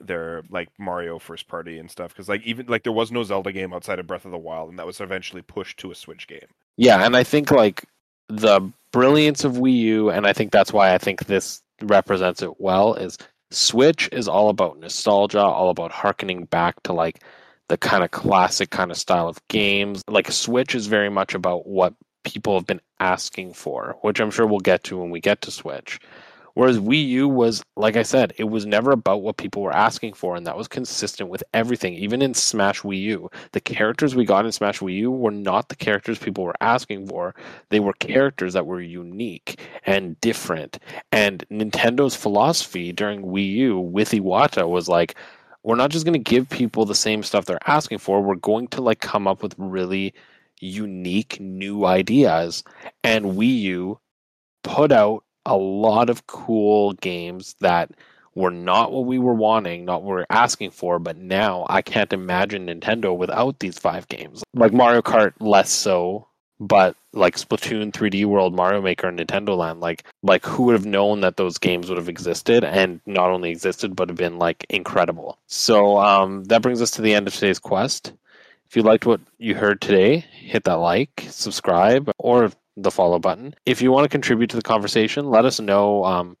their 0.00 0.42
like 0.50 0.68
Mario 0.78 1.18
first 1.18 1.46
party 1.48 1.78
and 1.78 1.90
stuff 1.90 2.10
because 2.12 2.28
like 2.28 2.42
even 2.42 2.66
like 2.66 2.82
there 2.82 2.92
was 2.92 3.12
no 3.12 3.22
Zelda 3.22 3.52
game 3.52 3.72
outside 3.72 3.98
of 3.98 4.06
Breath 4.06 4.24
of 4.24 4.30
the 4.30 4.38
Wild, 4.38 4.70
and 4.70 4.78
that 4.78 4.86
was 4.86 5.00
eventually 5.00 5.42
pushed 5.42 5.78
to 5.80 5.90
a 5.90 5.94
Switch 5.94 6.26
game. 6.26 6.48
Yeah, 6.76 7.04
and 7.04 7.16
I 7.16 7.24
think 7.24 7.50
like 7.50 7.84
the 8.28 8.60
brilliance 8.92 9.44
of 9.44 9.54
Wii 9.54 9.76
U, 9.76 10.10
and 10.10 10.26
I 10.26 10.32
think 10.32 10.52
that's 10.52 10.72
why 10.72 10.94
I 10.94 10.98
think 10.98 11.26
this 11.26 11.62
represents 11.82 12.42
it 12.42 12.60
well, 12.60 12.94
is 12.94 13.18
Switch 13.54 14.08
is 14.12 14.28
all 14.28 14.48
about 14.48 14.78
nostalgia, 14.78 15.40
all 15.40 15.70
about 15.70 15.92
harkening 15.92 16.44
back 16.46 16.82
to 16.84 16.92
like 16.92 17.22
the 17.68 17.76
kind 17.76 18.04
of 18.04 18.10
classic 18.10 18.70
kind 18.70 18.90
of 18.90 18.96
style 18.96 19.28
of 19.28 19.46
games. 19.48 20.02
Like 20.08 20.30
Switch 20.30 20.74
is 20.74 20.86
very 20.86 21.10
much 21.10 21.34
about 21.34 21.66
what 21.66 21.94
people 22.24 22.54
have 22.54 22.66
been 22.66 22.80
asking 23.00 23.54
for, 23.54 23.96
which 24.02 24.20
I'm 24.20 24.30
sure 24.30 24.46
we'll 24.46 24.60
get 24.60 24.84
to 24.84 24.98
when 24.98 25.10
we 25.10 25.20
get 25.20 25.42
to 25.42 25.50
Switch. 25.50 25.98
Whereas 26.54 26.78
Wii 26.78 27.08
U 27.08 27.28
was, 27.28 27.62
like 27.76 27.96
I 27.96 28.02
said, 28.02 28.32
it 28.36 28.44
was 28.44 28.66
never 28.66 28.92
about 28.92 29.22
what 29.22 29.36
people 29.36 29.62
were 29.62 29.74
asking 29.74 30.14
for, 30.14 30.36
and 30.36 30.46
that 30.46 30.56
was 30.56 30.68
consistent 30.68 31.30
with 31.30 31.42
everything. 31.54 31.94
Even 31.94 32.22
in 32.22 32.34
Smash 32.34 32.82
Wii 32.82 33.00
U, 33.02 33.30
the 33.52 33.60
characters 33.60 34.14
we 34.14 34.24
got 34.24 34.44
in 34.44 34.52
Smash 34.52 34.80
Wii 34.80 34.96
U 34.98 35.10
were 35.10 35.30
not 35.30 35.68
the 35.68 35.76
characters 35.76 36.18
people 36.18 36.44
were 36.44 36.54
asking 36.60 37.06
for. 37.06 37.34
They 37.70 37.80
were 37.80 37.94
characters 37.94 38.52
that 38.52 38.66
were 38.66 38.80
unique 38.80 39.60
and 39.86 40.20
different. 40.20 40.78
And 41.10 41.44
Nintendo's 41.50 42.16
philosophy 42.16 42.92
during 42.92 43.22
Wii 43.22 43.52
U 43.52 43.80
with 43.80 44.10
Iwata 44.10 44.68
was 44.68 44.88
like, 44.88 45.14
we're 45.62 45.76
not 45.76 45.90
just 45.90 46.04
going 46.04 46.22
to 46.22 46.30
give 46.30 46.48
people 46.50 46.84
the 46.84 46.94
same 46.94 47.22
stuff 47.22 47.46
they're 47.46 47.68
asking 47.68 47.98
for. 47.98 48.20
We're 48.20 48.34
going 48.34 48.68
to 48.68 48.82
like 48.82 49.00
come 49.00 49.28
up 49.28 49.42
with 49.42 49.54
really 49.58 50.12
unique 50.60 51.40
new 51.40 51.84
ideas. 51.84 52.64
And 53.04 53.24
Wii 53.24 53.60
U 53.60 54.00
put 54.64 54.92
out 54.92 55.24
a 55.46 55.56
lot 55.56 56.10
of 56.10 56.26
cool 56.26 56.92
games 56.94 57.56
that 57.60 57.90
were 58.34 58.50
not 58.50 58.92
what 58.92 59.04
we 59.04 59.18
were 59.18 59.34
wanting, 59.34 59.84
not 59.84 60.02
what 60.02 60.08
we 60.10 60.14
were 60.20 60.26
asking 60.30 60.70
for, 60.70 60.98
but 60.98 61.16
now 61.16 61.66
I 61.68 61.82
can't 61.82 62.12
imagine 62.12 62.66
Nintendo 62.66 63.16
without 63.16 63.58
these 63.58 63.78
five 63.78 64.08
games. 64.08 64.42
Like 64.54 64.72
Mario 64.72 65.02
Kart, 65.02 65.34
less 65.38 65.70
so, 65.70 66.28
but 66.58 66.96
like 67.12 67.36
Splatoon 67.36 67.92
3D 67.92 68.24
World, 68.24 68.54
Mario 68.54 68.80
Maker, 68.80 69.08
and 69.08 69.18
Nintendo 69.18 69.56
Land, 69.56 69.80
like 69.80 70.04
like 70.22 70.46
who 70.46 70.64
would 70.64 70.74
have 70.74 70.86
known 70.86 71.20
that 71.20 71.36
those 71.36 71.58
games 71.58 71.88
would 71.88 71.98
have 71.98 72.08
existed 72.08 72.64
and 72.64 73.00
not 73.04 73.30
only 73.30 73.50
existed 73.50 73.94
but 73.94 74.08
have 74.08 74.16
been 74.16 74.38
like 74.38 74.64
incredible. 74.70 75.38
So 75.48 75.98
um, 75.98 76.44
that 76.44 76.62
brings 76.62 76.80
us 76.80 76.92
to 76.92 77.02
the 77.02 77.14
end 77.14 77.26
of 77.26 77.34
today's 77.34 77.58
quest. 77.58 78.12
If 78.68 78.76
you 78.76 78.82
liked 78.82 79.04
what 79.04 79.20
you 79.38 79.54
heard 79.54 79.82
today, 79.82 80.18
hit 80.18 80.64
that 80.64 80.76
like, 80.76 81.26
subscribe, 81.28 82.10
or 82.16 82.50
the 82.76 82.90
follow 82.90 83.18
button. 83.18 83.54
If 83.66 83.82
you 83.82 83.92
want 83.92 84.04
to 84.04 84.08
contribute 84.08 84.50
to 84.50 84.56
the 84.56 84.62
conversation, 84.62 85.26
let 85.26 85.44
us 85.44 85.60
know. 85.60 86.04
Um, 86.04 86.36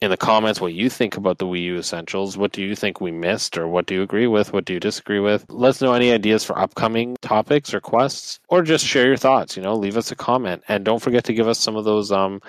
in 0.00 0.10
the 0.10 0.16
comments 0.16 0.60
what 0.60 0.74
you 0.74 0.88
think 0.88 1.16
about 1.16 1.38
the 1.38 1.46
Wii 1.46 1.62
U 1.62 1.78
Essentials. 1.78 2.36
What 2.36 2.52
do 2.52 2.62
you 2.62 2.76
think 2.76 3.00
we 3.00 3.10
missed, 3.10 3.58
or 3.58 3.66
what 3.66 3.86
do 3.86 3.94
you 3.94 4.02
agree 4.02 4.26
with? 4.26 4.52
What 4.52 4.64
do 4.64 4.72
you 4.72 4.80
disagree 4.80 5.18
with? 5.18 5.44
Let 5.48 5.70
us 5.70 5.82
know 5.82 5.92
any 5.92 6.12
ideas 6.12 6.44
for 6.44 6.58
upcoming 6.58 7.16
topics 7.20 7.74
or 7.74 7.80
quests, 7.80 8.38
or 8.48 8.62
just 8.62 8.86
share 8.86 9.06
your 9.06 9.16
thoughts. 9.16 9.56
You 9.56 9.62
know, 9.62 9.74
leave 9.74 9.96
us 9.96 10.12
a 10.12 10.16
comment, 10.16 10.62
and 10.68 10.84
don't 10.84 11.02
forget 11.02 11.24
to 11.24 11.34
give 11.34 11.48
us 11.48 11.58
some 11.58 11.76
of 11.76 11.84
those 11.84 12.12
um 12.12 12.40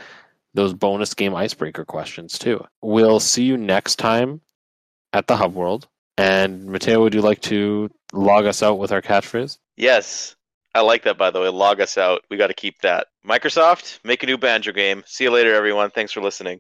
those 0.54 0.74
bonus 0.74 1.14
game 1.14 1.36
icebreaker 1.36 1.86
questions 1.86 2.38
too. 2.38 2.64
We'll 2.82 3.20
see 3.20 3.44
you 3.44 3.58
next 3.58 3.96
time 3.98 4.42
at 5.14 5.28
the 5.28 5.38
Hub 5.38 5.56
World. 5.56 5.88
And 6.18 6.66
Matteo, 6.66 7.02
would 7.02 7.14
you 7.14 7.22
like 7.22 7.42
to 7.44 7.90
log 8.12 8.46
us 8.46 8.62
out 8.62 8.78
with 8.78 8.92
our 8.92 9.02
catchphrase? 9.02 9.58
Yes. 9.78 10.36
I 10.74 10.82
like 10.82 11.04
that, 11.04 11.18
by 11.18 11.32
the 11.32 11.40
way. 11.42 11.50
Log 11.50 11.82
us 11.82 11.98
out. 11.98 12.24
We 12.30 12.38
got 12.38 12.48
to 12.48 12.54
keep 12.54 12.82
that. 12.82 13.08
Microsoft, 13.26 14.00
make 14.04 14.24
a 14.24 14.26
new 14.26 14.38
Banjo 14.38 14.72
game. 14.72 15.04
See 15.06 15.26
you 15.26 15.32
later, 15.32 15.54
everyone. 15.54 15.92
Thanks 15.92 16.12
for 16.12 16.22
listening. 16.22 16.58